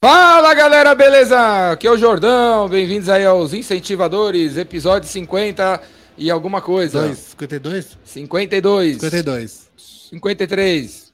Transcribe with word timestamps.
Fala 0.00 0.54
galera, 0.54 0.94
beleza? 0.94 1.72
Aqui 1.72 1.84
é 1.84 1.90
o 1.90 1.98
Jordão, 1.98 2.68
bem-vindos 2.68 3.08
aí 3.08 3.26
aos 3.26 3.52
Incentivadores, 3.52 4.56
episódio 4.56 5.08
50 5.08 5.82
e 6.16 6.30
alguma 6.30 6.62
coisa. 6.62 7.00
Dois, 7.00 7.18
52? 7.18 7.98
52. 8.04 8.98
52. 8.98 9.70
53. 10.08 11.12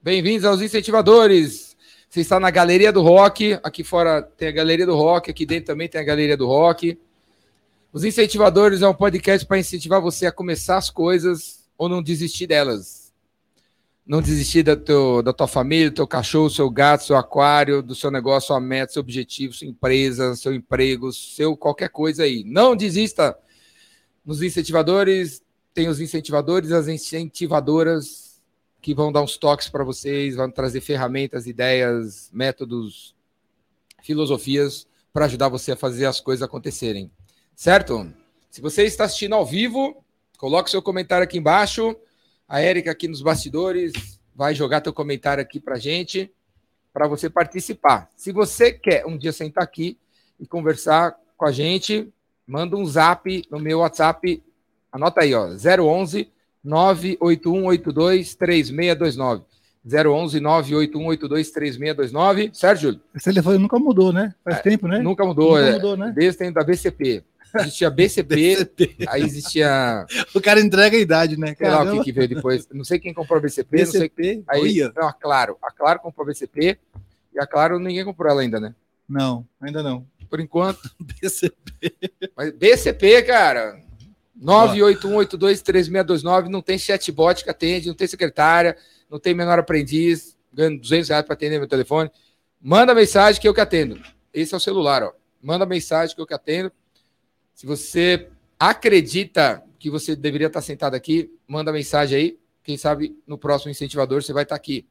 Bem-vindos 0.00 0.44
aos 0.44 0.62
Incentivadores. 0.62 1.76
Você 2.08 2.20
está 2.20 2.38
na 2.38 2.48
Galeria 2.52 2.92
do 2.92 3.02
Rock, 3.02 3.58
aqui 3.60 3.82
fora 3.82 4.22
tem 4.22 4.46
a 4.46 4.52
Galeria 4.52 4.86
do 4.86 4.94
Rock, 4.94 5.28
aqui 5.28 5.44
dentro 5.44 5.66
também 5.66 5.88
tem 5.88 6.00
a 6.00 6.04
Galeria 6.04 6.36
do 6.36 6.46
Rock. 6.46 6.96
Os 7.92 8.04
Incentivadores 8.04 8.82
é 8.82 8.88
um 8.88 8.94
podcast 8.94 9.44
para 9.44 9.58
incentivar 9.58 10.00
você 10.00 10.26
a 10.26 10.32
começar 10.32 10.76
as 10.76 10.90
coisas 10.90 11.64
ou 11.76 11.88
não 11.88 12.00
desistir 12.00 12.46
delas 12.46 13.01
não 14.06 14.20
desistir 14.20 14.62
da, 14.62 14.76
teu, 14.76 15.22
da 15.22 15.32
tua 15.32 15.46
família, 15.46 15.90
do 15.90 15.94
teu 15.94 16.06
cachorro, 16.06 16.50
seu 16.50 16.68
gato, 16.68 17.04
seu 17.04 17.16
aquário, 17.16 17.82
do 17.82 17.94
seu 17.94 18.10
negócio, 18.10 18.48
sua 18.48 18.60
meta, 18.60 18.92
seu 18.92 19.00
objetivo, 19.00 19.54
sua 19.54 19.66
empresa, 19.66 20.34
seu 20.34 20.52
emprego, 20.52 21.12
seu 21.12 21.56
qualquer 21.56 21.88
coisa 21.88 22.24
aí. 22.24 22.42
Não 22.44 22.74
desista. 22.74 23.36
Nos 24.24 24.42
incentivadores, 24.42 25.42
tem 25.72 25.88
os 25.88 26.00
incentivadores, 26.00 26.72
as 26.72 26.88
incentivadoras 26.88 28.40
que 28.80 28.94
vão 28.94 29.12
dar 29.12 29.22
uns 29.22 29.36
toques 29.36 29.68
para 29.68 29.84
vocês, 29.84 30.34
vão 30.34 30.50
trazer 30.50 30.80
ferramentas, 30.80 31.46
ideias, 31.46 32.28
métodos, 32.32 33.14
filosofias 34.02 34.86
para 35.12 35.26
ajudar 35.26 35.48
você 35.48 35.72
a 35.72 35.76
fazer 35.76 36.06
as 36.06 36.20
coisas 36.20 36.42
acontecerem. 36.42 37.10
Certo? 37.54 38.12
Se 38.50 38.60
você 38.60 38.84
está 38.84 39.04
assistindo 39.04 39.34
ao 39.34 39.46
vivo, 39.46 40.04
coloque 40.36 40.70
seu 40.70 40.82
comentário 40.82 41.24
aqui 41.24 41.38
embaixo. 41.38 41.96
A 42.52 42.60
Érica 42.60 42.90
aqui 42.90 43.08
nos 43.08 43.22
bastidores 43.22 43.94
vai 44.36 44.54
jogar 44.54 44.82
teu 44.82 44.92
comentário 44.92 45.40
aqui 45.40 45.58
para 45.58 45.78
gente, 45.78 46.30
para 46.92 47.08
você 47.08 47.30
participar. 47.30 48.10
Se 48.14 48.30
você 48.30 48.70
quer 48.70 49.06
um 49.06 49.16
dia 49.16 49.32
sentar 49.32 49.64
aqui 49.64 49.96
e 50.38 50.46
conversar 50.46 51.16
com 51.34 51.46
a 51.46 51.50
gente, 51.50 52.12
manda 52.46 52.76
um 52.76 52.84
zap 52.84 53.42
no 53.50 53.58
meu 53.58 53.78
WhatsApp. 53.78 54.42
Anota 54.92 55.22
aí, 55.22 55.32
ó, 55.32 55.46
011 55.46 56.30
98182 56.62 58.34
3629. 58.34 59.44
011 59.82 60.38
98182 60.38 61.50
3629. 61.52 62.50
Certo, 62.52 62.80
Júlio? 62.80 63.00
Esse 63.14 63.24
telefone 63.30 63.56
nunca 63.56 63.78
mudou, 63.78 64.12
né? 64.12 64.34
Faz 64.44 64.58
é, 64.58 64.60
tempo, 64.60 64.86
né? 64.86 64.98
Nunca 64.98 65.24
mudou. 65.24 65.56
Nunca 65.56 65.68
é, 65.70 65.72
mudou, 65.72 65.96
né? 65.96 66.12
Desde 66.14 66.36
o 66.36 66.38
tempo 66.38 66.58
da 66.58 66.64
BCP. 66.64 67.24
Existia 67.60 67.90
BCP, 67.90 68.70
aí 69.08 69.22
existia. 69.22 70.06
O 70.34 70.40
cara 70.40 70.60
entrega 70.60 70.96
a 70.96 71.00
idade, 71.00 71.36
né? 71.36 71.54
Sei 71.56 71.68
lá 71.68 71.82
o 71.82 71.98
que, 71.98 72.04
que, 72.04 72.12
veio 72.12 72.28
depois. 72.28 72.66
Não 72.72 72.84
sei 72.84 72.98
quem 72.98 73.12
comprou 73.12 73.38
a 73.38 73.42
BCP, 73.42 73.76
BCP 73.76 74.36
não 74.36 74.44
sei. 74.44 74.46
Aí, 74.48 74.92
não, 74.94 75.08
a 75.08 75.12
Claro. 75.12 75.58
A 75.62 75.70
Claro 75.70 76.00
comprou 76.00 76.24
a 76.24 76.28
BCP 76.28 76.78
e 77.34 77.40
a 77.40 77.46
Claro 77.46 77.78
ninguém 77.78 78.04
comprou 78.04 78.30
ela 78.30 78.40
ainda, 78.40 78.58
né? 78.58 78.74
Não, 79.08 79.46
ainda 79.60 79.82
não. 79.82 80.06
Por 80.30 80.40
enquanto. 80.40 80.90
BCP. 81.20 81.94
Mas 82.36 82.52
BCP, 82.52 83.22
cara. 83.22 83.78
981823629, 84.42 86.48
não 86.48 86.62
tem 86.62 86.78
chatbot 86.78 87.44
que 87.44 87.50
atende, 87.50 87.88
não 87.88 87.94
tem 87.94 88.08
secretária, 88.08 88.76
não 89.08 89.20
tem 89.20 89.34
menor 89.34 89.58
aprendiz, 89.58 90.36
ganhando 90.52 90.80
200 90.80 91.10
reais 91.10 91.24
para 91.24 91.34
atender 91.34 91.58
meu 91.58 91.68
telefone. 91.68 92.10
Manda 92.60 92.94
mensagem 92.94 93.40
que 93.40 93.46
eu 93.46 93.54
que 93.54 93.60
atendo. 93.60 94.00
Esse 94.32 94.54
é 94.54 94.56
o 94.56 94.60
celular, 94.60 95.02
ó. 95.02 95.12
Manda 95.40 95.66
mensagem 95.66 96.14
que 96.14 96.20
eu 96.20 96.26
que 96.26 96.34
atendo. 96.34 96.72
Se 97.54 97.66
você 97.66 98.28
acredita 98.58 99.62
que 99.78 99.90
você 99.90 100.14
deveria 100.14 100.46
estar 100.46 100.62
sentado 100.62 100.94
aqui, 100.94 101.30
manda 101.46 101.72
mensagem 101.72 102.18
aí. 102.18 102.38
Quem 102.62 102.76
sabe 102.76 103.16
no 103.26 103.36
próximo 103.36 103.70
incentivador 103.70 104.22
você 104.22 104.32
vai 104.32 104.44
estar 104.44 104.54
aqui. 104.54 104.86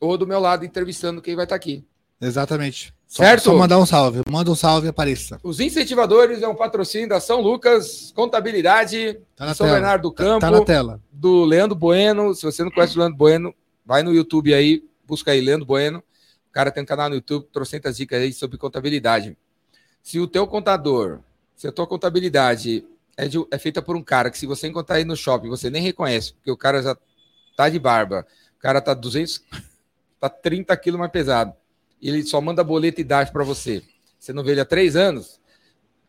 Ou 0.00 0.18
do 0.18 0.26
meu 0.26 0.40
lado 0.40 0.64
entrevistando 0.64 1.22
quem 1.22 1.36
vai 1.36 1.44
estar 1.44 1.54
aqui. 1.54 1.84
Exatamente. 2.20 2.94
Certo? 3.06 3.42
Só, 3.42 3.50
só 3.52 3.58
mandar 3.58 3.78
um 3.78 3.86
salve. 3.86 4.22
Manda 4.28 4.50
um 4.50 4.54
salve 4.54 4.86
e 4.86 4.90
apareça. 4.90 5.38
Os 5.42 5.60
incentivadores 5.60 6.42
é 6.42 6.48
um 6.48 6.54
patrocínio 6.54 7.08
da 7.08 7.20
São 7.20 7.40
Lucas, 7.40 8.12
Contabilidade, 8.14 9.20
tá 9.36 9.52
São 9.54 9.66
tela. 9.66 9.78
Bernardo 9.78 10.02
do 10.02 10.12
Campo. 10.12 10.40
Tá, 10.40 10.50
tá 10.50 10.58
na 10.58 10.64
tela. 10.64 11.00
Do 11.12 11.44
Leandro 11.44 11.76
Bueno. 11.76 12.34
Se 12.34 12.44
você 12.44 12.64
não 12.64 12.70
conhece 12.70 12.96
o 12.96 13.00
Leandro 13.00 13.18
Bueno, 13.18 13.54
vai 13.84 14.02
no 14.02 14.12
YouTube 14.12 14.54
aí, 14.54 14.82
busca 15.06 15.30
aí 15.30 15.40
Leandro 15.40 15.66
Bueno. 15.66 15.98
O 16.48 16.52
cara 16.52 16.70
tem 16.70 16.82
um 16.82 16.86
canal 16.86 17.08
no 17.08 17.16
YouTube, 17.16 17.46
trocentas 17.52 17.96
dicas 17.96 18.20
aí 18.20 18.32
sobre 18.32 18.56
contabilidade. 18.56 19.36
Se 20.02 20.18
o 20.18 20.26
teu 20.26 20.46
contador 20.46 21.20
se 21.56 21.66
a 21.66 21.72
tua 21.72 21.86
contabilidade 21.86 22.84
é, 23.16 23.28
de, 23.28 23.38
é, 23.50 23.58
feita 23.58 23.82
por 23.82 23.96
um 23.96 24.02
cara 24.02 24.30
que 24.30 24.38
se 24.38 24.46
você 24.46 24.68
encontrar 24.68 24.96
aí 24.96 25.04
no 25.04 25.16
shopping, 25.16 25.48
você 25.48 25.70
nem 25.70 25.82
reconhece, 25.82 26.34
porque 26.34 26.50
o 26.50 26.56
cara 26.56 26.82
já 26.82 26.96
tá 27.56 27.68
de 27.68 27.78
barba, 27.78 28.26
o 28.56 28.60
cara 28.60 28.80
tá 28.80 28.94
200, 28.94 29.42
tá 30.20 30.28
30 30.28 30.76
quilos 30.76 30.98
mais 30.98 31.12
pesado, 31.12 31.54
e 32.00 32.08
ele 32.08 32.24
só 32.24 32.40
manda 32.40 32.64
boleto 32.64 33.00
e 33.00 33.02
idade 33.02 33.32
para 33.32 33.44
você. 33.44 33.82
Você 34.18 34.32
não 34.32 34.42
vê 34.42 34.52
ele 34.52 34.60
há 34.60 34.64
três 34.64 34.96
anos, 34.96 35.40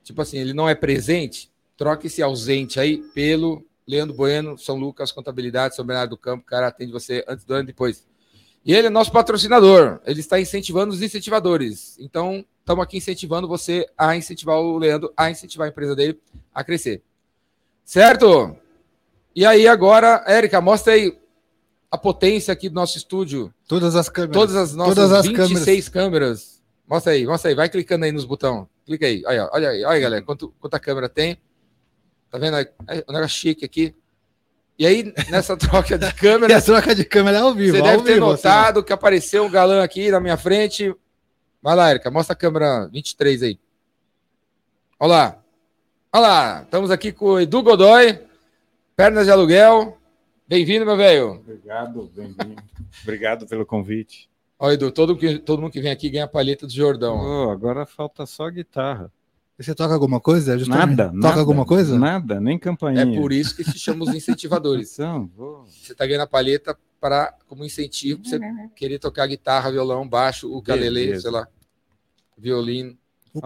tipo 0.04 0.22
assim, 0.22 0.38
ele 0.38 0.54
não 0.54 0.70
é 0.70 0.76
presente, 0.76 1.52
troque 1.78 2.08
esse 2.08 2.22
ausente 2.22 2.80
aí 2.80 2.98
pelo 3.14 3.66
Leandro 3.88 4.16
Bueno, 4.16 4.58
São 4.58 4.78
Lucas, 4.78 5.12
Contabilidade, 5.12 5.76
São 5.76 5.86
Bernardo 5.86 6.12
do 6.12 6.18
Campo, 6.18 6.44
o 6.44 6.46
cara 6.46 6.68
atende 6.68 6.92
você 6.92 7.24
antes, 7.28 7.46
do 7.46 7.54
ano 7.54 7.64
e 7.64 7.68
depois. 7.68 8.06
E 8.66 8.74
ele 8.74 8.88
é 8.88 8.90
nosso 8.90 9.12
patrocinador, 9.12 10.00
ele 10.06 10.22
está 10.22 10.40
incentivando 10.40 10.94
os 10.94 11.02
incentivadores. 11.02 11.98
Então, 12.00 12.46
estamos 12.60 12.84
aqui 12.84 12.98
incentivando 12.98 13.48
você 13.48 13.86
a 13.98 14.16
incentivar 14.16 14.58
o 14.58 14.78
Leandro, 14.78 15.12
a 15.18 15.30
incentivar 15.30 15.68
a 15.68 15.70
empresa 15.70 15.96
dele 15.96 16.20
a 16.54 16.64
crescer. 16.64 17.02
Certo? 17.84 18.56
E 19.36 19.46
aí, 19.46 19.68
agora, 19.68 20.24
Érica, 20.26 20.62
mostra 20.62 20.94
aí 20.94 21.18
a 21.92 21.98
potência 21.98 22.54
aqui 22.54 22.70
do 22.70 22.76
nosso 22.76 22.98
estúdio. 22.98 23.54
Todas 23.68 23.96
as 23.96 24.08
câmeras. 24.08 24.34
Todas 24.34 24.56
as 24.56 24.74
nossas 24.74 24.96
Todas 24.96 25.12
as 25.12 25.28
26 25.28 25.90
câmeras. 25.90 25.90
câmeras. 25.90 26.64
Mostra 26.88 27.12
aí, 27.14 27.26
mostra 27.26 27.52
aí, 27.52 27.56
vai 27.56 27.70
clicando 27.70 28.06
aí 28.06 28.12
nos 28.12 28.26
botões. 28.26 28.66
Clica 28.86 29.06
aí. 29.06 29.24
Olha, 29.26 29.50
olha 29.52 29.70
aí, 29.70 29.84
olha 29.84 29.96
aí, 29.96 30.02
galera, 30.02 30.22
quanto, 30.24 30.54
quanta 30.60 30.80
câmera 30.80 31.10
tem. 31.10 31.38
Tá 32.30 32.38
vendo? 32.38 32.58
É 32.58 32.70
um 33.10 33.14
negócio 33.14 33.38
chique 33.38 33.66
aqui. 33.66 33.94
E 34.78 34.86
aí, 34.86 35.14
nessa 35.30 35.56
troca 35.58 35.98
de 35.98 36.14
câmera. 36.14 36.58
a 36.58 36.62
troca 36.62 36.96
de 36.96 37.06
câmera 37.06 37.38
é 37.38 37.42
ao 37.42 37.54
vivo. 37.54 37.78
Você 37.78 37.82
ao 37.82 37.88
deve 37.88 38.04
ter 38.04 38.14
vivo, 38.16 38.26
notado 38.28 38.80
assim. 38.80 38.88
que 38.88 38.94
apareceu 38.94 39.46
um 39.46 39.52
galã 39.52 39.84
aqui 39.84 40.10
na 40.10 40.20
minha 40.20 40.38
frente. 40.38 40.94
Vai 41.62 41.76
lá, 41.76 41.92
Erika, 41.92 42.12
mostra 42.12 42.34
a 42.34 42.36
câmera 42.38 42.88
23 42.92 43.44
aí. 43.44 43.60
Olha 45.00 45.10
lá. 45.10 45.44
Olha 46.12 46.22
lá, 46.22 46.62
estamos 46.64 46.92
aqui 46.92 47.12
com 47.12 47.26
o 47.26 47.40
Edu 47.40 47.64
Godoy, 47.64 48.20
pernas 48.96 49.26
de 49.26 49.32
aluguel. 49.32 49.98
Bem-vindo, 50.48 50.86
meu 50.86 50.96
velho. 50.96 51.42
Obrigado, 51.42 52.12
bem-vindo. 52.14 52.64
Obrigado 53.02 53.48
pelo 53.48 53.66
convite. 53.66 54.30
Ó, 54.60 54.72
Edu, 54.72 54.92
todo, 54.92 55.18
todo 55.40 55.62
mundo 55.62 55.72
que 55.72 55.82
vem 55.82 55.92
aqui 55.92 56.10
ganha 56.10 56.26
a 56.26 56.28
palheta 56.28 56.68
do 56.68 56.74
Jordão. 56.74 57.18
Oh, 57.18 57.50
agora 57.50 57.86
falta 57.86 58.26
só 58.26 58.50
guitarra. 58.50 59.12
Você 59.60 59.76
toca 59.76 59.94
alguma 59.94 60.20
coisa? 60.20 60.58
Justamente? 60.58 60.98
Nada. 60.98 61.06
Toca 61.06 61.18
nada, 61.18 61.40
alguma 61.40 61.66
coisa? 61.66 61.98
Nada, 61.98 62.42
nem 62.42 62.58
campainha. 62.58 63.02
É 63.02 63.06
por 63.20 63.32
isso 63.32 63.56
que 63.56 63.64
se 63.64 63.78
chama 63.78 64.04
os 64.04 64.14
incentivadores. 64.14 64.94
então, 64.98 65.30
vou... 65.36 65.66
Você 65.66 65.92
está 65.92 66.06
ganhando 66.06 66.22
a 66.22 66.28
palheta 66.28 66.78
para, 67.00 67.36
como 67.48 67.64
incentivo 67.64 68.22
para 68.22 68.30
você 68.30 68.40
querer 68.76 68.98
tocar 68.98 69.28
guitarra, 69.28 69.72
violão, 69.72 70.08
baixo, 70.08 70.50
o 70.50 70.58
ukulele, 70.58 71.20
sei 71.20 71.30
lá, 71.30 71.48
violino. 72.38 72.98
O, 73.34 73.42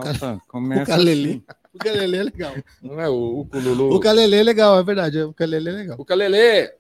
começa. 0.48 0.96
Assim. 0.96 1.44
O 1.74 1.78
ukulele 1.78 2.18
é 2.18 2.24
legal. 2.24 2.54
Não 2.82 3.02
é 3.02 3.10
o 3.10 3.40
ukululu. 3.42 3.92
O 3.92 3.96
ukulele 3.98 4.36
é 4.36 4.44
legal, 4.44 4.80
é 4.80 4.84
verdade. 4.84 5.20
O 5.20 5.30
ukulele 5.30 5.70
é 5.70 5.72
legal. 5.72 5.98
O 5.98 6.02
ukulele. 6.04 6.72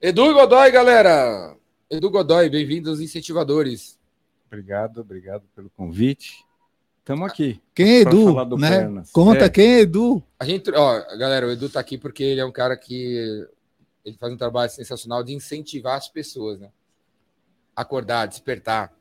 Edu 0.00 0.34
Godoy, 0.34 0.70
galera. 0.70 1.56
Edu 1.90 2.10
Godoy, 2.10 2.50
bem-vindo 2.50 2.90
aos 2.90 3.00
incentivadores. 3.00 3.98
Obrigado, 4.46 5.00
obrigado 5.00 5.44
pelo 5.54 5.70
convite. 5.70 6.47
Estamos 7.08 7.26
aqui. 7.26 7.58
Quem 7.74 7.88
é 7.88 8.00
Edu? 8.02 8.58
Né? 8.58 9.02
Conta 9.14 9.46
é. 9.46 9.48
quem 9.48 9.66
é 9.66 9.80
Edu. 9.80 10.22
A 10.38 10.44
gente, 10.44 10.70
ó, 10.72 11.16
galera, 11.16 11.46
o 11.46 11.50
Edu 11.50 11.64
está 11.64 11.80
aqui 11.80 11.96
porque 11.96 12.22
ele 12.22 12.38
é 12.38 12.44
um 12.44 12.52
cara 12.52 12.76
que 12.76 13.48
ele 14.04 14.14
faz 14.18 14.30
um 14.30 14.36
trabalho 14.36 14.70
sensacional 14.70 15.24
de 15.24 15.32
incentivar 15.32 15.96
as 15.96 16.06
pessoas, 16.06 16.60
né? 16.60 16.68
Acordar, 17.74 18.26
despertar. 18.26 18.92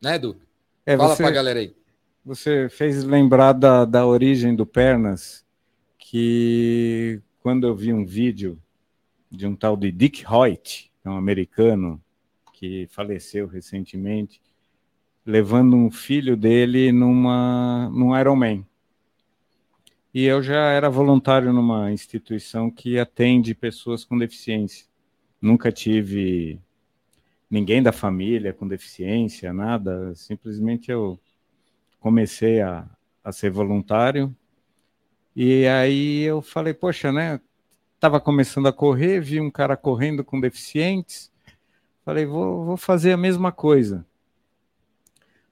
Né, 0.00 0.14
Edu? 0.14 0.40
É, 0.86 0.96
Fala 0.96 1.16
para 1.16 1.26
a 1.26 1.32
galera 1.32 1.58
aí. 1.58 1.74
Você 2.24 2.68
fez 2.68 3.02
lembrar 3.02 3.52
da, 3.52 3.84
da 3.84 4.06
origem 4.06 4.54
do 4.54 4.64
Pernas, 4.64 5.44
que 5.98 7.20
quando 7.40 7.66
eu 7.66 7.74
vi 7.74 7.92
um 7.92 8.06
vídeo 8.06 8.62
de 9.28 9.44
um 9.44 9.56
tal 9.56 9.76
de 9.76 9.90
Dick 9.90 10.24
Hoyt, 10.24 10.88
é 11.04 11.10
um 11.10 11.16
americano 11.16 12.00
que 12.52 12.86
faleceu 12.92 13.48
recentemente, 13.48 14.40
levando 15.28 15.76
um 15.76 15.90
filho 15.90 16.34
dele 16.38 16.90
numa, 16.90 17.90
num 17.90 18.18
Ironman. 18.18 18.66
E 20.14 20.24
eu 20.24 20.42
já 20.42 20.70
era 20.70 20.88
voluntário 20.88 21.52
numa 21.52 21.92
instituição 21.92 22.70
que 22.70 22.98
atende 22.98 23.54
pessoas 23.54 24.06
com 24.06 24.16
deficiência. 24.16 24.86
Nunca 25.38 25.70
tive 25.70 26.58
ninguém 27.50 27.82
da 27.82 27.92
família 27.92 28.54
com 28.54 28.66
deficiência, 28.66 29.52
nada. 29.52 30.14
Simplesmente 30.14 30.90
eu 30.90 31.20
comecei 32.00 32.62
a, 32.62 32.88
a 33.22 33.30
ser 33.30 33.50
voluntário. 33.50 34.34
E 35.36 35.66
aí 35.66 36.22
eu 36.22 36.40
falei, 36.40 36.72
poxa, 36.72 37.12
né? 37.12 37.38
Estava 37.96 38.18
começando 38.18 38.66
a 38.66 38.72
correr, 38.72 39.20
vi 39.20 39.42
um 39.42 39.50
cara 39.50 39.76
correndo 39.76 40.24
com 40.24 40.40
deficientes. 40.40 41.30
Falei, 42.02 42.24
vou, 42.24 42.64
vou 42.64 42.76
fazer 42.78 43.12
a 43.12 43.18
mesma 43.18 43.52
coisa. 43.52 44.06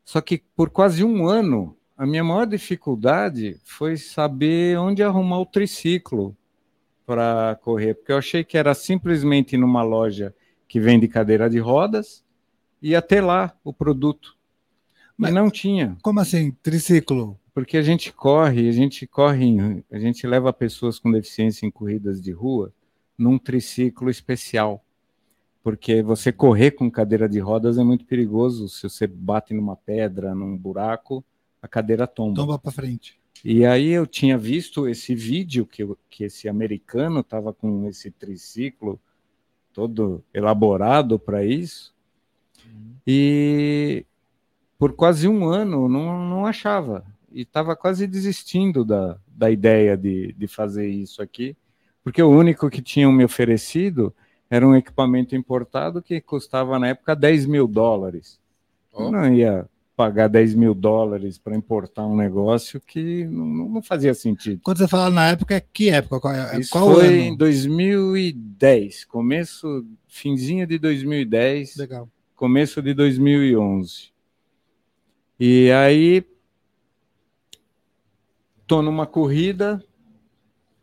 Só 0.07 0.21
que 0.21 0.41
por 0.55 0.71
quase 0.71 1.03
um 1.03 1.27
ano, 1.27 1.77
a 1.97 2.07
minha 2.07 2.23
maior 2.23 2.47
dificuldade 2.47 3.61
foi 3.65 3.97
saber 3.97 4.79
onde 4.79 5.03
arrumar 5.03 5.41
o 5.41 5.45
triciclo 5.45 6.37
para 7.05 7.59
correr, 7.61 7.95
porque 7.95 8.13
eu 8.13 8.19
achei 8.19 8.45
que 8.45 8.57
era 8.57 8.73
simplesmente 8.73 9.57
numa 9.57 9.83
loja 9.83 10.33
que 10.69 10.79
vende 10.79 11.09
cadeira 11.09 11.51
de 11.51 11.59
rodas 11.59 12.25
e 12.81 12.95
até 12.95 13.21
lá 13.21 13.53
o 13.65 13.73
produto. 13.73 14.37
Mas 15.19 15.35
não 15.35 15.51
tinha. 15.51 15.99
Como 16.03 16.21
assim, 16.21 16.53
triciclo? 16.63 17.37
Porque 17.53 17.77
a 17.77 17.83
gente 17.83 18.13
corre, 18.13 18.69
a 18.69 18.73
gente 18.73 19.09
corre, 19.09 19.85
a 19.91 19.99
gente 19.99 20.25
leva 20.25 20.53
pessoas 20.53 21.01
com 21.01 21.11
deficiência 21.11 21.67
em 21.67 21.71
corridas 21.71 22.23
de 22.23 22.31
rua 22.31 22.73
num 23.19 23.39
triciclo 23.39 24.09
especial 24.09 24.85
porque 25.67 26.01
você 26.01 26.31
correr 26.31 26.71
com 26.71 26.89
cadeira 26.89 27.29
de 27.29 27.41
rodas 27.41 27.77
é 27.77 27.83
muito 27.83 28.05
perigoso. 28.05 28.69
Se 28.69 28.89
você 28.89 29.05
bate 29.05 29.53
numa 29.53 29.75
pedra, 29.75 30.33
num 30.33 30.57
buraco, 30.57 31.25
a 31.61 31.67
cadeira 31.67 32.07
tomba. 32.07 32.37
Tomba 32.37 32.57
para 32.57 32.71
frente. 32.71 33.19
E 33.45 33.67
aí 33.67 33.89
eu 33.89 34.07
tinha 34.07 34.39
visto 34.39 34.87
esse 34.87 35.13
vídeo 35.13 35.67
que, 35.67 35.85
que 36.09 36.23
esse 36.23 36.49
americano 36.49 37.19
estava 37.19 37.53
com 37.53 37.85
esse 37.89 38.13
triciclo 38.13 39.01
todo 39.73 40.23
elaborado 40.33 41.19
para 41.19 41.45
isso. 41.45 41.93
Uhum. 42.65 42.95
E 43.05 44.07
por 44.79 44.93
quase 44.93 45.27
um 45.27 45.49
ano 45.49 45.89
não, 45.89 46.29
não 46.29 46.47
achava. 46.47 47.05
E 47.33 47.43
estava 47.43 47.75
quase 47.75 48.07
desistindo 48.07 48.85
da, 48.85 49.19
da 49.27 49.51
ideia 49.51 49.97
de, 49.97 50.33
de 50.33 50.47
fazer 50.47 50.87
isso 50.89 51.21
aqui, 51.21 51.57
porque 52.05 52.23
o 52.23 52.31
único 52.31 52.71
que 52.71 52.81
tinham 52.81 53.11
me 53.11 53.25
oferecido 53.25 54.15
era 54.49 54.67
um 54.67 54.75
equipamento 54.75 55.35
importado 55.35 56.03
que 56.03 56.21
custava 56.21 56.79
na 56.79 56.89
época 56.89 57.17
10 57.17 57.47
mil 57.47 57.67
dólares. 57.67 58.39
Oh. 58.93 59.05
Eu 59.05 59.13
não 59.13 59.35
ia 59.35 59.69
pagar 59.97 60.29
10 60.29 60.55
mil 60.55 60.75
dólares 60.75 61.39
para 61.39 61.57
importar 61.57 62.07
um 62.07 62.15
negócio 62.15 62.81
que 62.81 63.25
não, 63.25 63.47
não, 63.47 63.83
fazia 63.83 64.13
sentido. 64.13 64.61
Quando 64.63 64.79
você 64.79 64.87
fala 64.87 65.11
na 65.11 65.29
época, 65.29 65.59
que 65.73 65.89
época? 65.89 66.21
Qual, 66.21 66.35
é, 66.35 66.61
Isso 66.61 66.71
qual 66.71 66.93
foi 66.93 67.07
ano? 67.07 67.17
em 67.17 67.37
2010, 67.37 69.07
começo, 69.07 69.87
finzinho 70.07 70.67
de 70.67 70.79
2010, 70.79 71.77
Legal. 71.77 72.09
começo 72.35 72.83
de 72.83 72.93
2011. 72.93 74.11
E 75.41 75.71
aí, 75.71 76.25
tô 78.67 78.83
numa 78.83 79.07
corrida 79.07 79.83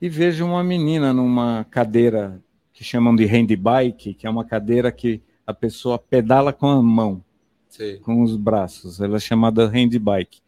e 0.01 0.09
vejo 0.09 0.43
uma 0.43 0.63
menina 0.63 1.13
numa 1.13 1.65
cadeira 1.69 2.41
que 2.73 2.83
chamam 2.83 3.15
de 3.15 3.25
handbike, 3.25 4.15
que 4.15 4.25
é 4.25 4.29
uma 4.29 4.43
cadeira 4.43 4.91
que 4.91 5.21
a 5.45 5.53
pessoa 5.53 5.99
pedala 5.99 6.51
com 6.51 6.67
a 6.67 6.81
mão, 6.81 7.23
Sim. 7.69 7.99
com 8.01 8.23
os 8.23 8.35
braços. 8.35 8.99
Ela 8.99 9.17
é 9.17 9.19
chamada 9.19 9.67
handbike. 9.67 10.41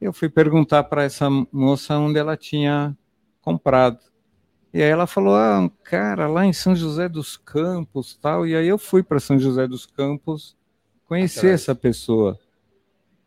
Eu 0.00 0.12
fui 0.12 0.30
perguntar 0.30 0.84
para 0.84 1.04
essa 1.04 1.28
moça 1.52 1.98
onde 1.98 2.18
ela 2.18 2.36
tinha 2.36 2.96
comprado. 3.42 3.98
E 4.72 4.82
aí 4.82 4.88
ela 4.88 5.06
falou: 5.06 5.34
"Ah, 5.34 5.60
um 5.60 5.68
cara 5.68 6.26
lá 6.26 6.46
em 6.46 6.52
São 6.52 6.74
José 6.74 7.08
dos 7.08 7.36
Campos, 7.36 8.16
tal". 8.16 8.46
E 8.46 8.56
aí 8.56 8.66
eu 8.66 8.78
fui 8.78 9.02
para 9.02 9.20
São 9.20 9.38
José 9.38 9.66
dos 9.66 9.84
Campos 9.84 10.56
conhecer 11.06 11.52
essa 11.52 11.74
pessoa. 11.74 12.38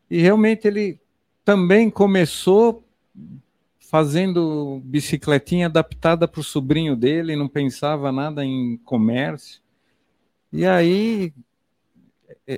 E 0.09 0.19
realmente 0.19 0.67
ele 0.67 0.99
também 1.45 1.89
começou 1.89 2.83
fazendo 3.93 4.81
bicicletinha 4.85 5.67
adaptada 5.67 6.27
para 6.27 6.41
o 6.41 6.43
sobrinho 6.43 6.95
dele, 6.95 7.35
não 7.35 7.47
pensava 7.47 8.11
nada 8.11 8.43
em 8.43 8.75
comércio. 8.77 9.61
E 10.51 10.65
aí, 10.65 11.31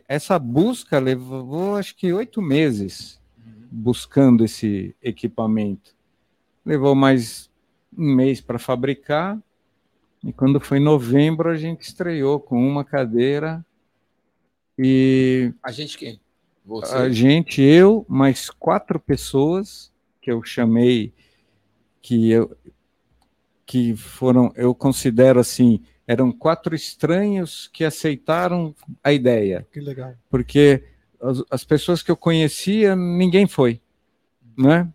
essa 0.08 0.40
busca 0.40 0.98
levou 0.98 1.76
acho 1.76 1.94
que 1.98 2.14
oito 2.14 2.42
meses 2.42 3.20
buscando 3.70 4.46
esse 4.46 4.96
equipamento. 5.02 5.94
Levou 6.66 6.96
mais 6.96 7.52
um 7.98 8.16
mês 8.16 8.40
para 8.40 8.58
fabricar, 8.58 9.38
e 10.24 10.32
quando 10.32 10.62
foi 10.62 10.80
novembro, 10.80 11.50
a 11.50 11.58
gente 11.58 11.82
estreou 11.82 12.40
com 12.40 12.66
uma 12.66 12.86
cadeira. 12.86 13.66
E. 14.80 15.52
A 15.62 15.74
gente 15.74 15.98
quem? 15.98 16.18
Você? 16.66 16.96
A 16.96 17.10
gente, 17.10 17.62
eu, 17.62 18.06
mais 18.08 18.50
quatro 18.50 19.02
pessoas 19.02 19.92
que 20.22 20.32
eu 20.32 20.42
chamei 20.42 21.14
que 22.06 22.30
eu 22.30 22.56
que 23.66 23.96
foram, 23.96 24.54
eu 24.56 24.76
considero 24.76 25.40
assim, 25.40 25.82
eram 26.06 26.32
quatro 26.32 26.76
estranhos 26.76 27.68
que 27.74 27.84
aceitaram 27.84 28.76
a 29.04 29.12
ideia. 29.12 29.68
Que 29.74 29.80
legal. 29.80 30.14
Porque 30.30 30.84
as, 31.20 31.42
as 31.50 31.64
pessoas 31.66 32.04
que 32.04 32.12
eu 32.12 32.16
conhecia, 32.16 32.96
ninguém 32.96 33.48
foi, 33.48 33.82
né? 34.56 34.88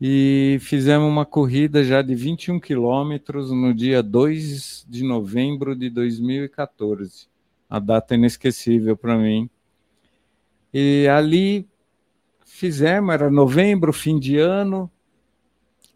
E 0.00 0.58
fizemos 0.60 1.08
uma 1.08 1.26
corrida 1.26 1.82
já 1.82 2.00
de 2.00 2.14
21 2.14 2.60
quilômetros 2.60 3.50
no 3.50 3.74
dia 3.74 4.00
2 4.00 4.86
de 4.88 5.02
novembro 5.02 5.74
de 5.74 5.90
2014. 5.90 7.26
A 7.68 7.80
data 7.80 8.14
inesquecível 8.14 8.96
para 8.96 9.18
mim. 9.18 9.50
E 10.72 11.08
ali 11.08 11.68
fizemos, 12.44 13.12
era 13.12 13.28
novembro, 13.28 13.92
fim 13.92 14.16
de 14.16 14.38
ano, 14.38 14.88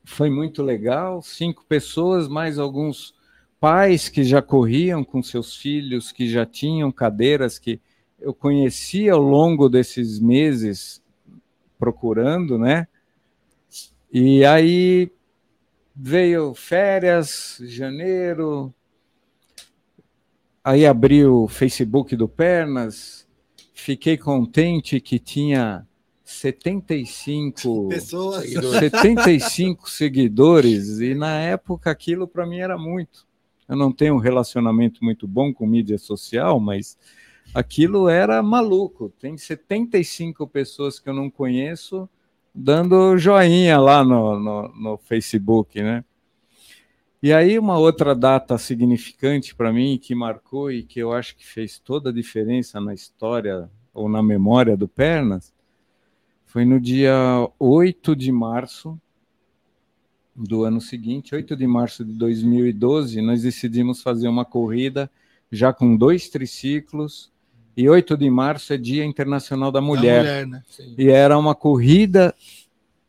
foi 0.08 0.30
muito 0.30 0.62
legal. 0.62 1.22
Cinco 1.22 1.64
pessoas, 1.66 2.28
mais 2.28 2.58
alguns 2.58 3.14
pais 3.60 4.08
que 4.08 4.24
já 4.24 4.40
corriam 4.40 5.04
com 5.04 5.22
seus 5.22 5.56
filhos, 5.56 6.12
que 6.12 6.28
já 6.28 6.46
tinham 6.46 6.92
cadeiras 6.92 7.58
que 7.58 7.80
eu 8.18 8.34
conhecia 8.34 9.12
ao 9.12 9.22
longo 9.22 9.68
desses 9.68 10.18
meses 10.18 11.02
procurando, 11.78 12.58
né? 12.58 12.88
E 14.12 14.44
aí 14.44 15.10
veio 15.94 16.54
férias, 16.54 17.60
janeiro, 17.64 18.74
aí 20.64 20.86
abri 20.86 21.24
o 21.24 21.46
Facebook 21.48 22.14
do 22.16 22.28
Pernas, 22.28 23.26
fiquei 23.74 24.16
contente 24.16 25.00
que 25.00 25.18
tinha 25.18 25.87
75 26.28 27.88
pessoas, 27.88 28.42
seguidores. 28.42 28.78
75 28.80 29.90
seguidores 29.90 31.00
e 31.00 31.14
na 31.14 31.40
época 31.40 31.90
aquilo 31.90 32.28
para 32.28 32.46
mim 32.46 32.58
era 32.58 32.76
muito. 32.76 33.26
Eu 33.66 33.74
não 33.74 33.90
tenho 33.90 34.14
um 34.14 34.18
relacionamento 34.18 35.02
muito 35.02 35.26
bom 35.26 35.54
com 35.54 35.66
mídia 35.66 35.96
social, 35.96 36.60
mas 36.60 36.98
aquilo 37.54 38.10
era 38.10 38.42
maluco. 38.42 39.10
Tem 39.18 39.38
75 39.38 40.46
pessoas 40.46 41.00
que 41.00 41.08
eu 41.08 41.14
não 41.14 41.30
conheço 41.30 42.06
dando 42.54 43.16
joinha 43.16 43.78
lá 43.80 44.04
no, 44.04 44.38
no, 44.38 44.68
no 44.68 44.98
Facebook, 44.98 45.80
né? 45.80 46.04
E 47.22 47.32
aí 47.32 47.58
uma 47.58 47.78
outra 47.78 48.14
data 48.14 48.58
significante 48.58 49.54
para 49.54 49.72
mim 49.72 49.98
que 50.00 50.14
marcou 50.14 50.70
e 50.70 50.82
que 50.82 51.00
eu 51.00 51.10
acho 51.10 51.34
que 51.36 51.46
fez 51.46 51.78
toda 51.78 52.10
a 52.10 52.12
diferença 52.12 52.78
na 52.78 52.92
história 52.92 53.70
ou 53.94 54.10
na 54.10 54.22
memória 54.22 54.76
do 54.76 54.86
Pernas 54.86 55.56
foi 56.48 56.64
no 56.64 56.80
dia 56.80 57.14
8 57.58 58.16
de 58.16 58.32
março 58.32 58.98
do 60.34 60.64
ano 60.64 60.80
seguinte, 60.80 61.34
8 61.34 61.54
de 61.54 61.66
março 61.66 62.02
de 62.02 62.14
2012, 62.14 63.20
nós 63.20 63.42
decidimos 63.42 64.02
fazer 64.02 64.28
uma 64.28 64.46
corrida 64.46 65.10
já 65.52 65.74
com 65.74 65.94
dois 65.94 66.30
triciclos. 66.30 67.30
E 67.76 67.86
8 67.86 68.16
de 68.16 68.30
março 68.30 68.72
é 68.72 68.78
Dia 68.78 69.04
Internacional 69.04 69.70
da 69.70 69.82
Mulher. 69.82 70.24
Da 70.24 70.46
mulher 70.46 70.46
né? 70.46 70.62
E 70.96 71.10
era 71.10 71.38
uma 71.38 71.54
corrida 71.54 72.34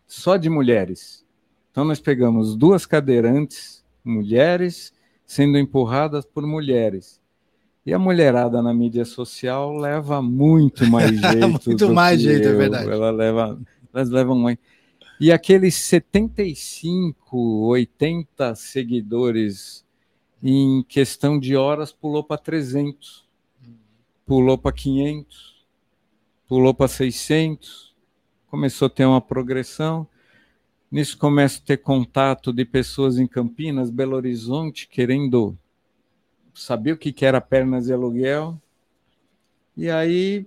só 0.05 0.35
de 0.35 0.49
mulheres. 0.49 1.25
Então 1.71 1.85
nós 1.85 2.01
pegamos 2.01 2.57
duas 2.57 2.85
cadeirantes, 2.85 3.85
mulheres, 4.03 4.93
sendo 5.25 5.57
empurradas 5.57 6.25
por 6.25 6.45
mulheres. 6.45 7.18
E 7.89 7.93
a 7.93 7.97
mulherada 7.97 8.61
na 8.61 8.71
mídia 8.71 9.03
social 9.03 9.75
leva 9.75 10.21
muito 10.21 10.85
mais 10.85 11.09
jeito. 11.19 11.47
muito 11.65 11.91
mais 11.91 12.21
jeito, 12.21 12.47
é 12.47 12.51
eu. 12.51 12.53
é 12.53 12.55
verdade. 12.55 12.87
Ela 12.87 13.09
leva, 13.09 13.59
elas 13.91 14.09
levam 14.11 14.37
muito. 14.37 14.59
E 15.19 15.31
aqueles 15.31 15.73
75, 15.73 17.65
80 17.65 18.53
seguidores 18.53 19.83
em 20.43 20.83
questão 20.83 21.39
de 21.39 21.55
horas 21.55 21.91
pulou 21.91 22.23
para 22.23 22.37
300, 22.37 23.27
pulou 24.23 24.55
para 24.55 24.71
500, 24.71 25.65
pulou 26.47 26.75
para 26.75 26.87
600, 26.87 27.95
começou 28.45 28.85
a 28.85 28.89
ter 28.89 29.05
uma 29.05 29.19
progressão. 29.19 30.07
Nisso 30.91 31.17
começa 31.17 31.59
a 31.59 31.65
ter 31.65 31.77
contato 31.77 32.53
de 32.53 32.65
pessoas 32.65 33.17
em 33.17 33.25
Campinas, 33.25 33.89
Belo 33.89 34.15
Horizonte, 34.15 34.87
querendo 34.87 35.57
sabia 36.59 36.93
o 36.93 36.97
que, 36.97 37.25
era 37.25 37.41
pernas 37.41 37.85
de 37.85 37.93
aluguel. 37.93 38.59
E 39.75 39.89
aí 39.89 40.45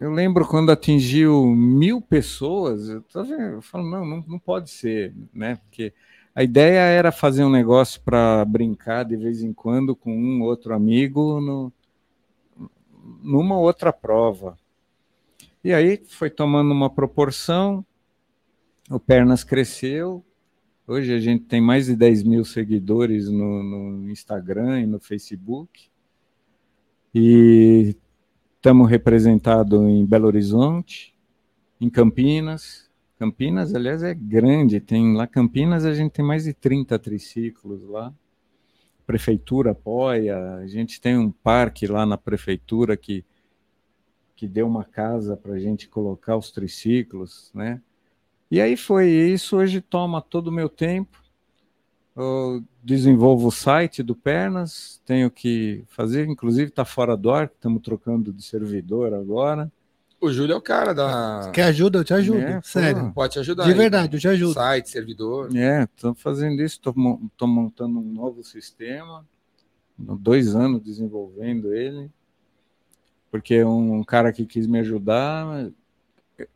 eu 0.00 0.12
lembro 0.12 0.46
quando 0.46 0.72
atingiu 0.72 1.46
mil 1.46 2.00
pessoas, 2.00 2.88
eu, 2.88 3.04
eu 3.14 3.62
falo, 3.62 3.88
não, 3.88 4.04
não, 4.04 4.24
não 4.26 4.38
pode 4.38 4.70
ser, 4.70 5.14
né? 5.32 5.56
Porque 5.56 5.92
a 6.34 6.42
ideia 6.42 6.80
era 6.80 7.12
fazer 7.12 7.44
um 7.44 7.50
negócio 7.50 8.00
para 8.00 8.44
brincar 8.44 9.04
de 9.04 9.16
vez 9.16 9.42
em 9.42 9.52
quando 9.52 9.94
com 9.94 10.12
um 10.12 10.42
outro 10.42 10.74
amigo 10.74 11.40
no, 11.40 11.72
numa 13.22 13.56
outra 13.56 13.92
prova. 13.92 14.58
E 15.62 15.72
aí 15.72 16.02
foi 16.08 16.28
tomando 16.28 16.72
uma 16.72 16.90
proporção, 16.90 17.86
o 18.90 18.98
Pernas 18.98 19.44
cresceu. 19.44 20.24
Hoje 20.86 21.14
a 21.14 21.18
gente 21.18 21.44
tem 21.44 21.62
mais 21.62 21.86
de 21.86 21.96
10 21.96 22.24
mil 22.24 22.44
seguidores 22.44 23.30
no, 23.30 23.62
no 23.62 24.10
Instagram 24.10 24.82
e 24.82 24.86
no 24.86 25.00
Facebook. 25.00 25.88
E 27.14 27.96
estamos 28.54 28.90
representados 28.90 29.80
em 29.80 30.04
Belo 30.04 30.26
Horizonte, 30.26 31.14
em 31.80 31.88
Campinas. 31.88 32.90
Campinas, 33.18 33.74
aliás, 33.74 34.02
é 34.02 34.12
grande. 34.12 34.78
Tem 34.78 35.14
lá 35.14 35.26
Campinas 35.26 35.86
a 35.86 35.94
gente 35.94 36.12
tem 36.12 36.24
mais 36.24 36.44
de 36.44 36.52
30 36.52 36.98
triciclos 36.98 37.82
lá. 37.88 38.12
Prefeitura 39.06 39.70
apoia. 39.70 40.56
A 40.56 40.66
gente 40.66 41.00
tem 41.00 41.16
um 41.16 41.32
parque 41.32 41.86
lá 41.86 42.04
na 42.04 42.18
prefeitura 42.18 42.94
que 42.94 43.24
que 44.36 44.48
deu 44.48 44.66
uma 44.66 44.84
casa 44.84 45.34
para 45.34 45.54
a 45.54 45.58
gente 45.58 45.88
colocar 45.88 46.36
os 46.36 46.50
triciclos, 46.50 47.50
né? 47.54 47.80
E 48.54 48.60
aí 48.60 48.76
foi 48.76 49.10
isso. 49.10 49.56
Hoje 49.56 49.80
toma 49.80 50.22
todo 50.22 50.46
o 50.46 50.52
meu 50.52 50.68
tempo. 50.68 51.18
Eu 52.14 52.62
desenvolvo 52.84 53.48
o 53.48 53.50
site 53.50 54.00
do 54.00 54.14
Pernas, 54.14 55.02
tenho 55.04 55.28
que 55.28 55.82
fazer, 55.88 56.28
inclusive 56.28 56.68
está 56.68 56.84
fora 56.84 57.16
do 57.16 57.32
ar, 57.32 57.46
estamos 57.46 57.82
trocando 57.82 58.32
de 58.32 58.44
servidor 58.44 59.12
agora. 59.12 59.72
O 60.20 60.30
Júlio 60.30 60.52
é 60.52 60.56
o 60.56 60.60
cara 60.60 60.94
da. 60.94 61.50
Quer 61.52 61.64
ajuda? 61.64 61.98
Eu 61.98 62.04
te 62.04 62.14
ajudo. 62.14 62.38
É, 62.38 62.60
sério. 62.62 63.10
Pode 63.12 63.32
te 63.32 63.40
ajudar. 63.40 63.64
De 63.64 63.72
aí, 63.72 63.76
verdade, 63.76 64.16
eu 64.16 64.20
te 64.20 64.28
ajudo. 64.28 64.54
Site, 64.54 64.88
servidor. 64.88 65.50
É, 65.56 65.82
estou 65.82 66.14
fazendo 66.14 66.62
isso, 66.62 66.76
estou 66.76 67.48
montando 67.48 67.98
um 67.98 68.12
novo 68.12 68.44
sistema. 68.44 69.26
Dois 69.98 70.54
anos 70.54 70.80
desenvolvendo 70.80 71.74
ele. 71.74 72.08
Porque 73.32 73.64
um 73.64 74.04
cara 74.04 74.32
que 74.32 74.46
quis 74.46 74.68
me 74.68 74.78
ajudar, 74.78 75.72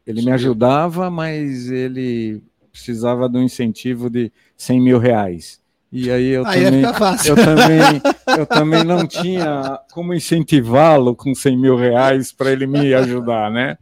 ele 0.07 0.23
me 0.23 0.31
ajudava, 0.33 1.11
mas 1.11 1.71
ele 1.71 2.43
precisava 2.71 3.29
de 3.29 3.39
um 3.39 3.43
incentivo 3.43 4.09
de 4.09 4.33
100 4.57 4.81
mil 4.81 4.99
reais. 4.99 5.61
E 5.91 6.11
aí 6.11 6.29
eu 6.29 6.47
aí 6.47 6.65
também, 6.65 6.83
eu 7.25 7.35
também, 7.35 8.03
eu 8.39 8.47
também 8.47 8.85
não 8.85 9.07
tinha 9.07 9.81
como 9.91 10.13
incentivá-lo 10.13 11.17
com 11.17 11.35
100 11.35 11.57
mil 11.57 11.77
reais 11.77 12.31
para 12.31 12.53
ele 12.53 12.67
me 12.67 12.93
ajudar, 12.93 13.51
né? 13.51 13.79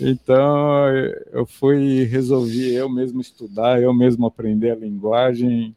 Então 0.00 0.88
eu 1.30 1.44
fui 1.44 2.04
resolvi 2.04 2.74
eu 2.74 2.88
mesmo 2.88 3.20
estudar, 3.20 3.80
eu 3.82 3.92
mesmo 3.92 4.26
aprender 4.26 4.70
a 4.70 4.74
linguagem 4.74 5.76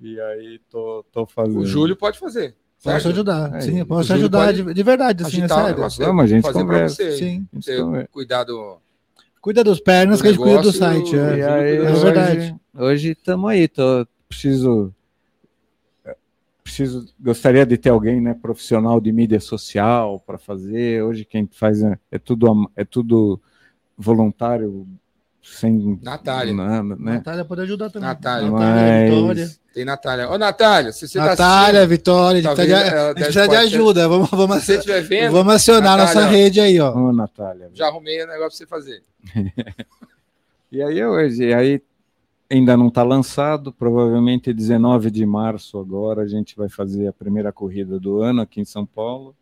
e 0.00 0.20
aí 0.20 0.60
tô, 0.70 1.04
tô 1.12 1.26
fazendo. 1.26 1.58
O 1.58 1.66
Júlio 1.66 1.96
pode 1.96 2.16
fazer. 2.18 2.54
Posso 2.82 3.08
ajudar, 3.08 3.56
é, 3.56 3.60
sim, 3.60 3.84
posso 3.84 4.12
ajudar 4.14 4.52
de, 4.52 4.72
de, 4.72 4.82
verdade, 4.82 5.22
assim, 5.22 5.42
é 5.42 5.48
sério. 5.48 5.86
Vamos, 5.98 6.24
a 6.24 6.26
gente 6.26 6.42
fazer 6.42 6.60
conversa. 6.60 6.94
Você, 6.94 7.12
sim. 7.12 7.46
Você 7.52 7.78
cuidado 8.10 8.80
Cuida 9.40 9.64
dos 9.64 9.80
pernas, 9.80 10.20
que 10.20 10.28
a 10.28 10.32
gente 10.32 10.40
cuida 10.40 10.60
do 10.60 10.72
site. 10.72 11.16
É, 11.16 11.50
aí, 11.50 11.76
é 11.76 11.92
verdade. 11.92 12.56
Hoje 12.74 13.12
estamos 13.12 13.50
aí, 13.50 13.66
tô, 13.66 14.06
preciso 14.28 14.94
preciso, 16.70 17.06
gostaria 17.18 17.66
de 17.66 17.76
ter 17.76 17.90
alguém, 17.90 18.20
né, 18.20 18.32
profissional 18.32 19.00
de 19.00 19.12
mídia 19.12 19.40
social 19.40 20.20
para 20.20 20.38
fazer. 20.38 21.02
Hoje 21.02 21.24
quem 21.24 21.48
faz 21.52 21.82
é, 21.82 21.98
é, 22.10 22.18
tudo 22.18 22.70
é 22.76 22.84
tudo 22.84 23.40
voluntário 23.98 24.86
sem 25.42 25.98
Natália. 26.02 26.54
Nada, 26.54 26.96
né? 26.96 27.14
Natália 27.14 27.44
pode 27.44 27.62
ajudar 27.62 27.90
também. 27.90 28.08
Natália, 28.08 28.50
Natália 28.50 29.10
Vitória. 29.10 29.50
Tem 29.72 29.84
Natália. 29.84 30.28
Ô, 30.28 30.36
Natália, 30.36 30.92
se 30.92 31.06
você 31.06 31.18
tá 31.18 31.26
Natália, 31.26 31.80
tá 31.80 31.86
Vitória, 31.86 32.38
a 32.38 32.42
gente 32.42 32.54
precisa, 32.54 32.76
de, 32.76 32.90
a 32.90 33.06
gente 33.08 33.14
precisa 33.14 33.48
de 33.48 33.56
ajuda. 33.56 34.08
Vamos, 34.08 34.30
vamos, 34.30 34.64
se 34.64 34.76
você 34.76 35.00
vendo, 35.00 35.32
vamos 35.32 35.54
acionar 35.54 35.96
Natália, 35.96 36.14
nossa 36.14 36.26
rede 36.26 36.60
aí, 36.60 36.80
ó. 36.80 36.92
Ô, 36.92 37.12
Natália. 37.12 37.70
Já 37.72 37.86
arrumei 37.86 38.22
o 38.22 38.26
negócio 38.26 38.66
para 38.66 38.80
você 38.80 38.86
fazer. 38.86 39.02
e 40.72 40.82
aí 40.82 41.04
hoje, 41.04 41.44
e 41.44 41.54
aí 41.54 41.82
ainda 42.50 42.76
não 42.76 42.88
está 42.88 43.04
lançado, 43.04 43.72
provavelmente 43.72 44.52
19 44.52 45.10
de 45.10 45.24
março 45.24 45.78
agora 45.78 46.22
a 46.22 46.26
gente 46.26 46.56
vai 46.56 46.68
fazer 46.68 47.06
a 47.06 47.12
primeira 47.12 47.52
corrida 47.52 48.00
do 48.00 48.20
ano 48.20 48.40
aqui 48.40 48.60
em 48.60 48.64
São 48.64 48.84
Paulo. 48.84 49.36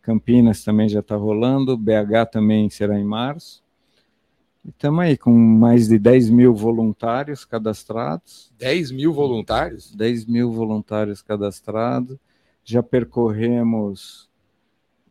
Campinas 0.00 0.64
também 0.64 0.88
já 0.88 1.00
está 1.00 1.16
rolando, 1.16 1.76
BH 1.76 2.30
também 2.32 2.70
será 2.70 2.98
em 2.98 3.04
março. 3.04 3.62
Estamos 4.68 5.00
aí 5.00 5.16
com 5.16 5.32
mais 5.32 5.88
de 5.88 5.98
10 5.98 6.30
mil 6.30 6.54
voluntários 6.54 7.44
cadastrados. 7.44 8.52
10 8.58 8.90
mil 8.90 9.12
voluntários? 9.12 9.94
10 9.94 10.26
mil 10.26 10.50
voluntários 10.50 11.22
cadastrados. 11.22 12.18
Já 12.64 12.82
percorremos, 12.82 14.28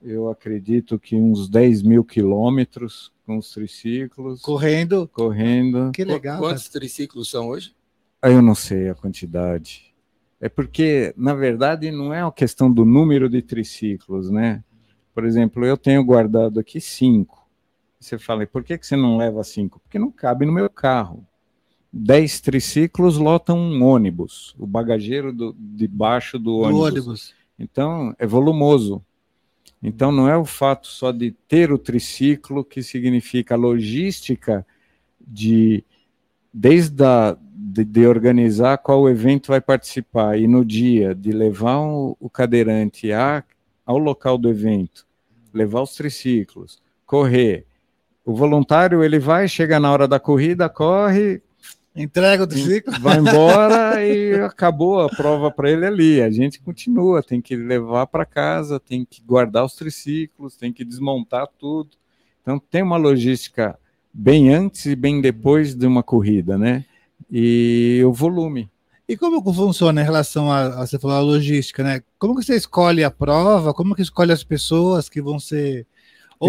eu 0.01 0.29
acredito 0.29 1.00
que 1.00 1.15
uns 1.15 1.47
10 1.47 1.83
mil 1.83 2.03
quilômetros 2.03 3.13
com 3.25 3.38
os 3.38 3.50
triciclos. 3.51 4.41
Correndo? 4.41 5.07
Correndo. 5.07 5.91
Que 5.93 6.03
legal. 6.03 6.39
Quantos 6.39 6.67
triciclos 6.67 7.29
são 7.29 7.47
hoje? 7.47 7.74
Ah, 8.21 8.29
eu 8.29 8.41
não 8.41 8.55
sei 8.55 8.89
a 8.89 8.95
quantidade. 8.95 9.93
É 10.41 10.50
porque, 10.50 11.13
na 11.15 11.33
verdade, 11.33 11.91
não 11.91 12.13
é 12.13 12.24
uma 12.24 12.31
questão 12.31 12.71
do 12.71 12.83
número 12.83 13.29
de 13.29 13.41
triciclos, 13.41 14.29
né? 14.29 14.63
Por 15.13 15.24
exemplo, 15.25 15.65
eu 15.65 15.77
tenho 15.77 16.03
guardado 16.03 16.59
aqui 16.59 16.81
cinco. 16.81 17.45
Você 18.05 18.19
fala, 18.19 18.45
por 18.45 18.63
que, 18.63 18.77
que 18.77 18.85
você 18.85 18.95
não 18.95 19.17
leva 19.17 19.43
cinco? 19.43 19.79
Porque 19.79 19.97
não 19.97 20.12
cabe 20.12 20.45
no 20.45 20.51
meu 20.51 20.69
carro. 20.69 21.25
Dez 21.91 22.39
triciclos 22.39 23.17
lotam 23.17 23.57
um 23.57 23.83
ônibus, 23.83 24.55
o 24.59 24.67
bagageiro 24.67 25.33
do, 25.33 25.55
de 25.57 25.88
baixo 25.88 26.38
do 26.38 26.57
ônibus. 26.57 26.77
do 26.77 26.83
ônibus. 26.83 27.33
Então, 27.57 28.15
é 28.19 28.27
volumoso. 28.27 29.03
Então, 29.81 30.12
não 30.12 30.29
é 30.29 30.38
o 30.38 30.45
fato 30.45 30.85
só 30.85 31.12
de 31.12 31.31
ter 31.47 31.71
o 31.71 31.79
triciclo 31.79 32.63
que 32.63 32.83
significa 32.83 33.55
a 33.55 33.57
logística 33.57 34.63
de 35.19 35.83
desde 36.53 37.03
a, 37.03 37.35
de, 37.41 37.83
de, 37.83 38.05
organizar 38.05 38.77
qual 38.77 39.09
evento 39.09 39.47
vai 39.47 39.59
participar 39.59 40.38
e 40.39 40.47
no 40.47 40.63
dia 40.63 41.15
de 41.15 41.31
levar 41.31 41.79
o, 41.79 42.15
o 42.19 42.29
cadeirante 42.29 43.12
a, 43.12 43.43
ao 43.83 43.97
local 43.97 44.38
do 44.38 44.47
evento, 44.47 45.07
levar 45.51 45.81
os 45.81 45.95
triciclos, 45.95 46.81
correr. 47.03 47.65
O 48.25 48.34
voluntário 48.34 49.03
ele 49.03 49.20
vai, 49.20 49.48
chega 49.48 49.79
na 49.79 49.91
hora 49.91 50.08
da 50.08 50.20
corrida, 50.20 50.67
corre, 50.67 51.41
Entrega 51.96 52.44
o 52.44 52.48
triciclo. 52.48 52.94
Vai 53.00 53.20
embora 53.20 54.05
e 54.05 54.36
acabou 54.41 55.00
a 55.00 55.10
prova 55.10 55.50
para 55.50 55.72
ele 55.72 55.86
ali. 55.86 56.22
A 56.22 56.29
gente 56.29 56.60
continua, 56.60 57.24
tem 57.24 57.39
que 57.39 57.55
levar 57.55 58.05
para 58.08 58.25
casa, 58.25 58.79
tem 58.79 59.05
que 59.05 59.22
guardar 59.22 59.63
os 59.63 59.75
triciclos, 59.75 60.58
tem 60.58 60.74
que 60.74 60.84
desmontar 60.84 61.48
tudo. 61.58 61.91
Então 62.41 62.60
tem 62.60 62.84
uma 62.84 62.98
logística 62.98 63.79
bem 64.13 64.53
antes 64.53 64.86
e 64.86 64.96
bem 64.96 65.22
depois 65.22 65.74
de 65.74 65.88
uma 65.88 66.03
corrida, 66.03 66.58
né? 66.58 66.84
E 67.32 68.01
o 68.05 68.12
volume. 68.12 68.70
E 69.08 69.15
como 69.15 69.41
que 69.41 69.53
funciona 69.53 70.01
em 70.01 70.03
relação 70.03 70.51
a, 70.51 70.82
a 70.82 70.88
você 70.88 71.00
falou 71.00 71.15
a 71.15 71.22
logística, 71.22 71.82
né? 71.82 72.01
Como 72.20 72.36
que 72.36 72.44
você 72.44 72.55
escolhe 72.55 73.05
a 73.05 73.12
prova? 73.12 73.74
Como 73.74 73.96
que 73.96 74.01
escolhe 74.01 74.34
as 74.34 74.44
pessoas 74.44 75.08
que 75.08 75.22
vão 75.22 75.39
ser 75.39 75.88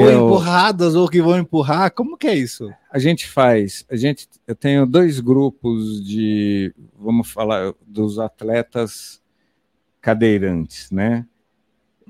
ou 0.01 0.11
eu, 0.11 0.27
empurradas 0.27 0.95
ou 0.95 1.09
que 1.09 1.23
vão 1.23 1.39
empurrar? 1.39 1.91
Como 1.93 2.17
que 2.17 2.27
é 2.27 2.35
isso? 2.35 2.73
A 2.91 2.99
gente 2.99 3.27
faz, 3.27 3.85
a 3.91 3.97
gente, 3.97 4.29
eu 4.47 4.55
tenho 4.55 4.87
dois 4.87 5.21
grupos 5.21 6.05
de, 6.05 6.75
vamos 6.99 7.31
falar, 7.31 7.73
dos 7.87 8.19
atletas 8.19 9.23
cadeirantes, 10.01 10.91
né? 10.91 11.27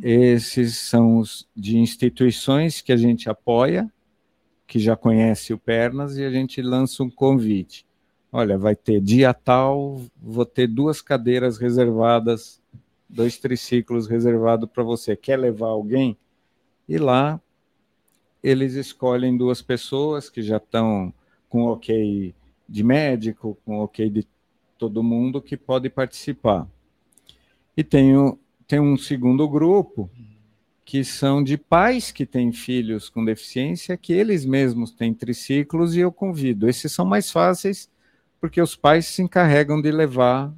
Esses 0.02 0.76
são 0.76 1.18
os 1.18 1.48
de 1.56 1.78
instituições 1.78 2.82
que 2.82 2.92
a 2.92 2.96
gente 2.96 3.30
apoia, 3.30 3.90
que 4.66 4.78
já 4.78 4.96
conhece 4.96 5.54
o 5.54 5.58
Pernas, 5.58 6.18
e 6.18 6.24
a 6.24 6.30
gente 6.30 6.60
lança 6.60 7.02
um 7.02 7.10
convite. 7.10 7.86
Olha, 8.30 8.58
vai 8.58 8.76
ter 8.76 9.00
dia 9.00 9.32
tal, 9.32 10.02
vou 10.20 10.44
ter 10.44 10.66
duas 10.66 11.00
cadeiras 11.00 11.56
reservadas, 11.56 12.60
dois 13.08 13.38
triciclos 13.38 14.06
reservados 14.06 14.68
para 14.68 14.82
você. 14.82 15.16
Quer 15.16 15.38
levar 15.38 15.68
alguém? 15.68 16.18
E 16.88 16.98
lá 16.98 17.40
eles 18.42 18.74
escolhem 18.74 19.36
duas 19.36 19.62
pessoas 19.62 20.30
que 20.30 20.42
já 20.42 20.56
estão 20.58 21.12
com 21.48 21.64
ok 21.64 22.34
de 22.68 22.84
médico, 22.84 23.56
com 23.64 23.78
ok 23.78 24.08
de 24.10 24.26
todo 24.78 25.02
mundo 25.02 25.40
que 25.40 25.56
pode 25.56 25.88
participar. 25.88 26.66
E 27.76 27.82
tem, 27.82 28.14
tem 28.66 28.80
um 28.80 28.96
segundo 28.96 29.48
grupo 29.48 30.10
que 30.84 31.02
são 31.02 31.42
de 31.42 31.56
pais 31.56 32.12
que 32.12 32.24
têm 32.24 32.52
filhos 32.52 33.08
com 33.08 33.24
deficiência, 33.24 33.96
que 33.96 34.12
eles 34.12 34.44
mesmos 34.44 34.92
têm 34.92 35.12
triciclos 35.12 35.96
e 35.96 36.00
eu 36.00 36.12
convido. 36.12 36.68
Esses 36.68 36.92
são 36.92 37.04
mais 37.04 37.30
fáceis 37.30 37.90
porque 38.40 38.60
os 38.60 38.76
pais 38.76 39.06
se 39.06 39.22
encarregam 39.22 39.80
de 39.80 39.90
levar 39.90 40.48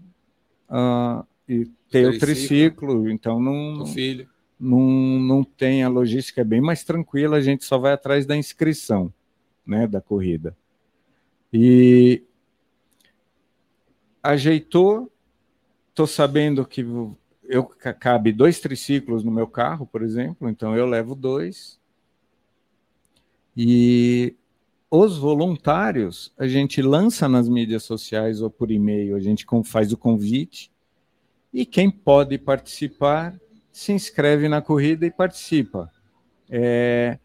uh, 0.69 1.27
e 1.49 1.65
ter 1.91 2.07
o 2.07 2.19
triciclo, 2.19 2.19
o 2.19 3.03
triciclo 3.03 3.11
então 3.11 3.41
não. 3.41 3.83
O 3.83 3.87
filho 3.87 4.29
não, 4.59 4.81
não 4.81 5.45
tem 5.45 5.83
a 5.83 5.88
logística, 5.88 6.41
é 6.41 6.45
bem 6.45 6.61
mais 6.61 6.83
tranquila, 6.85 7.37
a 7.37 7.41
gente 7.41 7.65
só 7.65 7.79
vai 7.79 7.93
atrás 7.93 8.27
da 8.27 8.37
inscrição 8.37 9.12
né, 9.67 9.87
da 9.87 10.00
corrida. 10.00 10.57
E 11.53 12.23
ajeitou, 14.23 15.12
estou 15.91 16.07
sabendo 16.07 16.67
que 16.67 16.85
eu 17.45 17.65
cabe 17.99 18.33
dois 18.33 18.61
triciclos 18.61 19.23
no 19.23 19.31
meu 19.31 19.47
carro, 19.47 19.87
por 19.87 20.03
exemplo, 20.03 20.49
então 20.49 20.77
eu 20.77 20.87
levo 20.87 21.15
dois. 21.15 21.79
E 23.57 24.35
os 24.91 25.19
voluntários 25.19 26.33
a 26.38 26.47
gente 26.47 26.81
lança 26.81 27.29
nas 27.29 27.49
mídias 27.49 27.83
sociais 27.83 28.41
ou 28.41 28.50
por 28.50 28.71
e-mail, 28.71 29.17
a 29.17 29.21
gente 29.21 29.47
faz 29.65 29.93
o 29.93 29.97
convite 29.97 30.71
e 31.53 31.65
quem 31.65 31.91
pode 31.91 32.38
participar 32.38 33.38
se 33.73 33.93
inscreve 33.93 34.49
na 34.49 34.61
corrida 34.61 35.07
e 35.07 35.11
participa. 35.11 35.91
É, 36.51 37.19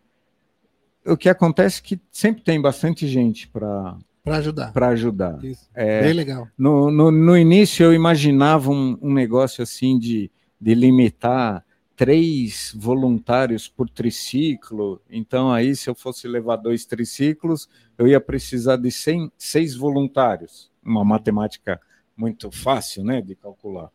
o 1.05 1.17
que 1.17 1.29
acontece 1.29 1.81
é 1.81 1.83
que 1.83 2.01
sempre 2.11 2.43
tem 2.43 2.61
bastante 2.61 3.07
gente 3.07 3.47
para 3.47 3.97
para 4.23 4.37
ajudar. 4.37 4.71
Para 4.71 4.87
ajudar. 4.89 5.37
É, 5.73 6.01
Bem 6.01 6.13
legal. 6.13 6.47
No, 6.57 6.89
no, 6.89 7.11
no, 7.11 7.37
início 7.37 7.83
eu 7.83 7.93
imaginava 7.93 8.71
um, 8.71 8.97
um 9.01 9.13
negócio 9.13 9.61
assim 9.61 9.99
de, 9.99 10.31
de 10.59 10.73
limitar 10.73 11.65
três 11.93 12.73
voluntários 12.73 13.67
por 13.67 13.89
triciclo. 13.89 15.01
Então, 15.09 15.51
aí, 15.51 15.75
se 15.75 15.89
eu 15.89 15.95
fosse 15.95 16.25
levar 16.25 16.55
dois 16.55 16.85
triciclos, 16.85 17.67
eu 17.97 18.07
ia 18.07 18.19
precisar 18.21 18.77
de 18.77 18.91
100, 18.91 19.29
seis 19.37 19.75
voluntários. 19.75 20.71
Uma 20.81 21.03
matemática 21.03 21.79
muito 22.15 22.49
fácil 22.49 23.03
né, 23.03 23.21
de 23.21 23.35
calcular. 23.35 23.89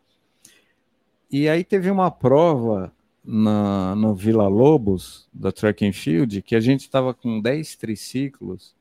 E 1.30 1.48
aí 1.48 1.62
teve 1.62 1.90
uma 1.90 2.10
prova 2.10 2.92
na, 3.24 3.94
no 3.94 4.14
Vila 4.14 4.48
Lobos, 4.48 5.28
da 5.32 5.52
Track 5.52 5.86
and 5.86 5.92
Field, 5.92 6.42
que 6.42 6.56
a 6.56 6.60
gente 6.60 6.80
estava 6.80 7.12
com 7.12 7.40
10 7.40 7.76
triciclos 7.76 8.74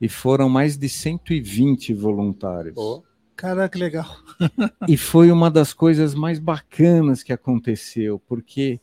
e 0.00 0.08
foram 0.08 0.48
mais 0.48 0.76
de 0.76 0.88
120 0.88 1.92
voluntários. 1.94 2.74
Oh. 2.76 3.02
Caraca, 3.38 3.68
que 3.68 3.78
legal. 3.78 4.16
e 4.88 4.96
foi 4.96 5.30
uma 5.30 5.48
das 5.48 5.72
coisas 5.72 6.12
mais 6.12 6.40
bacanas 6.40 7.22
que 7.22 7.32
aconteceu, 7.32 8.20
porque 8.26 8.80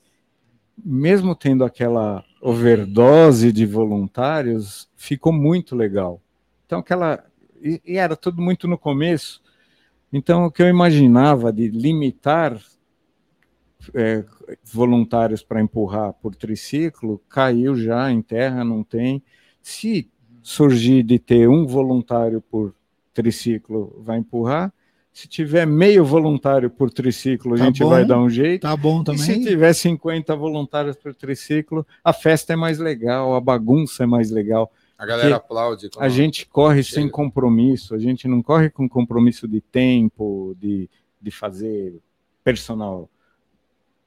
mesmo 0.77 1.36
tendo 1.36 1.65
aquela 1.65 2.24
overdose 2.41 3.51
de 3.51 3.65
voluntários, 3.65 4.89
ficou 4.95 5.34
muito 5.34 5.75
legal. 5.75 6.22
Então, 6.65 6.79
aquela. 6.79 7.25
E, 7.62 7.81
e 7.86 7.98
era 7.98 8.15
tudo 8.15 8.41
muito 8.41 8.65
no 8.65 8.77
começo. 8.77 9.41
Então, 10.12 10.45
o 10.45 10.51
que 10.51 10.63
eu 10.63 10.69
imaginava 10.69 11.51
de 11.51 11.67
limitar 11.67 12.57
é, 13.94 14.24
voluntários 14.63 15.44
para 15.44 15.62
empurrar 15.62 16.13
por 16.13 16.36
triciclo 16.36 17.22
caiu 17.30 17.75
já 17.75 18.12
em 18.12 18.22
terra, 18.22 18.63
não 18.63 18.84
tem. 18.84 19.22
Se 19.62 20.10
surgir 20.42 21.04
de 21.04 21.18
ter 21.18 21.50
um 21.50 21.65
voluntário 21.65 22.39
por 22.39 22.74
triciclo 23.13 24.00
vai 24.04 24.18
empurrar. 24.18 24.72
Se 25.12 25.27
tiver 25.27 25.65
meio 25.65 26.04
voluntário 26.04 26.70
por 26.70 26.92
triciclo, 26.92 27.56
a 27.56 27.58
tá 27.58 27.65
gente 27.65 27.80
bom, 27.80 27.89
vai 27.89 28.06
dar 28.06 28.20
um 28.20 28.30
jeito. 28.30 28.63
Tá 28.63 28.75
bom 28.75 29.01
também. 29.01 29.22
E 29.22 29.24
se 29.24 29.39
tiver 29.42 29.74
50 29.74 30.36
voluntários 30.36 30.98
por 30.98 31.15
triciclo, 31.15 31.88
a 32.04 32.12
festa 32.12 32.51
é 32.51 32.56
mais 32.56 32.80
legal, 32.80 33.34
a 33.34 33.39
bagunça 33.39 34.04
é 34.04 34.06
mais 34.06 34.30
legal. 34.30 34.72
A 34.98 35.06
galera 35.06 35.38
aplaude. 35.38 35.89
A 35.98 36.10
gente 36.10 36.46
corre 36.46 36.84
chega. 36.84 37.01
sem 37.01 37.10
compromisso, 37.10 37.96
a 37.96 37.98
gente 37.98 38.27
não 38.27 38.42
corre 38.42 38.70
com 38.70 38.88
compromisso 38.88 39.48
de 39.48 39.62
tempo, 39.62 40.56
de, 40.60 40.89
de 41.22 41.32
fazer 41.32 41.96
personal 42.44 43.10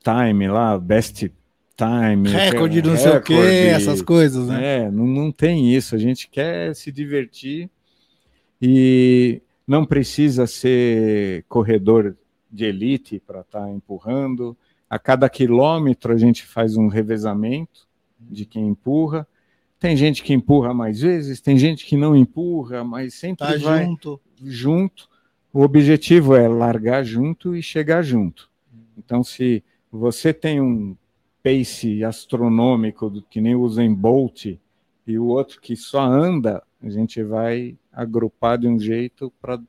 time 0.03 0.49
lá, 0.49 0.79
best 0.79 1.31
time. 1.77 2.29
Recorde, 2.29 2.83
não 2.83 2.97
sei 2.97 3.13
o 3.13 3.23
quê, 3.23 3.35
essas 3.71 4.03
coisas, 4.03 4.49
né? 4.49 4.77
É, 4.79 4.91
não, 4.91 5.07
não 5.07 5.33
tem 5.33 5.73
isso. 5.75 5.95
A 5.95 5.99
gente 5.99 6.29
quer 6.29 6.75
se 6.75 6.91
divertir 6.91 7.71
e 8.61 9.41
não 9.67 9.85
precisa 9.85 10.47
ser 10.47 11.45
corredor 11.49 12.17
de 12.51 12.65
elite 12.65 13.23
para 13.25 13.41
estar 13.41 13.61
tá 13.61 13.71
empurrando. 13.71 14.57
A 14.91 14.99
cada 14.99 15.29
quilômetro 15.29 16.13
a 16.13 16.17
gente 16.17 16.45
faz 16.45 16.77
um 16.77 16.89
revezamento 16.89 17.87
de 18.19 18.45
quem 18.45 18.67
empurra. 18.67 19.27
Tem 19.79 19.97
gente 19.97 20.25
que 20.25 20.33
empurra 20.33 20.75
mais 20.75 21.01
vezes, 21.01 21.41
tem 21.41 21.57
gente 21.57 21.87
que 21.87 21.97
não 21.97 22.17
empurra, 22.17 22.83
mas 22.83 23.15
sempre 23.15 23.47
tá 23.47 23.57
vai 23.59 23.85
junto. 23.85 24.21
junto. 24.43 25.09
O 25.53 25.63
objetivo 25.63 26.35
é 26.35 26.49
largar 26.49 27.05
junto 27.05 27.55
e 27.55 27.63
chegar 27.63 28.03
junto. 28.03 28.51
Então, 28.97 29.23
se 29.23 29.63
você 29.91 30.33
tem 30.33 30.61
um 30.61 30.97
pace 31.43 32.05
astronômico 32.05 33.23
que 33.31 33.41
nem 33.41 33.55
usa 33.55 33.83
em 33.83 33.95
Bolt 33.95 34.47
e 35.07 35.19
o 35.19 35.27
outro 35.27 35.61
que 35.61 35.75
só 35.75 36.01
anda, 36.01 36.63
a 36.83 36.91
gente 36.91 37.23
vai 37.23 37.77
agrupar 37.93 38.59
de 38.59 38.69
um 38.69 38.79
jeito 38.79 39.33
para 39.41 39.61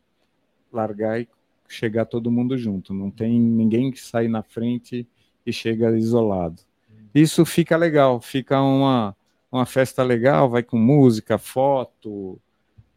largar 0.71 1.21
e 1.21 1.27
chegar 1.67 2.05
todo 2.05 2.31
mundo 2.31 2.57
junto. 2.57 2.93
Não 2.93 3.09
tem 3.09 3.39
ninguém 3.39 3.91
que 3.91 3.99
sai 3.99 4.27
na 4.27 4.43
frente 4.43 5.07
e 5.45 5.53
chega 5.53 5.97
isolado. 5.97 6.61
Isso 7.13 7.45
fica 7.45 7.77
legal, 7.77 8.21
fica 8.21 8.61
uma, 8.61 9.15
uma 9.51 9.65
festa 9.65 10.03
legal, 10.03 10.49
vai 10.49 10.61
com 10.61 10.77
música, 10.77 11.37
foto 11.37 12.39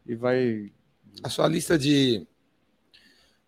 e 0.05 0.15
vai. 0.15 0.71
A 1.23 1.29
sua 1.29 1.47
lista 1.47 1.77
de, 1.77 2.27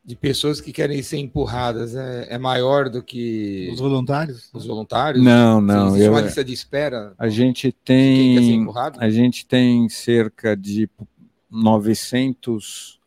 de 0.06 0.16
pessoas 0.16 0.62
que 0.62 0.72
querem 0.72 1.02
ser 1.02 1.18
empurradas 1.18 1.96
é, 1.96 2.28
é 2.30 2.38
maior 2.38 2.90
do 2.90 3.02
que 3.02 3.70
os 3.74 3.80
voluntários? 3.80 4.50
Os 4.54 4.66
voluntários? 4.66 5.24
Não, 5.24 5.60
não. 5.60 5.88
Existe 5.88 6.06
eu, 6.06 6.12
uma 6.12 6.22
lista 6.22 6.44
de 6.44 6.54
espera? 6.54 7.14
A 7.18 7.28
gente 7.28 7.72
tem 7.72 8.68
a 8.98 9.10
gente 9.10 9.46
tem 9.48 9.90
cerca 9.90 10.56
de 10.56 10.88
900 11.50 13.00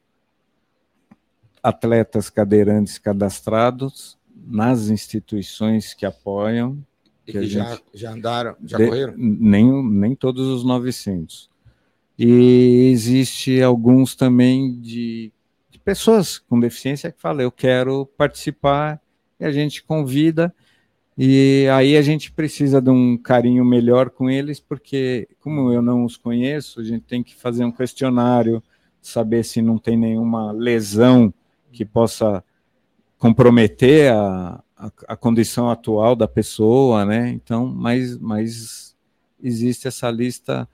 atletas 1.62 2.30
cadeirantes 2.30 2.98
cadastrados 2.98 4.18
nas 4.34 4.88
instituições 4.88 5.94
que 5.94 6.04
apoiam. 6.04 6.78
E 7.26 7.32
que, 7.32 7.40
que 7.40 7.46
já, 7.46 7.72
gente, 7.72 7.82
já 7.94 8.12
andaram, 8.12 8.56
já 8.64 8.78
de, 8.78 8.87
correram? 8.87 9.14
Nem, 9.16 9.84
nem 9.84 10.14
todos 10.16 10.48
os 10.48 10.64
900. 10.64 11.48
E 12.18 12.90
existe 12.90 13.62
alguns 13.62 14.16
também 14.16 14.80
de, 14.80 15.30
de 15.30 15.32
pessoas 15.88 16.38
com 16.38 16.61
deficiência 16.61 17.11
que 17.11 17.18
falam, 17.18 17.40
eu 17.40 17.51
quero 17.51 18.05
participar, 18.05 19.01
e 19.40 19.44
a 19.46 19.51
gente 19.51 19.83
convida, 19.83 20.55
e 21.16 21.66
aí 21.72 21.96
a 21.96 22.03
gente 22.03 22.31
precisa 22.31 22.79
de 22.79 22.90
um 22.90 23.16
carinho 23.16 23.64
melhor 23.64 24.11
com 24.11 24.29
eles, 24.29 24.61
porque 24.61 25.27
como 25.40 25.72
eu 25.72 25.81
não 25.81 26.05
os 26.05 26.14
conheço, 26.14 26.79
a 26.79 26.85
gente 26.85 27.05
tem 27.07 27.22
que 27.22 27.35
fazer 27.35 27.64
um 27.64 27.72
questionário, 27.72 28.62
saber 29.01 29.42
se 29.44 29.62
não 29.62 29.79
tem 29.79 29.96
nenhuma 29.96 30.53
lesão 30.53 31.33
que 31.72 31.87
possa 31.87 32.44
comprometer 33.16 34.12
a, 34.12 34.62
a, 34.77 34.92
a 35.09 35.16
condição 35.16 35.70
atual 35.70 36.14
da 36.14 36.29
pessoa, 36.29 37.07
né? 37.07 37.31
Então, 37.31 37.66
mas, 37.66 38.18
mas 38.18 38.94
existe 39.42 39.88
essa 39.88 40.11
lista, 40.11 40.68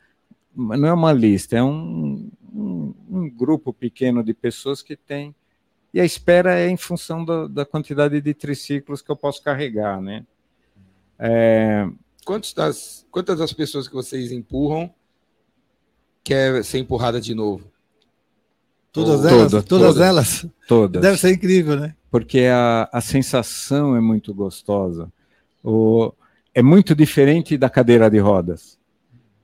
não 0.56 0.88
é 0.88 0.92
uma 0.92 1.12
lista, 1.12 1.56
é 1.56 1.62
um, 1.62 2.32
um, 2.54 2.94
um 3.10 3.30
grupo 3.30 3.72
pequeno 3.72 4.22
de 4.22 4.32
pessoas 4.32 4.82
que 4.82 4.96
tem 4.96 5.34
e 5.94 6.00
a 6.00 6.04
espera 6.04 6.58
é 6.58 6.68
em 6.68 6.76
função 6.76 7.24
da, 7.24 7.46
da 7.46 7.64
quantidade 7.64 8.20
de 8.20 8.34
triciclos 8.34 9.00
que 9.00 9.12
eu 9.12 9.14
posso 9.14 9.40
carregar, 9.40 10.02
né? 10.02 10.26
É... 11.16 11.88
Quantas, 12.24 12.52
das, 12.52 13.06
quantas 13.12 13.38
das 13.38 13.52
pessoas 13.52 13.86
que 13.86 13.94
vocês 13.94 14.32
empurram 14.32 14.92
quer 16.24 16.64
ser 16.64 16.78
empurrada 16.78 17.20
de 17.20 17.32
novo? 17.32 17.70
Todas 18.90 19.24
elas? 19.24 19.50
Toda, 19.52 19.62
todas, 19.62 19.86
todas, 19.86 20.00
elas? 20.00 20.46
Todas. 20.66 21.00
Deve 21.00 21.16
ser 21.16 21.30
incrível, 21.30 21.78
né? 21.78 21.94
Porque 22.10 22.40
a, 22.40 22.88
a 22.92 23.00
sensação 23.00 23.94
é 23.94 24.00
muito 24.00 24.34
gostosa. 24.34 25.12
O, 25.62 26.12
é 26.52 26.62
muito 26.62 26.92
diferente 26.92 27.56
da 27.56 27.70
cadeira 27.70 28.10
de 28.10 28.18
rodas. 28.18 28.80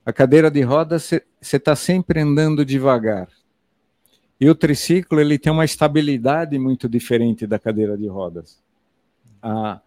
A 0.05 0.11
cadeira 0.11 0.49
de 0.49 0.61
rodas, 0.61 1.11
você 1.39 1.57
está 1.57 1.75
sempre 1.75 2.19
andando 2.19 2.65
devagar. 2.65 3.27
E 4.39 4.49
o 4.49 4.55
triciclo, 4.55 5.19
ele 5.19 5.37
tem 5.37 5.53
uma 5.53 5.65
estabilidade 5.65 6.57
muito 6.57 6.89
diferente 6.89 7.45
da 7.45 7.59
cadeira 7.59 7.95
de 7.95 8.07
rodas. 8.07 8.59
A, 9.41 9.79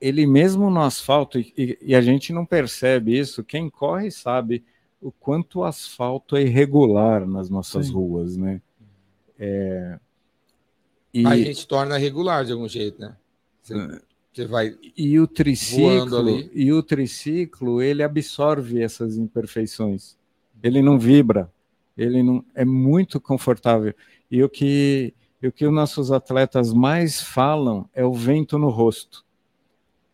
ele 0.00 0.26
mesmo 0.26 0.70
no 0.70 0.80
asfalto, 0.80 1.38
e, 1.38 1.76
e, 1.82 1.94
a 1.94 2.00
gente 2.00 2.32
não 2.32 2.46
percebe 2.46 3.18
isso, 3.18 3.42
quem 3.42 3.68
corre 3.68 4.10
sabe 4.10 4.64
o 5.02 5.10
quanto 5.10 5.60
o 5.60 5.64
asfalto 5.64 6.36
é 6.36 6.42
irregular 6.42 7.26
nas 7.26 7.50
nossas 7.50 7.86
Sim. 7.86 7.94
ruas, 7.94 8.36
né? 8.36 8.60
É, 9.38 9.98
e, 11.12 11.26
a 11.26 11.36
gente 11.36 11.66
torna 11.66 11.96
regular 11.96 12.44
de 12.44 12.52
algum 12.52 12.68
jeito, 12.68 13.00
né? 13.00 13.16
Você, 13.60 13.76
é. 13.76 14.00
Você 14.32 14.46
vai 14.46 14.76
e 14.96 15.18
o 15.18 15.26
triciclo 15.26 16.28
e 16.54 16.72
o 16.72 16.82
triciclo 16.82 17.82
ele 17.82 18.02
absorve 18.02 18.80
essas 18.80 19.16
imperfeições. 19.16 20.16
Ele 20.62 20.82
não 20.82 20.98
vibra, 20.98 21.50
ele 21.96 22.22
não 22.22 22.44
é 22.54 22.64
muito 22.64 23.20
confortável. 23.20 23.94
E 24.30 24.42
o 24.42 24.48
que 24.48 25.14
e 25.42 25.48
o 25.48 25.52
que 25.52 25.66
os 25.66 25.72
nossos 25.72 26.12
atletas 26.12 26.72
mais 26.72 27.20
falam 27.20 27.88
é 27.94 28.04
o 28.04 28.12
vento 28.12 28.58
no 28.58 28.68
rosto 28.68 29.24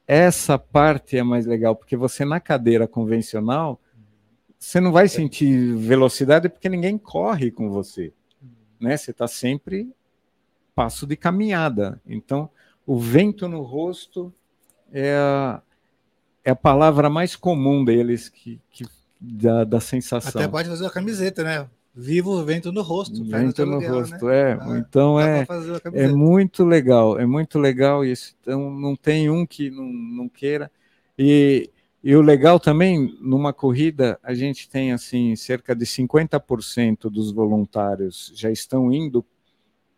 essa 0.07 0.57
parte 0.57 1.19
é 1.19 1.23
mais 1.23 1.47
legal, 1.47 1.75
porque 1.75 1.97
você 1.97 2.25
na 2.25 2.39
cadeira 2.39 2.87
convencional, 2.87 3.81
você 4.57 4.81
não 4.81 4.93
vai 4.93 5.09
sentir 5.09 5.75
velocidade 5.75 6.49
porque 6.49 6.69
ninguém 6.69 6.97
corre 6.97 7.51
com 7.51 7.69
você. 7.69 8.13
Né? 8.81 8.97
Você 8.97 9.11
está 9.11 9.27
sempre 9.27 9.91
passo 10.75 11.07
de 11.07 11.17
caminhada. 11.17 12.01
Então, 12.07 12.49
o 12.87 12.99
vento 12.99 13.49
no 13.49 13.63
rosto 13.63 14.33
é 14.93 15.15
a, 15.15 15.61
é 16.45 16.51
a 16.53 16.57
palavra 16.57 17.11
mais 17.11 17.35
comum 17.35 17.85
deles 17.85 18.29
que, 18.29 18.61
que, 18.71 18.87
da, 19.21 19.65
da 19.65 19.81
sensação. 19.81 20.41
Até 20.41 20.49
pode 20.49 20.69
fazer 20.69 20.85
uma 20.85 20.91
camiseta, 20.91 21.43
né? 21.43 21.69
Vivo 21.99 22.45
vento 22.45 22.71
no 22.71 22.83
rosto. 22.83 23.25
Vento 23.25 23.65
no 23.65 23.73
aluguel, 23.73 23.95
rosto, 23.95 24.27
né? 24.27 24.51
é. 24.51 24.59
Ah, 24.61 24.79
então 24.79 25.19
é, 25.19 25.47
é 25.95 26.09
muito 26.09 26.63
legal, 26.63 27.19
é 27.19 27.25
muito 27.25 27.59
legal 27.59 28.05
isso. 28.05 28.37
Então 28.43 28.71
não 28.71 28.95
tem 28.95 29.31
um 29.31 29.47
que 29.47 29.71
não, 29.71 29.87
não 29.87 30.29
queira. 30.29 30.71
E, 31.19 31.71
e 32.05 32.15
o 32.15 32.21
legal 32.21 32.61
também, 32.61 33.17
numa 33.21 33.51
corrida, 33.53 34.21
a 34.23 34.35
gente 34.35 34.69
tem 34.69 34.93
assim, 34.93 35.35
cerca 35.35 35.75
de 35.75 35.87
50% 35.87 37.09
dos 37.11 37.33
voluntários 37.33 38.31
já 38.37 38.51
estão 38.51 38.93
indo 38.93 39.25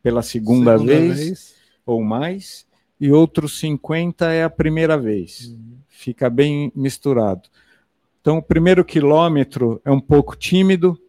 pela 0.01 0.23
segunda, 0.23 0.79
segunda 0.79 0.79
vez, 0.79 1.19
vez, 1.19 1.55
ou 1.85 2.01
mais, 2.01 2.65
e 3.01 3.13
outros 3.13 3.59
50 3.59 4.33
é 4.33 4.45
a 4.45 4.51
primeira 4.51 4.99
vez. 4.99 5.49
Uhum. 5.49 5.79
Fica 5.89 6.29
bem 6.29 6.73
misturado. 6.75 7.49
Então, 8.21 8.39
o 8.39 8.43
primeiro 8.43 8.85
quilômetro 8.85 9.81
é 9.85 9.91
um 9.91 10.01
pouco 10.01 10.37
tímido, 10.37 11.01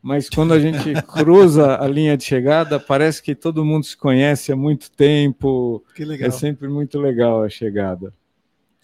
mas 0.00 0.28
quando 0.28 0.52
a 0.52 0.58
gente 0.58 0.92
cruza 1.12 1.76
a 1.80 1.86
linha 1.86 2.16
de 2.16 2.24
chegada, 2.24 2.78
parece 2.78 3.22
que 3.22 3.34
todo 3.34 3.64
mundo 3.64 3.86
se 3.86 3.96
conhece 3.96 4.52
há 4.52 4.56
muito 4.56 4.90
tempo. 4.90 5.84
Que 5.94 6.04
legal. 6.04 6.28
É 6.28 6.30
sempre 6.30 6.68
muito 6.68 6.98
legal 6.98 7.42
a 7.42 7.48
chegada. 7.48 8.12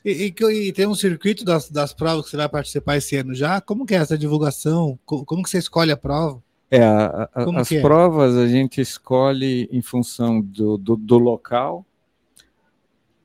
E, 0.04 0.32
e, 0.40 0.68
e, 0.68 0.72
tem 0.72 0.86
um 0.86 0.94
circuito 0.94 1.44
das, 1.44 1.68
das 1.68 1.92
provas 1.92 2.24
que 2.24 2.30
você 2.30 2.36
vai 2.36 2.48
participar 2.48 2.96
esse 2.96 3.16
ano 3.16 3.34
já? 3.34 3.60
Como 3.60 3.84
que 3.84 3.94
é 3.94 3.98
essa 3.98 4.16
divulgação? 4.16 4.98
Como, 5.04 5.24
como 5.24 5.42
que 5.42 5.50
você 5.50 5.58
escolhe 5.58 5.90
a 5.90 5.96
prova? 5.96 6.42
É, 6.70 6.82
a, 6.82 7.28
a, 7.34 7.60
as 7.60 7.72
é? 7.72 7.80
provas 7.80 8.36
a 8.36 8.46
gente 8.46 8.80
escolhe 8.80 9.68
em 9.72 9.80
função 9.80 10.40
do, 10.40 10.76
do, 10.76 10.96
do, 10.96 11.18
local, 11.18 11.84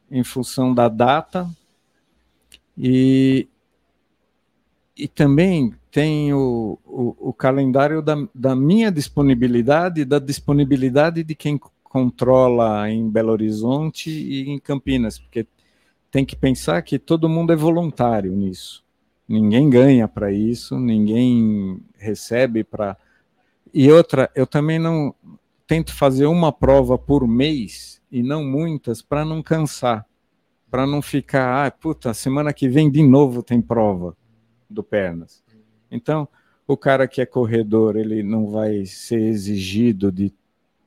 em 0.09 0.23
função 0.23 0.73
da 0.73 0.87
data 0.87 1.49
e, 2.77 3.47
e 4.95 5.07
também 5.07 5.73
tem 5.91 6.33
o, 6.33 6.79
o, 6.85 7.29
o 7.29 7.33
calendário 7.33 8.01
da, 8.01 8.15
da, 8.33 8.55
minha 8.55 8.91
disponibilidade 8.91 10.01
e 10.01 10.05
da 10.05 10.19
disponibilidade 10.19 11.23
de 11.23 11.35
quem 11.35 11.59
controla 11.83 12.89
em 12.89 13.09
Belo 13.09 13.31
Horizonte 13.31 14.09
e 14.09 14.49
em 14.49 14.57
Campinas, 14.57 15.19
porque 15.19 15.45
tem 16.09 16.23
que 16.23 16.35
pensar 16.35 16.81
que 16.81 16.97
todo 16.97 17.29
mundo 17.29 17.53
é 17.53 17.55
voluntário 17.55 18.31
nisso. 18.31 18.83
Ninguém 19.27 19.69
ganha 19.69 20.07
para 20.07 20.31
isso, 20.31 20.79
ninguém 20.79 21.79
recebe 21.97 22.63
para. 22.63 22.97
E 23.73 23.91
outra, 23.91 24.29
eu 24.35 24.45
também 24.45 24.77
não 24.77 25.15
tento 25.65 25.93
fazer 25.93 26.25
uma 26.25 26.51
prova 26.51 26.97
por 26.97 27.27
mês 27.27 28.01
e 28.11 28.21
não 28.21 28.43
muitas 28.43 29.01
para 29.01 29.25
não 29.25 29.41
cansar, 29.41 30.05
para 30.69 30.85
não 30.85 31.01
ficar, 31.01 31.65
ah, 31.65 31.71
puta, 31.71 32.13
semana 32.13 32.53
que 32.53 32.67
vem 32.67 32.91
de 32.91 33.01
novo 33.01 33.41
tem 33.41 33.61
prova 33.61 34.15
do 34.69 34.83
Pernas. 34.83 35.43
Então, 35.89 36.27
o 36.67 36.77
cara 36.77 37.07
que 37.07 37.21
é 37.21 37.25
corredor, 37.25 37.95
ele 37.95 38.23
não 38.23 38.47
vai 38.47 38.85
ser 38.85 39.19
exigido 39.19 40.11
de 40.11 40.33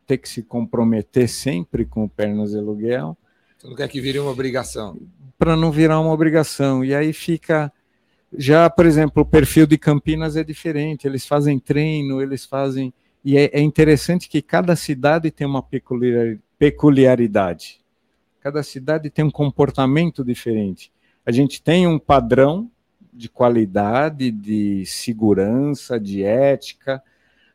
ter 0.07 0.18
que 0.18 0.29
se 0.29 0.42
comprometer 0.42 1.29
sempre 1.29 1.85
com 1.85 2.05
o 2.05 2.09
pernas 2.09 2.53
de 2.53 2.59
aluguel. 2.59 3.16
Você 3.59 3.66
não 3.66 3.75
quer 3.75 3.88
que 3.88 4.01
vire 4.01 4.18
uma 4.18 4.31
obrigação. 4.31 4.96
Para 5.38 5.57
não 5.57 5.70
virar 5.70 6.01
uma 6.01 6.12
obrigação. 6.12 6.85
E 6.85 6.94
aí 6.94 7.12
fica. 7.12 7.72
Já, 8.37 8.68
por 8.68 8.85
exemplo, 8.85 9.22
o 9.22 9.27
perfil 9.27 9.66
de 9.66 9.79
Campinas 9.79 10.37
é 10.37 10.44
diferente. 10.44 11.07
Eles 11.07 11.27
fazem 11.27 11.59
treino, 11.59 12.20
eles 12.20 12.44
fazem. 12.44 12.92
E 13.25 13.38
é, 13.38 13.51
é 13.53 13.61
interessante 13.61 14.29
que 14.29 14.42
cada 14.42 14.77
cidade 14.77 15.31
tem 15.31 15.46
uma 15.46 15.64
peculiaridade. 16.59 17.81
Cada 18.40 18.62
cidade 18.62 19.09
tem 19.09 19.25
um 19.25 19.31
comportamento 19.31 20.22
diferente. 20.22 20.92
A 21.25 21.33
gente 21.33 21.62
tem 21.62 21.87
um 21.87 21.99
padrão 21.99 22.70
de 23.12 23.29
qualidade, 23.29 24.31
de 24.31 24.85
segurança, 24.85 25.99
de 25.99 26.22
ética, 26.22 27.03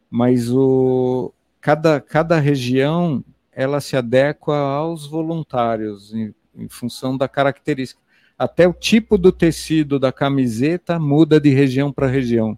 mas 0.09 0.51
o, 0.51 1.31
cada, 1.61 2.01
cada 2.01 2.39
região 2.39 3.23
ela 3.51 3.79
se 3.79 3.95
adequa 3.95 4.57
aos 4.57 5.05
voluntários 5.05 6.13
em, 6.13 6.33
em 6.55 6.67
função 6.67 7.15
da 7.15 7.29
característica. 7.29 8.00
Até 8.41 8.67
o 8.67 8.73
tipo 8.73 9.19
do 9.19 9.31
tecido 9.31 9.99
da 9.99 10.11
camiseta 10.11 10.97
muda 10.97 11.39
de 11.39 11.49
região 11.49 11.93
para 11.93 12.07
região. 12.07 12.57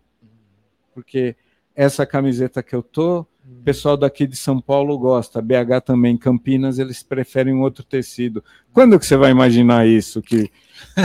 Porque 0.94 1.36
essa 1.76 2.06
camiseta 2.06 2.64
que 2.64 2.74
eu 2.74 2.82
tô, 2.82 3.20
o 3.20 3.64
pessoal 3.66 3.98
daqui 3.98 4.26
de 4.26 4.38
São 4.38 4.62
Paulo 4.62 4.98
gosta, 4.98 5.42
BH 5.42 5.82
também, 5.86 6.16
Campinas, 6.16 6.80
eles 6.80 7.04
preferem 7.04 7.56
outro 7.56 7.84
tecido. 7.84 8.42
Quando 8.72 8.98
que 8.98 9.06
você 9.06 9.18
vai 9.18 9.32
imaginar 9.32 9.86
isso? 9.86 10.22
Que, 10.22 10.50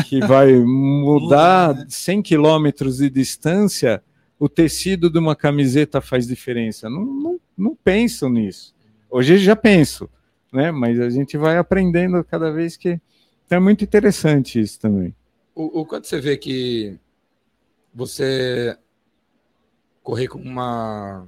que 0.07 0.21
vai 0.21 0.55
mudar 0.55 1.75
100 1.89 2.23
quilômetros 2.23 2.99
de 2.99 3.11
distância, 3.11 4.01
o 4.39 4.49
tecido 4.49 5.11
de 5.11 5.19
uma 5.19 5.35
camiseta 5.35 6.01
faz 6.01 6.25
diferença. 6.25 6.89
Não, 6.89 7.05
não, 7.05 7.41
não 7.57 7.75
penso 7.75 8.29
nisso. 8.29 8.73
Hoje 9.11 9.39
já 9.39 9.57
penso, 9.57 10.09
né? 10.53 10.71
mas 10.71 11.01
a 11.01 11.11
gente 11.11 11.37
vai 11.37 11.59
aprendendo 11.59 12.23
cada 12.23 12.53
vez 12.53 12.77
que. 12.77 13.01
Então 13.49 13.57
é 13.57 13.61
muito 13.63 13.83
interessante 13.83 14.61
isso 14.61 14.79
também. 14.79 15.15
O, 15.55 15.81
o 15.81 15.87
quanto 15.87 16.07
você 16.07 16.21
vê 16.21 16.37
que 16.37 16.99
você 17.95 18.77
correr 20.03 20.29
com 20.29 20.39
uma 20.39 21.27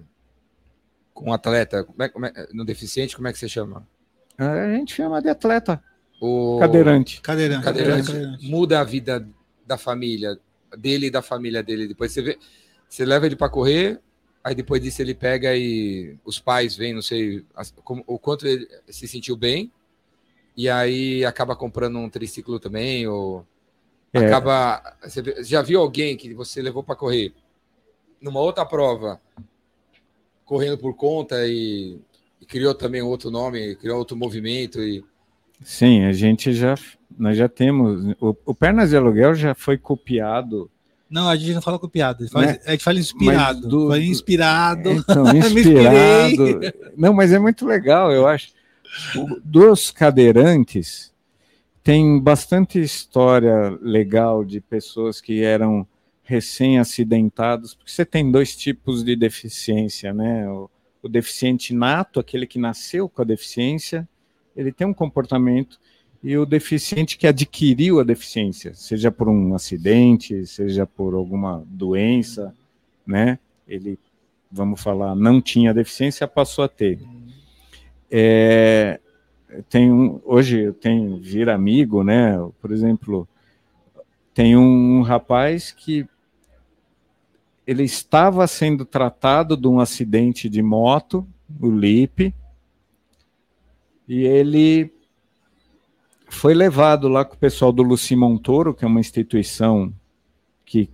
com 1.14 1.30
um 1.30 1.32
atleta, 1.32 1.82
como 1.82 2.02
é, 2.02 2.08
como 2.10 2.26
é, 2.26 2.32
no 2.52 2.62
deficiente, 2.62 3.16
como 3.16 3.26
é 3.26 3.32
que 3.32 3.38
você 3.38 3.48
chama? 3.48 3.88
A 4.36 4.76
gente 4.76 4.94
chama 4.94 5.22
de 5.22 5.30
atleta. 5.30 5.82
O... 6.20 6.58
Cadeirante. 6.60 7.22
Cadeirante. 7.22 7.64
Cadeirante. 7.64 8.06
Cadeirante. 8.08 8.50
Muda 8.50 8.80
a 8.80 8.84
vida 8.84 9.26
da 9.66 9.78
família, 9.78 10.38
dele 10.76 11.06
e 11.06 11.10
da 11.10 11.22
família 11.22 11.62
dele. 11.62 11.88
Depois 11.88 12.12
você 12.12 12.20
vê, 12.20 12.38
você 12.86 13.02
leva 13.06 13.24
ele 13.24 13.36
para 13.36 13.48
correr, 13.48 13.98
aí 14.44 14.54
depois 14.54 14.82
disso 14.82 15.00
ele 15.00 15.14
pega 15.14 15.56
e 15.56 16.18
os 16.22 16.38
pais 16.38 16.76
vêm, 16.76 16.92
não 16.92 17.02
sei 17.02 17.46
como, 17.82 18.04
o 18.06 18.18
quanto 18.18 18.46
ele 18.46 18.68
se 18.90 19.08
sentiu 19.08 19.38
bem, 19.38 19.72
e 20.62 20.68
aí 20.68 21.24
acaba 21.24 21.56
comprando 21.56 21.98
um 21.98 22.08
triciclo 22.08 22.58
também, 22.58 23.06
ou 23.06 23.46
é. 24.12 24.26
acaba. 24.26 24.82
Você 25.02 25.22
já 25.42 25.62
viu 25.62 25.80
alguém 25.80 26.16
que 26.16 26.34
você 26.34 26.60
levou 26.60 26.82
para 26.82 26.96
correr 26.96 27.32
numa 28.20 28.40
outra 28.40 28.64
prova? 28.64 29.20
correndo 30.50 30.76
por 30.76 30.94
conta 30.94 31.46
e, 31.46 31.96
e 32.40 32.44
criou 32.44 32.74
também 32.74 33.00
outro 33.00 33.30
nome, 33.30 33.76
criou 33.76 33.96
outro 33.96 34.16
movimento 34.16 34.82
e 34.82 35.04
Sim, 35.62 36.04
a 36.06 36.12
gente 36.12 36.52
já 36.52 36.74
nós 37.16 37.36
já 37.36 37.48
temos 37.48 38.16
o, 38.20 38.34
o 38.44 38.52
Pernas 38.52 38.90
de 38.90 38.96
Aluguel 38.96 39.32
já 39.36 39.54
foi 39.54 39.78
copiado. 39.78 40.68
Não, 41.08 41.28
a 41.28 41.36
gente 41.36 41.54
não 41.54 41.62
fala 41.62 41.78
copiado, 41.78 42.22
a 42.22 42.26
gente 42.26 42.32
fala, 42.32 42.46
né? 42.46 42.58
a 42.66 42.70
gente 42.72 42.82
fala 42.82 42.98
inspirado. 42.98 43.68
Do, 43.68 43.86
foi 43.88 44.04
inspirado. 44.04 44.90
Então, 44.90 45.24
inspirado. 45.36 46.60
não, 46.96 47.12
mas 47.12 47.32
é 47.32 47.38
muito 47.38 47.64
legal, 47.64 48.10
eu 48.10 48.26
acho. 48.26 48.48
Dos 49.44 49.90
cadeirantes 49.90 51.12
tem 51.82 52.20
bastante 52.20 52.80
história 52.80 53.70
legal 53.80 54.44
de 54.44 54.60
pessoas 54.60 55.20
que 55.20 55.42
eram 55.42 55.86
recém-acidentados, 56.22 57.74
porque 57.74 57.90
você 57.90 58.04
tem 58.04 58.30
dois 58.30 58.54
tipos 58.54 59.02
de 59.02 59.16
deficiência, 59.16 60.12
né? 60.12 60.48
O, 60.48 60.70
o, 61.02 61.08
deficiente 61.08 61.74
nato, 61.74 62.20
aquele 62.20 62.46
que 62.46 62.58
nasceu 62.58 63.08
com 63.08 63.22
a 63.22 63.24
deficiência, 63.24 64.08
ele 64.54 64.70
tem 64.70 64.86
um 64.86 64.94
comportamento, 64.94 65.80
e 66.22 66.36
o 66.36 66.44
deficiente 66.44 67.16
que 67.16 67.26
adquiriu 67.26 67.98
a 67.98 68.04
deficiência, 68.04 68.74
seja 68.74 69.10
por 69.10 69.28
um 69.28 69.54
acidente, 69.54 70.46
seja 70.46 70.86
por 70.86 71.14
alguma 71.14 71.64
doença, 71.66 72.54
né? 73.06 73.38
Ele, 73.66 73.98
vamos 74.52 74.80
falar, 74.80 75.16
não 75.16 75.40
tinha 75.40 75.72
deficiência, 75.72 76.28
passou 76.28 76.64
a 76.64 76.68
ter. 76.68 77.00
É, 78.10 79.00
tem 79.68 79.92
um, 79.92 80.20
hoje 80.24 80.60
eu 80.60 80.74
tenho 80.74 81.18
vir 81.18 81.48
amigo, 81.48 82.02
né? 82.02 82.36
Por 82.60 82.72
exemplo, 82.72 83.28
tem 84.34 84.56
um, 84.56 84.98
um 84.98 85.02
rapaz 85.02 85.72
que 85.72 86.06
ele 87.66 87.84
estava 87.84 88.46
sendo 88.46 88.84
tratado 88.84 89.56
de 89.56 89.68
um 89.68 89.78
acidente 89.78 90.48
de 90.48 90.62
moto, 90.62 91.26
o 91.60 91.70
LIP, 91.70 92.34
e 94.08 94.24
ele 94.24 94.92
foi 96.28 96.54
levado 96.54 97.06
lá 97.06 97.24
com 97.24 97.34
o 97.34 97.38
pessoal 97.38 97.70
do 97.70 97.82
Luci 97.82 98.16
Montoro, 98.16 98.74
que 98.74 98.84
é 98.84 98.88
uma 98.88 99.00
instituição 99.00 99.92
que 100.64 100.90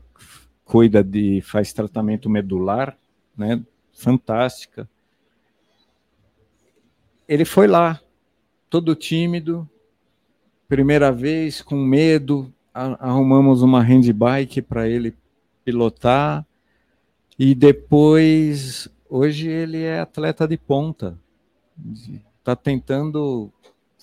cuida 0.65 1.03
de, 1.03 1.41
faz 1.43 1.73
tratamento 1.73 2.29
medular, 2.29 2.99
né? 3.37 3.63
Fantástica. 3.93 4.89
Ele 7.29 7.45
foi 7.45 7.67
lá, 7.67 8.01
todo 8.71 8.95
tímido, 8.95 9.69
primeira 10.69 11.11
vez, 11.11 11.63
com 11.63 11.77
medo, 11.77 12.53
arrumamos 12.73 13.63
uma 13.63 13.83
handbike 13.83 14.61
para 14.63 14.89
ele 14.89 15.17
pilotar. 15.65 16.47
E 17.39 17.55
depois, 17.55 18.89
hoje 19.09 19.49
ele 19.49 19.83
é 19.83 20.01
atleta 20.01 20.47
de 20.47 20.57
ponta. 20.57 21.19
Está 22.39 22.55
tentando 22.55 23.53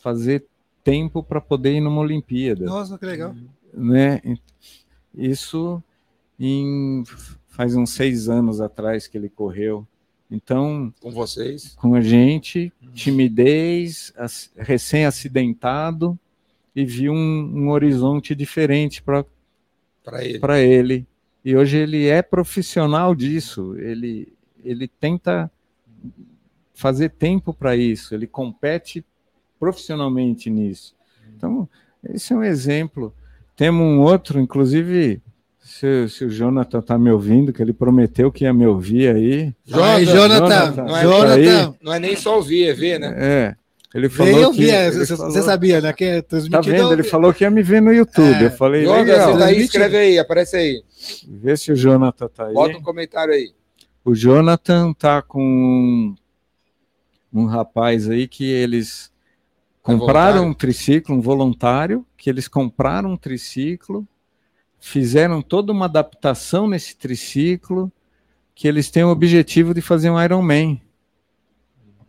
fazer 0.02 0.46
tempo 0.84 1.24
para 1.24 1.40
poder 1.40 1.74
ir 1.74 1.82
numa 1.82 2.02
Olimpíada. 2.02 2.66
Nossa, 2.66 2.98
que 2.98 3.06
legal. 3.06 3.34
Né? 3.74 4.22
Isso 5.16 5.82
em, 6.40 7.04
faz 7.48 7.76
uns 7.76 7.92
seis 7.92 8.28
anos 8.28 8.60
atrás 8.60 9.08
que 9.08 9.18
ele 9.18 9.30
correu. 9.30 9.88
Então, 10.34 10.92
com 11.00 11.12
vocês, 11.12 11.76
com 11.76 11.94
a 11.94 12.02
gente, 12.02 12.74
timidez, 12.94 14.12
recém-acidentado 14.58 16.18
e 16.76 16.84
viu 16.84 17.14
um, 17.14 17.52
um 17.56 17.70
horizonte 17.70 18.34
diferente 18.34 19.04
para 19.04 19.26
ele. 20.24 20.40
ele. 20.60 21.08
E 21.46 21.56
hoje 21.56 21.78
ele 21.78 22.08
é 22.08 22.24
profissional 22.24 23.14
disso. 23.14 23.76
Ele 23.78 24.34
ele 24.64 24.88
tenta 24.88 25.52
fazer 26.74 27.10
tempo 27.10 27.54
para 27.54 27.76
isso. 27.76 28.16
Ele 28.16 28.26
compete 28.26 29.06
profissionalmente 29.60 30.50
nisso. 30.50 30.96
Então, 31.36 31.70
esse 32.04 32.34
é 32.34 32.36
um 32.36 32.44
exemplo. 32.44 33.14
Temos 33.56 33.86
um 33.86 34.00
outro, 34.02 34.40
inclusive, 34.40 35.22
se, 35.64 36.10
se 36.10 36.26
o 36.26 36.30
Jonathan 36.30 36.80
está 36.80 36.98
me 36.98 37.10
ouvindo, 37.10 37.54
que 37.54 37.62
ele 37.62 37.72
prometeu 37.72 38.32
que 38.32 38.44
ia 38.44 38.54
me 38.54 38.68
ouvir 38.68 39.16
aí. 39.16 39.54
Jonathan, 39.66 40.06
Jonathan, 40.06 40.84
não, 40.84 40.98
é, 40.98 41.04
Jonathan. 41.04 41.76
não 41.82 41.94
é 41.94 42.00
nem 42.00 42.16
só 42.16 42.36
ouvir, 42.36 42.68
é 42.68 42.74
ver, 42.74 43.00
né? 43.00 43.14
É. 43.18 43.56
Ele 43.96 44.10
falou 44.10 44.34
Veio 44.34 44.52
que, 44.52 44.70
é, 44.70 44.92
você, 44.92 45.16
falou, 45.16 45.32
sabia, 45.42 45.80
né? 45.80 45.94
Que 45.94 46.04
é 46.04 46.22
tá 46.22 46.62
vendo? 46.62 46.92
Ele 46.92 47.04
falou 47.04 47.34
que 47.34 47.44
ia 47.44 47.52
me 47.52 47.62
ver 47.62 47.82
no 47.82 47.94
YouTube. 47.94 48.34
É. 48.34 48.46
Eu 48.48 48.52
falei, 48.52 48.84
Jonathan, 48.84 49.04
legal. 49.04 49.38
Tá 49.38 49.46
aí, 49.46 49.62
escreve 49.62 49.98
aí, 49.98 50.20
aparece 50.20 50.58
aí. 50.58 50.84
Vê 51.28 51.56
se 51.56 51.72
o 51.72 51.76
Jonathan 51.76 52.28
tá 52.28 52.48
aí. 52.48 52.54
Bota 52.54 52.78
um 52.78 52.82
comentário 52.82 53.34
aí. 53.34 53.54
O 54.04 54.14
Jonathan 54.14 54.94
tá 54.94 55.22
com 55.22 56.14
um 57.32 57.46
rapaz 57.46 58.10
aí 58.10 58.28
que 58.28 58.46
eles 58.46 59.12
compraram 59.82 60.48
um 60.48 60.54
triciclo, 60.54 61.16
um 61.16 61.22
voluntário, 61.22 62.06
que 62.18 62.30
eles 62.30 62.48
compraram 62.48 63.12
um 63.12 63.18
triciclo, 63.18 64.08
fizeram 64.84 65.42
toda 65.42 65.72
uma 65.72 65.86
adaptação 65.86 66.68
nesse 66.68 66.98
triciclo, 66.98 67.90
que 68.54 68.68
eles 68.68 68.92
têm 68.92 69.06
o 69.06 69.10
objetivo 69.10 69.74
de 69.74 69.82
fazer 69.82 70.10
um 70.10 70.22
Ironman. 70.22 70.80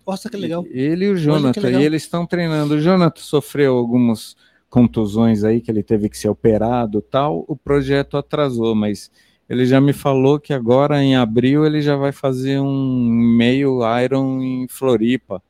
Nossa, 0.05 0.29
que 0.29 0.37
legal. 0.37 0.67
Ele 0.69 1.05
e 1.05 1.11
o 1.11 1.17
Jonathan, 1.17 1.71
e 1.71 1.85
eles 1.85 2.03
estão 2.03 2.27
treinando. 2.27 2.75
O 2.75 2.81
Jonathan 2.81 3.21
sofreu 3.21 3.77
algumas 3.77 4.37
contusões 4.69 5.45
aí, 5.45 5.61
que 5.61 5.71
ele 5.71 5.85
teve 5.85 6.09
que 6.09 6.19
ser 6.19 6.29
operado 6.29 7.01
tal. 7.01 7.45
O 7.47 7.57
projeto 7.57 8.17
atrasou, 8.17 8.75
mas 8.75 9.09
ele 9.49 9.65
já 9.67 9.81
me 9.81 9.93
falou 9.93 10.41
que 10.41 10.53
agora 10.53 11.01
em 11.01 11.15
abril 11.15 11.65
ele 11.65 11.81
já 11.81 11.95
vai 11.95 12.11
fazer 12.11 12.59
um 12.59 13.09
meio 13.09 13.81
Iron 14.03 14.43
em 14.43 14.67
Floripa. 14.69 15.41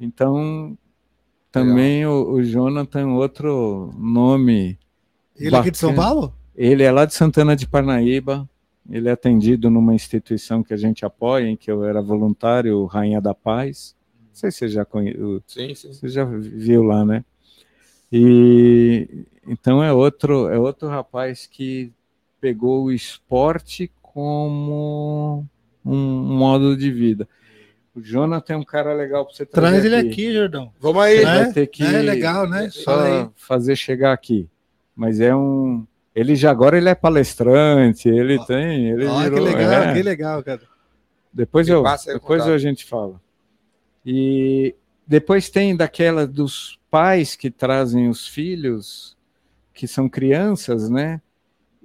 Então, 0.00 0.76
também 1.52 2.06
o, 2.06 2.32
o, 2.32 2.42
Jonathan, 2.42 3.08
outro 3.08 3.92
nome. 3.98 4.78
Ele 5.38 5.50
bacana. 5.50 5.60
aqui 5.60 5.70
de 5.70 5.78
São 5.78 5.94
Paulo? 5.94 6.34
Ele 6.54 6.82
é 6.82 6.90
lá 6.90 7.04
de 7.04 7.14
Santana 7.14 7.54
de 7.54 7.66
Parnaíba. 7.66 8.48
Ele 8.90 9.08
é 9.08 9.12
atendido 9.12 9.70
numa 9.70 9.94
instituição 9.94 10.62
que 10.62 10.72
a 10.72 10.76
gente 10.76 11.04
apoia, 11.04 11.46
em 11.46 11.56
que 11.56 11.70
eu 11.70 11.84
era 11.84 12.00
voluntário, 12.00 12.84
Rainha 12.86 13.20
da 13.20 13.34
Paz. 13.34 13.94
Não 14.20 14.34
sei 14.34 14.50
se 14.50 14.58
você 14.58 14.68
já 14.68 14.84
conhece. 14.84 15.18
Sim, 15.46 15.74
sim. 15.74 15.92
Você 15.92 16.08
já 16.08 16.24
viu 16.24 16.82
lá, 16.82 17.04
né? 17.04 17.24
E 18.10 19.26
então 19.46 19.82
é 19.82 19.92
outro, 19.92 20.48
é 20.48 20.58
outro 20.58 20.88
rapaz 20.88 21.46
que 21.46 21.92
pegou 22.40 22.84
o 22.84 22.92
esporte 22.92 23.90
como 24.02 25.44
um 25.84 25.96
modo 25.96 26.76
de 26.76 26.90
vida. 26.90 27.28
O 27.94 28.00
Jonathan 28.00 28.54
é 28.54 28.56
um 28.56 28.64
cara 28.64 28.94
legal 28.94 29.24
para 29.24 29.34
você 29.34 29.44
trazer. 29.44 29.70
Traz 29.70 29.84
ele 29.84 29.96
aqui, 29.96 30.08
aqui 30.08 30.32
Jordão. 30.32 30.72
Vamos 30.80 31.02
aí. 31.02 31.18
Você 31.18 31.24
vai 31.24 31.46
né? 31.46 31.52
ter 31.52 31.66
que 31.66 31.82
é 31.82 32.02
legal, 32.02 32.48
né? 32.48 32.70
Só 32.70 33.32
fazer 33.36 33.76
chegar 33.76 34.12
aqui. 34.12 34.48
Mas 34.98 35.20
é 35.20 35.34
um. 35.34 35.86
Ele 36.14 36.34
já 36.34 36.50
agora 36.50 36.76
ele 36.76 36.88
é 36.88 36.94
palestrante, 36.94 38.08
ele 38.08 38.44
tem. 38.44 38.90
Ele 38.90 39.06
oh, 39.06 39.18
virou, 39.20 39.38
que 39.38 39.54
legal, 39.54 39.82
é. 39.82 39.94
que 39.94 40.02
legal, 40.02 40.42
cara. 40.42 40.62
Depois, 41.32 41.68
eu, 41.68 41.84
depois 42.06 42.42
a 42.42 42.58
gente 42.58 42.84
fala. 42.84 43.20
E 44.04 44.74
depois 45.06 45.48
tem 45.48 45.76
daquela 45.76 46.26
dos 46.26 46.78
pais 46.90 47.36
que 47.36 47.50
trazem 47.50 48.08
os 48.08 48.26
filhos, 48.26 49.16
que 49.72 49.86
são 49.86 50.08
crianças, 50.08 50.90
né? 50.90 51.20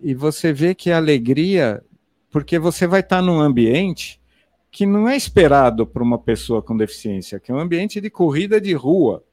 e 0.03 0.13
você 0.13 0.51
vê 0.51 0.75
que 0.75 0.91
a 0.91 0.97
alegria, 0.97 1.81
porque 2.29 2.59
você 2.59 2.85
vai 2.85 2.99
estar 2.99 3.21
num 3.21 3.39
ambiente 3.39 4.21
que 4.69 4.85
não 4.85 5.07
é 5.07 5.15
esperado 5.15 5.87
para 5.87 6.03
uma 6.03 6.19
pessoa 6.19 6.61
com 6.61 6.75
deficiência, 6.75 7.39
que 7.39 7.51
é 7.51 7.55
um 7.55 7.59
ambiente 7.59 8.01
de 8.01 8.09
corrida 8.09 8.59
de 8.59 8.73
rua. 8.73 9.23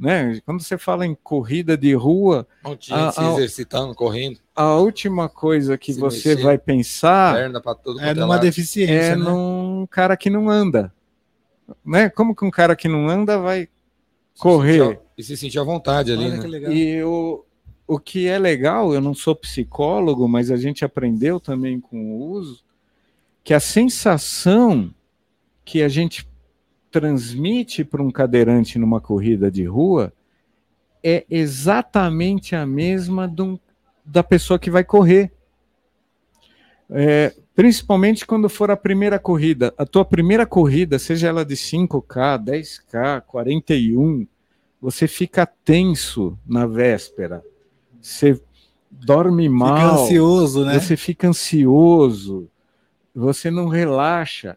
Né? 0.00 0.40
Quando 0.46 0.62
você 0.62 0.78
fala 0.78 1.04
em 1.04 1.14
corrida 1.14 1.76
de 1.76 1.92
rua. 1.92 2.48
a, 2.64 3.12
se 3.12 3.22
exercitando, 3.22 3.94
correndo. 3.94 4.40
A 4.56 4.76
última 4.76 5.28
coisa 5.28 5.76
que 5.76 5.92
se 5.92 6.00
você 6.00 6.30
mexer, 6.30 6.42
vai 6.42 6.56
pensar 6.56 7.36
é 8.00 8.14
numa 8.14 8.38
deficiência. 8.38 8.94
É 8.94 9.14
né? 9.14 9.22
num 9.22 9.86
cara 9.90 10.16
que 10.16 10.30
não 10.30 10.48
anda. 10.48 10.90
Né? 11.84 12.08
Como 12.08 12.34
que 12.34 12.46
um 12.46 12.50
cara 12.50 12.74
que 12.74 12.88
não 12.88 13.10
anda 13.10 13.38
vai 13.38 13.68
se 14.34 14.40
correr? 14.40 14.86
Sentir, 14.86 15.00
e 15.18 15.22
se 15.22 15.36
sentir 15.36 15.58
à 15.58 15.64
vontade 15.64 16.12
ali. 16.12 16.30
Né? 16.30 16.72
E 16.72 17.02
o, 17.02 17.44
o 17.86 17.98
que 17.98 18.26
é 18.26 18.38
legal, 18.38 18.94
eu 18.94 19.02
não 19.02 19.12
sou 19.12 19.36
psicólogo, 19.36 20.26
mas 20.26 20.50
a 20.50 20.56
gente 20.56 20.82
aprendeu 20.82 21.38
também 21.38 21.78
com 21.78 22.16
o 22.16 22.30
uso, 22.30 22.64
que 23.44 23.52
a 23.52 23.60
sensação 23.60 24.94
que 25.62 25.82
a 25.82 25.88
gente 25.88 26.26
transmite 26.90 27.84
para 27.84 28.02
um 28.02 28.10
cadeirante 28.10 28.78
numa 28.78 29.00
corrida 29.00 29.50
de 29.50 29.64
rua 29.64 30.12
é 31.02 31.24
exatamente 31.30 32.54
a 32.54 32.66
mesma 32.66 33.32
um, 33.38 33.58
da 34.04 34.22
pessoa 34.22 34.58
que 34.58 34.70
vai 34.70 34.84
correr. 34.84 35.32
É, 36.90 37.34
principalmente 37.54 38.26
quando 38.26 38.48
for 38.48 38.70
a 38.70 38.76
primeira 38.76 39.18
corrida. 39.18 39.72
A 39.78 39.86
tua 39.86 40.04
primeira 40.04 40.44
corrida, 40.44 40.98
seja 40.98 41.28
ela 41.28 41.44
de 41.44 41.54
5K, 41.54 42.44
10K, 42.44 43.22
41, 43.22 44.26
você 44.80 45.06
fica 45.06 45.46
tenso 45.46 46.38
na 46.46 46.66
véspera 46.66 47.42
você 48.00 48.40
dorme 48.90 49.48
mal. 49.48 49.76
Fica 49.76 50.02
ansioso, 50.02 50.64
né? 50.64 50.78
Você 50.78 50.96
fica 50.96 51.28
ansioso, 51.28 52.48
você 53.14 53.50
não 53.50 53.68
relaxa. 53.68 54.56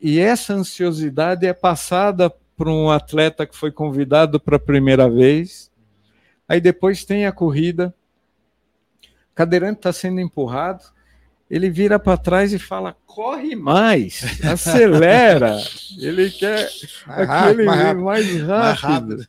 E 0.00 0.18
essa 0.18 0.54
ansiosidade 0.54 1.46
é 1.46 1.52
passada 1.52 2.30
para 2.56 2.70
um 2.70 2.90
atleta 2.90 3.46
que 3.46 3.56
foi 3.56 3.72
convidado 3.72 4.40
para 4.40 4.56
a 4.56 4.60
primeira 4.60 5.08
vez. 5.10 5.70
Aí 6.48 6.60
depois 6.60 7.04
tem 7.04 7.26
a 7.26 7.32
corrida. 7.32 7.94
O 9.32 9.34
cadeirante 9.34 9.78
está 9.78 9.92
sendo 9.92 10.20
empurrado. 10.20 10.84
Ele 11.50 11.68
vira 11.68 11.98
para 11.98 12.16
trás 12.16 12.52
e 12.52 12.58
fala: 12.58 12.96
corre 13.06 13.54
mais, 13.54 14.22
acelera. 14.44 15.58
ele 15.98 16.30
quer 16.30 16.68
mais 17.06 17.30
aquele 17.30 17.64
mais 17.64 17.80
rápido. 17.80 18.02
mais 18.02 18.26
rápido. 18.26 18.46
Mais 18.46 18.80
rápido. 18.80 19.28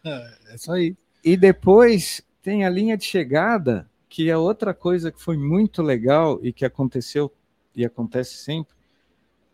É 0.50 0.56
isso 0.56 0.72
aí. 0.72 0.96
E 1.24 1.36
depois 1.36 2.24
tem 2.42 2.64
a 2.64 2.70
linha 2.70 2.96
de 2.96 3.04
chegada, 3.04 3.90
que 4.08 4.30
é 4.30 4.38
outra 4.38 4.74
coisa 4.74 5.12
que 5.12 5.22
foi 5.22 5.36
muito 5.36 5.82
legal 5.82 6.40
e 6.44 6.54
que 6.54 6.64
aconteceu 6.64 7.34
e 7.76 7.84
acontece 7.84 8.36
sempre. 8.36 8.75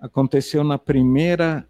Aconteceu 0.02 0.64
na 0.64 0.80
primeira 0.80 1.66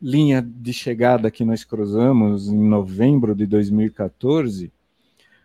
linha 0.00 0.40
de 0.40 0.72
chegada 0.72 1.30
que 1.30 1.44
nós 1.44 1.62
cruzamos 1.62 2.48
em 2.48 2.58
novembro 2.58 3.34
de 3.34 3.46
2014, 3.46 4.72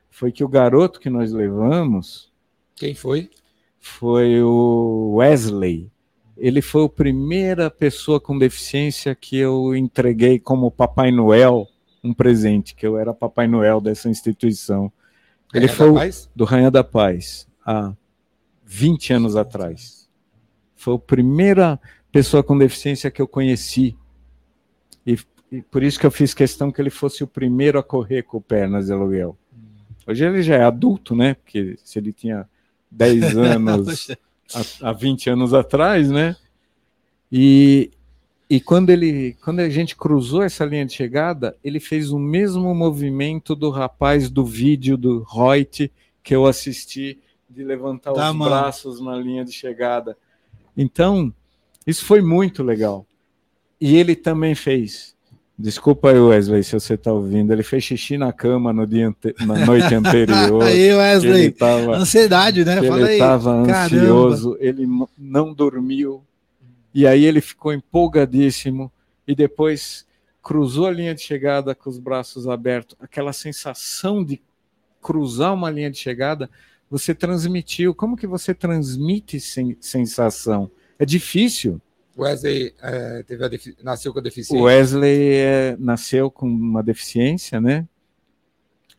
foi 0.09 0.31
que 0.31 0.43
o 0.43 0.47
garoto 0.47 0.99
que 0.99 1.09
nós 1.09 1.33
levamos. 1.33 2.31
Quem 2.73 2.95
foi? 2.95 3.29
Foi 3.77 4.41
o 4.41 5.15
Wesley. 5.17 5.91
Ele 6.37 6.61
foi 6.61 6.85
a 6.85 6.89
primeira 6.89 7.69
pessoa 7.69 8.19
com 8.19 8.37
deficiência 8.37 9.13
que 9.13 9.37
eu 9.37 9.75
entreguei 9.75 10.39
como 10.39 10.71
Papai 10.71 11.11
Noel 11.11 11.67
um 12.05 12.13
presente, 12.13 12.75
que 12.75 12.85
eu 12.85 12.97
era 12.97 13.13
Papai 13.13 13.47
Noel 13.47 13.81
dessa 13.81 14.07
instituição. 14.07 14.91
Ele 15.53 15.65
Rainha 15.65 15.95
foi 15.95 16.11
do 16.35 16.45
Rainha 16.45 16.71
da 16.71 16.83
Paz, 16.83 17.47
há 17.65 17.93
20 18.63 19.13
anos 19.13 19.35
atrás. 19.35 20.07
Foi 20.75 20.95
a 20.95 20.99
primeira 20.99 21.79
pessoa 22.15 22.41
com 22.41 22.57
deficiência 22.57 23.11
que 23.11 23.21
eu 23.21 23.27
conheci. 23.27 23.93
E, 25.05 25.19
e, 25.51 25.61
por 25.63 25.83
isso 25.83 25.99
que 25.99 26.05
eu 26.05 26.11
fiz 26.11 26.33
questão 26.33 26.71
que 26.71 26.81
ele 26.81 26.89
fosse 26.89 27.25
o 27.25 27.27
primeiro 27.27 27.77
a 27.77 27.83
correr 27.83 28.23
com 28.23 28.39
pernas 28.39 28.85
de 28.85 28.93
aluguel. 28.93 29.37
Hoje 30.07 30.23
ele 30.23 30.41
já 30.41 30.55
é 30.55 30.63
adulto, 30.63 31.13
né? 31.13 31.33
Porque 31.33 31.77
se 31.83 31.99
ele 31.99 32.13
tinha 32.13 32.47
10 32.89 33.35
anos 33.35 34.11
há, 34.81 34.89
há 34.91 34.93
20 34.93 35.29
anos 35.29 35.53
atrás, 35.53 36.09
né? 36.09 36.37
E, 37.29 37.91
e 38.49 38.61
quando 38.61 38.91
ele, 38.91 39.35
quando 39.43 39.59
a 39.59 39.67
gente 39.67 39.93
cruzou 39.93 40.41
essa 40.41 40.63
linha 40.63 40.85
de 40.85 40.93
chegada, 40.93 41.57
ele 41.61 41.81
fez 41.81 42.11
o 42.13 42.17
mesmo 42.17 42.73
movimento 42.73 43.53
do 43.57 43.69
rapaz 43.69 44.29
do 44.29 44.45
vídeo 44.45 44.95
do 44.95 45.21
Reut 45.23 45.91
que 46.23 46.33
eu 46.33 46.45
assisti 46.45 47.19
de 47.49 47.61
levantar 47.61 48.13
tá, 48.13 48.29
os 48.29 48.35
mano. 48.37 48.51
braços 48.51 49.01
na 49.01 49.17
linha 49.17 49.43
de 49.43 49.51
chegada. 49.51 50.17
Então, 50.77 51.33
isso 51.85 52.05
foi 52.05 52.21
muito 52.21 52.63
legal. 52.63 53.05
E 53.79 53.95
ele 53.95 54.15
também 54.15 54.55
fez. 54.55 55.15
Desculpa 55.57 56.11
aí, 56.11 56.19
Wesley, 56.19 56.63
se 56.63 56.73
você 56.73 56.95
está 56.95 57.13
ouvindo. 57.13 57.53
Ele 57.53 57.63
fez 57.63 57.83
xixi 57.83 58.17
na 58.17 58.33
cama 58.33 58.73
no 58.73 58.85
dia 58.85 59.13
na 59.39 59.65
noite 59.65 59.93
anterior. 59.95 60.63
aí, 60.63 60.93
Wesley. 60.93 61.51
Tava... 61.51 61.95
Ansiedade, 61.95 62.65
né? 62.65 62.81
Fala 62.81 63.01
ele 63.01 63.13
estava 63.13 63.51
ansioso, 63.51 64.57
ele 64.59 64.85
não 65.17 65.53
dormiu. 65.53 66.23
E 66.93 67.07
aí 67.07 67.23
ele 67.23 67.39
ficou 67.39 67.73
empolgadíssimo. 67.73 68.91
E 69.27 69.33
depois 69.33 70.05
cruzou 70.43 70.87
a 70.87 70.91
linha 70.91 71.15
de 71.15 71.21
chegada 71.21 71.73
com 71.73 71.89
os 71.89 71.97
braços 71.97 72.47
abertos. 72.47 72.95
Aquela 72.99 73.31
sensação 73.31 74.23
de 74.23 74.41
cruzar 75.01 75.53
uma 75.53 75.69
linha 75.69 75.89
de 75.89 75.97
chegada, 75.97 76.49
você 76.89 77.15
transmitiu. 77.15 77.95
Como 77.95 78.17
que 78.17 78.27
você 78.27 78.53
transmite 78.53 79.39
sem 79.39 79.77
sensação? 79.79 80.69
É 80.97 81.05
difícil. 81.05 81.81
Wesley 82.17 82.73
é, 82.81 83.23
teve 83.23 83.75
nasceu 83.83 84.13
com 84.13 84.19
a 84.19 84.21
deficiência. 84.21 84.63
Wesley 84.63 85.33
é, 85.33 85.75
nasceu 85.77 86.31
com 86.31 86.47
uma 86.47 86.81
deficiência, 86.81 87.59
né? 87.59 87.85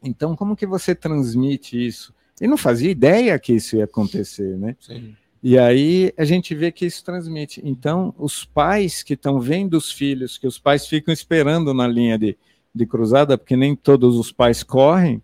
Então, 0.03 0.37
como 0.37 0.55
que 0.55 0.67
você 0.67 0.95
transmite 0.95 1.85
isso? 1.85 2.15
Ele 2.41 2.51
não 2.51 2.59
fazia 2.59 2.91
ideia 2.91 3.39
que 3.39 3.55
isso 3.55 3.77
ia 3.77 3.85
acontecer, 3.85 4.57
né? 4.59 4.77
Sim. 4.79 5.17
E 5.43 5.59
aí 5.59 6.13
a 6.17 6.25
gente 6.25 6.55
vê 6.55 6.71
que 6.71 6.85
isso 6.85 7.05
transmite. 7.05 7.61
Então, 7.65 8.15
os 8.19 8.45
pais 8.45 9.03
que 9.03 9.15
estão 9.15 9.41
vendo 9.41 9.75
os 9.75 9.91
filhos, 9.91 10.37
que 10.37 10.47
os 10.47 10.59
pais 10.59 10.87
ficam 10.87 11.13
esperando 11.15 11.73
na 11.73 11.87
linha 11.87 12.19
de, 12.19 12.37
de 12.75 12.87
cruzada, 12.87 13.39
porque 13.39 13.57
nem 13.57 13.75
todos 13.75 14.17
os 14.17 14.31
pais 14.31 14.63
correm, 14.63 15.23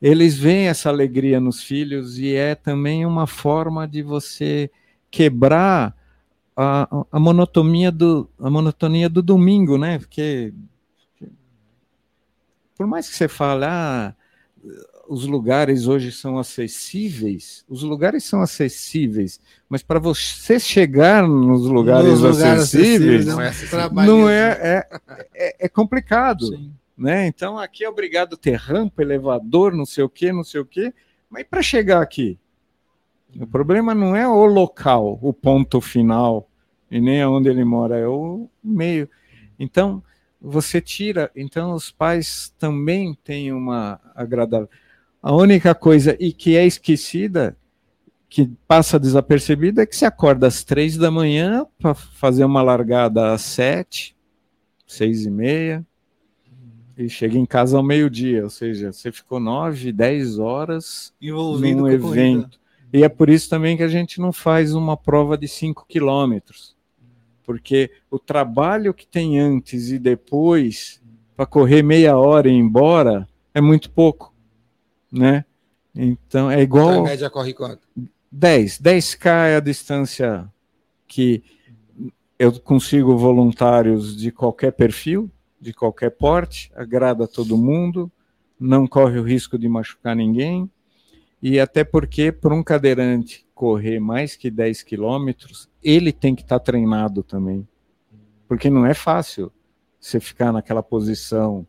eles 0.00 0.38
veem 0.38 0.68
essa 0.68 0.88
alegria 0.88 1.38
nos 1.40 1.62
filhos 1.62 2.18
e 2.18 2.34
é 2.34 2.54
também 2.54 3.04
uma 3.04 3.26
forma 3.26 3.86
de 3.86 4.02
você 4.02 4.70
quebrar 5.10 5.96
a, 6.56 7.06
a, 7.10 7.18
monotonia 7.18 7.90
do, 7.90 8.28
a 8.38 8.50
monotonia 8.50 9.08
do 9.08 9.22
domingo, 9.22 9.78
né? 9.78 9.98
Porque 9.98 10.52
por 12.76 12.86
mais 12.86 13.08
que 13.08 13.14
você 13.14 13.28
fale, 13.28 13.64
ah, 13.66 14.14
os 15.08 15.26
lugares 15.26 15.86
hoje 15.86 16.12
são 16.12 16.38
acessíveis, 16.38 17.64
os 17.68 17.82
lugares 17.82 18.24
são 18.24 18.40
acessíveis, 18.40 19.40
mas 19.68 19.82
para 19.82 19.98
você 19.98 20.58
chegar 20.58 21.26
nos 21.26 21.66
lugares, 21.66 22.08
nos 22.08 22.20
lugares 22.20 22.62
acessíveis, 22.62 23.28
acessíveis, 23.28 23.92
não, 23.92 24.02
é, 24.02 24.06
não 24.06 24.28
é, 24.30 24.50
é, 24.62 25.00
é, 25.34 25.56
é, 25.66 25.68
complicado. 25.68 26.46
Sim. 26.46 26.72
Né? 26.96 27.26
Então 27.26 27.58
aqui 27.58 27.84
é 27.84 27.88
obrigado 27.88 28.34
a 28.34 28.38
ter 28.38 28.54
rampa, 28.54 29.02
elevador, 29.02 29.74
não 29.74 29.84
sei 29.84 30.04
o 30.04 30.08
que, 30.08 30.32
não 30.32 30.44
sei 30.44 30.60
o 30.60 30.64
que, 30.64 30.92
mas 31.28 31.44
para 31.44 31.62
chegar 31.62 32.00
aqui? 32.00 32.38
O 33.38 33.46
problema 33.46 33.94
não 33.94 34.16
é 34.16 34.26
o 34.26 34.46
local, 34.46 35.18
o 35.22 35.32
ponto 35.32 35.80
final, 35.80 36.48
e 36.90 37.00
nem 37.00 37.22
aonde 37.22 37.48
ele 37.48 37.64
mora, 37.64 37.96
é 37.96 38.06
o 38.06 38.48
meio. 38.62 39.08
Então, 39.58 40.02
você 40.40 40.80
tira. 40.80 41.30
Então, 41.36 41.74
os 41.74 41.90
pais 41.90 42.54
também 42.58 43.14
têm 43.22 43.52
uma 43.52 44.00
agradável. 44.14 44.68
A 45.22 45.34
única 45.34 45.74
coisa, 45.74 46.16
e 46.18 46.32
que 46.32 46.56
é 46.56 46.66
esquecida, 46.66 47.56
que 48.28 48.50
passa 48.66 48.98
desapercebida, 48.98 49.82
é 49.82 49.86
que 49.86 49.96
você 49.96 50.06
acorda 50.06 50.46
às 50.46 50.64
três 50.64 50.96
da 50.96 51.10
manhã 51.10 51.66
para 51.78 51.94
fazer 51.94 52.44
uma 52.44 52.62
largada 52.62 53.32
às 53.32 53.42
sete, 53.42 54.16
seis 54.86 55.26
e 55.26 55.30
meia, 55.30 55.84
e 56.96 57.08
chega 57.08 57.38
em 57.38 57.46
casa 57.46 57.76
ao 57.76 57.82
meio-dia, 57.82 58.44
ou 58.44 58.50
seja, 58.50 58.92
você 58.92 59.10
ficou 59.10 59.40
nove, 59.40 59.90
dez 59.90 60.38
horas 60.38 61.14
Envolvido 61.20 61.80
num 61.80 61.88
evento. 61.88 62.59
E 62.92 63.04
é 63.04 63.08
por 63.08 63.28
isso 63.28 63.48
também 63.48 63.76
que 63.76 63.82
a 63.82 63.88
gente 63.88 64.20
não 64.20 64.32
faz 64.32 64.74
uma 64.74 64.96
prova 64.96 65.38
de 65.38 65.46
cinco 65.46 65.84
quilômetros 65.88 66.76
porque 67.50 67.90
o 68.08 68.16
trabalho 68.16 68.94
que 68.94 69.04
tem 69.04 69.40
antes 69.40 69.90
e 69.90 69.98
depois 69.98 71.02
para 71.36 71.44
correr 71.44 71.82
meia 71.82 72.16
hora 72.16 72.48
e 72.48 72.52
ir 72.52 72.56
embora 72.56 73.28
é 73.52 73.60
muito 73.60 73.90
pouco, 73.90 74.32
né? 75.10 75.44
Então 75.92 76.48
é 76.48 76.62
igual. 76.62 76.92
Então, 76.92 77.06
a 77.06 77.08
média 77.08 77.28
corre 77.28 77.52
quanto? 77.52 77.88
10. 78.30 78.80
10K 78.80 79.48
é 79.48 79.56
a 79.56 79.60
distância 79.60 80.48
que 81.08 81.42
eu 82.38 82.52
consigo 82.60 83.16
voluntários 83.16 84.16
de 84.16 84.30
qualquer 84.30 84.70
perfil, 84.70 85.28
de 85.60 85.74
qualquer 85.74 86.10
porte, 86.10 86.70
agrada 86.76 87.24
a 87.24 87.28
todo 87.28 87.58
mundo, 87.58 88.08
não 88.60 88.86
corre 88.86 89.18
o 89.18 89.24
risco 89.24 89.58
de 89.58 89.68
machucar 89.68 90.14
ninguém, 90.14 90.70
e 91.42 91.58
até 91.58 91.84
porque 91.84 92.30
para 92.30 92.54
um 92.54 92.62
cadeirante 92.62 93.46
correr 93.54 93.98
mais 93.98 94.36
que 94.36 94.50
10 94.50 94.82
quilômetros, 94.82 95.68
ele 95.82 96.12
tem 96.12 96.34
que 96.34 96.42
estar 96.42 96.58
tá 96.58 96.64
treinado 96.64 97.22
também. 97.22 97.66
Porque 98.48 98.68
não 98.68 98.84
é 98.84 98.94
fácil 98.94 99.52
você 99.98 100.18
ficar 100.18 100.52
naquela 100.52 100.82
posição. 100.82 101.66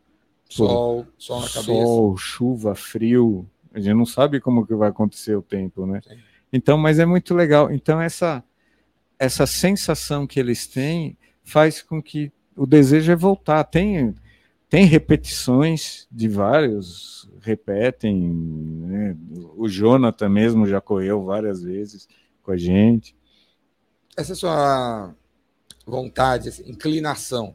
Sol, 0.48 1.06
sol 1.16 1.40
na 1.40 1.46
cabeça. 1.48 1.64
Sol, 1.64 2.16
chuva, 2.16 2.74
frio. 2.74 3.48
A 3.72 3.80
gente 3.80 3.94
não 3.94 4.04
sabe 4.04 4.40
como 4.40 4.66
que 4.66 4.74
vai 4.74 4.90
acontecer 4.90 5.36
o 5.36 5.42
tempo, 5.42 5.86
né? 5.86 6.00
Sim. 6.06 6.18
Então, 6.52 6.76
mas 6.76 6.98
é 6.98 7.06
muito 7.06 7.34
legal. 7.34 7.72
Então, 7.72 8.00
essa, 8.00 8.44
essa 9.18 9.46
sensação 9.46 10.26
que 10.26 10.38
eles 10.38 10.66
têm 10.66 11.16
faz 11.42 11.80
com 11.80 12.02
que 12.02 12.30
o 12.54 12.66
desejo 12.66 13.10
é 13.10 13.16
voltar. 13.16 13.64
Tem, 13.64 14.14
tem 14.72 14.86
repetições 14.86 16.08
de 16.10 16.26
vários, 16.28 17.28
repetem. 17.42 18.18
Né? 18.18 19.14
O 19.54 19.68
Jonathan 19.68 20.30
mesmo 20.30 20.66
já 20.66 20.80
correu 20.80 21.26
várias 21.26 21.62
vezes 21.62 22.08
com 22.42 22.52
a 22.52 22.56
gente. 22.56 23.14
Essa 24.16 24.32
é 24.32 24.34
sua 24.34 25.14
vontade, 25.84 26.48
inclinação, 26.64 27.54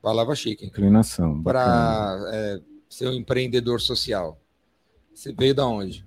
palavra 0.00 0.36
chique. 0.36 0.64
Inclinação. 0.64 1.42
Para 1.42 2.16
é, 2.32 2.60
ser 2.88 3.08
um 3.08 3.14
empreendedor 3.14 3.80
social. 3.80 4.40
Você 5.12 5.32
veio 5.32 5.52
da 5.52 5.66
onde? 5.66 6.06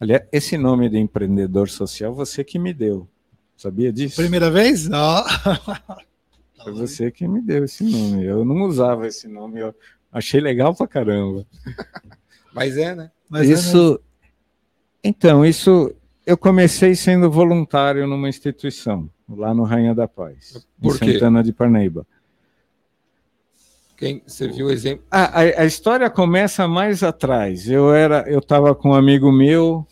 Aliás, 0.00 0.26
esse 0.32 0.58
nome 0.58 0.88
de 0.88 0.98
empreendedor 0.98 1.68
social, 1.70 2.12
você 2.12 2.42
que 2.42 2.58
me 2.58 2.74
deu. 2.74 3.08
Sabia 3.56 3.92
disso? 3.92 4.16
Primeira 4.16 4.50
vez? 4.50 4.88
Não. 4.88 5.22
Foi 6.64 6.72
você 6.72 7.10
que 7.10 7.28
me 7.28 7.42
deu 7.42 7.64
esse 7.64 7.84
nome. 7.84 8.24
Eu 8.24 8.44
não 8.44 8.62
usava 8.62 9.06
esse 9.06 9.28
nome. 9.28 9.60
Eu 9.60 9.74
achei 10.10 10.40
legal 10.40 10.74
pra 10.74 10.88
caramba. 10.88 11.46
Mas 12.52 12.78
é, 12.78 12.94
né? 12.94 13.10
Mas 13.28 13.48
isso. 13.48 14.00
É 15.02 15.08
então, 15.08 15.44
isso. 15.44 15.94
Eu 16.24 16.38
comecei 16.38 16.94
sendo 16.94 17.30
voluntário 17.30 18.06
numa 18.06 18.30
instituição, 18.30 19.10
lá 19.28 19.52
no 19.52 19.62
Rainha 19.62 19.94
da 19.94 20.08
Paz, 20.08 20.66
Por 20.80 20.96
em 20.96 20.98
quê? 20.98 21.12
Santana 21.12 21.42
de 21.44 21.52
Parnaíba. 21.52 22.06
Quem 23.94 24.22
você 24.26 24.48
viu 24.48 24.66
o 24.66 24.70
exemplo? 24.70 25.04
Ah, 25.10 25.40
a, 25.40 25.62
a, 25.62 25.64
história 25.66 26.08
começa 26.08 26.66
mais 26.66 27.02
atrás. 27.02 27.68
Eu 27.68 27.92
era, 27.92 28.28
eu 28.28 28.38
estava 28.38 28.74
com 28.74 28.90
um 28.90 28.94
amigo 28.94 29.30
meu 29.30 29.86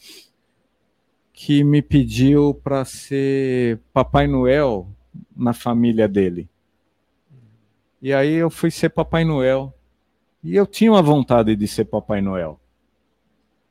que 1.33 1.63
me 1.63 1.83
pediu 1.83 2.55
para 2.63 2.85
ser 2.85 3.79
Papai 3.93 4.27
Noel 4.27 4.89
na 5.37 5.53
família 5.53 6.09
dele. 6.09 6.49
E 8.03 8.13
aí 8.13 8.33
eu 8.33 8.51
fui 8.51 8.69
ser 8.69 8.89
Papai 8.89 9.25
Noel. 9.25 9.73
E 10.43 10.57
eu 10.57 10.67
tinha 10.67 10.91
uma 10.91 11.01
vontade 11.01 11.55
de 11.55 11.69
ser 11.69 11.85
Papai 11.85 12.21
Noel. 12.21 12.59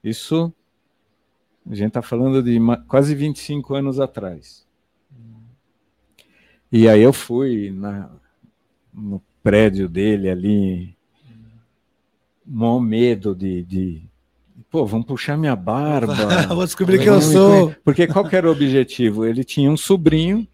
Isso, 0.02 0.54
a 1.70 1.76
gente 1.76 1.89
está 1.89 2.02
falando 2.02 2.41
de 2.41 2.58
quase 2.88 3.13
25 3.13 3.76
anos 3.76 4.00
atrás. 4.00 4.65
E 6.72 6.88
aí 6.88 7.02
eu 7.02 7.12
fui 7.12 7.72
na, 7.72 8.10
no 8.94 9.22
prédio 9.44 9.89
dele 9.89 10.30
ali, 10.30 10.96
mó 12.46 12.80
medo 12.80 13.36
de, 13.36 13.63
de 13.63 14.02
pô, 14.70 14.86
vamos 14.86 15.06
puxar 15.06 15.38
minha 15.38 15.58
barba. 15.58 16.15
Vou 16.48 16.63
descobrir 16.63 17.00
quem 17.00 17.08
eu 17.08 17.22
sou. 17.22 17.76
Porque 17.84 18.08
qual 18.08 18.26
era 18.32 18.48
o 18.48 18.52
objetivo? 18.54 19.26
Ele 19.26 19.44
tinha 19.44 19.70
um 19.70 19.76
sobrinho 19.76 20.48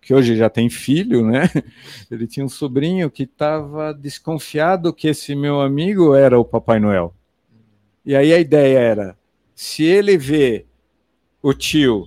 que 0.00 0.14
hoje 0.14 0.36
já 0.36 0.48
tem 0.48 0.70
filho, 0.70 1.24
né? 1.24 1.50
Ele 2.10 2.26
tinha 2.26 2.44
um 2.44 2.48
sobrinho 2.48 3.10
que 3.10 3.24
estava 3.24 3.92
desconfiado 3.92 4.92
que 4.92 5.08
esse 5.08 5.34
meu 5.34 5.60
amigo 5.60 6.14
era 6.14 6.38
o 6.38 6.44
Papai 6.44 6.80
Noel. 6.80 7.14
E 8.04 8.16
aí 8.16 8.32
a 8.32 8.38
ideia 8.38 8.78
era: 8.78 9.16
se 9.54 9.84
ele 9.84 10.16
vê 10.16 10.64
o 11.42 11.52
tio 11.52 12.06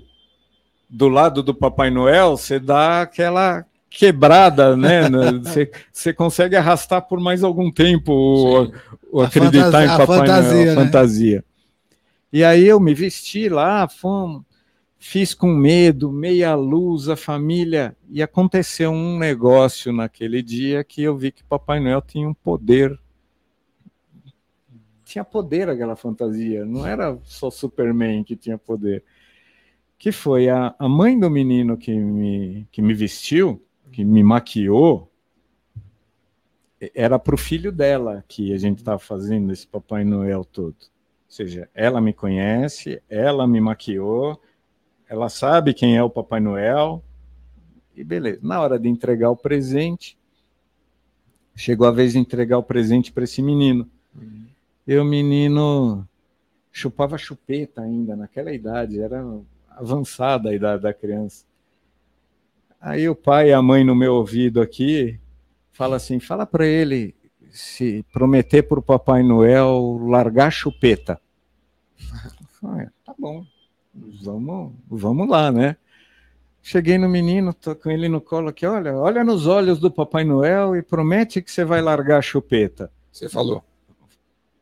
do 0.90 1.08
lado 1.08 1.44
do 1.44 1.54
Papai 1.54 1.90
Noel, 1.90 2.38
você 2.38 2.60
dá 2.60 3.02
aquela 3.02 3.66
quebrada, 3.90 4.76
né? 4.76 5.10
Você, 5.44 5.70
você 5.92 6.14
consegue 6.14 6.56
arrastar 6.56 7.02
por 7.02 7.20
mais 7.20 7.44
algum 7.44 7.70
tempo 7.70 8.12
o, 8.14 8.72
o 9.12 9.22
acreditar 9.22 9.72
fantasia, 9.72 9.86
em 9.86 9.98
Papai 9.98 10.18
fantasia, 10.20 10.54
Noel, 10.54 10.76
né? 10.76 10.86
fantasia. 10.86 11.46
E 12.34 12.44
aí 12.44 12.66
eu 12.66 12.80
me 12.80 12.94
vesti 12.94 13.50
lá, 13.50 13.88
fomos 13.88 14.44
fiz 15.02 15.34
com 15.34 15.48
medo, 15.48 16.12
meia 16.12 16.54
luz, 16.54 17.10
a 17.10 17.16
família, 17.16 17.98
e 18.08 18.22
aconteceu 18.22 18.92
um 18.92 19.18
negócio 19.18 19.92
naquele 19.92 20.44
dia 20.44 20.84
que 20.84 21.02
eu 21.02 21.18
vi 21.18 21.32
que 21.32 21.44
Papai 21.44 21.80
Noel 21.80 22.04
tinha 22.04 22.30
um 22.30 22.36
poder. 22.36 22.98
Tinha 25.04 25.26
poder 25.26 25.68
aquela 25.68 25.96
fantasia, 25.96 26.64
não 26.66 26.86
era 26.86 27.18
só 27.24 27.50
Superman 27.50 28.24
que 28.24 28.36
tinha 28.36 28.60
poder. 28.60 29.04
Que 29.98 30.12
foi 30.12 30.50
a, 30.50 30.76
a 30.78 30.88
mãe 30.88 31.20
do 31.20 31.32
menino 31.32 31.76
que 31.78 31.94
me, 31.96 32.68
que 32.72 32.80
me 32.80 32.94
vestiu, 32.94 33.60
que 33.92 34.06
me 34.06 34.22
maquiou, 34.22 35.12
era 36.94 37.18
para 37.18 37.34
o 37.34 37.40
filho 37.40 37.72
dela 37.72 38.24
que 38.28 38.54
a 38.54 38.58
gente 38.58 38.78
estava 38.78 39.00
fazendo 39.00 39.52
esse 39.52 39.66
Papai 39.68 40.04
Noel 40.04 40.46
todo. 40.46 40.76
Ou 40.76 41.28
seja, 41.28 41.68
ela 41.74 42.00
me 42.00 42.14
conhece, 42.14 43.02
ela 43.10 43.48
me 43.48 43.60
maquiou, 43.60 44.40
ela 45.12 45.28
sabe 45.28 45.74
quem 45.74 45.98
é 45.98 46.02
o 46.02 46.10
Papai 46.10 46.40
Noel, 46.40 47.04
e 47.94 48.02
beleza. 48.02 48.40
Na 48.42 48.62
hora 48.62 48.80
de 48.80 48.88
entregar 48.88 49.30
o 49.30 49.36
presente, 49.36 50.18
chegou 51.54 51.86
a 51.86 51.92
vez 51.92 52.14
de 52.14 52.20
entregar 52.20 52.58
o 52.58 52.64
presente 52.64 53.12
para 53.12 53.26
esse 53.26 53.42
menino. 53.42 53.90
Uhum. 54.16 54.46
E 54.88 54.98
o 54.98 55.04
menino 55.04 56.08
chupava 56.72 57.18
chupeta 57.18 57.82
ainda, 57.82 58.16
naquela 58.16 58.54
idade, 58.54 59.02
era 59.02 59.22
avançada 59.72 60.50
a 60.50 60.56
idade 60.56 60.84
da 60.84 60.94
criança. 60.94 61.44
Aí 62.80 63.10
o 63.10 63.16
pai 63.16 63.50
e 63.50 63.54
a 63.54 63.62
mãe 63.62 63.84
no 63.84 63.94
meu 63.94 64.16
ouvido 64.16 64.62
aqui 64.62 65.20
fala 65.74 65.98
assim: 65.98 66.22
fala 66.22 66.46
para 66.46 66.66
ele 66.66 67.14
se 67.50 68.06
prometer 68.14 68.64
para 68.64 68.80
o 68.80 68.82
Papai 68.82 69.24
Noel 69.24 70.00
largar 70.08 70.54
chupeta. 70.54 71.20
Falei, 72.62 72.88
tá 73.04 73.14
bom, 73.20 73.46
vamos, 73.94 74.74
vamos 74.90 75.28
lá, 75.28 75.52
né? 75.52 75.76
Cheguei 76.62 76.98
no 76.98 77.10
menino, 77.10 77.54
tô 77.54 77.76
com 77.76 77.90
ele 77.90 78.08
no 78.08 78.22
colo 78.22 78.50
aqui, 78.50 78.66
olha, 78.66 78.96
olha 78.96 79.24
nos 79.24 79.48
olhos 79.48 79.80
do 79.80 79.90
Papai 79.90 80.24
Noel 80.24 80.76
e 80.76 80.84
promete 80.84 81.42
que 81.42 81.52
você 81.52 81.66
vai 81.66 81.82
largar 81.82 82.20
a 82.20 82.22
chupeta. 82.22 82.92
Você 83.12 83.28
falou. 83.28 83.64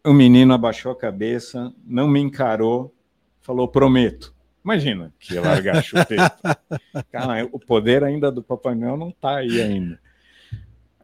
O 0.06 0.14
menino 0.14 0.54
abaixou 0.54 0.94
a 0.94 0.96
cabeça, 0.96 1.74
não 1.86 2.08
me 2.08 2.22
encarou, 2.22 2.94
falou, 3.42 3.68
prometo. 3.68 4.34
Imagina 4.64 5.14
que 5.20 5.34
ia 5.34 5.42
largar 5.42 5.78
a 5.78 5.82
chupeta. 5.82 6.58
Cara, 7.12 7.48
o 7.52 7.60
poder 7.60 8.04
ainda 8.04 8.32
do 8.32 8.42
Papai 8.42 8.76
Noel 8.76 8.96
não 8.96 9.10
está 9.10 9.38
aí 9.38 9.62
ainda. 9.62 10.00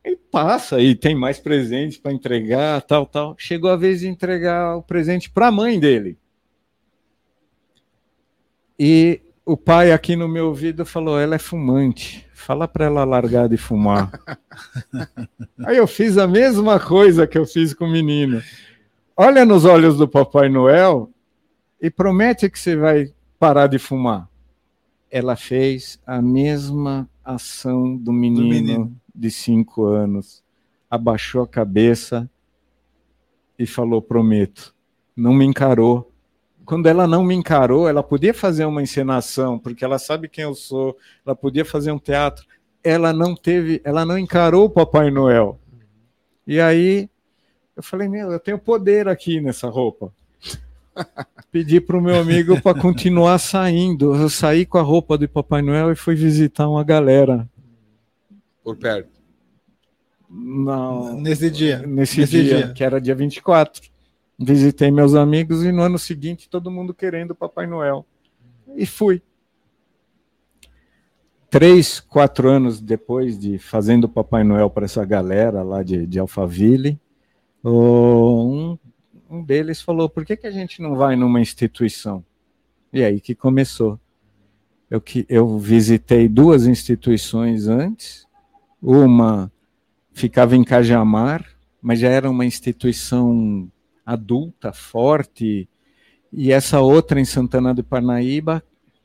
E 0.04 0.16
passa 0.16 0.80
e 0.80 0.96
tem 0.96 1.16
mais 1.16 1.40
presentes 1.40 1.98
para 1.98 2.14
entregar, 2.14 2.82
tal, 2.84 3.06
tal. 3.06 3.36
Chegou 3.38 3.70
a 3.70 3.76
vez 3.76 4.00
de 4.00 4.08
entregar 4.08 4.78
o 4.78 4.84
presente 4.84 5.30
para 5.30 5.48
a 5.48 5.52
mãe 5.52 5.80
dele. 5.80 6.18
E 8.78 9.22
o 9.46 9.56
pai 9.56 9.92
aqui 9.92 10.16
no 10.16 10.28
meu 10.28 10.48
ouvido 10.48 10.86
falou: 10.86 11.20
ela 11.20 11.36
é 11.36 11.40
fumante. 11.40 12.26
Fala 12.34 12.68
para 12.68 12.86
ela 12.86 13.04
largar 13.04 13.48
de 13.48 13.58
fumar. 13.58 14.12
Aí 15.66 15.78
eu 15.78 15.88
fiz 15.88 16.18
a 16.18 16.28
mesma 16.28 16.80
coisa 16.80 17.26
que 17.26 17.38
eu 17.38 17.46
fiz 17.46 17.74
com 17.74 17.86
o 17.86 17.92
menino. 17.92 18.42
Olha 19.16 19.46
nos 19.46 19.66
olhos 19.66 19.98
do 19.98 20.08
Papai 20.08 20.50
Noel 20.50 21.10
e 21.82 21.90
promete 21.90 22.50
que 22.50 22.60
você 22.60 22.76
vai 22.76 23.14
parar 23.40 23.68
de 23.68 23.80
fumar. 23.80 24.30
Ela 25.10 25.36
fez 25.36 26.00
a 26.06 26.22
mesma 26.22 27.10
ação 27.24 27.96
do 27.96 28.12
menino, 28.12 28.42
do 28.42 28.48
menino 28.48 29.02
de 29.16 29.32
cinco 29.32 29.86
anos, 29.86 30.44
abaixou 30.90 31.44
a 31.44 31.48
cabeça 31.48 32.30
e 33.58 33.66
falou: 33.66 34.02
Prometo. 34.02 34.76
Não 35.16 35.34
me 35.34 35.46
encarou. 35.46 36.12
Quando 36.66 36.88
ela 36.88 37.08
não 37.08 37.24
me 37.24 37.36
encarou, 37.36 37.88
ela 37.88 38.02
podia 38.02 38.34
fazer 38.34 38.66
uma 38.66 38.82
encenação, 38.82 39.60
porque 39.60 39.86
ela 39.86 40.00
sabe 40.00 40.28
quem 40.28 40.44
eu 40.44 40.56
sou, 40.56 40.98
ela 41.26 41.36
podia 41.36 41.64
fazer 41.64 41.92
um 41.92 42.00
teatro. 42.00 42.46
Ela 42.84 43.14
não 43.14 43.36
teve, 43.36 43.82
ela 43.84 44.06
não 44.06 44.18
encarou 44.18 44.66
o 44.66 44.70
Papai 44.70 45.12
Noel. 45.12 45.60
E 46.46 46.60
aí 46.60 47.10
eu 47.76 47.84
falei: 47.84 48.08
Meu, 48.08 48.32
eu 48.32 48.40
tenho 48.40 48.60
poder 48.60 49.08
aqui 49.08 49.40
nessa 49.40 49.68
roupa. 49.70 50.12
Pedi 51.52 51.80
para 51.80 51.98
o 51.98 52.02
meu 52.02 52.20
amigo 52.20 52.62
para 52.62 52.80
continuar 52.80 53.38
saindo. 53.38 54.16
Eu 54.16 54.30
saí 54.30 54.66
com 54.66 54.78
a 54.78 54.82
roupa 54.82 55.18
do 55.18 55.28
Papai 55.28 55.62
Noel 55.62 55.92
e 55.92 55.96
fui 55.96 56.16
visitar 56.16 56.68
uma 56.68 56.84
galera 56.84 57.48
por 58.66 58.76
perto? 58.76 59.12
Não. 60.28 61.22
Nesse 61.22 61.52
dia. 61.52 61.78
Nesse, 61.86 62.22
nesse 62.22 62.42
dia, 62.42 62.58
dia, 62.58 62.74
que 62.74 62.84
era 62.84 63.00
dia 63.00 63.14
24. 63.14 63.84
Visitei 64.38 64.92
meus 64.92 65.16
amigos 65.16 65.64
e 65.64 65.72
no 65.72 65.82
ano 65.82 65.98
seguinte 65.98 66.50
todo 66.50 66.72
mundo 66.72 66.94
querendo 66.94 67.34
Papai 67.34 67.66
Noel. 67.66 68.06
E 68.76 68.86
fui. 68.86 69.22
Três, 71.50 72.02
quatro 72.02 72.50
anos 72.50 72.82
depois 72.82 73.40
de 73.40 73.58
fazendo 73.58 74.10
Papai 74.10 74.44
Noel 74.44 74.70
para 74.70 74.86
essa 74.86 75.06
galera 75.06 75.64
lá 75.64 75.84
de, 75.84 76.06
de 76.06 76.20
Alphaville, 76.20 77.00
um, 77.64 78.78
um 79.30 79.42
deles 79.42 79.82
falou: 79.82 80.10
por 80.10 80.26
que, 80.26 80.36
que 80.36 80.48
a 80.48 80.52
gente 80.52 80.82
não 80.82 80.96
vai 80.96 81.16
numa 81.16 81.40
instituição? 81.40 82.24
E 82.92 83.04
aí 83.04 83.22
que 83.22 83.34
começou. 83.34 83.98
Eu, 84.90 85.00
que, 85.00 85.26
eu 85.30 85.58
visitei 85.58 86.28
duas 86.28 86.68
instituições 86.68 87.68
antes, 87.68 88.28
uma 88.82 89.52
ficava 90.14 90.56
em 90.56 90.64
Cajamar, 90.64 91.46
mas 91.82 92.00
já 92.00 92.10
era 92.10 92.30
uma 92.30 92.46
instituição 92.46 93.70
adulta, 94.06 94.72
forte, 94.72 95.68
e 96.32 96.52
essa 96.52 96.82
outra 96.82 97.20
em 97.20 97.26
Santana 97.26 97.74
do 97.74 97.84
Parnaíba, 97.84 98.64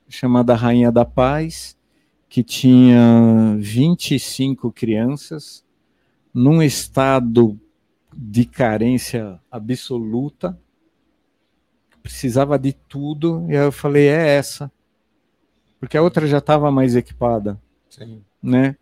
chamada 0.09 0.55
Rainha 0.55 0.90
da 0.90 1.05
Paz, 1.05 1.76
que 2.28 2.42
tinha 2.42 3.57
25 3.59 4.72
crianças, 4.72 5.64
num 6.32 6.62
estado 6.62 7.59
de 8.14 8.44
carência 8.44 9.40
absoluta, 9.51 10.59
precisava 12.03 12.59
de 12.59 12.72
tudo, 12.72 13.46
e 13.48 13.57
aí 13.57 13.64
eu 13.64 13.72
falei, 13.72 14.09
é 14.09 14.36
essa. 14.36 14.70
Porque 15.78 15.96
a 15.96 16.03
outra 16.03 16.26
já 16.26 16.38
estava 16.38 16.70
mais 16.70 16.94
equipada. 16.94 17.61
Sim. 17.88 18.22
Né? 18.42 18.76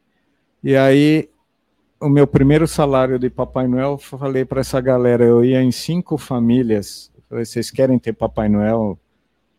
E 0.62 0.76
aí, 0.76 1.28
o 2.00 2.08
meu 2.08 2.26
primeiro 2.26 2.66
salário 2.66 3.18
de 3.18 3.28
Papai 3.28 3.66
Noel, 3.66 3.98
falei 3.98 4.44
para 4.44 4.60
essa 4.60 4.80
galera, 4.80 5.24
eu 5.24 5.44
ia 5.44 5.62
em 5.62 5.72
cinco 5.72 6.16
famílias. 6.16 7.10
Falei, 7.28 7.44
vocês 7.44 7.70
querem 7.70 7.98
ter 7.98 8.12
Papai 8.12 8.48
Noel 8.48 8.98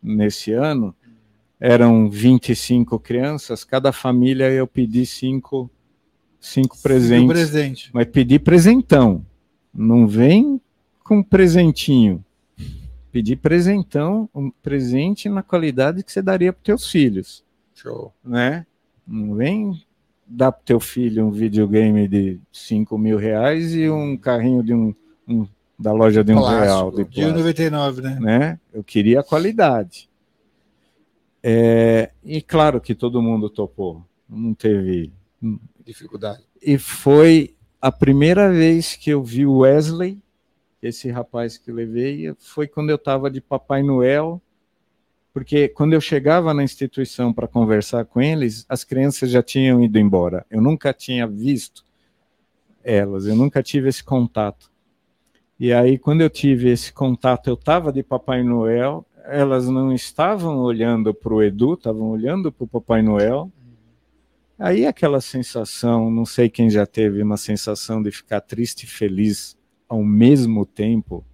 nesse 0.02 0.52
ano? 0.52 0.94
Eram 1.58 2.08
25 2.08 2.98
crianças, 2.98 3.64
cada 3.64 3.92
família 3.92 4.50
eu 4.50 4.66
pedi 4.66 5.04
cinco, 5.04 5.70
cinco 6.40 6.76
presentes. 6.82 7.20
Cinco 7.20 7.32
presente. 7.32 7.90
Mas 7.92 8.06
pedi 8.06 8.38
presentão. 8.38 9.24
Não 9.72 10.06
vem 10.06 10.60
com 11.04 11.22
presentinho. 11.22 12.24
Pedi 13.12 13.36
presentão, 13.36 14.28
um 14.34 14.50
presente 14.50 15.28
na 15.28 15.42
qualidade 15.42 16.02
que 16.02 16.10
você 16.10 16.22
daria 16.22 16.52
para 16.52 16.62
teus 16.62 16.90
filhos. 16.90 17.44
Show. 17.74 18.12
Né? 18.24 18.64
Não 19.06 19.34
vem 19.34 19.82
dá 20.30 20.52
para 20.52 20.62
teu 20.64 20.78
filho 20.78 21.26
um 21.26 21.30
videogame 21.30 22.06
de 22.06 22.40
5 22.52 22.96
mil 22.96 23.18
reais 23.18 23.74
e 23.74 23.90
um 23.90 24.16
carrinho 24.16 24.62
de 24.62 24.72
um, 24.72 24.94
um 25.26 25.46
da 25.76 25.92
loja 25.92 26.22
de 26.22 26.32
um 26.32 26.36
plástico, 26.36 26.62
real. 26.62 26.90
De, 26.92 27.04
de 27.04 27.32
99, 27.32 28.02
né? 28.02 28.18
né? 28.20 28.60
Eu 28.72 28.84
queria 28.84 29.22
qualidade. 29.22 30.08
É, 31.42 32.10
e 32.22 32.40
claro 32.40 32.80
que 32.80 32.94
todo 32.94 33.22
mundo 33.22 33.50
topou, 33.50 34.04
não 34.28 34.54
teve 34.54 35.10
dificuldade. 35.84 36.44
E 36.62 36.78
foi 36.78 37.54
a 37.80 37.90
primeira 37.90 38.52
vez 38.52 38.94
que 38.94 39.10
eu 39.10 39.22
vi 39.22 39.46
o 39.46 39.58
Wesley, 39.58 40.18
esse 40.82 41.10
rapaz 41.10 41.56
que 41.58 41.72
levei, 41.72 42.34
foi 42.38 42.68
quando 42.68 42.90
eu 42.90 42.96
estava 42.96 43.30
de 43.30 43.40
Papai 43.40 43.82
Noel 43.82 44.40
porque 45.32 45.68
quando 45.68 45.92
eu 45.92 46.00
chegava 46.00 46.52
na 46.52 46.64
instituição 46.64 47.32
para 47.32 47.46
conversar 47.46 48.04
com 48.04 48.20
eles, 48.20 48.64
as 48.68 48.82
crianças 48.84 49.30
já 49.30 49.42
tinham 49.42 49.82
ido 49.82 49.98
embora. 49.98 50.44
Eu 50.50 50.60
nunca 50.60 50.92
tinha 50.92 51.26
visto 51.26 51.84
elas, 52.82 53.26
eu 53.26 53.36
nunca 53.36 53.62
tive 53.62 53.88
esse 53.88 54.02
contato. 54.02 54.70
E 55.58 55.72
aí, 55.72 55.98
quando 55.98 56.22
eu 56.22 56.30
tive 56.30 56.70
esse 56.70 56.92
contato, 56.92 57.48
eu 57.48 57.54
estava 57.54 57.92
de 57.92 58.02
Papai 58.02 58.42
Noel, 58.42 59.06
elas 59.26 59.68
não 59.68 59.92
estavam 59.92 60.58
olhando 60.58 61.12
para 61.12 61.34
o 61.34 61.42
Edu, 61.42 61.74
estavam 61.74 62.08
olhando 62.08 62.50
para 62.50 62.64
o 62.64 62.68
Papai 62.68 63.02
Noel. 63.02 63.52
Aí 64.58 64.86
aquela 64.86 65.20
sensação, 65.20 66.10
não 66.10 66.24
sei 66.24 66.48
quem 66.48 66.68
já 66.68 66.86
teve 66.86 67.22
uma 67.22 67.36
sensação 67.36 68.02
de 68.02 68.10
ficar 68.10 68.40
triste 68.40 68.84
e 68.84 68.86
feliz 68.86 69.56
ao 69.88 70.02
mesmo 70.02 70.64
tempo, 70.64 71.24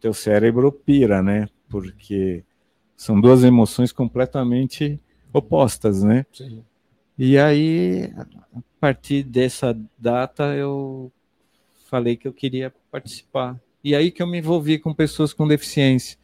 teu 0.00 0.14
cérebro 0.14 0.72
pira, 0.72 1.22
né? 1.22 1.48
Porque 1.68 2.44
são 2.96 3.20
duas 3.20 3.44
emoções 3.44 3.92
completamente 3.92 5.00
opostas, 5.32 6.02
né? 6.02 6.24
Sim. 6.32 6.64
E 7.18 7.38
aí, 7.38 8.12
a 8.16 8.60
partir 8.80 9.22
dessa 9.22 9.76
data, 9.98 10.54
eu 10.54 11.12
falei 11.86 12.16
que 12.16 12.26
eu 12.26 12.32
queria 12.32 12.72
participar. 12.90 13.60
E 13.82 13.94
aí 13.94 14.10
que 14.10 14.22
eu 14.22 14.26
me 14.26 14.38
envolvi 14.38 14.78
com 14.78 14.92
pessoas 14.92 15.32
com 15.32 15.46
deficiência. 15.46 16.18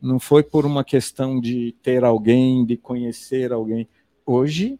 Não 0.00 0.18
foi 0.18 0.42
por 0.42 0.64
uma 0.64 0.82
questão 0.82 1.38
de 1.40 1.74
ter 1.82 2.04
alguém, 2.04 2.64
de 2.64 2.76
conhecer 2.76 3.52
alguém. 3.52 3.86
Hoje, 4.24 4.78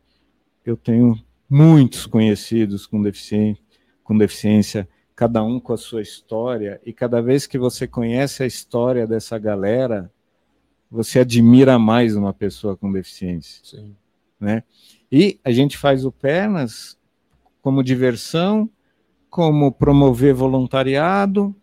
eu 0.65 0.77
tenho 0.77 1.21
muitos 1.49 2.07
conhecidos 2.07 2.87
com 2.87 3.03
deficiência, 3.03 3.63
com 4.03 4.17
deficiência, 4.17 4.89
cada 5.15 5.43
um 5.43 5.61
com 5.61 5.75
a 5.75 5.77
sua 5.77 6.01
história, 6.01 6.81
e 6.87 6.93
cada 6.93 7.21
vez 7.21 7.47
que 7.47 7.59
você 7.59 7.87
conhece 7.87 8.43
a 8.43 8.47
história 8.47 9.07
dessa 9.07 9.37
galera, 9.39 10.11
você 10.91 11.21
admira 11.21 11.79
mais 11.79 12.17
uma 12.17 12.33
pessoa 12.33 12.77
com 12.77 12.91
deficiência. 12.91 13.61
Sim. 13.63 13.95
Né? 14.39 14.65
E 15.13 15.39
a 15.45 15.53
gente 15.53 15.79
faz 15.79 16.05
o 16.05 16.11
Pernas 16.11 16.99
como 17.63 17.85
diversão, 17.85 18.69
como 19.29 19.71
promover 19.71 20.35
voluntariado, 20.35 21.55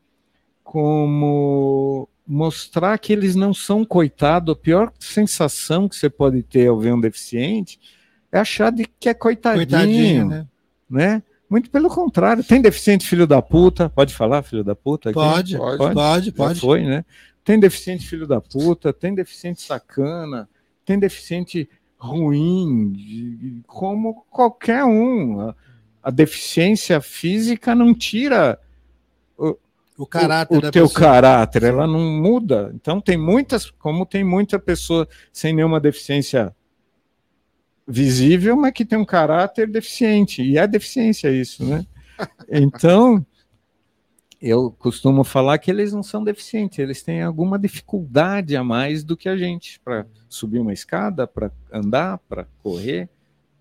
como 0.64 2.08
mostrar 2.26 2.98
que 2.98 3.12
eles 3.12 3.36
não 3.36 3.54
são 3.54 3.84
coitado. 3.84 4.52
A 4.52 4.56
pior 4.56 4.92
sensação 5.00 5.90
que 5.90 5.96
você 5.96 6.10
pode 6.10 6.44
ter 6.44 6.68
ao 6.68 6.80
ver 6.80 6.94
um 6.94 7.02
deficiente 7.02 7.80
é 8.32 8.40
achar 8.40 8.72
de 8.72 8.86
que 9.00 9.10
é 9.10 9.14
coitadinho, 9.14 9.66
coitadinho 9.66 10.28
né? 10.28 10.48
né? 10.90 11.24
Muito 11.50 11.70
pelo 11.70 11.90
contrário. 11.90 12.44
Tem 12.44 12.62
deficiente 12.62 13.08
filho 13.08 13.26
da 13.26 13.42
puta? 13.42 13.90
Pode 13.90 14.14
falar, 14.14 14.44
filho 14.44 14.64
da 14.64 14.76
puta? 14.76 15.12
Pode, 15.14 15.58
pode, 15.58 15.78
pode, 15.78 15.94
pode. 15.94 16.32
pode. 16.34 16.60
foi, 16.60 16.84
né? 16.84 17.06
Tem 17.48 17.58
deficiente 17.58 18.06
filho 18.06 18.28
da 18.28 18.42
puta, 18.42 18.92
tem 18.92 19.16
deficiente 19.16 19.62
sacana, 19.62 20.50
tem 20.84 21.00
deficiente 21.00 21.70
ruim, 21.98 23.64
como 23.66 24.26
qualquer 24.30 24.84
um. 24.84 25.40
A, 25.40 25.56
a 26.04 26.12
deficiência 26.12 27.00
física 27.00 27.74
não 27.74 27.94
tira 27.94 28.60
o, 29.38 29.58
o 29.98 30.06
caráter 30.06 30.56
o, 30.56 30.58
o 30.58 30.62
teu 30.62 30.88
pessoa. 30.88 31.00
caráter, 31.00 31.64
ela 31.64 31.88
não 31.88 32.22
muda. 32.22 32.70
Então 32.76 33.00
tem 33.00 33.16
muitas, 33.16 33.72
como 33.72 34.06
tem 34.06 34.26
muita 34.26 34.60
pessoa 34.60 35.08
sem 35.32 35.54
nenhuma 35.54 35.80
deficiência 35.80 36.54
visível, 37.88 38.58
mas 38.58 38.74
que 38.74 38.84
tem 38.84 39.00
um 39.00 39.06
caráter 39.06 39.70
deficiente, 39.70 40.44
e 40.44 40.58
é 40.58 40.68
deficiência 40.68 41.32
isso, 41.32 41.64
né? 41.64 41.86
Então, 42.50 43.26
eu 44.42 44.72
costumo 44.72 45.24
falar 45.24 45.58
que 45.58 45.72
eles 45.72 45.94
não 45.94 46.04
são 46.04 46.24
deficientes, 46.24 46.78
eles 46.80 47.02
têm 47.02 47.22
alguma 47.22 47.58
dificuldade 47.58 48.56
a 48.56 48.64
mais 48.64 49.04
do 49.04 49.18
que 49.18 49.28
a 49.28 49.36
gente 49.36 49.80
para 49.80 50.06
subir 50.30 50.60
uma 50.60 50.74
escada, 50.74 51.26
para 51.26 51.52
andar, 51.72 52.20
para 52.30 52.48
correr, 52.62 53.10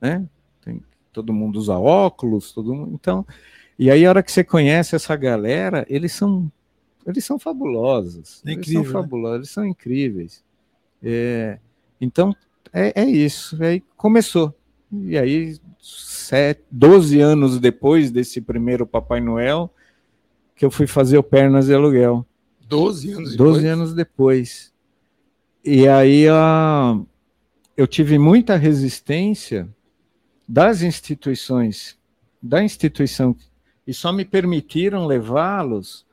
né? 0.01 0.27
Tem, 0.63 0.83
todo 1.13 1.33
mundo 1.33 1.57
usa 1.57 1.79
óculos, 1.79 2.53
todo 2.53 2.75
mundo. 2.75 2.93
Então, 2.95 3.27
e 3.79 3.91
aí 3.91 4.05
a 4.05 4.09
hora 4.09 4.23
que 4.23 4.31
você 4.31 4.45
conhece 4.45 4.95
essa 4.95 5.17
galera, 5.17 5.87
eles 5.89 6.13
são 6.13 6.51
eles 7.07 7.25
são 7.25 7.39
fabulosos, 7.39 8.43
é 8.45 8.53
incrível, 8.53 8.81
eles 8.81 8.91
são 8.91 9.03
fabulosos, 9.03 9.33
né? 9.33 9.39
eles 9.39 9.51
são 9.51 9.65
incríveis. 9.65 10.45
É, 11.03 11.59
então 12.01 12.35
é, 12.73 13.03
é 13.03 13.05
isso. 13.05 13.63
Aí 13.63 13.83
começou. 13.97 14.55
E 14.93 15.17
aí, 15.17 15.57
sete, 15.81 16.63
12 16.71 17.21
anos 17.21 17.59
depois 17.59 18.11
desse 18.11 18.41
primeiro 18.41 18.87
Papai 18.87 19.21
Noel, 19.21 19.73
que 20.57 20.65
eu 20.65 20.71
fui 20.71 20.87
fazer 20.87 21.19
o 21.19 21.23
Pernas 21.23 21.67
de 21.67 21.75
Aluguel. 21.75 22.27
12 22.67 23.13
anos 23.13 23.31
depois? 23.33 23.53
12 23.53 23.67
anos 23.67 23.95
depois. 23.95 24.73
E 25.65 25.87
aí 25.87 26.27
a, 26.29 26.99
eu 27.77 27.87
tive 27.87 28.19
muita 28.19 28.57
resistência 28.57 29.69
das 30.49 30.83
instituições, 30.83 31.99
da 32.43 32.63
instituição, 32.63 33.37
e 33.87 33.93
só 33.93 34.13
me 34.13 34.25
permitiram 34.25 35.07
levá-los 35.07 36.07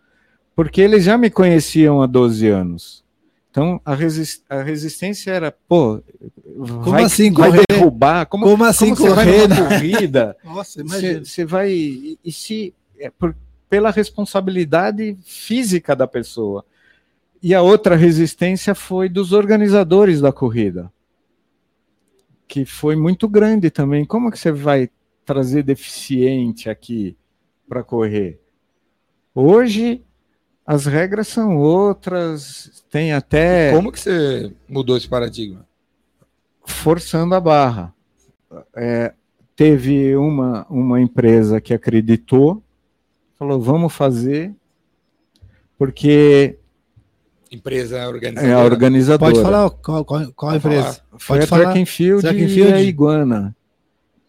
porque 0.55 0.81
eles 0.81 1.03
já 1.03 1.17
me 1.17 1.29
conheciam 1.29 2.01
há 2.01 2.05
12 2.05 2.47
anos. 2.47 3.03
Então 3.49 3.79
a, 3.85 3.93
resist, 3.93 4.43
a 4.49 4.61
resistência 4.61 5.31
era, 5.31 5.51
pô, 5.51 6.01
como 6.55 6.83
vai, 6.83 7.03
assim 7.03 7.31
vai 7.31 7.49
correr? 7.49 7.63
derrubar? 7.69 8.25
Como, 8.25 8.45
como 8.45 8.63
assim 8.63 8.95
como 8.95 9.09
correr? 9.09 9.47
Você 9.47 9.61
vai 9.61 9.69
corrida? 9.69 10.37
Nossa, 10.43 10.81
imagina. 10.81 11.25
Você, 11.25 11.45
vai 11.45 11.71
e 11.71 12.31
se 12.31 12.73
é 12.97 13.11
por, 13.11 13.35
pela 13.69 13.91
responsabilidade 13.91 15.17
física 15.23 15.95
da 15.95 16.07
pessoa. 16.07 16.65
E 17.41 17.53
a 17.53 17.61
outra 17.61 17.95
resistência 17.95 18.73
foi 18.73 19.09
dos 19.09 19.33
organizadores 19.33 20.21
da 20.21 20.31
corrida, 20.31 20.91
que 22.47 22.65
foi 22.65 22.95
muito 22.95 23.27
grande 23.27 23.69
também. 23.69 24.05
Como 24.05 24.31
que 24.31 24.39
você 24.39 24.51
vai 24.51 24.89
trazer 25.25 25.63
deficiente 25.63 26.69
aqui 26.69 27.17
para 27.67 27.83
correr? 27.83 28.39
Hoje 29.35 30.01
as 30.65 30.85
regras 30.85 31.27
são 31.27 31.57
outras, 31.57 32.85
tem 32.89 33.11
até. 33.11 33.73
Como 33.73 33.91
que 33.91 33.99
você 33.99 34.53
mudou 34.67 34.95
esse 34.95 35.07
paradigma? 35.07 35.67
Forçando 36.65 37.35
a 37.35 37.41
barra. 37.41 37.93
É, 38.73 39.13
teve 39.55 40.15
uma, 40.15 40.65
uma 40.69 41.01
empresa 41.01 41.59
que 41.59 41.73
acreditou, 41.73 42.62
falou: 43.37 43.59
vamos 43.59 43.93
fazer, 43.93 44.53
porque. 45.77 46.57
Empresa 47.51 48.07
organizadora. 48.07 48.51
É 48.51 48.55
a 48.55 48.63
organizadora. 48.63 49.31
Pode 49.31 49.43
falar 49.43 49.69
qual, 49.69 50.05
qual, 50.05 50.31
qual 50.33 50.51
a 50.51 50.55
empresa? 50.57 50.83
Falar. 50.83 51.19
Foi 51.19 51.37
Pode 51.37 51.43
a 51.43 51.47
falar. 51.47 51.63
Track 51.63 51.79
and 51.81 51.85
Field, 51.85 52.21
Track 52.21 52.43
and 52.43 52.49
Field 52.49 52.71
e 52.71 52.73
a 52.73 52.81
Iguana. 52.81 53.55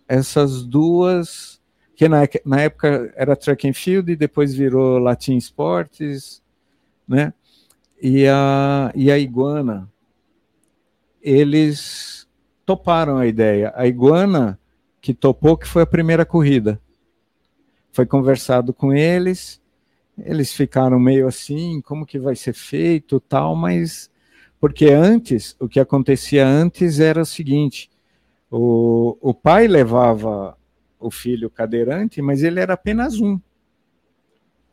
Essas 0.06 0.62
duas 0.62 1.60
que 1.96 2.08
na, 2.08 2.28
na 2.44 2.60
época 2.60 3.12
era 3.16 3.36
track 3.36 3.68
and 3.68 3.72
field 3.72 4.10
e 4.10 4.16
depois 4.16 4.54
virou 4.54 4.98
Latin 4.98 5.36
Sports, 5.36 6.42
né? 7.06 7.32
E 8.02 8.26
a, 8.26 8.92
e 8.94 9.10
a 9.10 9.18
Iguana, 9.18 9.88
eles 11.22 12.26
toparam 12.66 13.16
a 13.16 13.26
ideia. 13.26 13.72
A 13.76 13.86
Iguana 13.86 14.58
que 15.00 15.14
topou 15.14 15.56
que 15.56 15.66
foi 15.66 15.82
a 15.82 15.86
primeira 15.86 16.24
corrida. 16.24 16.80
Foi 17.94 18.04
conversado 18.04 18.74
com 18.74 18.92
eles, 18.92 19.62
eles 20.18 20.52
ficaram 20.52 20.98
meio 20.98 21.28
assim, 21.28 21.80
como 21.80 22.04
que 22.04 22.18
vai 22.18 22.34
ser 22.34 22.52
feito, 22.52 23.20
tal, 23.20 23.54
mas 23.54 24.10
porque 24.60 24.86
antes, 24.86 25.54
o 25.60 25.68
que 25.68 25.78
acontecia 25.78 26.44
antes 26.44 26.98
era 26.98 27.22
o 27.22 27.24
seguinte, 27.24 27.88
o, 28.50 29.16
o 29.20 29.32
pai 29.32 29.68
levava 29.68 30.58
o 30.98 31.08
filho 31.08 31.48
cadeirante, 31.48 32.20
mas 32.20 32.42
ele 32.42 32.58
era 32.58 32.74
apenas 32.74 33.20
um. 33.20 33.38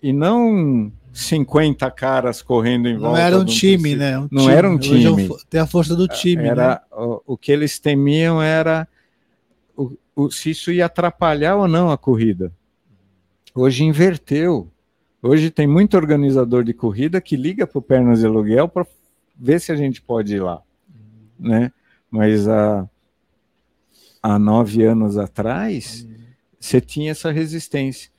E 0.02 0.12
não 0.12 0.92
50 1.14 1.92
caras 1.92 2.42
correndo 2.42 2.90
em 2.90 2.94
não 2.94 3.02
volta. 3.02 3.18
Não 3.20 3.24
era 3.24 3.38
um 3.38 3.46
time, 3.46 3.96
né? 3.96 4.18
Um 4.18 4.30
não 4.32 4.44
time. 4.44 4.54
era 4.54 4.68
um 4.72 4.78
time. 4.80 5.30
Tem 5.48 5.62
a 5.62 5.68
força 5.68 5.96
do 5.96 6.08
time. 6.08 6.48
Era, 6.48 6.70
né? 6.70 6.80
o, 6.92 7.22
o, 7.34 7.38
que 7.38 7.52
eles 7.52 7.78
temiam 7.78 8.42
era 8.42 8.88
o, 9.78 9.96
o, 10.16 10.32
se 10.32 10.50
isso 10.50 10.72
ia 10.72 10.88
atrapalhar 10.88 11.56
ou 11.56 11.68
não 11.68 11.92
a 11.92 12.00
corrida. 12.00 12.52
Hoje 13.54 13.84
inverteu. 13.84 14.72
Hoje 15.22 15.52
tem 15.52 15.68
muito 15.68 15.98
organizador 15.98 16.64
de 16.64 16.74
corrida 16.74 17.20
que 17.20 17.36
liga 17.36 17.68
para 17.68 17.80
o 17.80 17.82
Pernas 17.82 18.20
de 18.20 18.26
Aluguel 18.26 18.68
para 18.70 18.88
ver 19.36 19.60
se 19.60 19.72
a 19.72 19.76
gente 19.76 20.02
pode 20.02 20.36
ir 20.36 20.40
lá. 20.40 20.62
Né? 21.38 21.72
Mas 22.10 22.48
a, 22.48 22.88
há 24.24 24.40
nove 24.40 24.84
anos 24.84 25.18
atrás, 25.18 26.08
você 26.60 26.80
tinha 26.80 27.12
essa 27.12 27.30
resistência. 27.30 28.10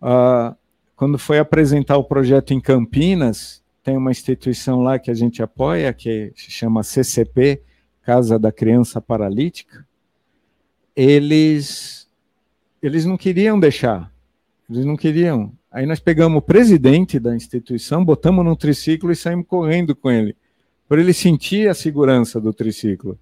Uh, 0.00 0.54
quando 0.94 1.18
foi 1.18 1.40
apresentar 1.40 1.96
o 1.96 2.04
projeto 2.04 2.54
em 2.54 2.60
Campinas, 2.60 3.62
tem 3.82 3.96
uma 3.96 4.12
instituição 4.12 4.80
lá 4.80 4.98
que 4.98 5.10
a 5.10 5.14
gente 5.14 5.42
apoia, 5.42 5.92
que 5.92 6.32
se 6.36 6.52
chama 6.52 6.84
CCP, 6.84 7.62
Casa 8.02 8.38
da 8.38 8.52
Criança 8.52 9.00
Paralítica. 9.00 9.84
Eles, 10.94 12.08
eles 12.80 13.04
não 13.04 13.16
queriam 13.16 13.58
deixar, 13.58 14.11
eles 14.72 14.86
não 14.86 14.96
queriam. 14.96 15.52
Aí 15.70 15.86
nós 15.86 16.00
pegamos 16.00 16.38
o 16.38 16.42
presidente 16.42 17.18
da 17.18 17.34
instituição, 17.34 18.04
botamos 18.04 18.44
num 18.44 18.56
triciclo 18.56 19.12
e 19.12 19.16
saímos 19.16 19.46
correndo 19.46 19.94
com 19.94 20.10
ele, 20.10 20.36
para 20.88 21.00
ele 21.00 21.12
sentir 21.12 21.68
a 21.68 21.74
segurança 21.74 22.40
do 22.40 22.52
triciclo. 22.52 23.18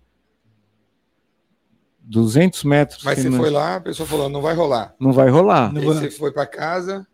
200 2.01 2.65
metros. 2.65 3.05
Mas 3.05 3.21
você 3.21 3.31
foi 3.31 3.51
lá, 3.51 3.77
a 3.77 3.81
pessoa 3.81 4.07
falou, 4.07 4.29
não 4.29 4.43
vai 4.43 4.55
rolar. 4.55 4.95
Não 4.99 5.13
vai 5.13 5.29
rolar. 5.29 5.73
Aí 5.75 5.85
você 5.85 6.11
foi 6.11 6.33
para 6.33 6.47
casa, 6.47 7.07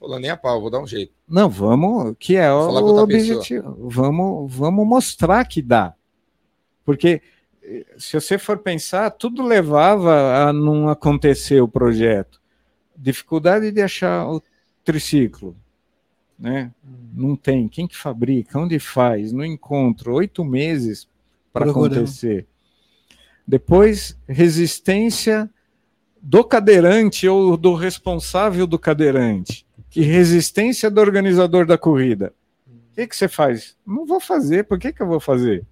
falou, 0.00 0.18
nem 0.18 0.30
a 0.30 0.36
pau, 0.36 0.60
vou 0.60 0.70
dar 0.70 0.80
um 0.80 0.86
jeito. 0.86 1.12
Não, 1.28 1.48
vamos, 1.48 2.16
que 2.18 2.36
é 2.36 2.52
o 2.52 2.96
objetivo. 2.96 3.88
Vamos, 3.88 4.52
vamos 4.52 4.86
mostrar 4.86 5.44
que 5.44 5.62
dá. 5.62 5.94
Porque 6.84 7.22
eh, 7.62 7.86
se 7.96 8.20
você 8.20 8.36
for 8.36 8.58
pensar, 8.58 9.10
tudo 9.10 9.42
levava 9.42 10.48
a 10.48 10.52
não 10.52 10.88
acontecer 10.88 11.60
o 11.60 11.68
projeto. 11.68 12.42
Dificuldade 12.96 13.70
de 13.70 13.82
achar 13.82 14.28
o 14.28 14.42
triciclo, 14.84 15.56
né? 16.38 16.72
Não 17.12 17.36
tem. 17.36 17.68
Quem 17.68 17.86
que 17.86 17.96
fabrica? 17.96 18.58
Onde 18.58 18.78
faz? 18.78 19.32
No 19.32 19.44
encontro. 19.44 20.14
Oito 20.14 20.44
meses 20.44 21.08
para 21.52 21.70
acontecer. 21.70 22.46
Depois, 23.46 24.18
resistência 24.26 25.50
do 26.20 26.42
cadeirante 26.42 27.28
ou 27.28 27.56
do 27.56 27.74
responsável 27.74 28.66
do 28.66 28.78
cadeirante. 28.78 29.66
Que 29.90 30.00
resistência 30.00 30.90
do 30.90 31.00
organizador 31.00 31.66
da 31.66 31.76
corrida. 31.76 32.34
O 32.66 32.94
que, 32.94 33.06
que 33.06 33.16
você 33.16 33.28
faz? 33.28 33.76
Não 33.86 34.06
vou 34.06 34.18
fazer, 34.18 34.64
por 34.64 34.78
que, 34.78 34.92
que 34.92 35.02
eu 35.02 35.06
vou 35.06 35.20
fazer? 35.20 35.66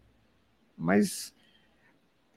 Mas 0.77 1.33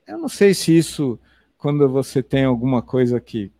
eu 0.08 0.18
não 0.18 0.30
sei 0.30 0.54
se 0.54 0.76
isso, 0.78 1.20
quando 1.58 1.90
você 1.90 2.24
tem 2.24 2.46
alguma 2.46 2.82
coisa 2.82 3.20
que, 3.20 3.52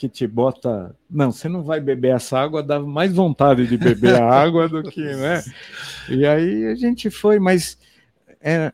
que 0.00 0.08
te 0.08 0.26
bota. 0.26 0.96
Não, 1.10 1.30
você 1.30 1.46
não 1.46 1.62
vai 1.62 1.78
beber 1.78 2.16
essa 2.16 2.38
água, 2.38 2.62
dá 2.62 2.80
mais 2.80 3.12
vontade 3.12 3.66
de 3.66 3.76
beber 3.76 4.14
a 4.14 4.32
água 4.32 4.66
do 4.66 4.82
que, 4.82 5.02
né? 5.02 5.44
E 6.08 6.24
aí 6.26 6.64
a 6.68 6.74
gente 6.74 7.10
foi, 7.10 7.38
mas 7.38 7.76
é, 8.40 8.72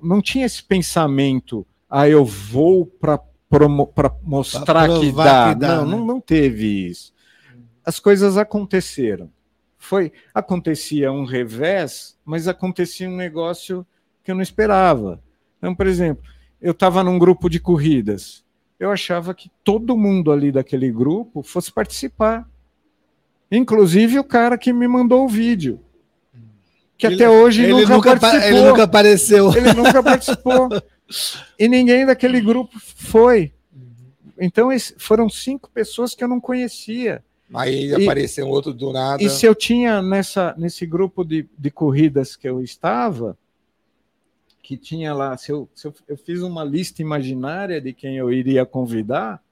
não 0.00 0.22
tinha 0.22 0.46
esse 0.46 0.62
pensamento, 0.62 1.66
ah, 1.90 2.08
eu 2.08 2.24
vou 2.24 2.86
para 2.86 3.18
mostrar 4.22 4.88
que 5.00 5.10
dá. 5.10 5.52
que 5.52 5.58
dá. 5.58 5.76
Não, 5.78 5.84
né? 5.84 5.96
não, 5.96 6.06
não 6.06 6.20
teve 6.20 6.86
isso. 6.86 7.12
As 7.84 7.98
coisas 7.98 8.36
aconteceram. 8.36 9.28
Foi 9.76 10.12
acontecia 10.32 11.10
um 11.10 11.24
revés, 11.24 12.16
mas 12.24 12.46
acontecia 12.46 13.10
um 13.10 13.16
negócio 13.16 13.84
que 14.22 14.30
eu 14.30 14.36
não 14.36 14.42
esperava. 14.42 15.20
Então, 15.58 15.74
por 15.74 15.88
exemplo, 15.88 16.22
eu 16.60 16.70
estava 16.70 17.02
num 17.02 17.18
grupo 17.18 17.50
de 17.50 17.58
corridas. 17.58 18.44
Eu 18.82 18.90
achava 18.90 19.32
que 19.32 19.48
todo 19.62 19.96
mundo 19.96 20.32
ali 20.32 20.50
daquele 20.50 20.90
grupo 20.90 21.40
fosse 21.40 21.70
participar. 21.70 22.50
Inclusive 23.48 24.18
o 24.18 24.24
cara 24.24 24.58
que 24.58 24.72
me 24.72 24.88
mandou 24.88 25.24
o 25.24 25.28
vídeo. 25.28 25.78
Que 26.98 27.06
ele, 27.06 27.14
até 27.14 27.30
hoje 27.30 27.62
ele 27.62 27.74
nunca, 27.74 27.94
nunca 27.94 28.16
participou. 28.16 28.58
Ele 28.58 28.68
nunca 28.68 28.82
apareceu. 28.82 29.56
Ele 29.56 29.72
nunca 29.72 30.02
participou. 30.02 30.68
e 31.56 31.68
ninguém 31.68 32.04
daquele 32.04 32.40
grupo 32.40 32.76
foi. 32.80 33.52
Então 34.36 34.68
foram 34.98 35.28
cinco 35.28 35.70
pessoas 35.70 36.12
que 36.12 36.24
eu 36.24 36.28
não 36.28 36.40
conhecia. 36.40 37.22
Aí 37.54 37.86
e, 37.86 37.94
apareceu 37.94 38.48
outro 38.48 38.74
do 38.74 38.92
nada. 38.92 39.22
E 39.22 39.30
se 39.30 39.46
eu 39.46 39.54
tinha 39.54 40.02
nessa, 40.02 40.56
nesse 40.58 40.84
grupo 40.86 41.22
de, 41.22 41.48
de 41.56 41.70
corridas 41.70 42.34
que 42.34 42.48
eu 42.48 42.60
estava, 42.60 43.38
que 44.62 44.76
tinha 44.76 45.12
lá, 45.12 45.36
se 45.36 45.50
eu, 45.50 45.68
se 45.74 45.86
eu, 45.88 45.94
eu 46.06 46.16
fiz 46.16 46.40
uma 46.40 46.62
lista 46.62 47.02
imaginária 47.02 47.80
de 47.80 47.92
quem 47.92 48.16
eu 48.16 48.32
iria 48.32 48.64
convidar, 48.64 49.42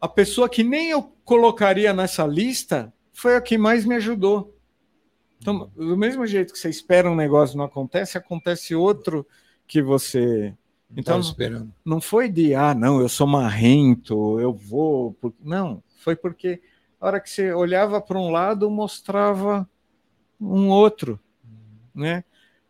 a 0.00 0.06
pessoa 0.06 0.48
que 0.48 0.62
nem 0.62 0.90
eu 0.90 1.02
colocaria 1.24 1.92
nessa 1.94 2.26
lista 2.26 2.92
foi 3.12 3.36
a 3.36 3.40
que 3.40 3.56
mais 3.56 3.86
me 3.86 3.94
ajudou. 3.94 4.54
Então, 5.40 5.70
do 5.74 5.96
mesmo 5.96 6.26
jeito 6.26 6.52
que 6.52 6.58
você 6.58 6.68
espera 6.68 7.10
um 7.10 7.16
negócio 7.16 7.56
não 7.56 7.64
acontece, 7.64 8.18
acontece 8.18 8.74
outro 8.74 9.26
que 9.66 9.80
você. 9.80 10.54
Então, 10.94 11.18
esperando. 11.20 11.72
não 11.84 12.00
foi 12.00 12.28
de, 12.28 12.54
ah, 12.54 12.74
não, 12.74 13.00
eu 13.00 13.08
sou 13.08 13.26
marrento, 13.26 14.38
eu 14.38 14.52
vou. 14.52 15.16
Não, 15.42 15.82
foi 15.98 16.14
porque 16.14 16.60
a 17.00 17.06
hora 17.06 17.20
que 17.20 17.28
você 17.28 17.52
olhava 17.52 18.00
para 18.00 18.18
um 18.18 18.30
lado, 18.30 18.70
mostrava 18.70 19.68
um 20.40 20.68
outro, 20.68 21.18
né? 21.94 22.24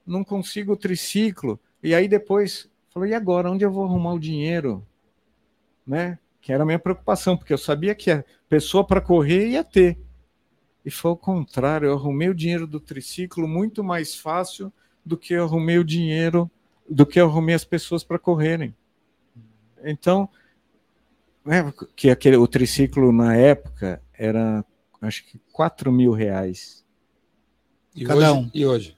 Não 0.06 0.24
consigo 0.24 0.72
o 0.72 0.76
triciclo. 0.76 1.58
E 1.82 1.94
aí 1.94 2.08
depois, 2.08 2.68
falou, 2.90 3.08
e 3.08 3.14
agora, 3.14 3.50
onde 3.50 3.64
eu 3.64 3.70
vou 3.70 3.84
arrumar 3.84 4.12
o 4.12 4.18
dinheiro? 4.18 4.86
Né? 5.86 6.18
Que 6.40 6.52
era 6.52 6.62
a 6.62 6.66
minha 6.66 6.78
preocupação, 6.78 7.36
porque 7.36 7.52
eu 7.52 7.58
sabia 7.58 7.94
que 7.94 8.10
a 8.10 8.24
pessoa 8.48 8.86
para 8.86 9.00
correr 9.00 9.48
ia 9.48 9.64
ter. 9.64 9.98
E 10.84 10.90
foi 10.90 11.12
o 11.12 11.16
contrário, 11.16 11.86
eu 11.86 11.94
arrumei 11.94 12.28
o 12.28 12.34
dinheiro 12.34 12.66
do 12.66 12.78
triciclo 12.78 13.48
muito 13.48 13.82
mais 13.82 14.14
fácil 14.14 14.72
do 15.04 15.16
que 15.16 15.32
eu 15.32 15.44
arrumei 15.44 15.78
o 15.78 15.84
dinheiro, 15.84 16.50
do 16.88 17.06
que 17.06 17.20
eu 17.20 17.26
arrumei 17.26 17.54
as 17.54 17.64
pessoas 17.64 18.04
para 18.04 18.18
correrem. 18.18 18.74
Então, 19.82 20.28
né, 21.44 21.72
que 21.96 22.10
aquele, 22.10 22.36
o 22.36 22.46
triciclo 22.46 23.12
na 23.12 23.34
época 23.34 24.02
era 24.12 24.64
acho 25.00 25.24
que 25.24 25.38
4 25.52 25.92
mil 25.92 26.12
reais. 26.12 26.84
E 27.94 28.04
Cada 28.04 28.32
hoje, 28.32 28.40
um. 28.40 28.50
E 28.52 28.66
hoje? 28.66 28.96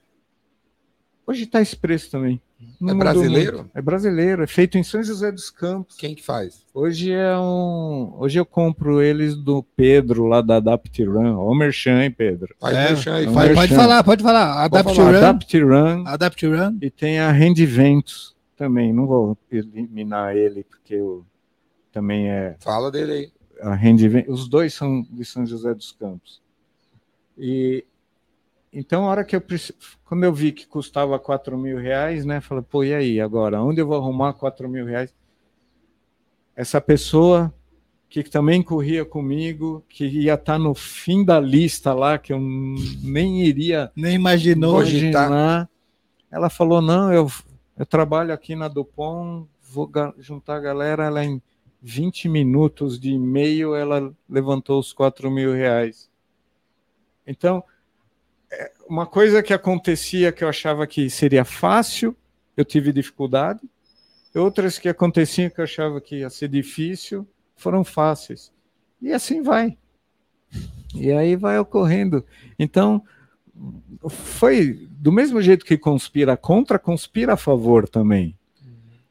Hoje 1.27 1.43
está 1.43 1.61
esse 1.61 1.75
preço 1.75 2.09
também. 2.09 2.41
Não 2.79 2.93
é 2.93 2.97
brasileiro? 2.97 3.57
Muito. 3.57 3.71
É 3.75 3.81
brasileiro, 3.81 4.43
é 4.43 4.47
feito 4.47 4.77
em 4.77 4.83
São 4.83 5.03
José 5.03 5.29
dos 5.29 5.49
Campos. 5.49 5.97
Quem 5.97 6.15
que 6.15 6.23
faz? 6.23 6.65
Hoje 6.73 7.11
é 7.11 7.37
um. 7.37 8.15
Hoje 8.17 8.39
eu 8.39 8.45
compro 8.45 9.01
eles 9.01 9.35
do 9.35 9.61
Pedro, 9.75 10.25
lá 10.25 10.39
da 10.41 10.55
Adapt 10.55 11.03
Run. 11.03 11.35
Ó, 11.35 11.51
o 11.51 11.53
Merchan, 11.53 12.01
hein, 12.01 12.11
Pedro? 12.11 12.55
Faz 12.57 12.77
é, 12.77 12.89
Merchan 12.89 13.15
aí. 13.15 13.27
Faz, 13.27 13.53
pode 13.53 13.75
falar, 13.75 14.03
pode 14.05 14.23
falar. 14.23 14.63
Adapt 14.63 14.97
Run. 14.97 15.09
Adapt 15.09 15.59
Run. 15.59 16.03
Adapt 16.07 16.47
Run. 16.47 16.77
E 16.81 16.89
tem 16.89 17.19
a 17.19 17.29
Rendiventos 17.29 18.33
também. 18.55 18.93
Não 18.93 19.05
vou 19.05 19.37
eliminar 19.51 20.33
ele, 20.33 20.63
porque 20.63 20.93
eu, 20.93 21.25
também 21.91 22.29
é. 22.29 22.55
Fala 22.61 22.89
dele 22.89 23.11
aí. 23.11 23.31
A 23.61 23.75
Rendiventos. 23.75 24.33
Os 24.33 24.47
dois 24.47 24.73
são 24.73 25.05
de 25.11 25.25
São 25.25 25.45
José 25.45 25.73
dos 25.73 25.91
Campos. 25.91 26.41
E 27.37 27.83
então, 28.79 29.07
a 29.07 29.09
hora 29.09 29.23
que 29.23 29.35
eu 29.35 29.41
quando 30.05 30.23
eu 30.23 30.31
vi 30.31 30.51
que 30.51 30.67
custava 30.67 31.17
4 31.17 31.57
mil 31.57 31.79
reais, 31.79 32.25
né? 32.25 32.39
Falei, 32.39 32.63
pô, 32.63 32.83
e 32.83 32.93
aí, 32.93 33.19
agora? 33.19 33.59
Onde 33.59 33.81
eu 33.81 33.87
vou 33.87 33.97
arrumar 33.97 34.33
4 34.33 34.69
mil 34.69 34.85
reais? 34.85 35.11
Essa 36.55 36.79
pessoa 36.79 37.51
que 38.07 38.21
também 38.21 38.61
corria 38.61 39.03
comigo, 39.03 39.83
que 39.89 40.05
ia 40.05 40.35
estar 40.35 40.53
tá 40.53 40.59
no 40.59 40.75
fim 40.75 41.25
da 41.25 41.39
lista 41.39 41.91
lá, 41.91 42.19
que 42.19 42.31
eu 42.31 42.39
nem 42.39 43.41
iria 43.43 43.91
nem 43.97 44.13
imaginou 44.13 44.81
imaginar. 44.81 45.67
Ela 46.29 46.47
falou: 46.47 46.79
não, 46.79 47.11
eu, 47.11 47.27
eu 47.79 47.85
trabalho 47.85 48.31
aqui 48.31 48.55
na 48.55 48.67
Dupont, 48.67 49.47
vou 49.59 49.89
juntar 50.19 50.57
a 50.57 50.61
galera, 50.61 51.05
ela 51.05 51.25
em 51.25 51.41
20 51.81 52.29
minutos 52.29 52.99
de 52.99 53.09
e-mail, 53.09 53.73
ela 53.73 54.13
levantou 54.29 54.79
os 54.79 54.93
4 54.93 55.31
mil 55.31 55.51
reais. 55.51 56.11
Então, 57.25 57.63
uma 58.89 59.05
coisa 59.05 59.43
que 59.43 59.53
acontecia 59.53 60.31
que 60.31 60.43
eu 60.43 60.49
achava 60.49 60.87
que 60.87 61.09
seria 61.09 61.45
fácil, 61.45 62.15
eu 62.55 62.65
tive 62.65 62.91
dificuldade. 62.91 63.61
Outras 64.35 64.77
que 64.77 64.89
aconteciam 64.89 65.49
que 65.49 65.59
eu 65.59 65.63
achava 65.63 65.99
que 65.99 66.17
ia 66.17 66.29
ser 66.29 66.47
difícil, 66.47 67.27
foram 67.55 67.83
fáceis. 67.83 68.51
E 69.01 69.11
assim 69.11 69.41
vai. 69.41 69.77
E 70.95 71.11
aí 71.11 71.35
vai 71.35 71.59
ocorrendo. 71.59 72.25
Então, 72.57 73.03
foi 74.09 74.87
do 74.91 75.11
mesmo 75.11 75.41
jeito 75.41 75.65
que 75.65 75.77
conspira 75.77 76.37
contra, 76.37 76.79
conspira 76.79 77.33
a 77.33 77.37
favor 77.37 77.87
também. 77.87 78.37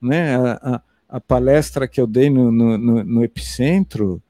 Né? 0.00 0.36
A, 0.36 0.52
a, 0.52 0.82
a 1.16 1.20
palestra 1.20 1.88
que 1.88 2.00
eu 2.00 2.06
dei 2.06 2.30
no, 2.30 2.50
no, 2.50 2.78
no 3.04 3.24
Epicentro, 3.24 4.22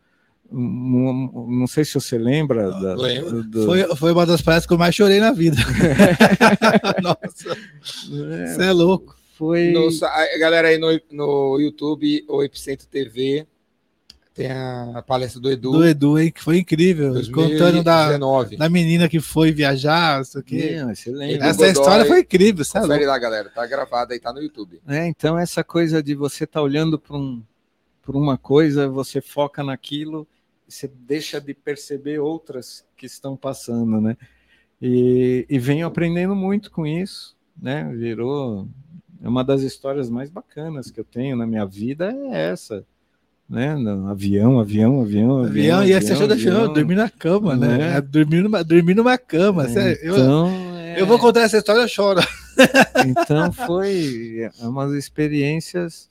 não 0.50 1.66
sei 1.66 1.84
se 1.84 1.94
você 1.94 2.16
lembra. 2.18 2.70
Da, 2.70 2.94
do... 2.94 3.64
foi, 3.64 3.96
foi 3.96 4.12
uma 4.12 4.26
das 4.26 4.40
palestras 4.40 4.66
que 4.66 4.72
eu 4.72 4.78
mais 4.78 4.94
chorei 4.94 5.20
na 5.20 5.32
vida. 5.32 5.56
Nossa, 7.02 7.56
você 7.82 8.62
é, 8.62 8.66
é 8.66 8.72
louco. 8.72 9.16
Foi... 9.36 9.70
No, 9.70 9.88
galera 10.38 10.68
aí 10.68 10.78
no, 10.78 10.88
no 11.10 11.60
YouTube, 11.60 12.24
o 12.28 12.42
Epicentro 12.42 12.86
TV, 12.86 13.46
tem 14.34 14.50
a, 14.50 15.02
palestra 15.06 15.40
do 15.40 15.50
Edu. 15.50 15.72
Do 15.72 15.86
Edu, 15.86 16.18
hein, 16.18 16.30
que 16.30 16.42
foi 16.42 16.58
incrível. 16.58 17.12
2019. 17.12 17.52
Contando 17.52 17.82
da, 17.82 18.56
da 18.56 18.68
menina 18.68 19.08
que 19.08 19.20
foi 19.20 19.50
viajar, 19.50 20.22
isso 20.22 20.38
aqui. 20.38 20.62
Essa 20.62 21.52
Godoy, 21.52 21.70
história 21.70 22.04
foi 22.04 22.20
incrível, 22.20 22.64
sabe? 22.64 22.86
Confere 22.86 23.06
lá, 23.06 23.18
galera. 23.18 23.50
Tá 23.50 23.66
gravada 23.66 24.14
aí, 24.14 24.20
tá 24.20 24.32
no 24.32 24.42
YouTube. 24.42 24.80
É, 24.86 25.06
então 25.06 25.38
essa 25.38 25.64
coisa 25.64 26.02
de 26.02 26.14
você 26.14 26.44
estar 26.44 26.60
tá 26.60 26.62
olhando 26.62 26.98
para 26.98 27.16
um, 27.16 27.42
uma 28.08 28.38
coisa, 28.38 28.88
você 28.88 29.20
foca 29.20 29.64
naquilo 29.64 30.26
você 30.68 30.88
deixa 30.88 31.40
de 31.40 31.54
perceber 31.54 32.18
outras 32.18 32.84
que 32.96 33.06
estão 33.06 33.36
passando, 33.36 34.00
né? 34.00 34.16
E, 34.80 35.46
e 35.48 35.58
venho 35.58 35.86
aprendendo 35.86 36.34
muito 36.34 36.70
com 36.70 36.86
isso, 36.86 37.36
né? 37.60 37.90
Virou 37.94 38.68
é 39.22 39.28
uma 39.28 39.42
das 39.42 39.62
histórias 39.62 40.10
mais 40.10 40.30
bacanas 40.30 40.90
que 40.90 41.00
eu 41.00 41.04
tenho 41.04 41.36
na 41.36 41.46
minha 41.46 41.64
vida 41.64 42.12
é 42.32 42.50
essa, 42.50 42.84
né? 43.48 43.74
No 43.74 44.08
avião, 44.08 44.60
avião, 44.60 45.00
avião, 45.00 45.40
avião. 45.40 45.44
avião 45.44 45.84
e 45.84 45.92
essa 45.92 46.12
avião, 46.12 46.30
avião, 46.32 46.72
dormir 46.72 46.96
na 46.96 47.08
cama, 47.08 47.56
né? 47.56 47.78
né? 47.78 47.96
É, 47.96 48.00
dormir 48.00 48.42
numa, 48.42 48.62
dormir 48.62 48.94
numa 48.94 49.16
cama. 49.16 49.66
É, 49.66 49.92
então, 50.04 50.48
eu, 50.48 50.76
é... 50.76 51.00
eu 51.00 51.06
vou 51.06 51.18
contar 51.18 51.42
essa 51.42 51.56
história, 51.56 51.80
eu 51.80 51.88
choro. 51.88 52.20
Então 53.06 53.52
foi 53.52 54.50
umas 54.60 54.90
experiências 54.92 56.08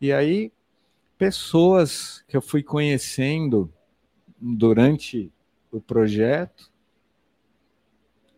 e 0.00 0.12
aí 0.12 0.52
pessoas 1.18 2.22
que 2.28 2.36
eu 2.36 2.40
fui 2.40 2.62
conhecendo 2.62 3.68
durante 4.40 5.30
o 5.70 5.80
projeto, 5.80 6.70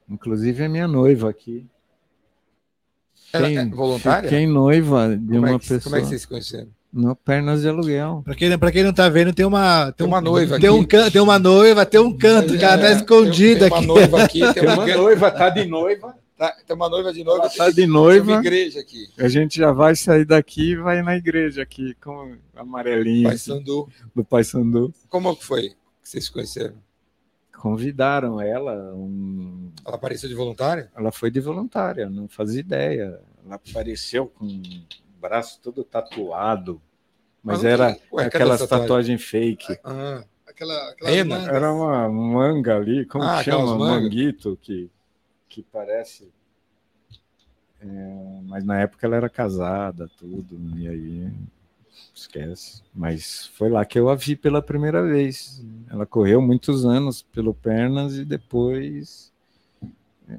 inclusive 0.08 0.64
a 0.64 0.68
minha 0.68 0.88
noiva 0.88 1.30
aqui. 1.30 1.66
Ela 3.32 3.48
é 3.48 3.64
voluntária? 3.64 4.28
Fiquei 4.28 4.46
noiva 4.46 5.16
de 5.16 5.26
como 5.26 5.38
uma 5.38 5.50
é 5.50 5.58
que, 5.58 5.68
pessoa. 5.68 5.80
Como 5.82 5.96
é 5.96 6.00
que 6.00 6.06
vocês 6.06 6.20
se 6.22 6.28
conheceram? 6.28 6.68
No 6.92 7.16
Pernas 7.16 7.62
de 7.62 7.68
Aluguel. 7.68 8.20
Para 8.22 8.34
quem, 8.34 8.58
pra 8.58 8.70
quem 8.70 8.84
não 8.84 8.92
tá 8.92 9.08
vendo, 9.08 9.32
tem 9.32 9.46
uma, 9.46 9.86
tem, 9.86 9.94
tem 9.94 10.06
uma 10.06 10.20
noiva 10.20 10.60
tem 10.60 10.68
aqui. 10.68 10.78
Um, 10.78 11.10
tem 11.10 11.22
uma 11.22 11.38
noiva, 11.38 11.86
tem 11.86 12.00
um 12.00 12.14
canto, 12.14 12.54
é, 12.54 12.62
ela 12.62 12.76
tá 12.76 12.92
escondida 12.92 13.70
tem, 13.70 13.70
tem 13.70 13.78
uma 13.78 13.94
noiva 13.94 14.22
aqui. 14.22 14.40
Tem, 14.52 14.62
uma, 14.64 14.74
uma 14.74 14.86
noiva, 14.94 15.30
tá 15.30 15.48
de 15.48 15.64
noiva. 15.64 16.14
Tá, 16.36 16.56
tem 16.66 16.76
uma 16.76 16.88
noiva 16.90 17.12
de 17.12 17.24
noiva. 17.24 17.48
Tá 17.48 17.70
de 17.70 17.86
noiva. 17.86 18.32
igreja 18.34 18.80
aqui. 18.80 19.08
A 19.16 19.28
gente 19.28 19.56
já 19.56 19.72
vai 19.72 19.96
sair 19.96 20.26
daqui 20.26 20.72
e 20.72 20.76
vai 20.76 21.00
na 21.00 21.16
igreja 21.16 21.62
aqui, 21.62 21.94
com 22.02 22.36
amarelinho. 22.54 23.28
Pai 23.28 23.38
Sandu. 23.38 23.88
Do 24.14 24.24
Pai 24.24 24.44
Sandu. 24.44 24.92
Como 25.08 25.34
que 25.34 25.44
foi? 25.44 25.72
Vocês 26.02 26.24
se 26.24 26.32
conheceram? 26.32 26.76
Convidaram 27.56 28.40
ela. 28.40 28.94
Um... 28.94 29.70
Ela 29.86 29.96
apareceu 29.96 30.28
de 30.28 30.34
voluntária? 30.34 30.90
Ela 30.96 31.12
foi 31.12 31.30
de 31.30 31.40
voluntária, 31.40 32.10
não 32.10 32.28
fazia 32.28 32.60
ideia. 32.60 33.20
Ela 33.44 33.56
apareceu 33.56 34.26
com 34.26 34.46
o 34.46 35.20
braço 35.20 35.60
todo 35.62 35.84
tatuado, 35.84 36.80
mas, 37.42 37.64
era 37.64 37.98
Ué, 38.12 38.24
aquelas 38.24 38.60
tatuagem? 38.60 38.86
tatuagem 38.86 39.18
fake. 39.18 39.78
Ah, 39.82 40.24
aquela, 40.46 40.90
aquela 40.90 41.10
Era 41.10 41.72
uma 41.72 42.08
manga 42.08 42.76
ali, 42.76 43.04
como 43.04 43.24
ah, 43.24 43.42
chama? 43.42 43.76
Manguito, 43.76 44.56
que, 44.62 44.88
que 45.48 45.62
parece. 45.62 46.30
É, 47.80 48.40
mas 48.44 48.64
na 48.64 48.80
época 48.80 49.04
ela 49.06 49.16
era 49.16 49.28
casada, 49.28 50.08
tudo, 50.16 50.56
e 50.78 50.88
aí 50.88 51.32
esquece. 52.22 52.82
Mas 52.94 53.50
foi 53.54 53.68
lá 53.68 53.84
que 53.84 53.98
eu 53.98 54.08
a 54.08 54.14
vi 54.14 54.34
pela 54.34 54.62
primeira 54.62 55.02
vez. 55.02 55.64
Ela 55.90 56.06
correu 56.06 56.40
muitos 56.40 56.84
anos 56.84 57.22
pelo 57.22 57.54
Pernas 57.54 58.16
e 58.16 58.24
depois 58.24 59.32
é, 60.28 60.38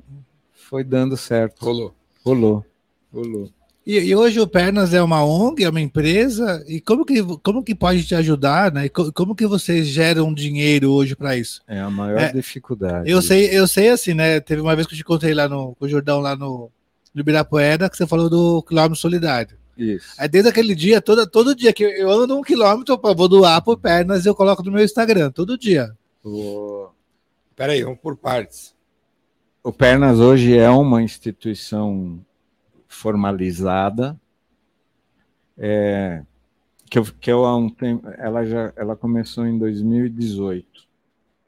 foi 0.52 0.84
dando 0.84 1.16
certo. 1.16 1.64
Rolou. 1.64 1.94
Rolou. 2.24 2.66
Rolou. 3.14 3.50
E, 3.86 4.00
e, 4.00 4.16
hoje 4.16 4.40
o 4.40 4.48
Pernas 4.48 4.94
é 4.94 5.04
uma 5.04 5.26
ONG, 5.26 5.66
é 5.66 5.70
uma 5.70 5.82
empresa, 5.82 6.64
e 6.66 6.80
como 6.80 7.04
que, 7.04 7.22
como 7.44 7.62
que 7.62 7.76
pode 7.76 8.06
te 8.06 8.16
ajudar, 8.16 8.72
né? 8.72 8.88
Como 8.88 9.36
que 9.36 9.46
vocês 9.46 9.88
geram 9.88 10.34
dinheiro 10.34 10.90
hoje 10.90 11.18
para 11.18 11.36
isso? 11.36 11.62
É 11.68 11.82
a 11.82 11.90
maior 11.90 12.18
é, 12.18 12.32
dificuldade. 12.32 13.10
Eu 13.10 13.22
sei, 13.22 13.50
eu 13.52 13.68
sei 13.68 13.90
assim, 13.90 14.14
né? 14.14 14.40
Teve 14.40 14.62
uma 14.62 14.74
vez 14.74 14.88
que 14.88 14.94
eu 14.94 14.98
te 14.98 15.04
contei 15.04 15.34
lá 15.34 15.50
no 15.50 15.76
com 15.76 15.86
o 15.86 15.90
Jordão, 15.90 16.22
lá 16.22 16.34
no, 16.34 16.72
no 17.14 17.22
Ibirapuera, 17.22 17.90
que 17.90 17.98
você 17.98 18.08
falou 18.08 18.30
do 18.30 18.64
quilômetro 18.64 18.96
solidário. 18.96 19.58
Isso. 19.78 20.16
Aí 20.18 20.28
desde 20.28 20.50
aquele 20.50 20.76
dia, 20.76 21.02
todo, 21.02 21.28
todo 21.28 21.56
dia 21.56 21.74
que 21.74 21.84
eu 21.84 22.10
ando 22.10 22.38
um 22.38 22.42
quilômetro, 22.42 23.00
eu 23.04 23.16
vou 23.16 23.28
doar 23.28 23.62
por 23.64 23.78
Pernas, 23.80 24.26
eu 24.26 24.36
coloco 24.36 24.64
no 24.64 24.72
meu 24.72 24.84
Instagram, 24.84 25.32
todo 25.32 25.58
dia. 25.58 25.96
O... 26.24 26.90
Peraí, 27.56 27.84
vamos 27.84 28.00
por 28.00 28.16
partes. 28.16 28.76
O 29.64 29.72
Pernas 29.72 30.20
hoje 30.20 30.58
é 30.58 30.70
uma 30.70 31.02
instituição 31.02 32.20
formalizada, 32.88 34.20
é, 35.58 36.24
que 36.90 37.00
eu, 37.00 37.06
que 37.06 37.32
eu 37.32 37.46
há 37.46 37.56
um 37.56 37.70
tempo, 37.70 38.08
ela 38.18 38.46
já 38.46 38.74
ela 38.76 38.96
começou 38.96 39.46
em 39.48 39.58
2018, 39.58 40.68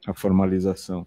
a 0.06 0.14
formalização. 0.14 1.06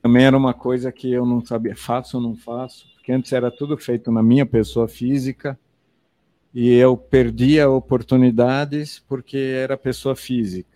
Também 0.00 0.24
era 0.24 0.36
uma 0.36 0.52
coisa 0.52 0.90
que 0.90 1.12
eu 1.12 1.24
não 1.24 1.44
sabia, 1.44 1.76
faço 1.76 2.16
ou 2.16 2.22
não 2.22 2.34
faço, 2.34 2.88
porque 2.94 3.12
antes 3.12 3.32
era 3.32 3.50
tudo 3.50 3.76
feito 3.76 4.10
na 4.10 4.22
minha 4.22 4.44
pessoa 4.44 4.88
física, 4.88 5.58
e 6.54 6.70
eu 6.74 6.96
perdia 6.96 7.68
oportunidades 7.68 8.98
porque 8.98 9.36
era 9.36 9.76
pessoa 9.76 10.14
física. 10.14 10.70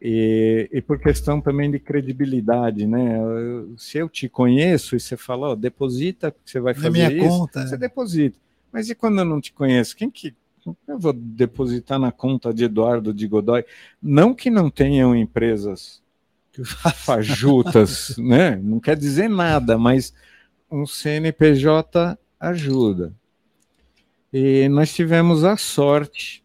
E, 0.00 0.68
e, 0.72 0.80
por 0.80 1.00
questão 1.00 1.40
também 1.40 1.70
de 1.70 1.80
credibilidade, 1.80 2.86
né? 2.86 3.18
Se 3.76 3.98
eu 3.98 4.08
te 4.08 4.28
conheço 4.28 4.94
e 4.94 5.00
você 5.00 5.16
fala, 5.16 5.50
oh, 5.50 5.56
deposita, 5.56 6.34
você 6.44 6.60
vai 6.60 6.72
fazer 6.72 6.90
minha 6.90 7.10
isso, 7.12 7.26
conta. 7.26 7.66
você 7.66 7.76
deposita. 7.76 8.38
Mas 8.72 8.88
e 8.88 8.94
quando 8.94 9.18
eu 9.18 9.24
não 9.24 9.40
te 9.40 9.52
conheço? 9.52 9.96
Quem 9.96 10.08
que 10.08 10.34
eu 10.86 10.98
vou 10.98 11.12
depositar 11.12 11.98
na 11.98 12.12
conta 12.12 12.54
de 12.54 12.64
Eduardo 12.64 13.12
de 13.12 13.26
Godoy? 13.26 13.64
Não 14.00 14.34
que 14.34 14.50
não 14.50 14.70
tenham 14.70 15.16
empresas 15.16 16.00
fajutas, 17.04 18.16
né? 18.18 18.56
Não 18.56 18.78
quer 18.78 18.96
dizer 18.96 19.28
nada, 19.28 19.76
mas 19.76 20.14
um 20.70 20.86
CNPJ 20.86 22.16
ajuda. 22.38 23.12
E 24.32 24.68
nós 24.68 24.94
tivemos 24.94 25.44
a 25.44 25.56
sorte 25.56 26.44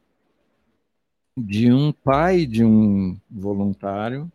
de 1.35 1.71
um 1.71 1.91
pai 1.91 2.45
de 2.45 2.63
um 2.63 3.17
voluntário 3.29 4.31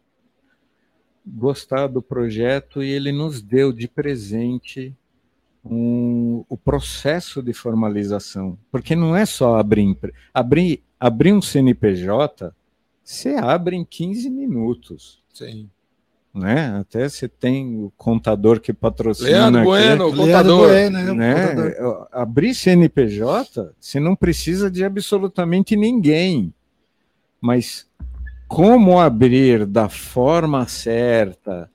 gostar 1.24 1.86
do 1.86 2.00
projeto 2.00 2.82
e 2.82 2.90
ele 2.90 3.12
nos 3.12 3.42
deu 3.42 3.72
de 3.72 3.86
presente 3.86 4.94
um, 5.64 6.44
o 6.48 6.56
processo 6.56 7.42
de 7.42 7.52
formalização. 7.52 8.58
Porque 8.70 8.96
não 8.96 9.14
é 9.14 9.26
só 9.26 9.56
abrir, 9.56 9.96
abrir, 10.32 10.82
abrir 10.98 11.32
um 11.32 11.42
CNPJ, 11.42 12.54
você 13.02 13.34
abre 13.34 13.76
em 13.76 13.84
15 13.84 14.30
minutos. 14.30 15.22
Sim. 15.32 15.70
Né? 16.34 16.78
Até 16.78 17.08
você 17.08 17.26
tem 17.26 17.76
o 17.76 17.92
contador 17.96 18.60
que 18.60 18.72
patrocina. 18.72 19.28
Leandro 19.28 19.64
Bueno, 19.64 20.08
o 20.08 20.16
contador. 20.16 20.68
Bueno, 20.68 21.14
né? 21.14 21.48
Contador. 21.48 22.08
Abrir 22.12 22.54
CNPJ, 22.54 23.72
você 23.78 23.98
não 23.98 24.14
precisa 24.14 24.70
de 24.70 24.84
absolutamente 24.84 25.74
ninguém. 25.74 26.52
Mas 27.40 27.86
como 28.46 29.00
abrir 29.00 29.66
da 29.66 29.88
forma 29.88 30.66
certa, 30.68 31.70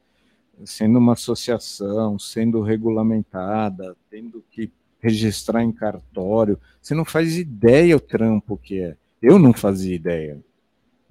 sendo 0.65 0.97
uma 0.97 1.13
associação, 1.13 2.17
sendo 2.17 2.61
regulamentada, 2.61 3.95
tendo 4.09 4.43
que 4.51 4.71
registrar 4.99 5.63
em 5.63 5.71
cartório, 5.71 6.57
você 6.81 6.93
não 6.93 7.03
faz 7.03 7.37
ideia 7.37 7.95
o 7.95 7.99
trampo 7.99 8.57
que 8.57 8.79
é. 8.79 8.95
Eu 9.21 9.37
não 9.37 9.53
fazia 9.53 9.95
ideia. 9.95 10.39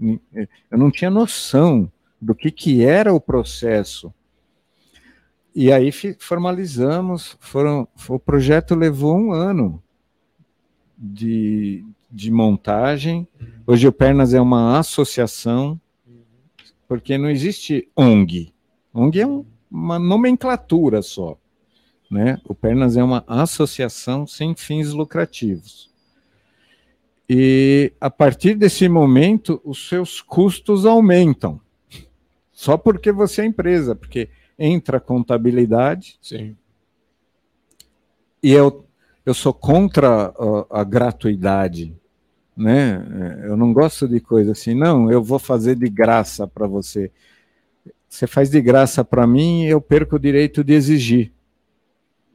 Eu 0.01 0.78
não 0.78 0.90
tinha 0.90 1.11
noção 1.11 1.90
do 2.23 2.37
que, 2.37 2.53
que 2.53 2.85
era 2.85 3.12
o 3.12 3.20
processo. 3.20 4.14
E 5.53 5.73
aí 5.73 5.91
formalizamos, 6.18 7.37
foram, 7.41 7.87
o 8.09 8.18
projeto 8.18 8.77
levou 8.77 9.18
um 9.18 9.33
ano 9.33 9.83
de, 10.97 11.85
de 12.09 12.31
montagem. 12.31 13.27
Hoje 13.66 13.89
o 13.89 13.93
Pernas 13.93 14.33
é 14.33 14.41
uma 14.41 14.79
associação, 14.79 15.79
porque 16.87 17.18
não 17.18 17.29
existe 17.29 17.89
ONG. 17.97 18.55
ONG 18.95 19.20
é 19.20 19.27
um, 19.27 19.45
uma 19.68 19.99
nomenclatura 19.99 21.03
só. 21.03 21.37
Né? 22.09 22.41
O 22.45 22.55
Pernas 22.55 22.97
é 22.97 23.03
uma 23.03 23.25
associação 23.27 24.29
sem 24.29 24.55
fins 24.55 24.93
lucrativos. 24.93 25.91
E 27.29 27.93
a 28.01 28.09
partir 28.09 28.55
desse 28.55 28.89
momento, 28.89 29.61
os 29.64 29.89
seus 29.89 30.20
custos 30.20 30.87
aumentam. 30.87 31.61
Só 32.63 32.77
porque 32.77 33.11
você 33.11 33.43
é 33.43 33.47
empresa, 33.47 33.95
porque 33.95 34.29
entra 34.59 35.01
contabilidade. 35.01 36.19
Sim. 36.23 36.57
E 38.43 38.53
eu, 38.53 38.87
eu 39.27 39.35
sou 39.35 39.53
contra 39.53 40.33
a, 40.71 40.81
a 40.81 40.85
gratuidade 40.85 41.97
né? 42.57 43.05
É, 43.43 43.49
eu 43.49 43.57
não 43.57 43.73
gosto 43.73 44.07
de 44.07 44.21
coisa 44.21 44.53
assim, 44.53 44.75
não, 44.75 45.11
eu 45.11 45.23
vou 45.23 45.39
fazer 45.39 45.75
de 45.75 45.89
graça 45.89 46.47
para 46.47 46.67
você. 46.67 47.11
Você 48.09 48.27
faz 48.27 48.51
de 48.51 48.61
graça 48.61 49.05
para 49.05 49.27
mim, 49.27 49.65
eu 49.65 49.81
perco 49.81 50.17
o 50.17 50.19
direito 50.19 50.63
de 50.63 50.75
exigir. 50.75 51.33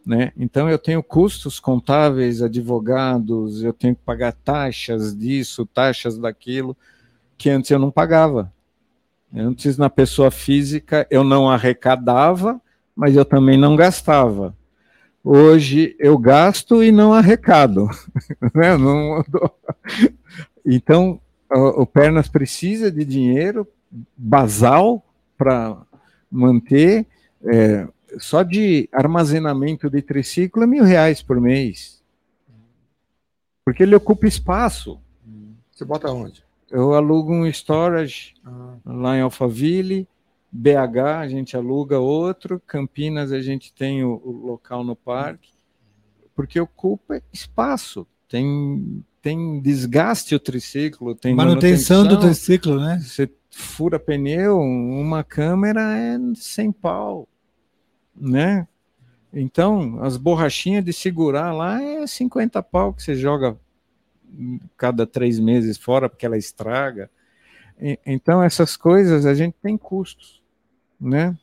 Né? 0.06 0.32
Então 0.38 0.70
eu 0.70 0.80
tenho 0.80 1.04
custos 1.04 1.60
contábeis, 1.60 2.42
advogados, 2.42 3.62
eu 3.62 3.74
tenho 3.74 3.96
que 3.96 4.02
pagar 4.04 4.32
taxas 4.32 5.16
disso, 5.16 5.66
taxas 5.66 6.18
daquilo, 6.18 6.76
que 7.38 7.50
antes 7.50 7.70
eu 7.70 7.78
não 7.78 7.92
pagava. 7.92 8.52
Antes 9.34 9.78
na 9.78 9.90
pessoa 9.90 10.32
física 10.32 11.06
eu 11.10 11.24
não 11.24 11.50
arrecadava, 11.50 12.62
mas 12.96 13.16
eu 13.16 13.26
também 13.26 13.58
não 13.58 13.76
gastava. 13.76 14.56
Hoje 15.24 15.96
eu 16.00 16.18
gasto 16.18 16.84
e 16.84 16.92
não 16.92 17.14
arrecado. 17.14 17.90
Né? 18.54 18.78
não, 18.78 19.24
então, 20.66 21.20
o 21.50 21.86
Pernas 21.86 22.28
precisa 22.28 22.92
de 22.92 23.04
dinheiro 23.04 23.68
basal 24.16 25.04
para 25.38 25.78
manter. 26.32 27.06
É, 27.46 27.88
só 28.18 28.42
de 28.42 28.90
armazenamento 28.92 29.90
de 29.90 30.02
triciclo 30.02 30.64
é 30.64 30.68
mil 30.68 30.84
reais 30.84 31.22
por 31.22 31.40
mês. 31.40 32.02
Porque 33.66 33.84
ele 33.84 33.96
ocupa 33.96 34.28
espaço. 34.28 35.00
Você 35.72 35.86
bota 35.86 36.10
onde? 36.10 36.47
Eu 36.70 36.94
alugo 36.94 37.34
um 37.34 37.46
storage 37.48 38.34
ah. 38.46 38.76
lá 38.86 39.18
em 39.18 39.22
Alphaville 39.22 40.08
BH 40.52 41.00
a 41.20 41.28
gente 41.28 41.56
aluga 41.56 42.00
outro, 42.00 42.62
Campinas 42.66 43.32
a 43.32 43.42
gente 43.42 43.74
tem 43.74 44.04
o, 44.04 44.22
o 44.24 44.32
local 44.32 44.84
no 44.84 44.96
parque, 44.96 45.52
porque 46.36 46.60
ocupa 46.60 47.22
espaço, 47.32 48.08
tem, 48.28 49.04
tem 49.22 49.60
desgaste 49.62 50.34
o 50.34 50.40
triciclo, 50.40 51.14
tem 51.16 51.36
manutenção, 51.36 52.04
manutenção 52.04 52.08
do 52.08 52.20
triciclo, 52.20 52.80
né? 52.80 53.00
Você 53.00 53.30
fura 53.52 54.00
pneu, 54.00 54.60
uma 54.60 55.24
câmera 55.24 55.98
é 55.98 56.18
sem 56.36 56.72
pau, 56.72 57.28
né? 58.16 58.68
Então, 59.34 60.02
as 60.02 60.16
borrachinhas 60.16 60.84
de 60.84 60.94
segurar 60.94 61.52
lá 61.52 61.82
é 61.82 62.08
50 62.08 62.64
pau 62.64 62.94
que 62.94 63.04
você 63.04 63.16
joga 63.16 63.58
cada 64.76 65.06
três 65.06 65.40
meses 65.40 65.78
fora 65.78 66.10
porque 66.10 66.26
ela 66.26 66.38
estraga. 66.38 67.10
Então, 68.06 68.42
essas 68.42 68.76
coisas 68.76 69.26
a 69.26 69.34
gente 69.34 69.56
tem 69.62 69.78
custos 69.78 70.42
né? 71.00 71.38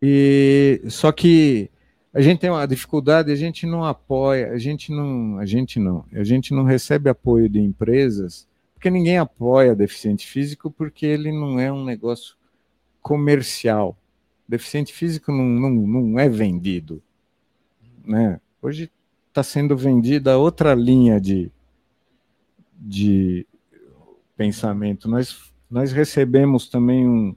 E 0.00 0.82
só 0.88 1.10
que 1.10 1.70
a 2.12 2.20
gente 2.20 2.40
tem 2.40 2.50
uma 2.50 2.66
dificuldade, 2.66 3.32
a 3.32 3.36
gente 3.36 3.66
não 3.66 3.84
apoia, 3.84 4.52
a 4.52 4.58
gente 4.58 4.92
não, 4.92 5.38
a 5.38 5.46
gente 5.46 5.80
não, 5.80 6.04
a 6.12 6.22
gente 6.22 6.52
não 6.52 6.64
recebe 6.64 7.08
apoio 7.08 7.48
de 7.48 7.58
empresas, 7.58 8.46
porque 8.74 8.90
ninguém 8.90 9.18
apoia 9.18 9.74
deficiente 9.74 10.26
físico 10.26 10.70
porque 10.70 11.06
ele 11.06 11.32
não 11.32 11.58
é 11.58 11.72
um 11.72 11.84
negócio 11.84 12.36
comercial. 13.02 13.96
Deficiente 14.46 14.92
físico 14.92 15.32
não, 15.32 15.44
não, 15.44 15.70
não 15.70 16.18
é 16.18 16.28
vendido, 16.28 17.02
né? 18.04 18.38
Hoje 18.60 18.90
está 19.28 19.42
sendo 19.42 19.76
vendida 19.76 20.38
outra 20.38 20.74
linha 20.74 21.20
de, 21.20 21.50
de 22.84 23.46
pensamento. 24.36 25.08
Nós, 25.08 25.52
nós 25.70 25.92
recebemos 25.92 26.68
também 26.68 27.08
um, 27.08 27.34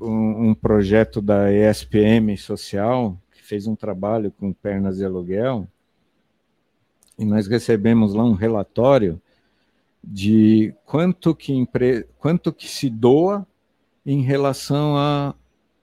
um, 0.00 0.50
um 0.50 0.54
projeto 0.54 1.20
da 1.20 1.52
ESPM 1.52 2.36
Social, 2.36 3.20
que 3.32 3.42
fez 3.42 3.66
um 3.66 3.74
trabalho 3.74 4.30
com 4.30 4.52
pernas 4.52 4.98
de 4.98 5.04
aluguel, 5.04 5.66
e 7.18 7.24
nós 7.24 7.46
recebemos 7.46 8.14
lá 8.14 8.24
um 8.24 8.34
relatório 8.34 9.20
de 10.02 10.72
quanto 10.86 11.34
que, 11.34 11.52
empre... 11.52 12.06
quanto 12.18 12.52
que 12.52 12.66
se 12.66 12.88
doa 12.88 13.46
em 14.06 14.22
relação 14.22 14.96
a, 14.96 15.34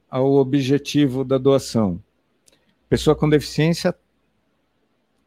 ao 0.09 0.33
objetivo 0.33 1.23
da 1.23 1.37
doação. 1.37 2.01
Pessoa 2.89 3.15
com 3.15 3.29
deficiência 3.29 3.93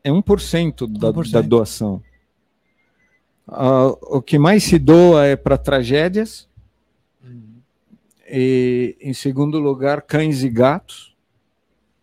é 0.02 0.10
1%, 0.10 0.98
da, 0.98 1.12
1%. 1.12 1.30
da 1.30 1.40
doação. 1.42 2.02
Uh, 3.50 3.98
o 4.18 4.22
que 4.22 4.38
mais 4.38 4.62
se 4.62 4.78
doa 4.78 5.26
é 5.26 5.34
para 5.34 5.58
tragédias. 5.58 6.48
Uhum. 7.24 7.60
E, 8.28 8.96
em 9.00 9.12
segundo 9.12 9.58
lugar, 9.58 10.02
cães 10.02 10.44
e 10.44 10.48
gatos, 10.48 11.16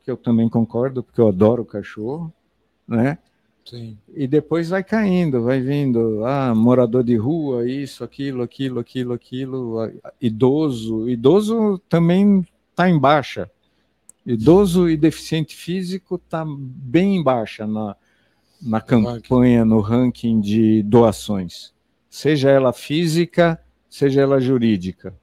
que 0.04 0.12
eu 0.12 0.18
também 0.18 0.50
concordo, 0.50 1.02
porque 1.02 1.22
eu 1.22 1.30
adoro 1.30 1.64
cachorro, 1.64 2.34
né? 2.86 3.18
Sim. 3.64 3.98
E 4.14 4.28
depois 4.28 4.70
vai 4.70 4.84
caindo, 4.84 5.44
vai 5.44 5.62
vindo, 5.62 6.26
ah, 6.26 6.54
morador 6.54 7.04
de 7.04 7.16
rua, 7.16 7.70
isso, 7.70 8.04
aquilo, 8.04 8.42
aquilo, 8.42 8.80
aquilo, 8.80 9.14
aquilo, 9.14 9.92
idoso. 10.22 11.10
Idoso 11.10 11.78
também 11.90 12.46
está 12.72 12.90
em 12.90 13.00
baixa. 13.00 13.50
Idoso 14.26 14.90
e 14.90 14.98
deficiente 14.98 15.56
físico 15.56 16.16
está 16.16 16.46
bem 16.46 17.18
em 17.18 17.24
baixa 17.24 17.66
na, 17.66 17.96
na 18.62 18.82
campanha, 18.82 19.64
no 19.64 19.80
ranking 19.80 20.40
de 20.40 20.84
doações, 20.84 21.74
seja 22.10 22.50
ela 22.50 22.74
física, 22.74 23.60
seja 23.90 24.22
ela 24.22 24.40
jurídica. 24.40 25.16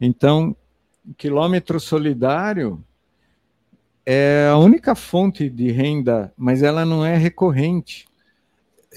Então, 0.00 0.56
quilômetro 1.16 1.78
solidário 1.78 2.84
é 4.04 4.48
a 4.50 4.58
única 4.58 4.94
fonte 4.94 5.48
de 5.48 5.70
renda, 5.70 6.32
mas 6.36 6.62
ela 6.62 6.84
não 6.84 7.04
é 7.04 7.16
recorrente. 7.16 8.06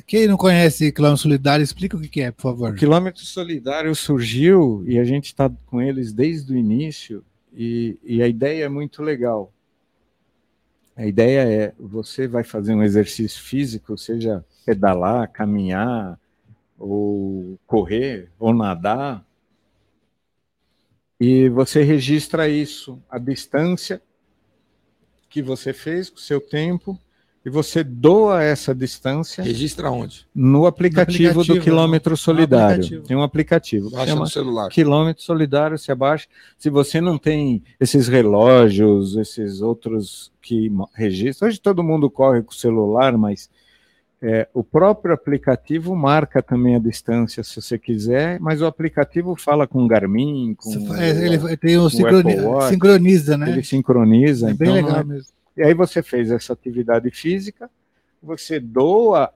Quem 0.06 0.28
não 0.28 0.36
conhece 0.36 0.92
quilômetro 0.92 1.22
solidário, 1.22 1.64
explica 1.64 1.96
o 1.96 2.02
que 2.02 2.22
é, 2.22 2.32
por 2.32 2.42
favor. 2.42 2.72
O 2.72 2.76
quilômetro 2.76 3.24
solidário 3.24 3.96
surgiu 3.96 4.84
e 4.88 5.00
a 5.00 5.04
gente 5.04 5.26
está 5.26 5.50
com 5.68 5.82
eles 5.82 6.12
desde 6.12 6.52
o 6.52 6.58
início 6.58 7.24
e, 7.54 7.98
e 8.04 8.22
a 8.22 8.28
ideia 8.28 8.66
é 8.66 8.70
muito 8.70 9.02
legal. 9.02 9.54
A 10.96 11.06
ideia 11.06 11.42
é 11.68 11.74
você 11.80 12.28
vai 12.28 12.44
fazer 12.44 12.74
um 12.74 12.84
exercício 12.84 13.42
físico, 13.42 13.98
seja 13.98 14.46
pedalar, 14.66 15.32
caminhar, 15.32 16.20
ou 16.78 17.58
correr, 17.68 18.30
ou 18.40 18.54
nadar, 18.54 19.26
e 21.20 21.48
você 21.50 21.82
registra 21.82 22.50
isso, 22.50 23.02
a 23.10 23.18
distância 23.18 24.02
que 25.30 25.42
você 25.42 25.72
fez 25.72 26.10
o 26.10 26.18
seu 26.18 26.42
tempo 26.42 27.00
e 27.46 27.50
você 27.50 27.84
doa 27.84 28.42
essa 28.42 28.74
distância. 28.74 29.44
Registra 29.44 29.92
onde? 29.92 30.26
No 30.34 30.66
aplicativo, 30.66 31.24
no 31.26 31.30
aplicativo 31.30 31.60
do 31.60 31.64
quilômetro 31.64 32.18
solidário. 32.18 32.78
Aplicativo. 32.78 33.08
Tem 33.08 33.16
um 33.16 33.22
aplicativo. 33.22 33.92
Baixa 33.92 34.16
no 34.16 34.26
celular. 34.26 34.70
Quilômetro 34.70 35.22
solidário, 35.22 35.78
você 35.78 35.92
abaixa. 35.92 36.28
Se 36.58 36.72
você 36.72 37.00
não 37.00 37.20
tem 37.20 37.62
esses 37.80 38.08
relógios, 38.08 39.16
esses 39.16 39.62
outros 39.62 40.32
que 40.42 40.72
registram. 40.96 41.48
Hoje 41.48 41.62
todo 41.62 41.84
mundo 41.84 42.10
corre 42.10 42.42
com 42.42 42.52
o 42.52 42.56
celular, 42.56 43.16
mas 43.16 43.48
é, 44.20 44.48
o 44.52 44.64
próprio 44.64 45.14
aplicativo 45.14 45.96
marca 45.96 46.42
também 46.42 46.76
a 46.76 46.80
distância, 46.80 47.44
se 47.44 47.62
você 47.62 47.78
quiser, 47.78 48.40
mas 48.40 48.60
o 48.60 48.66
aplicativo 48.66 49.36
fala 49.36 49.68
com 49.68 49.84
o 49.84 49.88
Garmin, 49.88 50.56
com 50.56 50.96
é, 50.96 51.10
ele 51.28 51.58
tem 51.58 51.78
o, 51.78 51.84
o 51.84 51.90
sincroni 51.92 52.40
Watch, 52.40 52.70
sincroniza, 52.70 53.38
né? 53.38 53.52
Ele 53.52 53.64
sincroniza. 53.64 54.50
É 54.50 54.54
bem 54.56 54.70
então, 54.70 54.74
legal 54.74 55.02
é... 55.02 55.04
mesmo. 55.04 55.36
E 55.58 55.64
aí 55.64 55.74
você 55.74 56.04
fez 56.04 56.32
essa 56.32 56.54
atividade 56.54 57.10
física, 57.12 57.70
você 58.22 58.60
doa 58.60 59.34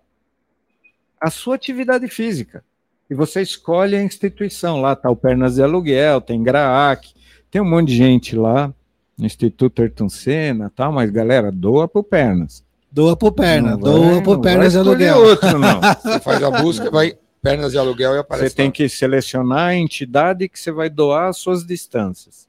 a 1.20 1.30
sua 1.30 1.56
atividade 1.56 2.08
física. 2.08 2.64
E 3.10 3.16
você 3.16 3.42
escolhe 3.42 3.96
a 3.96 4.04
instituição. 4.04 4.82
Lá 4.82 4.94
está 4.94 5.10
o 5.10 5.16
Pernas 5.16 5.56
de 5.56 5.64
Aluguel, 5.64 6.22
tem 6.22 6.44
GRAAC, 6.44 7.14
tem 7.50 7.62
um 7.62 7.70
monte 7.70 7.90
de 7.90 7.96
gente 7.96 8.36
lá, 8.36 8.74
no 9.18 9.26
Instituto 9.26 9.82
Ayrton 9.82 10.10
Senna, 10.10 10.72
tal, 10.76 10.92
mas 10.92 11.10
galera, 11.10 11.52
doa 11.52 11.88
para 11.88 12.00
o 12.00 12.04
Pernas. 12.04 12.64
Doa 12.92 13.16
pro 13.16 13.32
perna, 13.32 13.72
não 13.72 13.80
doa 13.80 14.14
vai, 14.16 14.24
pro 14.24 14.42
pernas 14.42 14.74
de 14.74 14.80
aluguel. 14.80 15.18
Outro, 15.18 15.60
não. 15.60 15.80
Você 16.02 16.20
faz 16.22 16.42
a 16.42 16.50
busca, 16.50 16.90
vai 16.90 17.16
pernas 17.42 17.72
de 17.72 17.78
aluguel 17.78 18.16
e 18.16 18.18
aparece. 18.18 18.50
Você 18.50 18.56
tem 18.56 18.72
que 18.72 18.90
selecionar 18.90 19.68
a 19.70 19.76
entidade 19.76 20.50
que 20.50 20.60
você 20.60 20.72
vai 20.72 20.90
doar 20.90 21.30
as 21.30 21.38
suas 21.38 21.64
distâncias. 21.64 22.48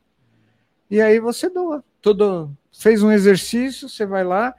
E 0.91 1.01
aí 1.01 1.21
você 1.21 1.51
doa. 1.51 1.85
Tudo 2.01 2.51
fez 2.81 3.03
um 3.03 3.13
exercício, 3.13 3.91
você 3.91 4.07
vai 4.07 4.25
lá 4.25 4.55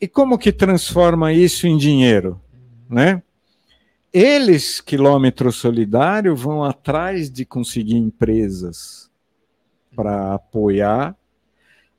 e 0.00 0.06
como 0.06 0.38
que 0.38 0.52
transforma 0.52 1.32
isso 1.32 1.66
em 1.66 1.76
dinheiro, 1.76 2.40
né? 2.88 3.20
Eles, 4.12 4.80
quilômetro 4.80 5.50
solidário, 5.50 6.36
vão 6.36 6.62
atrás 6.62 7.28
de 7.28 7.44
conseguir 7.44 7.96
empresas 7.96 9.10
para 9.96 10.34
apoiar 10.34 11.16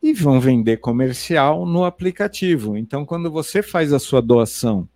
e 0.02 0.14
vão 0.14 0.40
vender 0.40 0.78
comercial 0.78 1.66
no 1.66 1.84
aplicativo. 1.84 2.78
Então, 2.78 3.06
quando 3.06 3.30
você 3.30 3.62
faz 3.62 3.92
a 3.92 4.00
sua 4.00 4.22
doação 4.22 4.88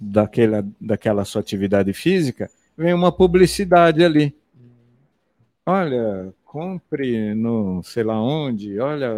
daquela, 0.00 0.66
daquela 0.80 1.24
sua 1.24 1.40
atividade 1.40 1.92
física, 1.92 2.50
vem 2.78 2.94
uma 2.94 3.12
publicidade 3.12 4.02
ali. 4.02 4.34
Olha, 5.66 6.32
compre 6.56 7.34
no 7.34 7.82
sei 7.84 8.02
lá 8.02 8.18
onde, 8.18 8.78
olha. 8.80 9.12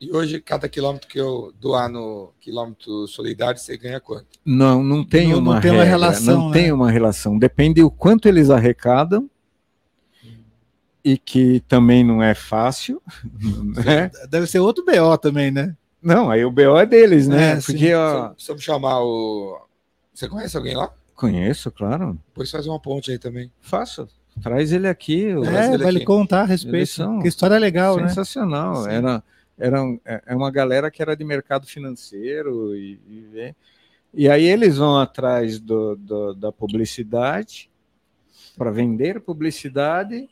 E 0.00 0.12
hoje, 0.12 0.40
cada 0.40 0.68
quilômetro 0.68 1.08
que 1.08 1.18
eu 1.18 1.52
doar 1.58 1.88
no 1.88 2.32
quilômetro 2.40 3.08
solidário, 3.08 3.58
você 3.58 3.76
ganha 3.76 3.98
quanto? 3.98 4.38
Não, 4.44 4.80
não 4.80 5.04
tem 5.04 5.30
não, 5.30 5.40
uma, 5.40 5.54
não 5.54 5.60
tem 5.60 5.72
regra, 5.72 5.84
uma 5.84 5.90
relação. 5.90 6.38
Não 6.38 6.48
né? 6.50 6.52
tem 6.52 6.72
uma 6.72 6.90
relação. 6.92 7.36
Depende 7.36 7.82
o 7.82 7.90
quanto 7.90 8.28
eles 8.28 8.50
arrecadam 8.50 9.28
e 11.02 11.18
que 11.18 11.58
também 11.66 12.04
não 12.04 12.22
é 12.22 12.34
fácil. 12.34 13.02
Né? 13.84 14.10
Deve 14.30 14.46
ser 14.46 14.60
outro 14.60 14.84
BO 14.84 15.18
também, 15.18 15.50
né? 15.50 15.76
Não, 16.00 16.30
aí 16.30 16.44
o 16.44 16.50
BO 16.52 16.78
é 16.78 16.86
deles, 16.86 17.26
né? 17.26 17.54
É, 17.54 17.60
Porque, 17.60 17.92
ó... 17.92 18.28
Precisamos 18.28 18.62
chamar 18.62 19.00
o. 19.02 19.60
Você 20.14 20.28
conhece 20.28 20.56
alguém 20.56 20.76
lá? 20.76 20.92
Conheço, 21.14 21.72
claro. 21.72 22.16
Depois 22.28 22.50
faz 22.50 22.66
uma 22.68 22.78
ponte 22.78 23.10
aí 23.10 23.18
também. 23.18 23.50
Faço. 23.60 24.08
Traz 24.42 24.72
ele 24.72 24.88
aqui. 24.88 25.26
É, 25.26 25.74
ele 25.74 25.82
vai 25.82 25.92
lhe 25.92 26.04
contar 26.04 26.42
a 26.42 26.44
respeito. 26.44 26.88
São... 26.88 27.20
Que 27.20 27.28
história 27.28 27.58
legal, 27.58 27.98
Sensacional. 27.98 28.84
né? 28.84 28.90
Sensacional. 28.90 29.22
Era, 29.58 29.78
era 29.78 29.98
é, 30.04 30.22
é 30.26 30.36
uma 30.36 30.50
galera 30.50 30.90
que 30.90 31.02
era 31.02 31.16
de 31.16 31.24
mercado 31.24 31.66
financeiro 31.66 32.74
e, 32.76 32.98
e, 33.08 33.54
e 34.14 34.28
aí 34.28 34.44
eles 34.44 34.76
vão 34.76 34.98
atrás 34.98 35.58
do, 35.58 35.96
do 35.96 36.34
da 36.34 36.52
publicidade 36.52 37.70
para 38.56 38.70
vender 38.70 39.20
publicidade 39.20 40.28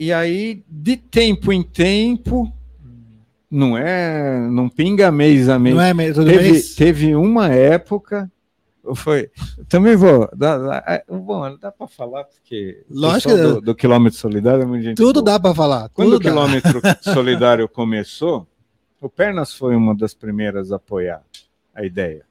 e 0.00 0.14
aí, 0.14 0.64
de 0.66 0.96
tempo 0.96 1.52
em 1.52 1.62
tempo, 1.62 2.50
não 3.50 3.76
é, 3.76 4.48
não 4.48 4.66
pinga 4.66 5.12
mês 5.12 5.46
a 5.46 5.58
mês. 5.58 5.74
Não 5.74 5.82
é 5.82 5.92
mês, 5.92 6.16
teve, 6.16 6.50
mês? 6.50 6.74
teve 6.74 7.14
uma 7.14 7.50
época, 7.50 8.32
foi, 8.94 9.30
também 9.68 9.96
vou, 9.96 10.28
dá, 10.34 10.56
dá, 10.58 10.84
é, 10.86 11.04
bom, 11.08 11.56
dá 11.58 11.70
para 11.70 11.86
falar 11.86 12.24
porque 12.24 12.84
Lógico 12.90 13.36
do, 13.36 13.60
do, 13.60 13.74
quilômetro 13.74 14.18
solidário, 14.18 14.62
é 14.62 14.66
muito 14.66 14.82
gente 14.82 14.96
tudo 14.96 15.22
boa. 15.22 15.32
dá 15.32 15.40
para 15.40 15.54
falar. 15.54 15.88
Quando 15.90 16.16
o 16.16 16.20
quilômetro 16.20 16.80
solidário 17.02 17.68
começou, 17.68 18.46
o 19.00 19.08
Pernas 19.08 19.54
foi 19.54 19.76
uma 19.76 19.94
das 19.94 20.14
primeiras 20.14 20.72
a 20.72 20.76
apoiar 20.76 21.22
a 21.74 21.84
ideia. 21.84 22.24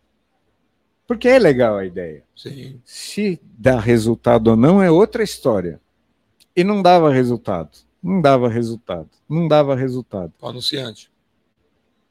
Porque 1.08 1.28
é 1.28 1.40
legal 1.40 1.78
a 1.78 1.86
ideia. 1.86 2.24
Sim. 2.36 2.80
Se 2.86 3.42
dá 3.58 3.80
resultado 3.80 4.50
ou 4.50 4.56
não 4.56 4.82
é 4.82 4.92
outra 4.92 5.24
história. 5.24 5.82
E 6.56 6.64
não 6.64 6.82
dava 6.84 7.12
resultado. 7.12 7.70
Não 8.02 8.22
dava 8.22 8.48
resultado. 8.48 9.10
Não 9.28 9.48
dava 9.48 9.76
resultado. 9.76 10.32
O 10.40 10.48
anunciante. 10.48 11.12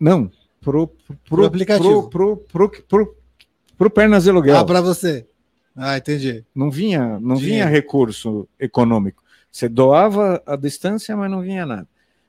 Não. 0.00 0.30
Pro, 0.60 0.88
pro, 0.88 1.16
pro 1.28 1.44
aplicativo. 1.44 2.08
Pro, 2.08 2.36
pro, 2.36 2.68
pro, 2.68 2.82
pro, 2.88 3.16
pro 3.78 3.88
Pernas 3.88 4.24
de 4.24 4.30
Aluguel. 4.30 4.56
Ah, 4.56 4.64
para 4.64 4.80
você. 4.80 5.26
Ah, 5.74 5.96
entendi. 5.96 6.44
Não 6.52 6.70
vinha, 6.70 7.20
não 7.20 7.36
vinha 7.36 7.64
recurso 7.64 8.48
econômico. 8.58 9.22
Você 9.50 9.68
doava 9.68 10.42
a 10.44 10.56
distância, 10.56 11.16
mas 11.16 11.30
não 11.30 11.40
vinha 11.40 11.64
nada. 11.64 11.88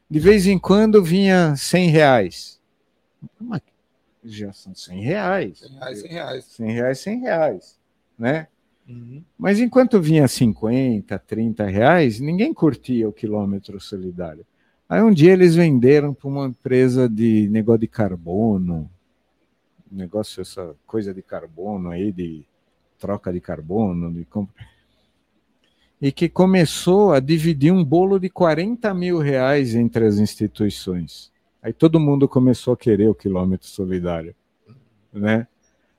De 0.09 0.19
vez 0.19 0.45
em 0.45 0.57
quando 0.57 1.03
vinha 1.03 1.55
100 1.55 1.89
reais. 1.89 2.59
Mas 3.39 3.61
já 4.23 4.53
são 4.53 4.73
100 4.73 5.01
reais. 5.01 5.59
100 5.59 5.69
reais, 5.71 5.99
100 5.99 6.11
reais. 6.11 6.45
100 6.45 6.71
reais, 6.71 6.99
100 6.99 7.19
reais. 7.21 7.79
Né? 8.17 8.47
Uhum. 8.87 9.23
Mas 9.37 9.59
enquanto 9.59 9.99
vinha 9.99 10.27
50, 10.27 11.17
30 11.19 11.65
reais, 11.65 12.19
ninguém 12.19 12.53
curtia 12.53 13.09
o 13.09 13.13
quilômetro 13.13 13.79
solidário. 13.79 14.45
Aí 14.87 15.01
um 15.01 15.11
dia 15.11 15.33
eles 15.33 15.55
venderam 15.55 16.13
para 16.13 16.27
uma 16.27 16.47
empresa 16.47 17.07
de 17.07 17.47
negócio 17.49 17.81
de 17.81 17.87
carbono, 17.87 18.89
negócio, 19.91 20.41
essa 20.41 20.75
coisa 20.85 21.13
de 21.13 21.21
carbono 21.21 21.89
aí, 21.89 22.11
de 22.11 22.45
troca 22.97 23.31
de 23.31 23.39
carbono, 23.39 24.11
de 24.11 24.25
compra. 24.25 24.65
E 26.01 26.11
que 26.11 26.29
começou 26.29 27.13
a 27.13 27.19
dividir 27.19 27.71
um 27.71 27.83
bolo 27.83 28.19
de 28.19 28.29
40 28.29 28.93
mil 28.93 29.19
reais 29.19 29.75
entre 29.75 30.05
as 30.05 30.17
instituições. 30.17 31.31
Aí 31.61 31.73
todo 31.73 31.99
mundo 31.99 32.27
começou 32.27 32.73
a 32.73 32.77
querer 32.77 33.09
o 33.09 33.15
quilômetro 33.15 33.67
solidário, 33.67 34.33
né? 35.11 35.47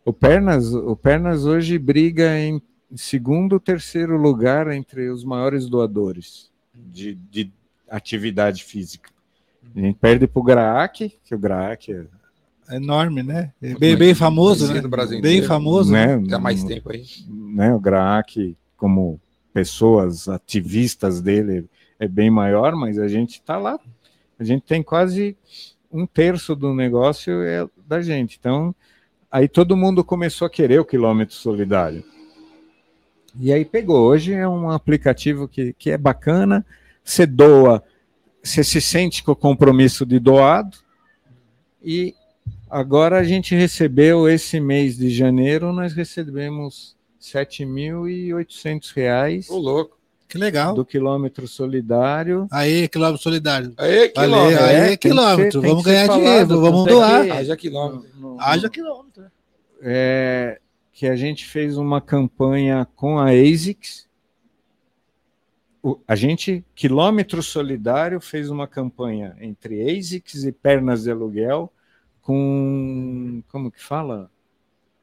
O 0.05 0.13
Pernas, 0.13 0.73
o 0.73 0.97
Pernas 0.97 1.45
hoje 1.45 1.79
briga 1.79 2.39
em 2.39 2.63
segundo, 2.97 3.61
terceiro 3.61 4.17
lugar 4.17 4.71
entre 4.73 5.11
os 5.11 5.23
maiores 5.23 5.69
doadores 5.69 6.51
de, 6.75 7.15
de 7.15 7.53
atividade 7.89 8.65
física. 8.65 9.11
A 9.77 9.79
gente 9.79 9.99
perde 9.99 10.27
para 10.27 10.41
o 10.41 10.43
Graac, 10.43 11.21
que 11.23 11.35
o 11.35 11.39
Graac 11.39 11.93
é 11.93 12.07
enorme, 12.71 13.23
né? 13.23 13.53
Bem, 13.79 13.97
bem 13.97 14.15
famoso, 14.15 14.73
né? 14.73 14.83
bem 15.21 15.43
famoso, 15.43 15.93
né? 15.93 16.23
Há 16.33 16.39
mais 16.39 16.65
tempo 16.65 16.93
aí. 16.93 17.05
Né? 17.29 17.75
O 17.75 17.81
Graac, 17.81 18.57
como 18.77 19.21
pessoas 19.53 20.29
ativistas 20.29 21.21
dele, 21.21 21.69
é 21.99 22.09
bem 22.09 22.31
maior, 22.31 22.75
mas 22.75 22.99
a 22.99 23.09
gente 23.09 23.35
está 23.35 23.59
lá. 23.59 23.79
A 24.39 24.45
gente 24.45 24.63
tem 24.63 24.83
quase 24.83 25.37
um 25.93 26.07
terço 26.07 26.55
do 26.55 26.73
negócio 26.75 27.43
é 27.43 27.67
da 27.87 28.01
gente. 28.01 28.37
Então, 28.39 28.75
aí 29.31 29.49
todo 29.49 29.77
mundo 29.77 30.05
começou 30.05 30.47
a 30.47 30.51
querer 30.51 30.81
o 30.81 30.85
quilômetro 30.85 31.35
solidário. 31.35 32.05
E 33.39 33.53
aí 33.53 33.65
pegou. 33.65 34.07
Hoje 34.07 34.33
é 34.33 34.49
um 34.49 34.71
aplicativo 34.71 35.47
que, 35.47 35.73
que 35.75 35.91
é 35.91 35.99
bacana, 35.99 36.65
você 37.05 37.27
doa, 37.27 37.83
você 38.43 38.65
se 38.65 38.81
sente 38.81 39.23
com 39.23 39.33
o 39.33 39.37
compromisso 39.37 40.07
de 40.07 40.19
doado, 40.19 40.79
e 41.83 42.15
agora 42.71 43.19
a 43.19 43.25
gente 43.25 43.55
recebeu 43.55 44.29
esse 44.29 44.61
mês 44.61 44.97
de 44.97 45.11
janeiro, 45.11 45.73
nós 45.73 45.93
recebemos 45.93 46.97
7.800 47.21 48.93
reais. 48.95 49.51
Ô, 49.51 49.59
louco. 49.59 49.99
Que 50.29 50.39
legal. 50.39 50.75
Do 50.75 50.85
quilômetro 50.85 51.49
solidário. 51.49 52.47
Aí, 52.53 52.89
quilômetro 52.89 53.21
solidário. 53.21 53.75
Aí, 53.77 54.09
quilômetro. 54.11 54.65
Aí, 54.65 54.77
é, 54.77 54.97
quilômetro. 54.97 55.61
Ser, 55.61 55.69
vamos 55.69 55.85
ganhar 55.85 56.09
dinheiro, 56.09 56.61
vamos 56.61 56.87
doar. 56.87 57.25
Que, 57.25 57.31
haja 57.33 57.57
quilômetro. 57.57 58.37
Haja 58.39 58.71
quilômetro. 58.71 59.25
É, 59.83 60.61
que 60.93 61.09
a 61.09 61.17
gente 61.17 61.47
fez 61.47 61.77
uma 61.77 62.01
campanha 62.01 62.87
com 62.95 63.19
a 63.19 63.31
ASICS. 63.31 64.09
O, 65.83 65.99
a 66.07 66.15
gente, 66.15 66.65
Quilômetro 66.77 67.43
Solidário, 67.43 68.21
fez 68.21 68.51
uma 68.51 68.69
campanha 68.69 69.35
entre 69.41 69.83
ASICS 69.83 70.45
e 70.45 70.53
Pernas 70.53 71.03
de 71.03 71.11
Aluguel 71.11 71.73
com. 72.31 73.43
Como 73.49 73.73
que 73.73 73.83
fala? 73.83 74.31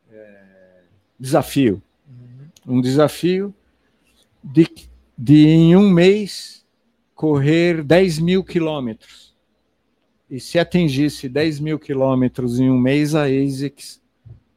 É, 0.09 0.83
desafio. 1.19 1.81
Uhum. 2.07 2.77
Um 2.77 2.81
desafio 2.81 3.53
de, 4.41 4.65
de, 5.17 5.47
em 5.47 5.75
um 5.75 5.89
mês, 5.89 6.65
correr 7.13 7.83
10 7.83 8.19
mil 8.19 8.43
quilômetros. 8.45 9.35
E 10.29 10.39
se 10.39 10.57
atingisse 10.57 11.27
10 11.27 11.59
mil 11.59 11.77
quilômetros 11.77 12.61
em 12.61 12.69
um 12.69 12.77
mês, 12.77 13.13
a 13.13 13.23
ASICS 13.23 14.01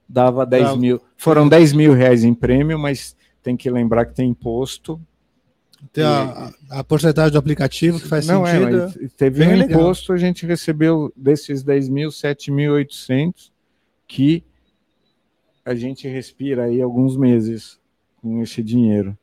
dava 0.08 0.46
10 0.46 0.62
Não. 0.62 0.76
mil. 0.76 1.02
Foram 1.16 1.48
10 1.48 1.72
mil 1.72 1.92
reais 1.92 2.22
em 2.22 2.34
prêmio, 2.34 2.78
mas 2.78 3.16
tem 3.42 3.56
que 3.56 3.68
lembrar 3.68 4.06
que 4.06 4.14
tem 4.14 4.30
imposto. 4.30 5.00
Tem 5.92 6.04
a, 6.04 6.52
a, 6.70 6.84
porcentagem 6.84 7.32
do 7.32 7.38
aplicativo 7.38 7.98
que 7.98 8.06
faz 8.06 8.26
Não 8.26 8.46
sentido. 8.46 9.04
É, 9.04 9.08
teve 9.16 9.40
Bem 9.40 9.48
um 9.48 9.58
legal. 9.58 9.80
imposto, 9.80 10.12
a 10.12 10.16
gente 10.16 10.46
recebeu 10.46 11.12
desses 11.16 11.62
10 11.62 11.88
mil, 11.88 12.10
7.800, 12.10 13.50
que 14.06 14.44
a 15.64 15.74
gente 15.74 16.06
respira 16.06 16.64
aí 16.64 16.80
alguns 16.80 17.16
meses 17.16 17.78
com 18.20 18.42
esse 18.42 18.62
dinheiro, 18.62 19.16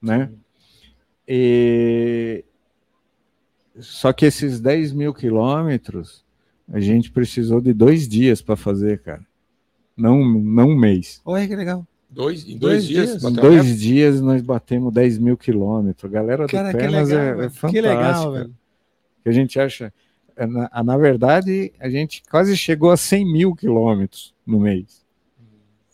né? 0.00 0.30
E... 1.26 2.44
Só 3.78 4.12
que 4.12 4.24
esses 4.24 4.60
10 4.60 4.92
mil 4.92 5.12
quilômetros, 5.12 6.24
a 6.72 6.80
gente 6.80 7.10
precisou 7.10 7.60
de 7.60 7.72
dois 7.72 8.08
dias 8.08 8.40
para 8.40 8.56
fazer, 8.56 9.00
cara 9.00 9.26
não, 9.96 10.24
não 10.24 10.70
um 10.70 10.76
mês. 10.76 11.20
Olha 11.24 11.46
que 11.46 11.54
legal. 11.54 11.86
Dois, 12.14 12.48
em 12.48 12.56
dois, 12.56 12.60
dois 12.60 12.86
dias? 12.86 13.08
dias? 13.10 13.24
Em 13.24 13.32
dois 13.32 13.78
dias 13.80 14.20
nós 14.20 14.40
batemos 14.40 14.94
10 14.94 15.18
mil 15.18 15.36
quilômetros. 15.36 16.04
A 16.04 16.14
galera 16.14 16.46
Cara, 16.46 16.70
do 16.70 16.78
Pernas 16.78 17.08
legal, 17.08 17.24
é, 17.24 17.30
é 17.30 17.50
fantástica. 17.50 17.70
Que 17.70 17.80
legal, 17.80 18.32
velho. 18.32 18.54
Que 19.24 19.28
a 19.28 19.32
gente 19.32 19.58
acha. 19.58 19.92
É, 20.36 20.46
na, 20.46 20.70
na, 20.84 20.96
verdade, 20.96 21.72
a 21.80 21.88
gente 21.90 22.22
quase 22.30 22.56
chegou 22.56 22.92
a 22.92 22.96
100 22.96 23.32
mil 23.32 23.54
quilômetros 23.54 24.32
no 24.46 24.60
mês. 24.60 25.04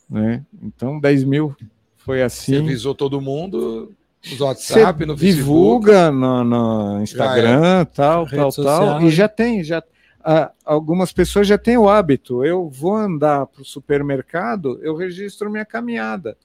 Né? 0.09 0.45
Então, 0.63 1.01
10 1.01 1.25
mil 1.25 1.57
foi 1.97 2.23
assim. 2.23 2.57
Você 2.57 2.59
avisou 2.59 2.95
todo 2.95 3.19
mundo 3.19 3.95
no 4.39 4.45
WhatsApp, 4.45 5.07
no 5.07 5.17
Facebook. 5.17 5.37
Divulga 5.37 6.11
no, 6.11 6.45
no 6.45 7.03
Instagram, 7.03 7.87
tal, 7.95 8.27
tal, 8.29 8.53
tal. 8.53 9.03
E 9.03 9.11
já 9.11 9.27
tem, 9.27 9.65
já 9.65 9.83
ah, 10.25 10.53
algumas 10.65 11.13
pessoas 11.13 11.47
já 11.47 11.57
têm 11.57 11.77
o 11.77 11.89
hábito. 11.89 12.45
Eu 12.45 12.69
vou 12.69 12.95
andar 12.95 13.47
para 13.47 13.63
o 13.63 13.65
supermercado, 13.65 14.79
eu 14.83 14.95
registro 14.97 15.51
minha 15.51 15.65
caminhada. 15.65 16.37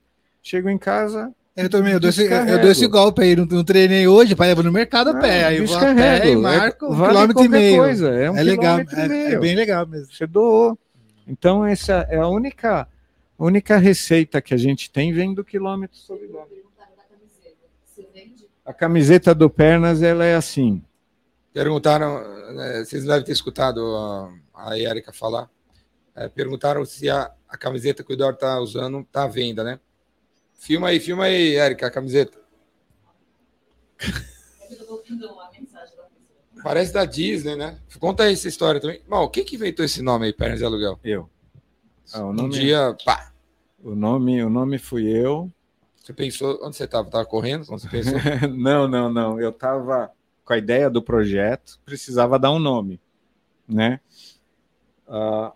Chego 0.42 0.70
em 0.70 0.78
casa. 0.78 1.34
Eu 1.56 1.70
também, 1.70 1.94
eu 1.94 2.00
dou, 2.02 2.10
esse, 2.10 2.26
eu 2.26 2.62
dou 2.62 2.70
esse 2.70 2.86
golpe 2.86 3.22
aí, 3.22 3.34
não, 3.34 3.46
não 3.46 3.64
treinei 3.64 4.06
hoje, 4.06 4.36
para 4.36 4.48
levar 4.48 4.64
no 4.64 4.74
mercado 4.74 5.12
a 5.12 5.14
pé, 5.14 5.46
aí 5.46 5.66
vou 5.66 5.78
a 5.78 5.96
pé 5.96 6.30
e 6.30 6.36
marco 6.36 6.86
é, 6.86 6.90
vale 6.90 7.14
quilômetro 7.14 7.46
e 7.46 7.48
meio. 7.48 7.78
Coisa, 7.78 8.10
é, 8.10 8.30
um 8.30 8.36
é 8.36 8.44
legal, 8.44 8.80
é, 8.80 9.34
é, 9.34 9.40
bem 9.40 9.56
legal 9.56 9.88
mesmo. 9.88 10.14
Você 10.14 10.28
doou. 10.28 10.78
Então 11.26 11.66
essa 11.66 12.06
é 12.10 12.18
a 12.18 12.28
única, 12.28 12.86
única 13.40 13.78
receita 13.78 14.42
que 14.42 14.54
a 14.54 14.58
gente 14.58 14.92
tem 14.92 15.14
vem 15.14 15.34
do 15.34 15.46
quilômetro 15.46 15.98
solidário. 15.98 16.66
A 18.66 18.74
camiseta 18.74 19.34
do 19.34 19.50
Pernas, 19.50 20.02
ela 20.02 20.26
é 20.26 20.36
assim. 20.36 20.82
Perguntaram, 21.54 22.35
né, 22.54 22.84
vocês 22.84 23.06
devem 23.06 23.24
ter 23.24 23.32
escutado 23.32 23.82
a, 23.96 24.34
a 24.54 24.80
Erika 24.80 25.12
falar. 25.12 25.50
É, 26.16 26.30
perguntaram 26.30 26.86
se 26.86 27.10
a, 27.10 27.32
a, 27.48 27.58
camiseta 27.58 28.04
que 28.04 28.12
o 28.12 28.14
Eduardo 28.14 28.38
está 28.38 28.60
usando 28.60 29.02
está 29.02 29.24
à 29.24 29.28
venda, 29.28 29.64
né? 29.64 29.80
Filma 30.54 30.88
aí, 30.88 31.00
filma 31.00 31.26
aí, 31.26 31.56
Erika, 31.58 31.88
a 31.88 31.92
camiseta. 31.92 32.40
Parece 36.64 36.94
da 36.94 37.06
Disney, 37.06 37.56
né? 37.56 37.80
Conta 38.00 38.24
aí 38.24 38.34
essa 38.34 38.48
história 38.48 38.82
também. 38.82 39.02
Bom, 39.08 39.28
quem 39.30 39.44
que 39.46 39.56
inventou 39.56 39.86
esse 39.86 40.02
nome 40.02 40.26
aí, 40.26 40.34
Pernas 40.34 40.60
de 40.60 40.66
Aluguel? 40.66 41.00
Eu. 41.04 41.30
Ah, 42.14 42.20
nome, 42.20 42.42
um 42.42 42.50
dia, 42.50 42.96
pá. 43.06 43.32
O 43.84 43.94
nome, 43.94 44.44
o 44.44 44.50
nome 44.50 44.80
fui 44.80 45.06
eu. 45.06 45.52
Você 45.96 46.14
pensou, 46.14 46.60
onde 46.64 46.76
você 46.76 46.86
estava? 46.86 47.08
Estava 47.08 47.26
correndo 47.26 47.66
quando 47.66 47.82
você 47.82 47.90
pensou? 47.90 48.14
não, 48.56 48.88
não, 48.88 49.12
não. 49.12 49.40
Eu 49.40 49.50
estava 49.50 50.12
com 50.46 50.54
a 50.54 50.58
ideia 50.58 50.90
do 50.90 51.02
projeto, 51.02 51.80
precisava 51.84 52.40
dar 52.40 52.52
um 52.52 52.60
nome, 52.60 53.02
né? 53.68 54.00
Uh, 55.08 55.52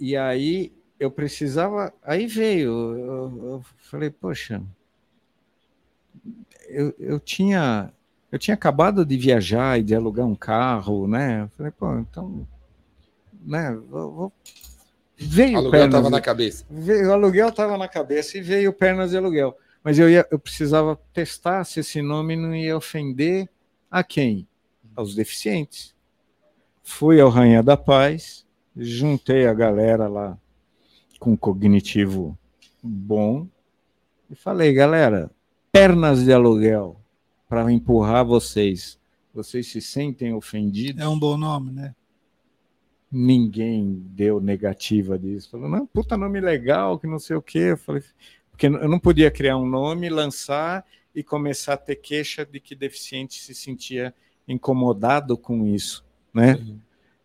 e 0.00 0.16
aí 0.16 0.72
eu 0.98 1.10
precisava, 1.10 1.92
aí 2.02 2.26
veio, 2.26 2.96
eu, 2.96 3.44
eu 3.44 3.64
falei, 3.76 4.10
poxa, 4.10 4.62
eu, 6.68 6.94
eu 6.98 7.20
tinha 7.20 7.92
eu 8.32 8.38
tinha 8.38 8.54
acabado 8.54 9.04
de 9.04 9.14
viajar 9.14 9.78
e 9.78 9.82
de 9.82 9.94
alugar 9.94 10.26
um 10.26 10.34
carro, 10.34 11.06
né? 11.06 11.42
Eu 11.42 11.48
falei, 11.50 11.70
pô, 11.70 11.98
então, 11.98 12.48
né? 13.44 13.78
Vou, 13.90 14.10
vou... 14.10 14.32
Veio 15.18 15.56
o 15.56 15.58
aluguel 15.58 15.84
estava 15.84 16.08
na 16.08 16.20
cabeça. 16.20 16.64
Veio, 16.70 17.08
o 17.10 17.12
aluguel 17.12 17.48
estava 17.50 17.76
na 17.76 17.88
cabeça 17.88 18.38
e 18.38 18.40
veio 18.40 18.72
pernas 18.72 19.10
de 19.10 19.18
aluguel. 19.18 19.54
Mas 19.82 19.98
eu, 19.98 20.08
ia, 20.08 20.26
eu 20.30 20.38
precisava 20.38 20.96
testar 21.12 21.64
se 21.64 21.80
esse 21.80 22.00
nome 22.00 22.36
não 22.36 22.54
ia 22.54 22.76
ofender 22.76 23.48
a 23.90 24.04
quem? 24.04 24.46
Aos 24.94 25.14
deficientes. 25.14 25.94
Fui 26.82 27.20
ao 27.20 27.30
Rainha 27.30 27.62
da 27.62 27.76
Paz, 27.76 28.46
juntei 28.76 29.46
a 29.46 29.54
galera 29.54 30.08
lá 30.08 30.38
com 31.18 31.36
cognitivo 31.36 32.36
bom 32.82 33.46
e 34.28 34.34
falei, 34.34 34.72
galera, 34.72 35.30
pernas 35.70 36.24
de 36.24 36.32
aluguel 36.32 37.00
para 37.48 37.70
empurrar 37.70 38.24
vocês. 38.24 38.98
Vocês 39.34 39.66
se 39.66 39.80
sentem 39.80 40.34
ofendidos? 40.34 41.02
É 41.02 41.08
um 41.08 41.18
bom 41.18 41.36
nome, 41.36 41.70
né? 41.70 41.94
Ninguém 43.10 44.02
deu 44.06 44.40
negativa 44.40 45.18
disso. 45.18 45.50
Falou, 45.50 45.68
não, 45.68 45.86
puta 45.86 46.16
nome 46.16 46.40
legal, 46.40 46.98
que 46.98 47.06
não 47.06 47.18
sei 47.18 47.36
o 47.36 47.42
quê. 47.42 47.58
Eu 47.58 47.76
falei, 47.76 48.02
porque 48.62 48.66
eu 48.66 48.88
não 48.88 48.98
podia 48.98 49.30
criar 49.30 49.56
um 49.56 49.66
nome, 49.66 50.08
lançar 50.08 50.86
e 51.14 51.22
começar 51.22 51.74
a 51.74 51.76
ter 51.76 51.96
queixa 51.96 52.46
de 52.46 52.60
que 52.60 52.76
deficiente 52.76 53.40
se 53.42 53.54
sentia 53.54 54.14
incomodado 54.46 55.36
com 55.36 55.66
isso, 55.66 56.04
né? 56.32 56.64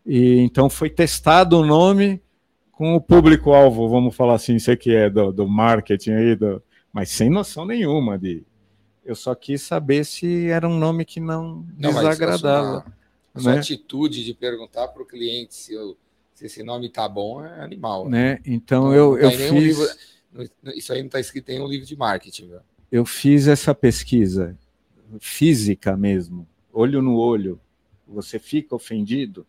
E 0.04 0.38
então 0.40 0.68
foi 0.68 0.90
testado 0.90 1.58
o 1.58 1.64
nome 1.64 2.20
com 2.72 2.96
o 2.96 3.00
público-alvo, 3.00 3.88
vamos 3.88 4.16
falar 4.16 4.34
assim, 4.34 4.56
isso 4.56 4.70
aqui 4.70 4.92
é 4.92 5.08
do, 5.08 5.32
do 5.32 5.46
marketing 5.46 6.10
aí, 6.10 6.36
do, 6.36 6.62
mas 6.92 7.10
sem 7.10 7.30
noção 7.30 7.64
nenhuma 7.64 8.18
de. 8.18 8.42
Eu 9.04 9.14
só 9.14 9.34
quis 9.34 9.62
saber 9.62 10.04
se 10.04 10.48
era 10.48 10.68
um 10.68 10.76
nome 10.76 11.04
que 11.04 11.20
não, 11.20 11.64
não 11.76 11.94
desagradava. 11.94 12.84
A 13.32 13.40
sua, 13.40 13.52
né? 13.52 13.58
atitude 13.60 14.24
de 14.24 14.34
perguntar 14.34 14.88
para 14.88 15.02
o 15.02 15.06
cliente 15.06 15.54
se, 15.54 15.72
eu, 15.72 15.96
se, 16.34 16.46
esse 16.46 16.62
nome 16.62 16.88
tá 16.88 17.08
bom 17.08 17.44
é 17.44 17.60
animal. 17.60 18.08
Né? 18.08 18.34
né? 18.34 18.40
Então, 18.44 18.92
então 18.92 18.94
eu, 18.94 19.16
eu 19.18 19.30
fiz. 19.30 19.50
Livro, 19.52 19.88
isso 20.74 20.92
aí 20.92 21.00
não 21.00 21.06
está 21.06 21.20
escrito 21.20 21.50
em 21.50 21.60
um 21.60 21.66
livro 21.66 21.86
de 21.86 21.96
marketing. 21.96 22.48
Viu? 22.48 22.60
Eu 22.90 23.04
fiz 23.04 23.46
essa 23.48 23.74
pesquisa 23.74 24.56
física 25.20 25.96
mesmo, 25.96 26.46
olho 26.72 27.00
no 27.02 27.16
olho. 27.16 27.60
Você 28.06 28.38
fica 28.38 28.74
ofendido? 28.74 29.46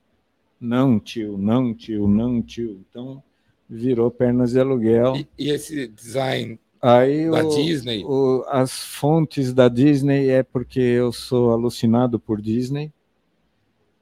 Não, 0.60 1.00
tio, 1.00 1.38
não, 1.38 1.74
tio, 1.74 2.08
não, 2.08 2.42
tio. 2.42 2.84
Então, 2.90 3.24
virou 3.70 4.12
Pernas 4.12 4.52
de 4.52 4.60
Aluguel. 4.60 5.16
E, 5.16 5.28
e 5.38 5.50
esse 5.50 5.88
design 5.88 6.60
Aí 6.82 7.30
da 7.30 7.46
o, 7.46 7.50
Disney? 7.56 8.04
o- 8.06 8.44
as 8.48 8.72
fontes 8.84 9.54
da 9.54 9.68
Disney 9.70 10.30
é 10.30 10.44
porque 10.44 10.80
eu 10.80 11.12
sou 11.12 11.52
alucinado 11.52 12.20
por 12.20 12.42
Disney. 12.42 12.92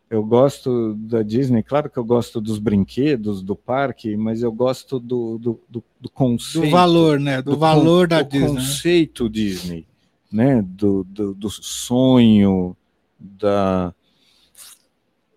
Eu 0.09 0.23
gosto 0.23 0.93
da 0.95 1.21
Disney, 1.21 1.61
claro 1.61 1.89
que 1.89 1.97
eu 1.97 2.05
gosto 2.05 2.39
dos 2.39 2.59
brinquedos, 2.59 3.41
do 3.43 3.55
parque, 3.57 4.15
mas 4.15 4.41
eu 4.41 4.51
gosto 4.53 4.99
do, 5.01 5.37
do, 5.37 5.59
do, 5.67 5.83
do 5.99 6.09
conceito. 6.09 6.65
Do 6.65 6.71
valor, 6.71 7.19
né? 7.19 7.41
Do, 7.41 7.57
valor 7.57 8.07
con- 8.07 8.15
da 8.15 8.21
do 8.21 8.29
Disney. 8.29 8.47
né? 8.47 8.55
conceito 8.55 9.29
Disney, 9.29 9.87
né? 10.31 10.61
Do, 10.61 11.03
do, 11.03 11.33
do 11.33 11.49
sonho, 11.49 12.73
da, 13.19 13.93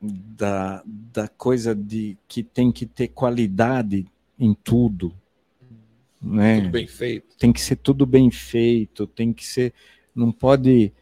da, 0.00 0.82
da 0.86 1.26
coisa 1.28 1.74
de 1.74 2.16
que 2.28 2.42
tem 2.44 2.70
que 2.70 2.86
ter 2.86 3.08
qualidade 3.08 4.06
em 4.38 4.54
tudo, 4.54 5.12
né? 6.22 6.60
Tudo 6.60 6.70
bem 6.70 6.86
feito. 6.86 7.36
Tem 7.38 7.52
que 7.52 7.60
ser 7.60 7.74
tudo 7.76 8.06
bem 8.06 8.30
feito, 8.30 9.04
tem 9.06 9.32
que 9.32 9.44
ser, 9.44 9.74
não 10.14 10.30
pode, 10.30 10.92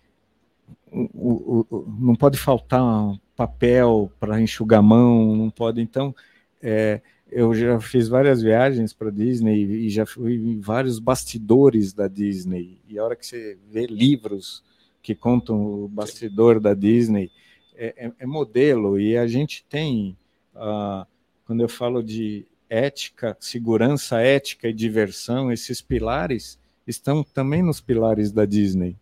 o- 0.90 1.02
o- 1.14 1.66
o- 1.70 1.94
não 2.00 2.14
pode 2.16 2.38
faltar 2.38 3.14
papel 3.38 4.10
para 4.18 4.40
enxugar 4.40 4.80
a 4.80 4.82
mão, 4.82 5.36
não 5.36 5.48
pode. 5.48 5.80
Então, 5.80 6.12
é, 6.60 7.00
eu 7.30 7.54
já 7.54 7.78
fiz 7.78 8.08
várias 8.08 8.42
viagens 8.42 8.92
para 8.92 9.12
Disney 9.12 9.62
e 9.62 9.88
já 9.88 10.04
fui 10.04 10.34
em 10.34 10.58
vários 10.58 10.98
bastidores 10.98 11.92
da 11.92 12.08
Disney. 12.08 12.80
E 12.88 12.98
a 12.98 13.04
hora 13.04 13.14
que 13.14 13.24
você 13.24 13.56
vê 13.70 13.86
livros 13.86 14.64
que 15.00 15.14
contam 15.14 15.84
o 15.84 15.86
bastidor 15.86 16.58
da 16.58 16.74
Disney, 16.74 17.30
é, 17.76 18.06
é- 18.08 18.12
é 18.18 18.26
modelo. 18.26 18.98
E 18.98 19.16
a 19.16 19.28
gente 19.28 19.64
tem, 19.70 20.16
ah, 20.56 21.06
quando 21.46 21.60
eu 21.60 21.68
falo 21.68 22.02
de 22.02 22.44
ética, 22.68 23.36
segurança, 23.38 24.20
ética 24.20 24.68
e 24.68 24.72
diversão, 24.72 25.52
esses 25.52 25.80
pilares 25.80 26.58
estão 26.84 27.22
também 27.22 27.62
nos 27.62 27.80
pilares 27.80 28.32
da 28.32 28.44
Disney. 28.44 28.96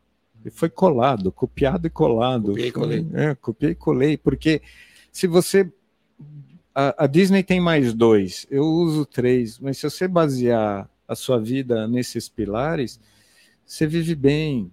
E 0.46 0.50
foi 0.50 0.70
colado, 0.70 1.32
copiado 1.32 1.88
e 1.88 1.90
colado. 1.90 2.50
Copiei 2.52 2.68
e 2.68 2.72
colei. 2.72 3.06
É, 3.12 3.34
copiei 3.34 3.72
e 3.72 3.74
colei, 3.74 4.16
porque 4.16 4.62
se 5.10 5.26
você 5.26 5.68
a, 6.72 7.04
a 7.04 7.06
Disney 7.08 7.42
tem 7.42 7.58
mais 7.58 7.92
dois, 7.92 8.46
eu 8.48 8.62
uso 8.64 9.04
três, 9.04 9.58
mas 9.58 9.78
se 9.78 9.90
você 9.90 10.06
basear 10.06 10.88
a 11.08 11.14
sua 11.16 11.40
vida 11.40 11.88
nesses 11.88 12.28
pilares, 12.28 13.00
você 13.64 13.86
vive 13.86 14.14
bem, 14.14 14.70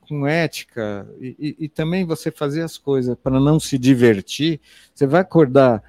com 0.00 0.26
ética, 0.26 1.08
e, 1.20 1.36
e- 1.38 1.56
e 1.64 1.68
também 1.68 2.04
você 2.04 2.30
fazer 2.30 2.62
as 2.62 2.76
coisas 2.76 3.16
para 3.16 3.38
não 3.40 3.58
se 3.60 3.78
divertir, 3.78 4.60
você 4.94 5.06
vai 5.06 5.20
acordar 5.20 5.82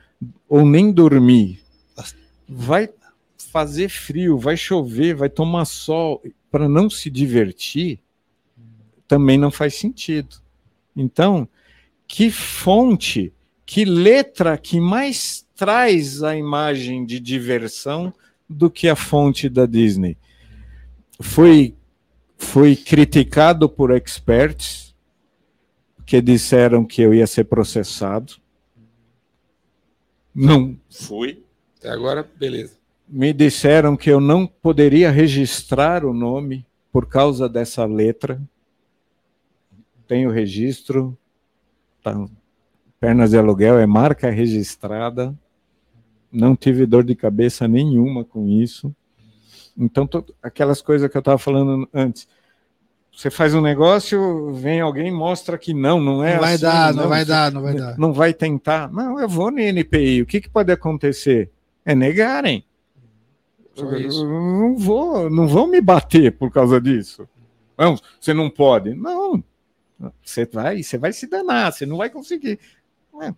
ou 0.47 0.65
nem 0.65 0.91
dormir, 0.91 1.59
vai 2.47 2.87
fazer 3.51 3.89
frio, 3.89 4.37
vai 4.37 4.55
chover, 4.55 5.15
vai 5.15 5.29
tomar 5.29 5.65
sol, 5.65 6.21
para 6.51 6.69
não 6.69 6.89
se 6.89 7.09
divertir, 7.09 7.99
também 9.11 9.37
não 9.37 9.51
faz 9.51 9.75
sentido. 9.75 10.37
Então, 10.95 11.45
que 12.07 12.31
fonte, 12.31 13.33
que 13.65 13.83
letra 13.83 14.57
que 14.57 14.79
mais 14.79 15.45
traz 15.53 16.23
a 16.23 16.33
imagem 16.37 17.05
de 17.05 17.19
diversão 17.19 18.13
do 18.47 18.71
que 18.71 18.87
a 18.87 18.95
fonte 18.95 19.49
da 19.49 19.65
Disney? 19.65 20.17
Foi, 21.19 21.75
foi 22.37 22.73
criticado 22.73 23.67
por 23.67 23.91
experts 23.91 24.95
que 26.05 26.21
disseram 26.21 26.85
que 26.85 27.01
eu 27.01 27.13
ia 27.13 27.27
ser 27.27 27.43
processado. 27.43 28.35
Não 30.33 30.77
fui. 30.89 31.43
Até 31.77 31.89
agora, 31.89 32.25
beleza. 32.39 32.77
Me 33.09 33.33
disseram 33.33 33.97
que 33.97 34.09
eu 34.09 34.21
não 34.21 34.47
poderia 34.47 35.11
registrar 35.11 36.05
o 36.05 36.13
nome 36.13 36.65
por 36.93 37.07
causa 37.07 37.49
dessa 37.49 37.83
letra. 37.83 38.41
Tenho 40.11 40.29
registro, 40.29 41.17
tá, 42.03 42.27
Pernas 42.99 43.29
de 43.31 43.37
Aluguel 43.37 43.79
é 43.79 43.85
marca 43.85 44.29
registrada. 44.29 45.33
Não 46.29 46.53
tive 46.53 46.85
dor 46.85 47.05
de 47.05 47.15
cabeça 47.15 47.65
nenhuma 47.65 48.25
com 48.25 48.45
isso. 48.45 48.93
Então, 49.77 50.05
to- 50.05 50.25
aquelas 50.43 50.81
coisas 50.81 51.09
que 51.09 51.15
eu 51.15 51.19
estava 51.19 51.37
falando 51.37 51.87
antes. 51.93 52.27
Você 53.15 53.29
faz 53.29 53.53
um 53.55 53.61
negócio, 53.61 54.51
vem 54.53 54.81
alguém 54.81 55.07
e 55.07 55.11
mostra 55.11 55.57
que 55.57 55.73
não, 55.73 55.97
não 56.01 56.21
é 56.21 56.33
Não 56.33 56.41
vai 56.41 56.53
assim, 56.55 56.61
dar, 56.63 56.93
não 56.93 57.07
vai 57.07 57.19
você- 57.23 57.29
dar, 57.31 57.51
não 57.53 57.61
vai 57.61 57.73
dar. 57.75 57.97
não 57.97 58.11
vai 58.13 58.33
tentar. 58.33 58.91
Não, 58.91 59.17
eu 59.17 59.29
vou 59.29 59.49
no 59.49 59.59
NPI. 59.59 60.23
O 60.23 60.25
que, 60.25 60.41
que 60.41 60.49
pode 60.49 60.73
acontecer? 60.73 61.49
É 61.85 61.95
negarem. 61.95 62.65
Eu 63.77 63.85
Não 64.25 64.75
vou, 64.75 65.29
não 65.29 65.47
vão 65.47 65.67
me 65.67 65.79
bater 65.79 66.33
por 66.33 66.51
causa 66.51 66.81
disso. 66.81 67.25
Não, 67.77 67.95
você 68.19 68.33
não 68.33 68.49
pode. 68.49 68.93
Não, 68.93 69.41
você 70.23 70.45
vai, 70.45 70.81
você 70.83 70.97
vai 70.97 71.13
se 71.13 71.27
danar, 71.27 71.71
você 71.71 71.85
não 71.85 71.97
vai 71.97 72.09
conseguir. 72.09 72.59
É, 73.21 73.33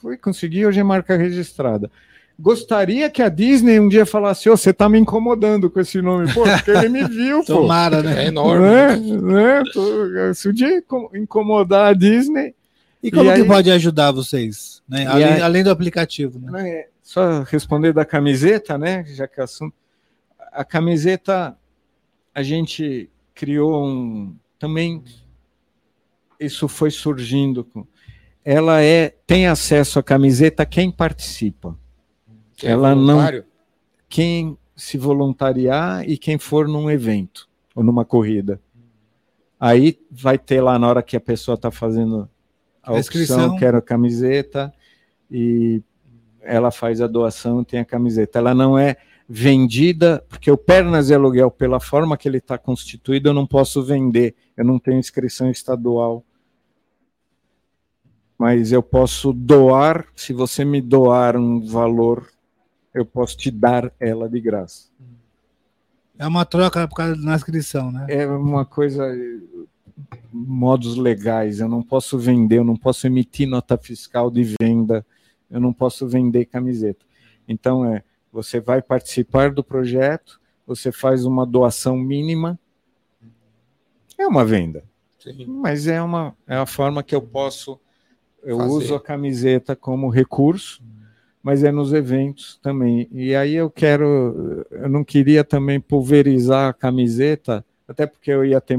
foi 0.00 0.16
conseguir, 0.16 0.66
hoje 0.66 0.80
é 0.80 0.84
marca 0.84 1.16
registrada. 1.16 1.90
Gostaria 2.38 3.08
que 3.08 3.22
a 3.22 3.30
Disney 3.30 3.80
um 3.80 3.88
dia 3.88 4.04
falasse: 4.04 4.50
"Ô, 4.50 4.56
você 4.56 4.68
está 4.70 4.88
me 4.90 4.98
incomodando 4.98 5.70
com 5.70 5.80
esse 5.80 6.02
nome, 6.02 6.32
pô, 6.34 6.42
porque 6.42 6.70
ele 6.70 6.88
me 6.90 7.04
viu, 7.08 7.38
pô. 7.46 7.46
Tomara, 7.46 8.02
né? 8.02 8.24
É 8.24 8.26
enorme. 8.28 8.62
Né? 8.66 8.96
Né? 9.22 9.62
Tô- 9.72 10.34
Se 10.34 10.48
o 10.48 10.52
dia 10.52 10.76
inco- 10.78 11.10
incomodar 11.14 11.86
a 11.90 11.92
Disney, 11.94 12.54
E 13.02 13.10
como 13.10 13.30
E 13.30 13.34
que 13.34 13.40
aí- 13.42 13.46
pode 13.46 13.70
ajudar 13.70 14.10
vocês? 14.12 14.82
Né? 14.88 15.06
Além, 15.06 15.24
aí- 15.24 15.40
além 15.40 15.64
do 15.64 15.70
aplicativo, 15.70 16.38
né? 16.38 16.50
né, 16.62 16.84
só 17.02 17.42
responder 17.44 17.92
da 17.94 18.04
camiseta, 18.04 18.76
né? 18.76 19.04
Já 19.06 19.26
que 19.28 19.40
é 19.40 19.44
assunto. 19.44 19.74
A 20.52 20.64
camiseta, 20.64 21.56
a 22.34 22.42
gente 22.42 23.08
criou 23.34 23.86
um. 23.86 24.34
Também 24.58 25.02
isso 26.40 26.68
foi 26.68 26.90
surgindo. 26.90 27.66
Ela 28.44 28.80
é 28.82 29.10
tem 29.26 29.46
acesso 29.46 29.98
à 29.98 30.02
camiseta 30.02 30.64
quem 30.64 30.90
participa, 30.90 31.76
Que 32.56 32.66
é 32.66 32.70
ela 32.70 32.94
não- 32.94 33.06
voluntário? 33.16 33.44
quem 34.08 34.56
se 34.74 34.96
voluntariar 34.98 36.08
e 36.08 36.16
quem 36.18 36.38
for 36.38 36.68
num 36.68 36.90
evento 36.90 37.48
ou 37.74 37.82
numa 37.82 38.04
corrida. 38.04 38.60
Aí 39.58 39.98
vai 40.10 40.38
ter 40.38 40.60
lá 40.60 40.78
na 40.78 40.86
hora 40.88 41.02
que 41.02 41.16
a 41.16 41.20
pessoa 41.20 41.54
está 41.54 41.70
fazendo 41.70 42.28
a 42.82 42.92
opção, 42.92 43.56
quero 43.56 43.78
a 43.78 43.82
camiseta, 43.82 44.72
e 45.30 45.82
ela 46.42 46.70
faz 46.70 47.00
a 47.00 47.06
doação 47.06 47.64
tem 47.64 47.80
a 47.80 47.84
camiseta. 47.84 48.38
Ela 48.38 48.54
não 48.54 48.78
é 48.78 48.96
vendida, 49.28 50.24
porque 50.28 50.50
o 50.50 50.56
Pernas 50.56 51.08
de 51.08 51.14
Aluguel, 51.14 51.50
pela 51.50 51.80
forma 51.80 52.16
que 52.16 52.28
ele 52.28 52.38
está 52.38 52.56
constituído, 52.56 53.28
eu 53.28 53.34
não 53.34 53.46
posso 53.46 53.82
vender, 53.82 54.34
eu 54.56 54.64
não 54.64 54.78
tenho 54.78 54.98
inscrição 54.98 55.50
estadual. 55.50 56.24
Mas 58.38 58.70
eu 58.70 58.82
posso 58.82 59.32
doar, 59.32 60.06
se 60.14 60.32
você 60.32 60.64
me 60.64 60.80
doar 60.80 61.36
um 61.36 61.60
valor, 61.66 62.28
eu 62.94 63.04
posso 63.04 63.36
te 63.36 63.50
dar 63.50 63.92
ela 63.98 64.28
de 64.28 64.40
graça. 64.40 64.90
É 66.18 66.26
uma 66.26 66.44
troca 66.44 66.86
por 66.86 66.96
causa 66.96 67.20
da 67.20 67.34
inscrição, 67.34 67.90
né? 67.90 68.06
É 68.08 68.26
uma 68.26 68.64
coisa, 68.64 69.06
modos 70.32 70.96
legais, 70.96 71.60
eu 71.60 71.68
não 71.68 71.82
posso 71.82 72.18
vender, 72.18 72.58
eu 72.58 72.64
não 72.64 72.76
posso 72.76 73.06
emitir 73.06 73.48
nota 73.48 73.76
fiscal 73.76 74.30
de 74.30 74.54
venda, 74.60 75.04
eu 75.50 75.60
não 75.60 75.72
posso 75.72 76.06
vender 76.06 76.46
camiseta. 76.46 77.04
Então, 77.48 77.84
é, 77.84 78.02
você 78.36 78.60
vai 78.60 78.82
participar 78.82 79.50
do 79.50 79.64
projeto, 79.64 80.38
você 80.66 80.92
faz 80.92 81.24
uma 81.24 81.46
doação 81.46 81.96
mínima, 81.96 82.58
é 84.18 84.26
uma 84.26 84.44
venda, 84.44 84.84
Sim. 85.18 85.46
mas 85.46 85.86
é 85.86 86.02
uma 86.02 86.36
é 86.46 86.54
a 86.54 86.66
forma 86.66 87.02
que 87.02 87.14
eu 87.14 87.22
posso, 87.22 87.80
eu 88.42 88.58
Fazer. 88.58 88.70
uso 88.70 88.94
a 88.94 89.00
camiseta 89.00 89.74
como 89.74 90.10
recurso, 90.10 90.82
mas 91.42 91.64
é 91.64 91.72
nos 91.72 91.94
eventos 91.94 92.58
também. 92.62 93.08
E 93.10 93.34
aí 93.34 93.54
eu 93.54 93.70
quero, 93.70 94.66
eu 94.70 94.88
não 94.90 95.02
queria 95.02 95.42
também 95.42 95.80
pulverizar 95.80 96.68
a 96.68 96.74
camiseta, 96.74 97.64
até 97.88 98.06
porque 98.06 98.30
eu 98.30 98.44
ia 98.44 98.60
ter, 98.60 98.78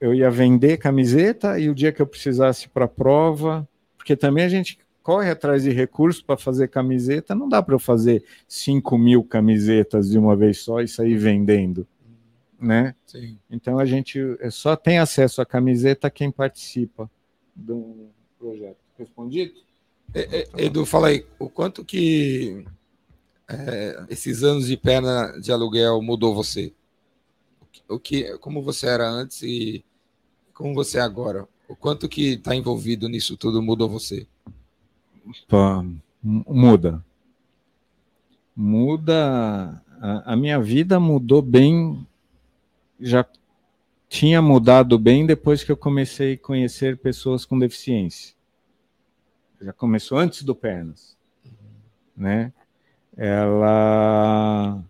eu 0.00 0.14
ia 0.14 0.30
vender 0.30 0.76
camiseta 0.76 1.58
e 1.58 1.68
o 1.68 1.74
dia 1.74 1.90
que 1.90 2.00
eu 2.00 2.06
precisasse 2.06 2.68
para 2.68 2.84
a 2.84 2.88
prova, 2.88 3.68
porque 3.96 4.14
também 4.14 4.44
a 4.44 4.48
gente 4.48 4.78
corre 5.02 5.30
atrás 5.30 5.64
de 5.64 5.70
recursos 5.70 6.22
para 6.22 6.36
fazer 6.36 6.68
camiseta, 6.68 7.34
não 7.34 7.48
dá 7.48 7.62
para 7.62 7.74
eu 7.74 7.78
fazer 7.78 8.24
5 8.46 8.96
mil 8.96 9.24
camisetas 9.24 10.10
de 10.10 10.18
uma 10.18 10.36
vez 10.36 10.58
só 10.58 10.80
e 10.80 10.88
sair 10.88 11.16
vendendo, 11.16 11.86
né? 12.58 12.94
Sim. 13.04 13.38
Então 13.50 13.78
a 13.78 13.84
gente 13.84 14.18
é, 14.40 14.50
só 14.50 14.76
tem 14.76 14.98
acesso 14.98 15.42
à 15.42 15.46
camiseta 15.46 16.10
quem 16.10 16.30
participa 16.30 17.10
do 17.54 18.10
projeto. 18.38 18.78
Respondido? 18.96 19.52
É, 20.14 20.40
é, 20.40 20.64
Edu, 20.66 20.86
fala 20.86 21.08
aí, 21.08 21.26
o 21.38 21.48
quanto 21.48 21.84
que 21.84 22.64
é, 23.48 24.04
esses 24.08 24.42
anos 24.42 24.66
de 24.66 24.76
perna 24.76 25.38
de 25.40 25.50
aluguel 25.50 26.00
mudou 26.00 26.34
você? 26.34 26.72
O 27.88 27.98
que, 27.98 28.38
como 28.38 28.62
você 28.62 28.86
era 28.86 29.08
antes 29.08 29.42
e 29.42 29.84
como 30.54 30.74
você 30.74 30.98
é 30.98 31.00
agora? 31.00 31.48
O 31.68 31.74
quanto 31.74 32.08
que 32.08 32.34
está 32.34 32.54
envolvido 32.54 33.08
nisso 33.08 33.36
tudo 33.36 33.62
mudou 33.62 33.88
você? 33.88 34.26
Pá, 35.48 35.84
muda. 36.22 37.04
muda. 38.54 39.82
A, 40.00 40.32
a 40.32 40.36
minha 40.36 40.60
vida 40.60 40.98
mudou 40.98 41.40
bem, 41.40 42.06
já 42.98 43.24
tinha 44.08 44.42
mudado 44.42 44.98
bem 44.98 45.24
depois 45.24 45.64
que 45.64 45.72
eu 45.72 45.76
comecei 45.76 46.34
a 46.34 46.38
conhecer 46.38 46.98
pessoas 46.98 47.44
com 47.44 47.58
deficiência. 47.58 48.34
Já 49.60 49.72
começou 49.72 50.18
antes 50.18 50.42
do 50.42 50.54
Pernas, 50.54 51.16
né? 52.16 52.52
Ela, 53.16 54.82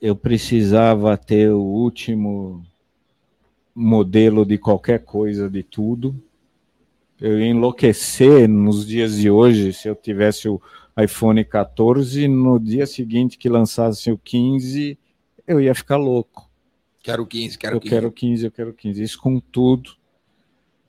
eu 0.00 0.16
precisava 0.16 1.16
ter 1.16 1.50
o 1.50 1.60
último 1.60 2.64
modelo 3.74 4.44
de 4.44 4.58
qualquer 4.58 5.04
coisa, 5.04 5.48
de 5.48 5.62
tudo. 5.62 6.14
Eu 7.22 7.38
ia 7.38 7.46
enlouquecer 7.46 8.48
nos 8.48 8.84
dias 8.84 9.16
de 9.16 9.30
hoje 9.30 9.72
se 9.72 9.86
eu 9.86 9.94
tivesse 9.94 10.48
o 10.48 10.60
iPhone 11.00 11.44
14, 11.44 12.26
no 12.26 12.58
dia 12.58 12.84
seguinte 12.84 13.38
que 13.38 13.48
lançasse 13.48 14.10
o 14.10 14.18
15, 14.18 14.98
eu 15.46 15.60
ia 15.60 15.72
ficar 15.72 15.98
louco. 15.98 16.50
Quero 17.00 17.24
15, 17.24 17.56
quero 17.56 17.76
eu 17.76 17.80
15. 17.80 17.94
Eu 17.94 18.00
quero 18.00 18.12
15, 18.12 18.44
eu 18.44 18.50
quero 18.50 18.74
15. 18.74 19.02
Isso 19.04 19.20
com 19.20 19.38
tudo. 19.38 19.92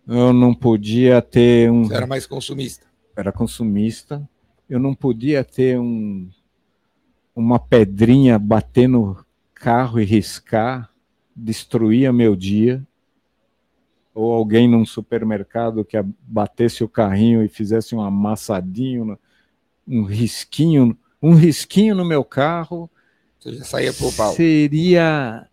Eu 0.07 0.33
não 0.33 0.55
podia 0.55 1.21
ter 1.21 1.71
um. 1.71 1.83
Você 1.83 1.93
era 1.93 2.07
mais 2.07 2.25
consumista. 2.25 2.87
Era 3.15 3.31
consumista. 3.31 4.27
Eu 4.67 4.79
não 4.79 4.95
podia 4.95 5.43
ter 5.43 5.79
um 5.79 6.27
uma 7.35 7.59
pedrinha 7.59 8.39
bater 8.39 8.87
no 8.89 9.23
carro 9.53 9.99
e 9.99 10.03
riscar 10.03 10.91
destruía 11.35 12.13
meu 12.13 12.35
dia, 12.35 12.85
ou 14.13 14.31
alguém 14.31 14.67
num 14.67 14.85
supermercado 14.85 15.83
que 15.83 15.97
batesse 16.21 16.83
o 16.83 16.89
carrinho 16.89 17.43
e 17.43 17.47
fizesse 17.47 17.95
um 17.95 18.01
amassadinho, 18.01 19.17
um 19.87 20.03
risquinho, 20.03 20.97
um 21.21 21.33
risquinho 21.33 21.95
no 21.95 22.05
meu 22.05 22.23
carro, 22.23 22.89
você 23.39 23.53
já 23.53 23.63
saía 23.65 23.93
pro 23.93 24.11
pau. 24.13 24.33
Seria 24.33 25.47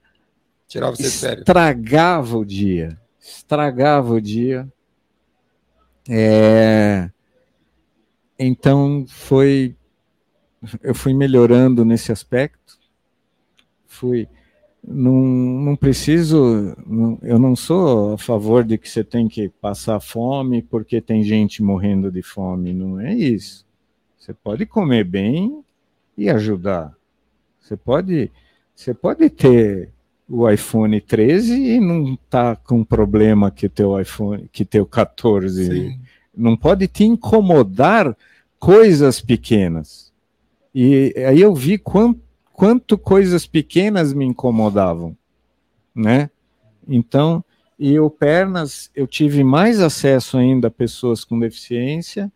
tirava 0.69 0.95
você 0.95 1.11
sério. 1.11 1.41
Estragava 1.41 2.39
o 2.39 2.45
dia. 2.45 2.97
Estragava 3.19 4.15
o 4.15 4.21
dia. 4.21 4.71
É... 6.09 7.11
Então 8.39 9.05
foi 9.09 9.77
eu 10.83 10.95
fui 10.95 11.15
melhorando 11.15 11.85
nesse 11.85 12.13
aspecto. 12.13 12.79
Fui 13.87 14.29
não, 14.87 15.15
não 15.15 15.77
preciso, 15.77 16.75
não, 16.87 17.19
eu 17.23 17.39
não 17.39 17.55
sou 17.55 18.15
a 18.15 18.19
favor 18.19 18.65
de 18.65 18.79
que 18.79 18.89
você 18.89 19.05
tem 19.05 19.29
que 19.29 19.49
passar 19.49 20.01
fome 20.01 20.63
porque 20.63 21.01
tem 21.01 21.23
gente 21.23 21.63
morrendo 21.63 22.11
de 22.11 22.23
fome, 22.23 22.73
não 22.73 22.99
é 22.99 23.15
isso. 23.15 23.65
Você 24.19 24.33
pode 24.33 24.67
comer 24.67 25.05
bem 25.05 25.63
e 26.17 26.29
ajudar. 26.29 26.95
Você 27.61 27.77
pode, 27.77 28.31
você 28.75 28.95
pode 28.95 29.29
ter 29.31 29.91
o 30.29 30.49
iPhone 30.49 31.01
13 31.01 31.55
e 31.55 31.81
não 31.81 32.17
tá 32.29 32.55
com 32.57 32.85
problema 32.85 33.51
que 33.51 33.69
teu 33.69 34.01
iPhone, 34.01 34.49
que 34.53 34.65
teu 34.65 34.87
14. 34.87 35.67
Sim. 35.67 36.01
Não 36.35 36.57
pode 36.57 36.87
te 36.87 37.05
incomodar 37.05 38.17
coisas 38.59 39.21
pequenas. 39.21 40.13
E 40.75 41.13
aí 41.27 41.41
eu 41.41 41.55
vi 41.55 41.77
quanto 41.77 42.21
quanto 42.61 42.99
coisas 42.99 43.47
pequenas 43.47 44.13
me 44.13 44.27
incomodavam, 44.27 45.17
né? 45.95 46.29
Então, 46.87 47.43
e 47.79 47.99
o 47.99 48.11
Pernas, 48.11 48.91
eu 48.95 49.07
tive 49.07 49.43
mais 49.43 49.81
acesso 49.81 50.37
ainda 50.37 50.69
a 50.69 50.71
pessoas 50.71 51.25
com 51.25 51.41
deficiência, 51.41 52.31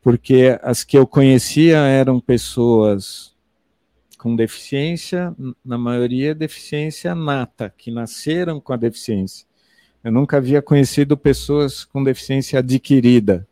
porque 0.00 0.58
as 0.62 0.84
que 0.84 0.96
eu 0.96 1.06
conhecia 1.06 1.76
eram 1.80 2.18
pessoas 2.18 3.36
com 4.16 4.34
deficiência, 4.34 5.36
na 5.62 5.76
maioria 5.76 6.34
deficiência 6.34 7.14
nata, 7.14 7.74
que 7.76 7.90
nasceram 7.90 8.58
com 8.58 8.72
a 8.72 8.76
deficiência. 8.78 9.46
Eu 10.02 10.12
nunca 10.12 10.38
havia 10.38 10.62
conhecido 10.62 11.14
pessoas 11.14 11.84
com 11.84 12.02
deficiência 12.02 12.60
adquirida. 12.60 13.46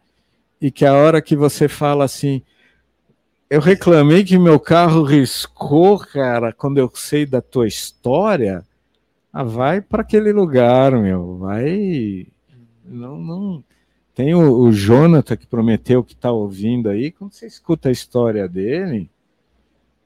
E 0.63 0.71
que 0.71 0.87
a 0.87 0.95
hora 0.95 1.21
que 1.21 1.37
você 1.37 1.69
fala 1.69 2.07
assim, 2.07 2.43
eu 3.51 3.61
reclamei 3.61 4.25
que 4.25 4.39
meu 4.39 4.61
carro 4.61 5.03
riscou, 5.03 5.99
cara, 5.99 6.53
quando 6.53 6.79
eu 6.79 6.91
sei 6.95 7.25
da 7.25 7.41
tua 7.41 7.67
história. 7.67 8.65
Ah, 9.33 9.43
vai 9.43 9.81
para 9.81 10.03
aquele 10.03 10.33
lugar, 10.33 10.93
meu. 10.93 11.39
Vai. 11.39 12.27
Não, 12.85 13.19
não. 13.19 13.65
Tem 14.15 14.35
o, 14.35 14.61
o 14.61 14.73
Jonathan 14.73 15.37
que 15.37 15.47
prometeu 15.47 16.03
que 16.05 16.13
está 16.13 16.31
ouvindo 16.31 16.89
aí. 16.89 17.11
Quando 17.11 17.33
você 17.33 17.47
escuta 17.47 17.89
a 17.89 17.93
história 17.93 18.49
dele, 18.49 19.11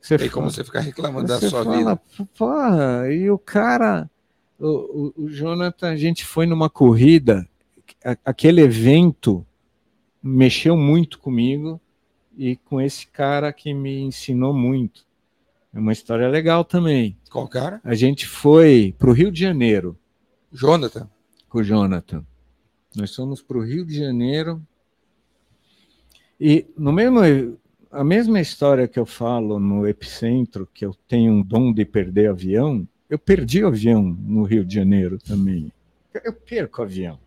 você 0.00 0.18
Tem 0.18 0.28
fala, 0.28 0.42
como 0.42 0.50
você 0.50 0.64
ficar 0.64 0.80
reclamando 0.80 1.28
da 1.28 1.38
sua 1.40 1.64
fala, 1.64 1.76
vida. 1.76 2.00
Porra, 2.36 3.12
e 3.12 3.30
o 3.30 3.38
cara, 3.38 4.10
o, 4.58 5.12
o, 5.16 5.24
o 5.24 5.28
Jonathan, 5.30 5.90
a 5.90 5.96
gente 5.96 6.24
foi 6.24 6.46
numa 6.46 6.68
corrida, 6.68 7.48
aquele 8.24 8.60
evento 8.60 9.46
mexeu 10.22 10.76
muito 10.76 11.18
comigo 11.18 11.80
e 12.36 12.56
com 12.56 12.80
esse 12.80 13.06
cara 13.06 13.52
que 13.52 13.72
me 13.74 14.00
ensinou 14.00 14.52
muito. 14.52 15.04
É 15.74 15.78
uma 15.78 15.92
história 15.92 16.28
legal 16.28 16.64
também. 16.64 17.16
Qual 17.30 17.48
cara? 17.48 17.80
A 17.82 17.94
gente 17.94 18.26
foi 18.26 18.94
para 18.98 19.08
o 19.08 19.12
Rio 19.12 19.30
de 19.30 19.40
Janeiro. 19.40 19.96
Jonathan. 20.52 21.08
Com 21.48 21.58
o 21.58 21.64
Jonathan. 21.64 22.24
Nós 22.94 23.14
fomos 23.14 23.40
para 23.40 23.56
o 23.56 23.64
Rio 23.64 23.86
de 23.86 23.98
Janeiro. 23.98 24.60
E 26.38 26.66
no 26.76 26.92
mesmo, 26.92 27.20
a 27.90 28.04
mesma 28.04 28.40
história 28.40 28.86
que 28.86 28.98
eu 28.98 29.06
falo 29.06 29.58
no 29.58 29.86
Epicentro, 29.86 30.68
que 30.74 30.84
eu 30.84 30.94
tenho 31.08 31.32
um 31.32 31.42
dom 31.42 31.72
de 31.72 31.84
perder 31.84 32.28
avião, 32.28 32.86
eu 33.08 33.18
perdi 33.18 33.62
o 33.62 33.68
avião 33.68 34.02
no 34.02 34.42
Rio 34.42 34.64
de 34.64 34.74
Janeiro 34.74 35.18
também. 35.18 35.72
Eu 36.24 36.32
perco 36.32 36.82
o 36.82 36.84
avião. 36.84 37.18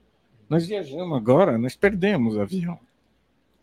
Nós 0.48 0.68
viajamos 0.68 1.18
agora, 1.18 1.57
nós 1.57 1.76
perdemos 1.76 2.36
o 2.36 2.41
avião. 2.41 2.80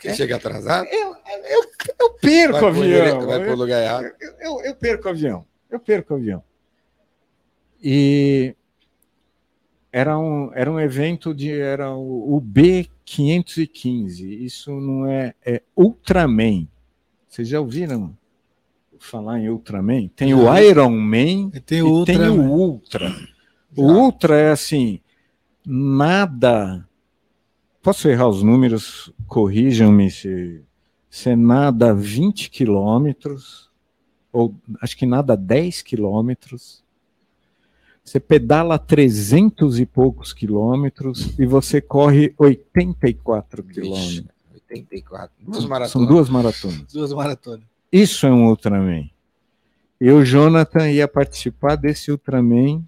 Você 0.02 0.08
é. 0.08 0.14
chega 0.14 0.36
atrasado? 0.36 0.86
Eu, 0.86 1.14
eu, 1.48 1.64
eu 2.00 2.10
perco 2.14 2.58
vai 2.58 2.68
avião. 2.70 3.18
Pro, 3.18 3.26
vai 3.28 3.48
o 3.48 3.56
lugar 3.56 3.82
errado. 3.82 4.12
Eu, 4.20 4.32
eu, 4.40 4.60
eu 4.64 4.74
perco 4.74 5.08
avião. 5.08 5.46
Eu 5.70 5.78
perco 5.78 6.14
avião. 6.14 6.42
E 7.80 8.56
era 9.92 10.18
um, 10.18 10.50
era 10.54 10.70
um 10.70 10.80
evento 10.80 11.32
de 11.32 11.52
era 11.52 11.92
o, 11.92 12.36
o 12.36 12.42
B515. 12.42 14.22
Isso 14.42 14.72
não 14.72 15.06
é, 15.06 15.34
é 15.44 15.62
Ultraman. 15.76 16.66
Vocês 17.28 17.46
já 17.46 17.60
ouviram 17.60 18.16
falar 18.98 19.38
em 19.38 19.48
Ultraman? 19.48 20.08
Tem 20.08 20.34
o 20.34 20.52
Iron 20.58 20.90
Man 20.90 21.50
e 21.54 21.60
tem 21.60 21.80
o, 21.80 22.02
e 22.02 22.06
tem 22.06 22.28
o 22.28 22.42
Ultra. 22.42 23.14
O 23.76 23.84
Ultra 23.84 24.36
é 24.36 24.50
assim, 24.50 25.00
nada 25.64 26.86
Posso 27.82 28.08
errar 28.08 28.28
os 28.28 28.44
números? 28.44 29.12
Corrijam-me 29.26 30.08
se, 30.08 30.62
se 31.10 31.30
é 31.30 31.36
nada 31.36 31.92
20 31.92 32.48
quilômetros, 32.48 33.68
ou 34.32 34.54
acho 34.80 34.96
que 34.96 35.04
nada 35.04 35.36
10 35.36 35.82
quilômetros. 35.82 36.82
Você 38.04 38.20
pedala 38.20 38.78
300 38.78 39.80
e 39.80 39.86
poucos 39.86 40.32
quilômetros 40.32 41.36
e 41.38 41.44
você 41.44 41.80
corre 41.80 42.32
84 42.38 43.62
quilômetros. 43.64 44.24
84. 44.54 45.34
Duas 45.40 45.64
maratonas. 45.64 45.90
São 45.90 46.06
duas 46.06 46.28
maratonas. 46.28 46.92
Duas 46.92 47.12
maratonas. 47.12 47.64
Isso 47.90 48.26
é 48.26 48.32
um 48.32 48.46
Ultraman. 48.46 49.10
Eu, 50.00 50.24
Jonathan, 50.24 50.90
ia 50.90 51.06
participar 51.06 51.76
desse 51.76 52.10
Ultraman 52.10 52.82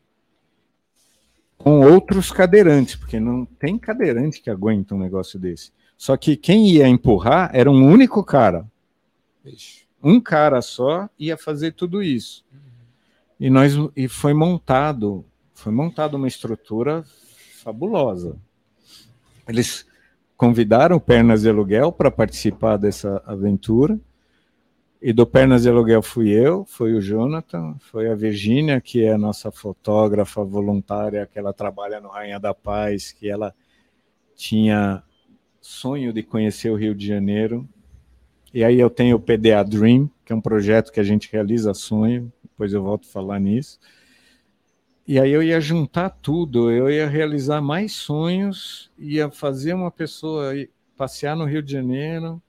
com 1.65 1.81
outros 1.81 2.31
cadeirantes, 2.31 2.95
porque 2.95 3.19
não 3.19 3.47
tem 3.47 3.79
cadeirante 3.79 4.43
que 4.43 4.51
aguenta 4.51 4.95
um 4.95 4.99
negócio 4.99 5.39
desse. 5.39 5.73
Só 5.97 6.15
que 6.15 6.37
quem 6.37 6.69
ia 6.69 6.87
empurrar 6.87 7.51
era 7.55 7.71
um 7.71 7.87
único 7.87 8.23
cara. 8.23 8.67
Um 10.03 10.21
cara 10.21 10.61
só 10.61 11.09
ia 11.19 11.39
fazer 11.39 11.73
tudo 11.73 12.03
isso. 12.03 12.45
E 13.41 13.49
nós 13.49 13.73
e 13.97 14.09
foi 14.09 14.35
montado, 14.35 15.25
foi 15.55 15.73
montada 15.73 16.19
uma 16.19 16.29
estrutura 16.29 17.03
fabulosa. 17.63 18.37
Eles 19.49 19.87
convidaram 20.37 21.01
Pernas 21.01 21.41
de 21.41 21.49
Aluguel 21.49 21.91
para 21.91 22.11
participar 22.11 22.77
dessa 22.77 23.23
aventura. 23.25 23.99
E 25.07 25.13
do 25.13 25.27
Pernas 25.27 25.65
de 25.65 25.69
Aluguel 25.69 26.01
fui 26.01 26.31
eu, 26.31 26.65
foi 26.65 26.95
o 26.95 27.01
Jonathan, 27.03 27.77
foi 27.79 28.11
a 28.11 28.15
Virgínia, 28.15 28.81
que 28.81 29.05
é 29.05 29.13
a 29.13 29.19
nossa 29.19 29.51
fotógrafa 29.51 30.43
voluntária, 30.43 31.29
que 31.31 31.39
ela 31.39 31.53
trabalha 31.53 32.01
no 32.01 32.09
Rainha 32.09 32.41
da 32.41 32.55
Paz, 32.55 33.13
que 33.13 33.29
ela 33.29 33.55
tinha 34.35 35.03
sonho 35.61 36.11
de 36.11 36.23
conhecer 36.23 36.71
o 36.71 36.75
Rio 36.75 36.95
de 36.95 37.07
Janeiro. 37.07 37.69
E 38.55 38.65
aí 38.65 38.81
eu 38.81 38.89
tenho 38.89 39.17
o 39.17 39.21
PDA 39.21 39.63
Dream, 39.63 40.11
que 40.25 40.33
é 40.33 40.37
um 40.37 40.41
projeto 40.41 40.91
que 40.91 41.01
a 41.01 41.05
gente 41.05 41.31
realiza 41.31 41.75
sonho, 41.75 42.33
depois 42.43 42.73
eu 42.73 42.83
volto 42.83 43.07
a 43.07 43.13
falar 43.13 43.39
nisso. 43.39 43.79
E 45.07 45.21
aí 45.21 45.33
eu 45.33 45.43
ia 45.43 45.61
juntar 45.61 46.09
tudo, 46.09 46.71
eu 46.71 46.91
ia 46.91 47.07
realizar 47.07 47.61
mais 47.61 47.93
sonhos, 47.93 48.91
ia 48.99 49.31
fazer 49.31 49.75
uma 49.75 49.91
pessoa 49.91 50.55
passear 50.97 51.37
no 51.37 51.45
Rio 51.45 51.63
de 51.63 51.73
Janeiro, 51.73 52.41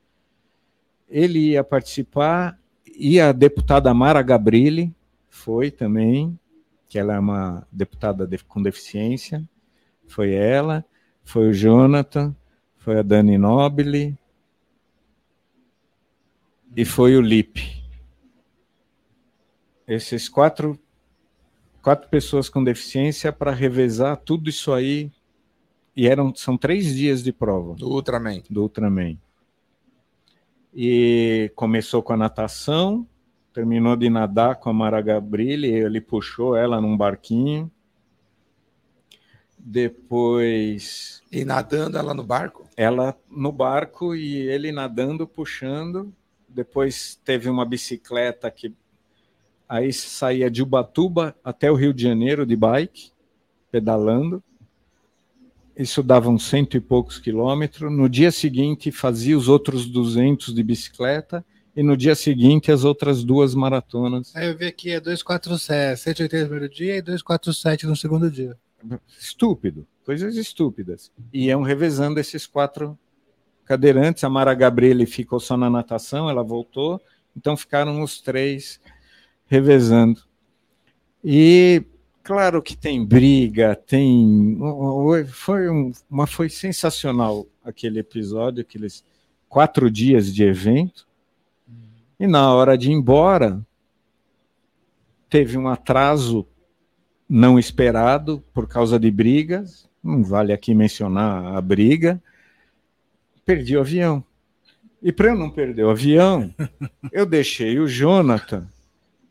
ele 1.07 1.51
ia 1.51 1.63
participar 1.63 2.59
e 2.97 3.19
a 3.19 3.31
deputada 3.31 3.93
Mara 3.93 4.21
Gabrilli 4.21 4.93
foi 5.29 5.69
também, 5.69 6.39
que 6.87 6.97
ela 6.97 7.15
é 7.15 7.19
uma 7.19 7.67
deputada 7.71 8.25
de, 8.25 8.37
com 8.39 8.61
deficiência, 8.61 9.47
foi 10.07 10.33
ela, 10.33 10.85
foi 11.23 11.49
o 11.49 11.53
Jonathan, 11.53 12.35
foi 12.77 12.99
a 12.99 13.01
Dani 13.01 13.37
Nobile 13.37 14.17
e 16.75 16.85
foi 16.85 17.15
o 17.15 17.21
Lipe. 17.21 17.83
Esses 19.87 20.27
quatro, 20.29 20.79
quatro 21.81 22.09
pessoas 22.09 22.49
com 22.49 22.63
deficiência 22.63 23.31
para 23.31 23.51
revezar 23.51 24.17
tudo 24.17 24.49
isso 24.49 24.73
aí. 24.73 25.11
E 25.95 26.07
eram, 26.07 26.33
são 26.35 26.57
três 26.57 26.95
dias 26.95 27.23
de 27.23 27.31
prova. 27.31 27.75
Do 27.75 27.89
Ultraman. 27.89 28.41
Do 28.49 28.63
Ultraman. 28.63 29.17
E 30.75 31.49
começou 31.55 32.03
com 32.03 32.11
a 32.11 32.17
natação, 32.17 33.07
terminou 33.53 33.95
de 33.95 34.09
nadar 34.09 34.57
com 34.57 34.69
a 34.69 34.73
Mara 34.73 35.01
Gabrilli, 35.01 35.69
ele 35.69 36.01
puxou 36.01 36.53
ela 36.57 36.81
num 36.81 36.97
barquinho. 36.97 37.71
Depois. 39.57 41.23
E 41.31 41.45
nadando 41.45 41.97
ela 41.97 42.13
no 42.13 42.23
barco? 42.23 42.67
Ela 42.75 43.17
no 43.31 43.53
barco 43.53 44.13
e 44.13 44.35
ele 44.35 44.73
nadando, 44.73 45.25
puxando. 45.25 46.13
Depois 46.49 47.19
teve 47.23 47.49
uma 47.49 47.65
bicicleta 47.65 48.51
que 48.51 48.75
aí 49.67 49.93
saía 49.93 50.51
de 50.51 50.61
Ubatuba 50.61 51.35
até 51.43 51.71
o 51.71 51.75
Rio 51.75 51.93
de 51.93 52.03
Janeiro 52.03 52.45
de 52.45 52.55
bike, 52.55 53.11
pedalando. 53.71 54.43
Isso 55.77 56.01
dava 56.01 56.29
uns 56.29 56.43
cento 56.45 56.77
e 56.77 56.79
poucos 56.79 57.19
quilômetros. 57.19 57.91
No 57.91 58.07
dia 58.07 58.31
seguinte, 58.31 58.91
fazia 58.91 59.37
os 59.37 59.49
outros 59.49 59.85
200 59.87 60.53
de 60.53 60.63
bicicleta. 60.63 61.45
E 61.75 61.83
no 61.83 61.97
dia 61.97 62.15
seguinte, 62.15 62.71
as 62.71 62.85
outras 62.85 63.23
duas 63.23 63.53
maratonas. 63.53 64.33
Aí 64.33 64.47
eu 64.47 64.57
vi 64.57 64.65
aqui, 64.65 64.91
é 64.91 64.99
247, 64.99 65.99
180 65.99 66.43
no 66.43 66.49
primeiro 66.49 66.73
dia 66.73 66.97
e 66.97 67.01
247 67.01 67.85
no 67.85 67.95
segundo 67.95 68.31
dia. 68.31 68.57
Estúpido, 69.19 69.85
coisas 70.05 70.37
estúpidas. 70.37 71.11
E 71.33 71.47
iam 71.47 71.61
revezando 71.61 72.17
esses 72.17 72.47
quatro 72.47 72.97
cadeirantes. 73.65 74.23
A 74.23 74.29
Mara 74.29 74.53
Gabriele 74.53 75.05
ficou 75.05 75.39
só 75.39 75.57
na 75.57 75.69
natação, 75.69 76.29
ela 76.29 76.43
voltou. 76.43 77.01
Então 77.35 77.57
ficaram 77.57 78.01
os 78.01 78.21
três 78.21 78.79
revezando. 79.47 80.21
E 81.21 81.83
claro 82.25 82.61
que 82.61 82.75
tem 82.75 83.05
briga, 83.05 83.75
tem. 83.75 84.57
Foi, 85.27 85.69
um, 85.69 85.91
uma, 86.09 86.25
foi 86.25 86.49
sensacional 86.49 87.45
aquele 87.63 87.99
episódio, 87.99 88.61
aqueles 88.61 89.05
quatro 89.47 89.89
dias 89.91 90.33
de 90.33 90.43
evento. 90.43 91.07
E 92.19 92.25
na 92.25 92.51
hora 92.51 92.77
de 92.77 92.89
ir 92.89 92.93
embora, 92.93 93.63
teve 95.29 95.57
um 95.57 95.67
atraso 95.67 96.47
não 97.29 97.59
esperado 97.59 98.43
por 98.53 98.67
causa 98.67 98.99
de 98.99 99.11
brigas. 99.11 99.87
Não 100.03 100.23
vale 100.23 100.51
aqui 100.51 100.73
mencionar 100.73 101.55
a 101.55 101.61
briga. 101.61 102.21
Perdi 103.45 103.77
o 103.77 103.81
avião. 103.81 104.23
E 104.99 105.11
para 105.11 105.27
eu 105.27 105.35
não 105.35 105.51
perder 105.51 105.83
o 105.83 105.91
avião, 105.91 106.51
eu 107.11 107.25
deixei 107.27 107.79
o 107.79 107.87
Jonathan 107.87 108.67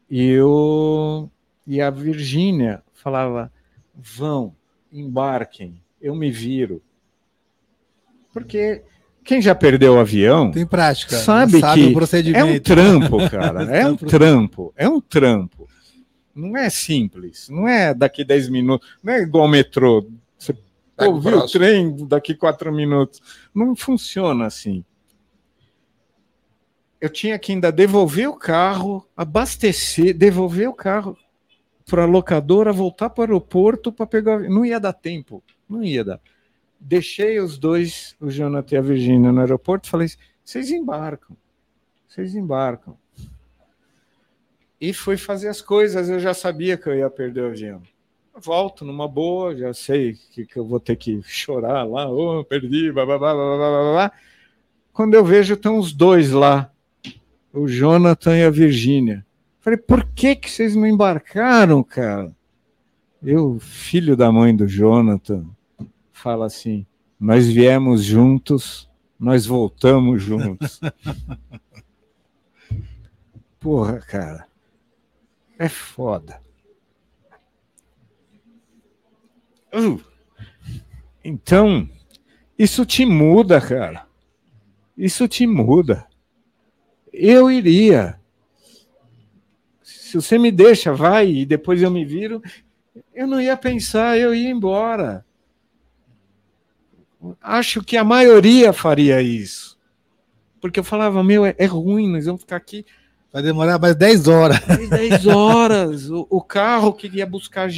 e, 0.08 0.38
o, 0.38 1.28
e 1.66 1.80
a 1.80 1.90
Virgínia 1.90 2.83
falava: 3.04 3.52
vão, 3.94 4.56
embarquem, 4.90 5.82
eu 6.00 6.14
me 6.14 6.30
viro. 6.30 6.82
Porque 8.32 8.82
quem 9.22 9.40
já 9.42 9.54
perdeu 9.54 9.94
o 9.94 10.00
avião 10.00 10.50
tem 10.50 10.66
prática, 10.66 11.16
sabe, 11.18 11.60
sabe 11.60 11.94
que 11.94 12.34
é 12.34 12.42
um 12.42 12.58
trampo, 12.58 13.30
cara. 13.30 13.62
é 13.76 13.86
um 13.86 13.94
trampo, 13.94 14.72
é 14.74 14.88
um 14.88 15.00
trampo. 15.00 15.68
Não 16.34 16.56
é 16.56 16.68
simples, 16.68 17.48
não 17.48 17.68
é 17.68 17.94
daqui 17.94 18.24
10 18.24 18.48
minutos, 18.48 18.88
não 19.02 19.12
é 19.12 19.20
igual 19.20 19.44
o 19.44 19.48
metrô. 19.48 20.08
Você 20.36 20.56
ouviu 20.98 21.38
o 21.38 21.46
trem 21.46 21.94
daqui 22.08 22.34
quatro 22.34 22.72
minutos. 22.72 23.20
Não 23.54 23.76
funciona 23.76 24.46
assim 24.46 24.84
eu 27.04 27.10
tinha 27.10 27.38
que 27.38 27.52
ainda 27.52 27.70
devolver 27.70 28.30
o 28.30 28.34
carro, 28.34 29.06
abastecer, 29.14 30.16
devolver 30.16 30.70
o 30.70 30.72
carro 30.72 31.14
para 31.86 32.02
a 32.02 32.06
locadora, 32.06 32.72
voltar 32.72 33.10
para 33.10 33.22
o 33.22 33.24
aeroporto 33.24 33.92
para 33.92 34.06
pegar. 34.06 34.40
Não 34.40 34.64
ia 34.64 34.80
dar 34.80 34.92
tempo, 34.92 35.42
não 35.68 35.82
ia 35.82 36.04
dar. 36.04 36.20
Deixei 36.78 37.40
os 37.40 37.58
dois, 37.58 38.16
o 38.20 38.30
Jonathan 38.30 38.74
e 38.74 38.78
a 38.78 38.82
Virgínia, 38.82 39.32
no 39.32 39.40
aeroporto, 39.40 39.88
falei: 39.88 40.08
vocês 40.44 40.70
embarcam, 40.70 41.36
vocês 42.06 42.34
embarcam. 42.34 42.96
E 44.80 44.92
fui 44.92 45.16
fazer 45.16 45.48
as 45.48 45.62
coisas, 45.62 46.08
eu 46.10 46.20
já 46.20 46.34
sabia 46.34 46.76
que 46.76 46.88
eu 46.88 46.94
ia 46.94 47.08
perder 47.08 47.42
o 47.42 47.46
avião. 47.46 47.82
volto 48.34 48.84
numa 48.84 49.08
boa, 49.08 49.56
já 49.56 49.72
sei 49.72 50.14
que, 50.32 50.44
que 50.44 50.58
eu 50.58 50.66
vou 50.66 50.80
ter 50.80 50.96
que 50.96 51.22
chorar 51.22 51.84
lá, 51.84 52.10
oh, 52.10 52.44
perdi, 52.44 52.92
blá, 52.92 53.06
blá, 53.06 53.18
blá, 53.18 53.32
blá, 53.32 53.56
blá, 53.56 53.92
blá. 53.92 54.12
Quando 54.92 55.14
eu 55.14 55.24
vejo, 55.24 55.54
estão 55.54 55.78
os 55.78 55.92
dois 55.92 56.30
lá 56.30 56.70
o 57.54 57.68
Jonathan 57.68 58.36
e 58.36 58.42
a 58.42 58.50
Virgínia. 58.50 59.24
Falei, 59.64 59.78
por 59.78 60.04
que, 60.04 60.36
que 60.36 60.50
vocês 60.50 60.76
não 60.76 60.86
embarcaram, 60.86 61.82
cara? 61.82 62.30
Eu, 63.22 63.58
filho 63.58 64.14
da 64.14 64.30
mãe 64.30 64.54
do 64.54 64.68
Jonathan, 64.68 65.46
fala 66.12 66.44
assim: 66.44 66.86
nós 67.18 67.48
viemos 67.48 68.04
juntos, 68.04 68.90
nós 69.18 69.46
voltamos 69.46 70.22
juntos. 70.22 70.78
Porra, 73.58 74.00
cara, 74.00 74.46
é 75.58 75.70
foda. 75.70 76.38
Uh, 79.74 79.98
então, 81.24 81.88
isso 82.58 82.84
te 82.84 83.06
muda, 83.06 83.58
cara. 83.62 84.06
Isso 84.94 85.26
te 85.26 85.46
muda 85.46 86.06
eu 87.14 87.50
iria. 87.50 88.18
Se 90.14 90.20
você 90.20 90.38
me 90.38 90.52
deixa, 90.52 90.92
vai, 90.92 91.28
e 91.28 91.44
depois 91.44 91.82
eu 91.82 91.90
me 91.90 92.04
viro, 92.04 92.40
eu 93.12 93.26
não 93.26 93.40
ia 93.40 93.56
pensar, 93.56 94.16
eu 94.16 94.32
ia 94.32 94.48
embora. 94.48 95.26
Acho 97.42 97.82
que 97.82 97.96
a 97.96 98.04
maioria 98.04 98.72
faria 98.72 99.20
isso. 99.20 99.76
Porque 100.60 100.78
eu 100.78 100.84
falava, 100.84 101.24
meu, 101.24 101.44
é, 101.44 101.52
é 101.58 101.66
ruim, 101.66 102.08
nós 102.08 102.26
vamos 102.26 102.42
ficar 102.42 102.54
aqui. 102.54 102.86
Vai 103.32 103.42
demorar 103.42 103.76
mais 103.76 103.96
10 103.96 104.28
horas. 104.28 104.60
10 104.88 105.26
horas. 105.26 106.08
o, 106.08 106.28
o, 106.30 106.40
carro 106.40 106.92
que 106.92 107.08
ia 107.08 107.26
buscar 107.26 107.68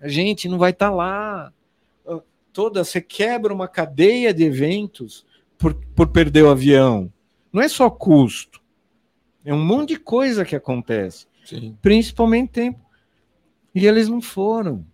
a 0.00 0.08
gente 0.08 0.48
não 0.48 0.58
vai 0.58 0.70
estar 0.70 0.90
tá 0.90 0.94
lá. 0.94 1.52
Toda, 2.52 2.84
você 2.84 3.00
quebra 3.00 3.52
uma 3.52 3.66
cadeia 3.66 4.32
de 4.32 4.44
eventos 4.44 5.26
por, 5.58 5.74
por 5.74 6.06
perder 6.06 6.44
o 6.44 6.50
avião. 6.50 7.12
Não 7.52 7.60
é 7.60 7.66
só 7.66 7.90
custo. 7.90 8.60
É 9.44 9.52
um 9.52 9.64
monte 9.64 9.88
de 9.88 9.96
coisa 9.98 10.44
que 10.44 10.54
acontece. 10.54 11.26
Sim. 11.48 11.78
Principalmente 11.80 12.50
tempo. 12.50 12.78
E 13.74 13.86
eles 13.86 14.06
não 14.06 14.20
foram. 14.20 14.84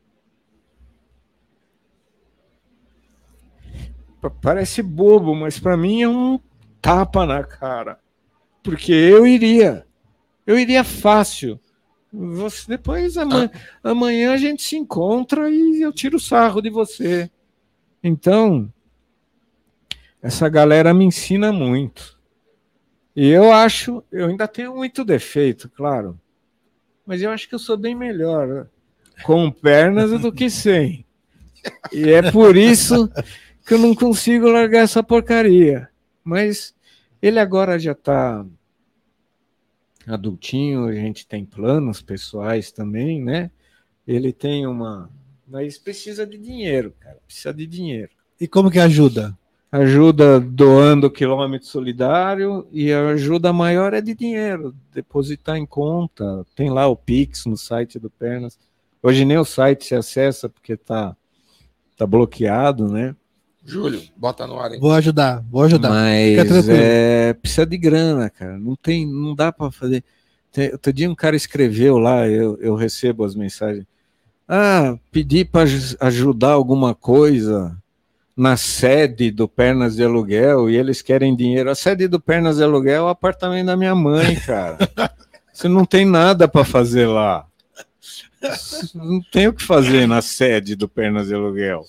Parece 4.41 4.81
bobo, 4.81 5.35
mas 5.35 5.59
para 5.59 5.77
mim 5.77 6.03
é 6.03 6.09
um 6.09 6.39
tapa 6.81 7.27
na 7.27 7.43
cara. 7.43 7.99
Porque 8.63 8.93
eu 8.93 9.27
iria. 9.27 9.85
Eu 10.47 10.57
iria 10.57 10.85
fácil. 10.85 11.59
Você, 12.13 12.69
depois 12.69 13.17
amanhã, 13.17 13.51
amanhã 13.83 14.33
a 14.33 14.37
gente 14.37 14.63
se 14.63 14.77
encontra 14.77 15.51
e 15.51 15.83
eu 15.83 15.93
tiro 15.93 16.19
o 16.19 16.21
sarro 16.21 16.63
de 16.63 16.71
você. 16.71 17.29
Então, 18.01 18.73
essa 20.23 20.49
galera 20.49 20.95
me 20.95 21.05
ensina 21.05 21.53
muito. 21.53 22.17
E 23.17 23.29
eu 23.29 23.53
acho, 23.53 24.05
eu 24.13 24.29
ainda 24.29 24.47
tenho 24.47 24.77
muito 24.77 25.05
defeito, 25.05 25.69
claro. 25.69 26.19
Mas 27.07 27.23
eu 27.23 27.31
acho 27.31 27.49
que 27.49 27.55
eu 27.55 27.59
sou 27.59 27.77
bem 27.77 27.95
melhor 27.95 28.47
né? 28.49 28.67
com 29.23 29.51
pernas 29.51 30.11
do 30.21 30.33
que 30.33 30.49
sem. 30.51 31.05
E 31.93 32.11
é 32.11 32.31
por 32.31 32.57
isso 32.57 33.11
que 33.67 33.75
eu 33.75 33.79
não 33.79 33.95
consigo 33.95 34.49
largar 34.49 34.81
essa 34.81 35.03
porcaria. 35.03 35.89
Mas 36.23 36.75
ele 37.21 37.39
agora 37.39 37.79
já 37.79 37.93
está 37.93 38.45
adultinho, 40.07 40.87
a 40.87 40.95
gente 40.95 41.27
tem 41.27 41.45
planos 41.45 42.03
pessoais 42.03 42.71
também, 42.71 43.23
né? 43.23 43.51
Ele 44.07 44.33
tem 44.33 44.67
uma. 44.67 45.11
Mas 45.47 45.79
precisa 45.79 46.27
de 46.27 46.39
dinheiro, 46.39 46.95
cara. 46.99 47.19
Precisa 47.27 47.53
de 47.53 47.67
dinheiro. 47.67 48.11
E 48.41 48.47
como 48.47 48.71
que 48.71 48.79
ajuda? 48.79 49.37
Ajuda 49.75 50.39
doando 50.39 51.11
quilômetro 51.11 51.67
solidário 51.67 52.65
e 52.71 52.93
a 52.93 53.09
ajuda 53.09 53.53
maior 53.53 53.93
é 53.93 54.01
de 54.01 54.15
dinheiro, 54.15 54.73
depositar 54.93 55.57
em 55.57 55.67
conta. 55.67 56.47
Tem 56.55 56.71
lá 56.71 56.87
o 56.87 56.95
Pix 56.95 57.45
no 57.47 57.57
site 57.57 57.99
do 57.99 58.09
Pernas. 58.09 58.57
Hoje 59.03 59.25
nem 59.25 59.37
o 59.37 59.45
site 59.45 59.85
se 59.85 59.95
acessa 59.97 60.49
porque 60.49 60.75
está 60.75 61.17
tá 61.97 62.07
bloqueado, 62.07 62.87
né? 62.87 63.17
Júlio, 63.65 64.01
bota 64.17 64.47
no 64.47 64.61
ar. 64.61 64.73
Hein? 64.73 64.79
Vou 64.79 64.93
ajudar, 64.93 65.45
vou 65.51 65.65
ajudar. 65.65 65.89
Mas 65.89 66.69
é, 66.69 67.33
precisa 67.33 67.67
de 67.67 67.77
grana, 67.77 68.31
cara. 68.31 68.57
Não 68.57 68.77
tem, 68.77 69.05
não 69.05 69.35
dá 69.35 69.51
para 69.51 69.73
fazer. 69.73 70.05
Tem, 70.53 70.71
outro 70.71 70.93
dia 70.93 71.11
um 71.11 71.17
cara 71.17 71.35
escreveu 71.35 71.99
lá, 71.99 72.29
eu, 72.29 72.57
eu 72.61 72.77
recebo 72.77 73.25
as 73.25 73.35
mensagens. 73.35 73.85
Ah, 74.47 74.97
pedi 75.11 75.45
para 75.45 75.69
ajudar 76.01 76.53
alguma 76.53 76.95
coisa 76.95 77.77
na 78.37 78.57
sede 78.57 79.31
do 79.31 79.49
Pernas 79.49 79.95
de 79.95 80.03
Aluguel 80.03 80.69
e 80.69 80.77
eles 80.77 81.01
querem 81.01 81.37
dinheiro. 81.37 81.71
A 81.71 81.75
sede 81.75 82.09
do 82.09 82.21
Pernas 82.21 82.57
de 82.57 82.65
Aluguel 82.65 82.97
é 82.97 83.03
o 83.03 83.09
apartamento 83.09 83.67
da 83.67 83.77
minha 83.77 83.95
mãe, 83.95 84.37
cara. 84.37 84.79
Você 85.53 85.69
não 85.69 85.85
tem 85.85 86.05
nada 86.05 86.49
para 86.49 86.65
fazer 86.65 87.07
lá. 87.07 87.47
Não 88.95 89.21
tem 89.33 89.47
o 89.47 89.53
que 89.53 89.63
fazer 89.63 90.07
na 90.07 90.21
sede 90.21 90.75
do 90.75 90.89
Pernas 90.89 91.29
de 91.29 91.35
Aluguel. 91.35 91.85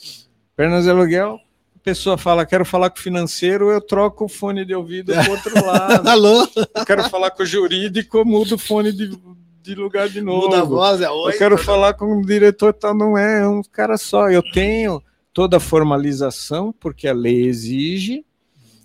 Pernas 0.55 0.83
de 0.83 0.89
Aluguel, 0.91 1.39
a 1.75 1.79
pessoa 1.83 2.17
fala, 2.17 2.45
quero 2.45 2.63
falar 2.63 2.91
com 2.91 2.99
o 2.99 3.01
financeiro, 3.01 3.71
eu 3.71 3.81
troco 3.81 4.25
o 4.25 4.29
fone 4.29 4.63
de 4.63 4.75
ouvido 4.75 5.13
para 5.13 5.31
outro 5.31 5.53
lado. 5.65 6.07
Alô? 6.07 6.47
Eu 6.75 6.85
quero 6.85 7.09
falar 7.09 7.31
com 7.31 7.41
o 7.41 7.45
jurídico, 7.45 8.23
mudo 8.23 8.53
o 8.53 8.57
fone 8.57 8.93
de, 8.93 9.19
de 9.63 9.75
lugar 9.75 10.07
de 10.07 10.21
novo. 10.21 10.47
Muda 10.47 10.61
a 10.61 10.63
voz, 10.63 11.01
é 11.01 11.09
oi. 11.09 11.33
Eu 11.33 11.37
quero 11.37 11.57
falar 11.57 11.95
com 11.95 12.19
o 12.19 12.25
diretor, 12.25 12.71
tal, 12.71 12.95
não 12.95 13.17
é, 13.17 13.41
é 13.41 13.47
um 13.47 13.63
cara 13.63 13.97
só. 13.97 14.29
Eu 14.29 14.43
tenho 14.51 15.01
toda 15.35 15.57
a 15.57 15.59
formalização, 15.59 16.73
porque 16.79 17.09
a 17.09 17.13
lei 17.13 17.45
exige, 17.45 18.25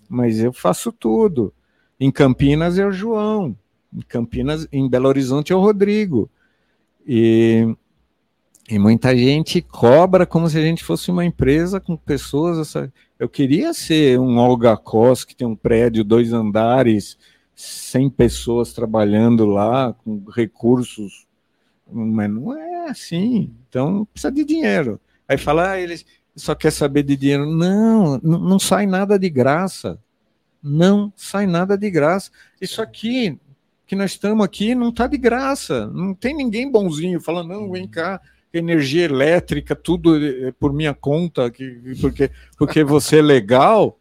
mas 0.09 0.41
eu 0.41 0.51
faço 0.51 0.91
tudo. 0.91 1.53
Em 1.97 2.11
Campinas 2.11 2.77
é 2.77 2.85
o 2.85 2.91
João, 2.91 3.55
em 3.93 4.01
Campinas, 4.01 4.67
em 4.69 4.89
Belo 4.89 5.07
Horizonte 5.07 5.53
é 5.53 5.55
o 5.55 5.61
Rodrigo. 5.61 6.29
E, 7.07 7.73
e 8.69 8.77
muita 8.77 9.15
gente 9.15 9.61
cobra 9.61 10.25
como 10.25 10.49
se 10.49 10.57
a 10.57 10.61
gente 10.61 10.83
fosse 10.83 11.09
uma 11.09 11.23
empresa 11.23 11.79
com 11.79 11.95
pessoas. 11.95 12.73
Eu 13.17 13.29
queria 13.29 13.73
ser 13.73 14.19
um 14.19 14.37
Olga 14.37 14.75
Cos, 14.75 15.23
que 15.23 15.33
tem 15.33 15.47
um 15.47 15.55
prédio, 15.55 16.03
dois 16.03 16.33
andares, 16.33 17.17
100 17.55 18.09
pessoas 18.09 18.73
trabalhando 18.73 19.45
lá, 19.45 19.93
com 19.93 20.25
recursos, 20.29 21.25
mas 21.89 22.29
não 22.29 22.53
é 22.57 22.89
assim. 22.89 23.55
Então 23.69 24.05
precisa 24.11 24.33
de 24.33 24.43
dinheiro. 24.43 24.99
Aí 25.29 25.37
fala, 25.37 25.71
ah, 25.71 25.79
eles 25.79 26.05
só 26.35 26.55
quer 26.55 26.71
saber 26.71 27.03
de 27.03 27.15
dinheiro. 27.15 27.45
Não, 27.45 28.17
não 28.19 28.59
sai 28.59 28.85
nada 28.85 29.17
de 29.17 29.29
graça. 29.29 29.99
Não 30.61 31.11
sai 31.15 31.45
nada 31.45 31.77
de 31.77 31.89
graça. 31.89 32.31
Isso 32.59 32.81
aqui, 32.81 33.37
que 33.87 33.95
nós 33.95 34.11
estamos 34.11 34.45
aqui, 34.45 34.75
não 34.75 34.89
está 34.89 35.07
de 35.07 35.17
graça. 35.17 35.87
Não 35.87 36.13
tem 36.13 36.35
ninguém 36.35 36.69
bonzinho 36.71 37.19
falando, 37.19 37.49
não, 37.49 37.71
vem 37.71 37.87
cá, 37.87 38.21
energia 38.53 39.05
elétrica, 39.05 39.75
tudo 39.75 40.17
é 40.17 40.51
por 40.51 40.73
minha 40.73 40.93
conta, 40.93 41.49
que, 41.49 41.95
porque, 41.99 42.29
porque 42.57 42.83
você 42.83 43.19
é 43.19 43.21
legal. 43.21 43.97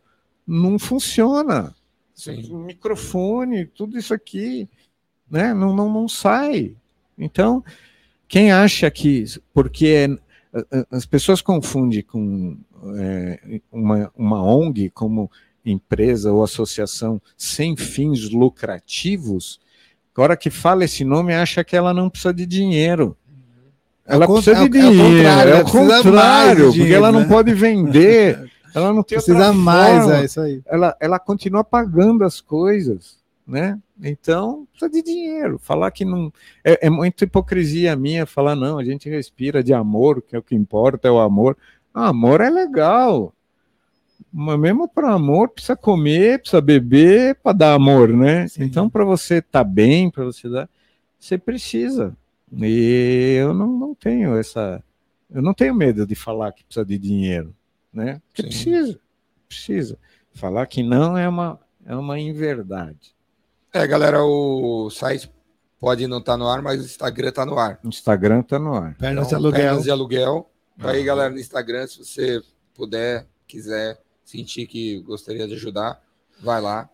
Não 0.46 0.78
funciona. 0.78 1.74
Sim. 2.14 2.64
Microfone, 2.64 3.64
tudo 3.64 3.98
isso 3.98 4.12
aqui, 4.12 4.68
né? 5.30 5.54
Não, 5.54 5.74
não, 5.74 5.90
não 5.90 6.08
sai. 6.08 6.74
Então, 7.16 7.64
quem 8.28 8.52
acha 8.52 8.90
que 8.90 9.24
porque 9.54 9.86
é 9.86 10.29
as 10.90 11.06
pessoas 11.06 11.40
confundem 11.40 12.02
com 12.02 12.56
é, 12.96 13.60
uma, 13.70 14.10
uma 14.16 14.42
ONG 14.42 14.90
como 14.90 15.30
empresa 15.64 16.32
ou 16.32 16.42
associação 16.42 17.20
sem 17.36 17.76
fins 17.76 18.30
lucrativos. 18.30 19.60
A 20.16 20.22
hora 20.22 20.36
que 20.36 20.50
fala 20.50 20.84
esse 20.84 21.04
nome, 21.04 21.34
acha 21.34 21.64
que 21.64 21.76
ela 21.76 21.94
não 21.94 22.10
precisa 22.10 22.34
de 22.34 22.44
dinheiro. 22.44 23.16
É 24.06 24.14
ela 24.14 24.26
precisa 24.26 24.68
de 24.68 24.78
é 24.78 24.82
dinheiro, 24.82 25.28
é 25.48 25.62
o 25.62 25.64
contrário, 25.64 26.72
porque 26.72 26.92
ela 26.92 27.12
não 27.12 27.20
né? 27.20 27.28
pode 27.28 27.54
vender, 27.54 28.50
ela 28.74 28.92
não 28.92 29.02
tem 29.02 29.16
precisa 29.16 29.52
mais, 29.52 30.08
é 30.10 30.24
isso 30.24 30.40
aí. 30.40 30.60
Ela, 30.66 30.96
ela 31.00 31.18
continua 31.18 31.62
pagando 31.62 32.24
as 32.24 32.40
coisas 32.40 33.19
né? 33.50 33.78
Então, 34.00 34.66
precisa 34.70 34.90
de 34.90 35.02
dinheiro. 35.02 35.58
Falar 35.58 35.90
que 35.90 36.04
não. 36.04 36.32
É, 36.64 36.86
é 36.86 36.90
muita 36.90 37.24
hipocrisia 37.24 37.96
minha 37.96 38.24
falar, 38.24 38.54
não, 38.54 38.78
a 38.78 38.84
gente 38.84 39.10
respira 39.10 39.62
de 39.62 39.74
amor, 39.74 40.22
que 40.22 40.36
é 40.36 40.38
o 40.38 40.42
que 40.42 40.54
importa, 40.54 41.08
é 41.08 41.10
o 41.10 41.18
amor. 41.18 41.56
Ah, 41.92 42.08
amor 42.08 42.40
é 42.40 42.48
legal. 42.48 43.34
Mas 44.32 44.58
mesmo 44.60 44.86
para 44.86 45.12
amor, 45.12 45.48
precisa 45.48 45.76
comer, 45.76 46.38
precisa 46.38 46.60
beber 46.60 47.34
para 47.42 47.52
dar 47.52 47.74
amor, 47.74 48.08
né? 48.10 48.46
Sim. 48.46 48.62
Então, 48.62 48.88
para 48.88 49.04
você 49.04 49.38
estar 49.38 49.64
tá 49.64 49.64
bem, 49.64 50.08
para 50.08 50.24
você 50.24 50.48
dar, 50.48 50.68
você 51.18 51.36
precisa. 51.36 52.16
E 52.52 53.36
eu 53.40 53.52
não, 53.52 53.66
não 53.66 53.94
tenho 53.94 54.36
essa. 54.36 54.82
Eu 55.28 55.42
não 55.42 55.52
tenho 55.52 55.74
medo 55.74 56.06
de 56.06 56.14
falar 56.14 56.52
que 56.52 56.64
precisa 56.64 56.84
de 56.84 56.98
dinheiro, 56.98 57.54
né? 57.92 58.20
Porque 58.28 58.44
precisa, 58.44 59.00
precisa. 59.48 59.98
Falar 60.32 60.66
que 60.66 60.82
não 60.82 61.18
é 61.18 61.28
uma, 61.28 61.58
é 61.84 61.94
uma 61.94 62.18
inverdade. 62.18 63.14
É, 63.72 63.86
galera, 63.86 64.24
o 64.24 64.90
site 64.90 65.30
pode 65.78 66.06
não 66.06 66.18
estar 66.18 66.32
tá 66.32 66.38
no 66.38 66.48
ar, 66.48 66.60
mas 66.60 66.80
o 66.80 66.84
Instagram 66.84 67.28
está 67.28 67.46
no 67.46 67.58
ar. 67.58 67.78
O 67.84 67.88
Instagram 67.88 68.40
está 68.40 68.58
no 68.58 68.74
ar. 68.74 68.96
Pernas 68.96 69.26
então, 69.26 69.38
de 69.38 69.44
aluguel. 69.46 69.62
Pernas 69.62 69.84
de 69.84 69.90
aluguel. 69.90 70.50
Tá 70.78 70.90
aí, 70.90 71.04
galera, 71.04 71.30
no 71.30 71.38
Instagram, 71.38 71.86
se 71.86 71.98
você 71.98 72.42
puder, 72.74 73.26
quiser, 73.46 74.00
sentir 74.24 74.66
que 74.66 75.00
gostaria 75.00 75.46
de 75.46 75.54
ajudar, 75.54 76.02
vai 76.40 76.60
lá. 76.60 76.88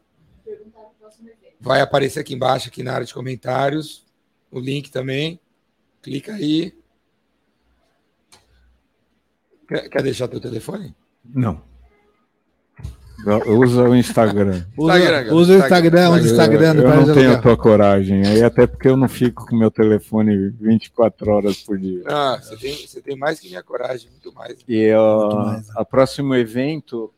Vai 1.60 1.80
aparecer 1.80 2.20
aqui 2.20 2.34
embaixo, 2.34 2.68
aqui 2.68 2.82
na 2.82 2.92
área 2.92 3.06
de 3.06 3.14
comentários, 3.14 4.04
o 4.50 4.60
link 4.60 4.90
também. 4.90 5.40
Clica 6.02 6.34
aí. 6.34 6.76
Quer, 9.66 9.88
quer 9.88 10.02
deixar 10.02 10.28
teu 10.28 10.40
telefone? 10.40 10.94
Não. 11.24 11.62
Usa 13.46 13.88
o 13.88 13.94
Instagram. 13.96 14.62
Usa, 14.76 15.34
usa 15.34 15.52
o 15.54 15.58
Instagram, 15.58 16.10
o 16.10 16.18
Instagram. 16.18 16.74
Eu, 16.74 16.88
eu 16.88 17.06
não 17.06 17.14
tenho 17.14 17.32
a 17.32 17.38
tua 17.38 17.56
coragem. 17.56 18.24
Aí 18.24 18.42
até 18.42 18.66
porque 18.66 18.88
eu 18.88 18.96
não 18.96 19.08
fico 19.08 19.46
com 19.46 19.56
meu 19.56 19.70
telefone 19.70 20.50
24 20.60 21.30
horas 21.32 21.56
por 21.56 21.76
dia. 21.76 22.02
Ah, 22.06 22.38
você 22.40 22.56
tem, 22.56 22.86
você 22.86 23.00
tem 23.00 23.16
mais 23.16 23.40
que 23.40 23.48
minha 23.48 23.62
coragem, 23.62 24.10
muito 24.10 24.32
mais. 24.32 24.56
E 24.68 24.92
ó, 24.92 25.44
mais, 25.44 25.66
né? 25.66 25.74
a 25.76 25.84
próximo 25.84 26.34
evento 26.34 27.12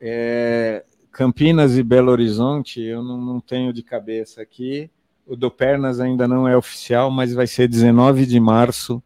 é 0.00 0.82
Campinas 1.12 1.76
e 1.76 1.82
Belo 1.82 2.10
Horizonte, 2.10 2.80
eu 2.80 3.02
não, 3.02 3.20
não 3.20 3.40
tenho 3.40 3.72
de 3.72 3.82
cabeça 3.82 4.40
aqui. 4.40 4.90
O 5.26 5.36
do 5.36 5.50
Pernas 5.50 6.00
ainda 6.00 6.26
não 6.26 6.48
é 6.48 6.56
oficial, 6.56 7.10
mas 7.10 7.32
vai 7.32 7.46
ser 7.46 7.68
19 7.68 8.26
de 8.26 8.40
março 8.40 9.02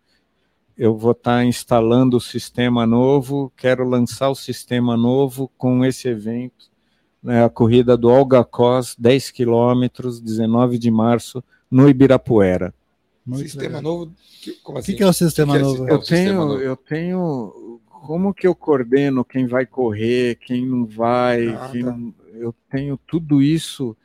eu 0.79 0.97
vou 0.97 1.11
estar 1.11 1.39
tá 1.39 1.45
instalando 1.45 2.17
o 2.17 2.21
sistema 2.21 2.87
novo, 2.87 3.53
quero 3.57 3.87
lançar 3.87 4.31
o 4.31 4.35
sistema 4.35 4.97
novo 4.97 5.51
com 5.59 5.85
esse 5.85 6.07
evento, 6.07 6.71
né, 7.21 7.45
a 7.45 7.51
corrida 7.51 7.97
do 7.97 8.09
Olga 8.09 8.45
Cos, 8.45 8.95
10 8.97 9.33
quilômetros, 9.33 10.21
19 10.21 10.79
de 10.79 10.91
março, 10.91 11.43
no 11.69 11.89
Ibirapuera. 11.89 12.73
Muito 13.27 13.43
sistema 13.43 13.79
legal. 13.79 13.83
novo? 13.83 14.13
Como 14.63 14.79
assim? 14.79 14.93
O 14.93 14.95
que, 14.95 14.99
que, 14.99 15.03
é 15.03 15.07
o 15.07 15.13
sistema 15.13 15.57
que 15.57 15.63
novo? 15.63 15.89
É, 15.89 15.93
eu, 15.93 15.99
tenho, 15.99 16.35
novo? 16.35 16.61
eu 16.61 16.77
tenho. 16.77 17.81
Como 17.87 18.33
que 18.33 18.47
eu 18.47 18.55
coordeno 18.55 19.25
quem 19.25 19.47
vai 19.47 19.67
correr, 19.67 20.37
quem 20.37 20.65
não 20.65 20.87
vai, 20.87 21.49
ah, 21.49 21.69
quem 21.73 21.85
tá. 21.85 21.91
não, 21.91 22.15
eu 22.35 22.55
tenho 22.71 22.97
tudo 22.97 23.43
isso 23.43 23.97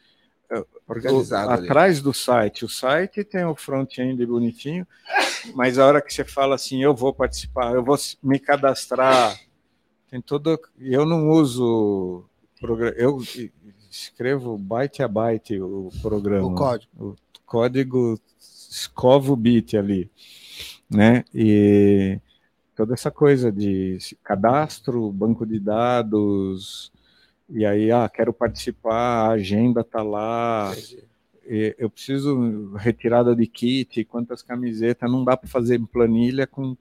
organizado. 0.87 1.49
O, 1.49 1.65
atrás 1.65 2.01
do 2.01 2.13
site. 2.13 2.65
O 2.65 2.69
site 2.69 3.23
tem 3.23 3.45
o 3.45 3.55
front-end 3.55 4.25
bonitinho, 4.25 4.87
mas 5.55 5.77
a 5.77 5.85
hora 5.85 6.01
que 6.01 6.13
você 6.13 6.23
fala 6.23 6.55
assim, 6.55 6.83
eu 6.83 6.93
vou 6.93 7.13
participar, 7.13 7.73
eu 7.73 7.83
vou 7.83 7.97
me 8.21 8.39
cadastrar, 8.39 9.39
tem 10.09 10.21
todo. 10.21 10.59
Eu 10.79 11.05
não 11.05 11.29
uso. 11.29 12.25
Eu 12.95 13.19
escrevo 13.89 14.57
byte 14.57 15.03
a 15.03 15.07
byte 15.07 15.59
o 15.59 15.89
programa. 16.01 16.47
O 16.47 16.55
código. 16.55 16.91
O 16.99 17.15
código 17.45 18.19
escova 18.39 19.31
o 19.31 19.35
bit 19.35 19.77
ali, 19.77 20.09
né? 20.89 21.23
E 21.33 22.19
toda 22.75 22.93
essa 22.93 23.11
coisa 23.11 23.51
de 23.51 23.97
cadastro, 24.23 25.11
banco 25.11 25.45
de 25.45 25.59
dados, 25.59 26.91
e 27.49 27.65
aí, 27.65 27.91
ah, 27.91 28.09
quero 28.09 28.33
participar, 28.33 29.27
a 29.27 29.31
agenda 29.31 29.83
tá 29.83 30.01
lá, 30.01 30.73
eu 31.45 31.89
preciso 31.89 32.73
retirada 32.75 33.35
de 33.35 33.45
kit, 33.47 34.03
quantas 34.05 34.41
camisetas, 34.41 35.11
não 35.11 35.23
dá 35.23 35.35
para 35.35 35.49
fazer 35.49 35.79
planilha 35.91 36.47
com 36.47 36.75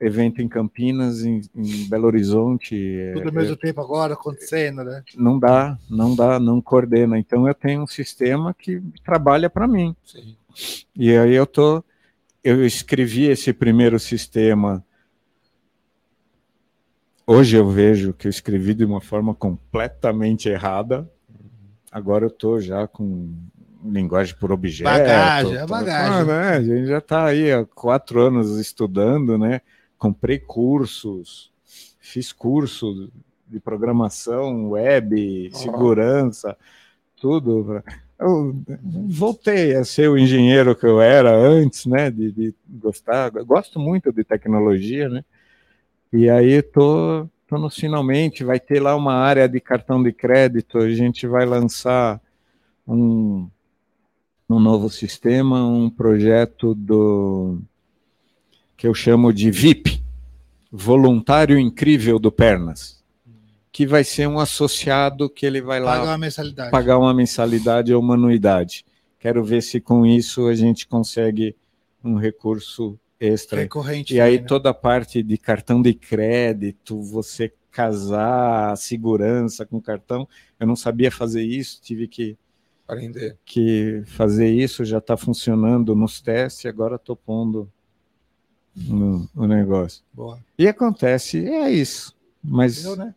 evento 0.00 0.42
em 0.42 0.48
Campinas, 0.48 1.24
em, 1.24 1.40
em 1.54 1.88
Belo 1.88 2.06
Horizonte. 2.06 2.76
Tudo 3.14 3.28
ao 3.28 3.28
é, 3.28 3.32
mesmo 3.32 3.54
é, 3.54 3.56
tempo 3.56 3.80
agora 3.80 4.14
acontecendo, 4.14 4.84
né? 4.84 5.02
Não 5.16 5.38
dá, 5.38 5.78
não 5.88 6.14
dá, 6.14 6.38
não 6.38 6.60
coordena. 6.60 7.18
Então 7.18 7.46
eu 7.46 7.54
tenho 7.54 7.82
um 7.82 7.86
sistema 7.86 8.52
que 8.52 8.82
trabalha 9.04 9.48
para 9.48 9.66
mim. 9.66 9.94
Sim. 10.04 10.36
E 10.94 11.16
aí 11.16 11.34
eu 11.34 11.46
tô, 11.46 11.82
eu 12.42 12.66
escrevi 12.66 13.26
esse 13.26 13.52
primeiro 13.52 13.98
sistema 13.98 14.84
Hoje 17.26 17.56
eu 17.56 17.66
vejo 17.66 18.12
que 18.12 18.26
eu 18.26 18.30
escrevi 18.30 18.74
de 18.74 18.84
uma 18.84 19.00
forma 19.00 19.34
completamente 19.34 20.48
errada. 20.48 21.10
Agora 21.90 22.24
eu 22.24 22.28
estou 22.28 22.60
já 22.60 22.86
com 22.86 23.32
linguagem 23.82 24.36
por 24.38 24.52
objeto. 24.52 24.90
Bagagem, 24.90 25.56
é 25.56 25.66
bagagem. 25.66 26.12
Ah, 26.12 26.24
né? 26.24 26.48
A 26.56 26.62
gente 26.62 26.86
já 26.86 26.98
está 26.98 27.24
aí 27.24 27.50
há 27.50 27.64
quatro 27.64 28.20
anos 28.20 28.58
estudando, 28.58 29.38
né? 29.38 29.62
Comprei 29.96 30.38
cursos, 30.38 31.50
fiz 31.98 32.30
curso 32.30 33.10
de 33.46 33.58
programação, 33.58 34.70
web, 34.70 35.50
segurança, 35.54 36.56
tudo. 37.16 37.82
Eu 38.18 38.54
voltei 39.08 39.74
a 39.76 39.84
ser 39.84 40.10
o 40.10 40.18
engenheiro 40.18 40.76
que 40.76 40.84
eu 40.84 41.00
era 41.00 41.34
antes, 41.34 41.86
né? 41.86 42.10
De, 42.10 42.30
de 42.30 42.54
gostar, 42.68 43.32
eu 43.34 43.46
gosto 43.46 43.80
muito 43.80 44.12
de 44.12 44.24
tecnologia, 44.24 45.08
né? 45.08 45.24
E 46.16 46.30
aí 46.30 46.62
tô, 46.62 47.28
tô 47.44 47.58
no 47.58 47.68
finalmente, 47.68 48.44
vai 48.44 48.60
ter 48.60 48.80
lá 48.80 48.94
uma 48.94 49.14
área 49.14 49.48
de 49.48 49.58
cartão 49.58 50.00
de 50.00 50.12
crédito, 50.12 50.78
a 50.78 50.88
gente 50.88 51.26
vai 51.26 51.44
lançar 51.44 52.20
um, 52.86 53.48
um 54.48 54.60
novo 54.60 54.88
sistema, 54.88 55.66
um 55.66 55.90
projeto 55.90 56.72
do 56.72 57.58
que 58.76 58.86
eu 58.86 58.94
chamo 58.94 59.32
de 59.32 59.50
VIP, 59.50 60.00
Voluntário 60.70 61.58
Incrível 61.58 62.20
do 62.20 62.30
Pernas, 62.30 63.02
que 63.72 63.84
vai 63.84 64.04
ser 64.04 64.28
um 64.28 64.38
associado 64.38 65.28
que 65.28 65.44
ele 65.44 65.60
vai 65.60 65.80
lá 65.80 65.98
Pagar 65.98 66.10
uma 66.10 66.18
mensalidade. 66.18 66.70
pagar 66.70 66.98
uma 66.98 67.12
mensalidade 67.12 67.92
ou 67.92 68.00
uma 68.00 68.14
anuidade. 68.14 68.84
Quero 69.18 69.42
ver 69.42 69.64
se 69.64 69.80
com 69.80 70.06
isso 70.06 70.46
a 70.46 70.54
gente 70.54 70.86
consegue 70.86 71.56
um 72.04 72.14
recurso 72.14 72.96
extra. 73.18 73.60
Recorrente. 73.60 74.14
E 74.14 74.20
aí 74.20 74.40
né? 74.40 74.46
toda 74.46 74.70
a 74.70 74.74
parte 74.74 75.22
de 75.22 75.38
cartão 75.38 75.80
de 75.80 75.94
crédito, 75.94 77.02
você 77.02 77.52
casar 77.70 78.76
segurança 78.76 79.66
com 79.66 79.80
cartão, 79.80 80.28
eu 80.60 80.66
não 80.66 80.76
sabia 80.76 81.10
fazer 81.10 81.42
isso, 81.42 81.80
tive 81.82 82.06
que, 82.06 82.36
Aprender. 82.86 83.36
que 83.44 84.04
fazer 84.06 84.48
isso, 84.48 84.84
já 84.84 84.98
está 84.98 85.16
funcionando 85.16 85.94
nos 85.96 86.20
testes, 86.20 86.66
agora 86.66 86.94
estou 86.94 87.16
pondo 87.16 87.68
no, 88.76 89.28
no 89.34 89.46
negócio. 89.48 90.04
Boa. 90.12 90.38
E 90.56 90.68
acontece, 90.68 91.44
é 91.44 91.68
isso. 91.70 92.14
Mas 92.42 92.84
Entendeu, 92.84 93.06
né? 93.06 93.14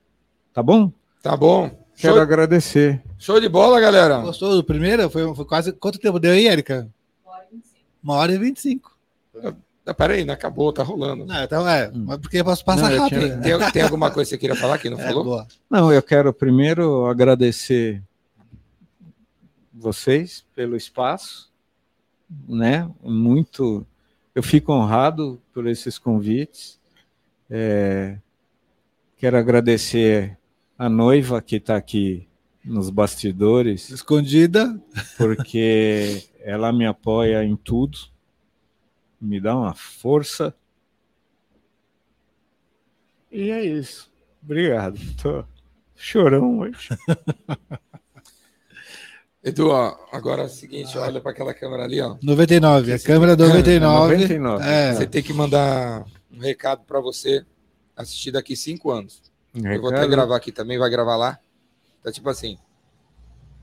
tá 0.52 0.64
bom? 0.64 0.92
Tá 1.22 1.38
bom. 1.38 1.70
Quero 1.96 2.14
Show, 2.14 2.22
agradecer. 2.22 3.04
show 3.18 3.40
de 3.40 3.50
bola, 3.50 3.80
galera. 3.80 4.20
Gostou 4.22 4.56
do 4.56 4.64
primeiro? 4.64 5.10
Foi, 5.10 5.36
foi 5.36 5.46
quase. 5.46 5.74
Quanto 5.74 6.00
tempo 6.00 6.20
deu 6.20 6.32
aí, 6.32 6.48
Érica? 6.48 6.88
Uma 8.04 8.16
hora 8.16 8.32
e 8.32 8.38
vinte 8.38 8.58
e 8.58 8.62
cinco. 8.62 8.96
Ah, 9.88 9.94
Peraí, 9.94 10.26
não 10.26 10.34
acabou, 10.34 10.74
tá 10.74 10.84
rolando. 10.84 11.26
Não, 11.26 11.44
então 11.44 11.68
é. 11.68 11.90
Mas 11.94 12.18
porque 12.20 12.38
eu 12.38 12.44
posso 12.46 12.64
passar 12.66 12.90
Não, 12.90 12.92
eu 12.92 13.02
rápido. 13.04 13.20
tinha-? 13.42 13.58
Tem, 13.60 13.72
tem 13.72 13.82
alguma 13.84 14.12
coisa 14.12 14.28
que 14.30 14.36
você 14.36 14.38
queria 14.38 14.56
falar 14.56 14.78
que 14.78 14.90
não 14.90 15.00
É, 15.00 15.04
falou? 15.08 15.24
boa. 15.24 15.48
Não, 15.70 15.92
eu 15.94 16.04
quero 16.04 16.34
primeiro 16.34 17.06
agradecer 17.06 18.04
vocês 19.74 20.44
pelo 20.56 20.76
espaço, 20.76 21.50
né? 22.48 22.90
Muito, 23.02 23.86
eu 24.36 24.44
fico 24.44 24.74
honrado 24.74 25.42
por 25.54 25.68
esses 25.68 25.98
convites. 25.98 26.80
É, 27.50 28.18
quero 29.18 29.38
agradecer 29.38 30.38
a 30.78 30.90
noiva 30.90 31.42
que 31.42 31.56
está 31.58 31.76
aqui 31.78 32.28
nos 32.64 32.90
bastidores, 32.90 33.90
Escondida. 33.90 34.78
porque 35.18 36.24
ela 36.42 36.74
me 36.74 36.86
apoia 36.86 37.44
em 37.44 37.56
tudo, 37.56 37.98
me 39.20 39.40
dá 39.40 39.56
uma 39.56 39.74
força. 39.74 40.54
E 43.32 43.50
é 43.50 43.64
isso. 43.64 44.12
Obrigado. 44.44 45.00
Tô 45.22 45.44
chorão 45.96 46.60
hoje. 46.60 46.90
Edu, 49.44 49.70
ó, 49.70 49.98
agora 50.12 50.44
é 50.44 50.46
o 50.46 50.50
seguinte, 50.50 50.98
olha 50.98 51.22
para 51.22 51.32
aquela 51.32 51.54
câmera 51.54 51.84
ali, 51.84 52.02
ó. 52.02 52.18
99. 52.22 52.94
A 52.94 53.00
câmera 53.00 53.36
99. 53.36 54.18
99. 54.18 54.66
É. 54.66 54.94
Você 54.94 55.08
tem 55.08 55.24
que 55.24 55.32
mandar 55.32 56.06
um 56.32 56.40
recado 56.40 56.84
para 56.86 57.00
você 57.00 57.46
assistir 57.96 58.32
daqui 58.32 58.56
cinco 58.56 58.92
anos. 58.92 59.22
Eu 59.54 59.82
vou 59.82 59.90
até 59.90 60.06
gravar 60.08 60.36
aqui 60.36 60.52
também, 60.52 60.78
vai 60.78 60.90
gravar 60.90 61.16
lá. 61.16 61.40
Então, 62.00 62.12
tipo 62.12 62.30
assim, 62.30 62.58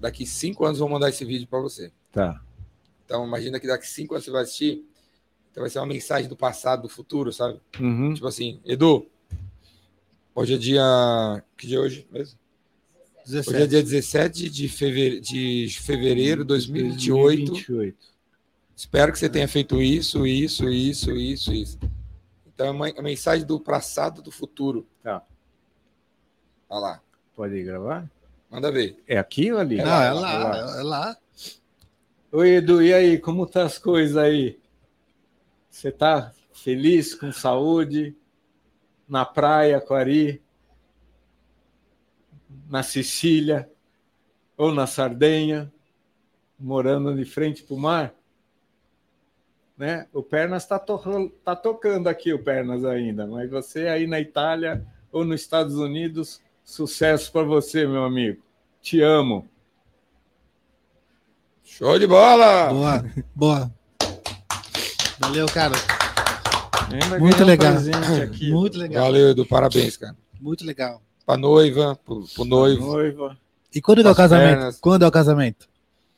daqui 0.01 0.27
cinco 0.27 0.65
anos 0.65 0.79
eu 0.79 0.87
vou 0.87 0.95
mandar 0.95 1.11
esse 1.11 1.25
vídeo 1.25 1.47
para 1.47 1.61
você. 1.61 1.93
Tá. 2.11 2.41
Então, 3.05 3.27
imagina 3.27 3.61
que 3.61 3.67
daqui 3.67 3.87
cinco 3.87 4.15
anos 4.15 4.25
você 4.25 4.31
vai 4.31 4.43
assistir. 4.43 4.85
Então, 5.55 5.63
vai 5.63 5.71
ser 5.71 5.79
uma 5.79 5.87
mensagem 5.87 6.29
do 6.29 6.35
passado, 6.35 6.83
do 6.83 6.89
futuro, 6.89 7.33
sabe? 7.33 7.61
Uhum. 7.79 8.13
Tipo 8.13 8.27
assim, 8.27 8.61
Edu, 8.65 9.07
hoje 10.35 10.55
é 10.55 10.59
dia. 10.59 11.45
Que 11.57 11.69
dia 11.69 11.77
é 11.77 11.81
hoje 11.81 12.09
mesmo? 12.11 12.37
Hoje 13.25 13.39
é 13.39 13.67
17. 13.67 13.69
dia 13.69 13.83
17 13.85 14.51
de 14.51 14.69
fevereiro 14.69 15.21
de, 15.21 15.69
fevereiro 15.81 16.43
de 16.43 16.49
2028. 16.49 17.53
2028. 17.53 17.97
Espero 18.75 19.13
que 19.13 19.19
você 19.21 19.29
tenha 19.29 19.47
feito 19.47 19.81
isso, 19.81 20.27
isso, 20.27 20.69
isso, 20.69 21.13
isso, 21.13 21.53
isso. 21.53 21.79
Então, 22.53 22.67
é 22.67 22.71
uma 22.73 22.89
é 22.89 23.01
mensagem 23.01 23.47
do 23.47 23.61
passado, 23.61 24.23
do 24.23 24.33
futuro. 24.33 24.85
Tá. 25.05 25.23
Olha 26.69 26.81
lá. 26.81 27.01
Pode 27.37 27.63
gravar? 27.63 28.11
Manda 28.51 28.73
ver. 28.73 29.01
É 29.07 29.19
aqui 29.19 29.53
ou 29.53 29.61
ali? 29.61 29.77
Não, 29.77 29.85
lá, 29.85 30.05
é 30.05 30.13
lá, 30.13 30.39
lá, 30.39 30.81
é 30.81 30.83
lá. 30.83 31.17
Oi, 32.33 32.57
Edu, 32.57 32.83
e 32.83 32.93
aí? 32.93 33.19
Como 33.21 33.47
tá 33.47 33.63
as 33.63 33.79
coisas 33.79 34.17
aí? 34.17 34.59
Você 35.75 35.91
tá 35.91 36.33
feliz, 36.53 37.17
com 37.17 37.33
saúde? 37.33 38.17
Na 39.09 39.25
praia, 39.25 39.81
Quari? 39.81 40.41
Na 42.71 42.85
Sicília? 42.85 43.69
Ou 44.57 44.73
na 44.73 44.87
Sardenha? 44.87 45.73
Morando 46.57 47.13
de 47.17 47.25
frente 47.25 47.65
para 47.65 47.75
o 47.75 47.79
mar? 47.79 48.15
Né? 49.77 50.07
O 50.13 50.23
Pernas 50.23 50.63
está 50.63 50.79
tá 50.79 51.57
tocando 51.57 52.07
aqui, 52.07 52.33
o 52.33 52.43
Pernas 52.43 52.85
ainda, 52.85 53.27
mas 53.27 53.51
você 53.51 53.89
aí 53.89 54.07
na 54.07 54.21
Itália 54.21 54.87
ou 55.11 55.25
nos 55.25 55.41
Estados 55.41 55.75
Unidos, 55.75 56.41
sucesso 56.63 57.33
para 57.33 57.43
você, 57.43 57.85
meu 57.85 58.05
amigo. 58.05 58.41
Te 58.81 59.01
amo. 59.01 59.49
Show 61.65 61.99
de 61.99 62.07
bola! 62.07 62.69
Boa, 62.69 63.05
boa. 63.35 63.84
Valeu, 65.19 65.47
cara. 65.47 65.75
Ainda 66.93 67.19
Muito 67.19 67.43
um 67.43 67.47
legal. 67.47 67.75
Muito 68.51 68.79
legal. 68.79 69.05
Valeu, 69.05 69.31
Edu. 69.31 69.47
Parabéns, 69.47 69.97
cara. 69.97 70.17
Muito 70.41 70.65
legal. 70.65 71.03
Pra 71.25 71.37
noiva, 71.37 71.97
pro, 72.05 72.25
pro 72.35 72.45
noivo. 72.45 72.85
Noiva. 72.87 73.37
E 73.75 73.81
quando 73.81 74.03
é 74.03 74.05
o 74.05 74.09
As 74.11 74.17
casamento? 74.17 74.49
pernas. 74.57 74.79
Quando 74.81 75.05
é 75.05 75.09
o 75.09 75.11
casamento? 75.13 75.69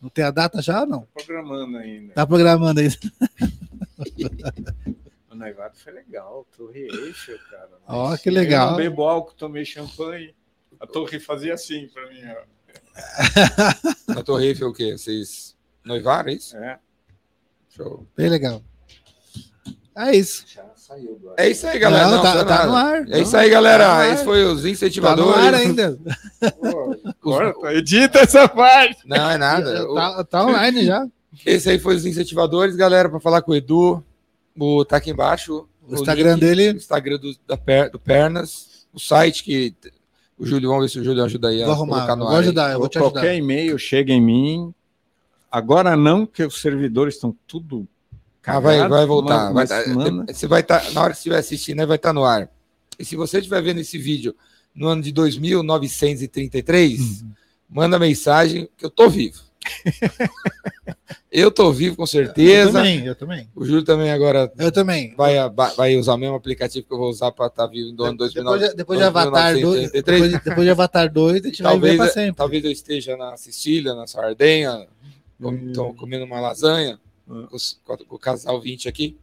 Não 0.00 0.08
tem 0.10 0.24
a 0.24 0.30
data 0.30 0.60
já 0.60 0.80
ou 0.80 0.86
não? 0.86 1.08
Programando 1.14 1.78
ainda. 1.78 2.12
Tá 2.12 2.26
programando 2.26 2.80
isso. 2.80 2.98
O 5.30 5.34
noivado 5.38 5.76
foi 5.76 5.92
legal. 5.92 6.46
Torre 6.56 6.86
Eiffel, 6.86 7.38
cara. 7.50 7.68
Ó, 7.86 8.08
Mas 8.08 8.22
que 8.22 8.30
Eu 8.30 8.32
legal. 8.32 8.70
não 8.70 8.76
bebo 8.78 9.02
álcool, 9.02 9.34
tomei 9.34 9.66
champanhe. 9.66 10.34
A 10.80 10.86
torre 10.86 11.20
fazia 11.20 11.52
assim 11.52 11.88
pra 11.88 12.08
mim. 12.08 12.20
Ó. 12.24 12.42
Na 14.14 14.22
Torre 14.22 14.46
Eiffel, 14.46 14.68
o 14.68 14.72
quê? 14.72 14.96
Vocês 14.96 15.54
noivaram, 15.84 16.30
é 16.30 16.34
isso? 16.34 16.56
É, 16.56 16.78
Show. 17.68 18.06
Bem 18.16 18.30
legal. 18.30 18.62
É 19.96 20.14
isso. 20.14 20.44
já 20.46 20.62
saiu 20.76 21.16
agora. 21.18 21.34
É 21.38 21.48
isso 21.50 21.66
aí, 21.66 21.78
galera. 21.78 22.04
Não, 22.06 22.16
Não, 22.16 22.22
tá, 22.22 22.44
tá 22.44 22.66
no 22.66 22.74
ar. 22.76 23.08
É 23.08 23.20
isso 23.20 23.36
aí, 23.36 23.48
galera. 23.48 23.84
Tá. 23.86 24.08
Esse 24.08 24.24
foi 24.24 24.44
os 24.44 24.58
Tá 24.60 24.62
no 24.64 24.68
incentivadores. 24.68 25.36
ar 25.44 25.54
ainda. 25.54 25.98
Pô, 26.60 26.96
corta, 27.20 27.72
edita 27.74 28.18
essa 28.18 28.46
parte. 28.46 28.98
Não, 29.06 29.30
é 29.30 29.38
nada. 29.38 29.86
Tá, 29.94 30.24
tá 30.24 30.44
online 30.46 30.84
já. 30.84 31.06
Esse 31.44 31.70
aí 31.70 31.78
foi 31.78 31.96
os 31.96 32.04
incentivadores, 32.04 32.76
galera, 32.76 33.08
para 33.08 33.20
falar 33.20 33.40
com 33.42 33.52
o 33.52 33.56
Edu. 33.56 34.02
O, 34.58 34.84
tá 34.84 34.98
aqui 34.98 35.10
embaixo. 35.10 35.66
O 35.88 35.94
Instagram 35.94 36.32
link, 36.32 36.40
dele. 36.40 36.70
O 36.72 36.76
Instagram 36.76 37.18
do, 37.18 37.34
da 37.46 37.56
Per- 37.56 37.90
do 37.90 37.98
Pernas. 37.98 38.86
O 38.92 39.00
site 39.00 39.44
que 39.44 39.74
o 40.38 40.44
Júlio, 40.44 40.68
vamos 40.68 40.84
ver 40.84 40.88
se 40.90 40.98
o 41.00 41.04
Júlio 41.04 41.24
ajuda 41.24 41.48
aí 41.48 41.62
a 41.62 41.66
Vou 41.66 41.74
arrumar. 41.74 41.94
colocar 41.96 42.16
no 42.16 42.24
Vou 42.24 42.32
ar. 42.34 42.38
aí. 42.38 42.44
ajudar, 42.44 42.72
eu 42.72 42.78
vou 42.78 42.88
te 42.88 42.98
ajudar. 42.98 43.12
Qualquer 43.12 43.34
e-mail 43.36 43.78
chega 43.78 44.12
em 44.12 44.20
mim. 44.20 44.74
Agora 45.50 45.96
não, 45.96 46.26
porque 46.26 46.44
os 46.44 46.60
servidores 46.60 47.14
estão 47.14 47.34
tudo. 47.46 47.86
Ah, 48.46 48.60
vai, 48.60 48.88
vai 48.88 49.04
voltar. 49.06 49.50
uma- 49.50 49.64
Vai 49.64 49.84
uma 49.86 50.24
tá- 50.26 50.32
você 50.32 50.46
vai 50.46 50.60
estar, 50.60 50.92
na 50.92 51.02
hora 51.02 51.10
que 51.10 51.16
você 51.16 51.20
estiver 51.20 51.38
assistindo, 51.38 51.76
né, 51.78 51.86
vai 51.86 51.96
estar 51.96 52.12
no 52.12 52.24
ar. 52.24 52.48
E 52.98 53.04
se 53.04 53.16
você 53.16 53.38
estiver 53.38 53.60
vendo 53.62 53.80
esse 53.80 53.98
vídeo 53.98 54.34
no 54.74 54.86
ano 54.88 55.02
de 55.02 55.10
2933, 55.12 57.00
Uhum. 57.22 57.30
manda 57.68 57.98
mensagem 57.98 58.68
que 58.76 58.84
eu 58.86 58.90
tô 58.90 59.08
vivo. 59.10 59.40
eu 61.30 61.50
tô 61.50 61.72
vivo 61.72 61.96
com 61.96 62.02
Eu 62.04 62.06
certeza. 62.06 62.72
também, 62.72 63.04
eu 63.04 63.14
também. 63.14 63.48
O 63.54 63.64
Júlio 63.64 63.82
também 63.82 64.10
agora 64.12 64.50
Eu 64.58 64.70
também. 64.70 65.14
vai, 65.16 65.34
vai 65.76 65.96
usar 65.96 66.14
o 66.14 66.18
mesmo 66.18 66.36
aplicativo 66.36 66.86
que 66.86 66.92
eu 66.94 66.98
vou 66.98 67.10
usar 67.10 67.32
para 67.32 67.46
estar 67.46 67.66
vivo 67.66 67.92
do 67.92 68.04
ano 68.04 68.12
Depois, 68.12 68.32
2009. 68.34 68.68
de- 68.68 68.76
depois 68.76 68.98
de 68.98 69.04
Avatar 69.04 69.52
2, 69.52 69.62
1983. 69.64 70.20
depois, 70.22 70.44
depois 70.44 70.64
de 70.66 70.70
Avatar 70.70 71.12
2, 71.12 71.44
a 71.44 71.48
gente 71.48 71.62
vai 71.62 71.72
Talvez, 71.72 71.92
ver 71.92 71.98
pra 71.98 72.08
sempre. 72.08 72.36
talvez 72.36 72.64
eu 72.64 72.70
esteja 72.70 73.16
na 73.16 73.36
Sicília, 73.36 73.94
na 73.94 74.06
Sardenha, 74.06 74.86
tô 75.74 75.92
comendo 75.94 76.24
uma 76.24 76.40
lasanha 76.40 76.94
Hum. 76.94 77.05
Os- 77.52 77.80
com 77.84 78.14
o 78.16 78.18
casal 78.18 78.60
20 78.60 78.88
aqui. 78.88 79.16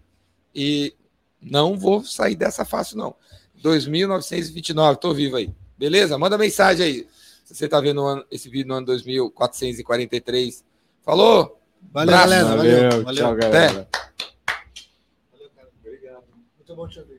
E 0.53 0.93
não 1.41 1.77
vou 1.77 2.03
sair 2.03 2.35
dessa 2.35 2.63
fácil, 2.65 2.97
não. 2.97 3.15
2.929, 3.61 4.97
tô 4.99 5.13
vivo 5.13 5.35
aí. 5.37 5.53
Beleza? 5.77 6.17
Manda 6.17 6.37
mensagem 6.37 6.85
aí. 6.85 7.07
Se 7.45 7.55
você 7.55 7.67
tá 7.67 7.79
vendo 7.81 8.01
ano- 8.05 8.25
esse 8.31 8.49
vídeo 8.49 8.67
no 8.69 8.75
ano 8.75 8.85
2443. 8.85 10.63
Falou? 11.01 11.59
Valeu, 11.91 12.13
galera. 12.15 12.45
Valeu. 12.45 12.89
Valeu, 12.89 13.03
valeu. 13.03 13.23
tchau, 13.23 13.35
galera. 13.35 13.87
Muito 16.57 16.75
bom 16.75 16.87
te 16.87 16.99
ouvir. 16.99 17.11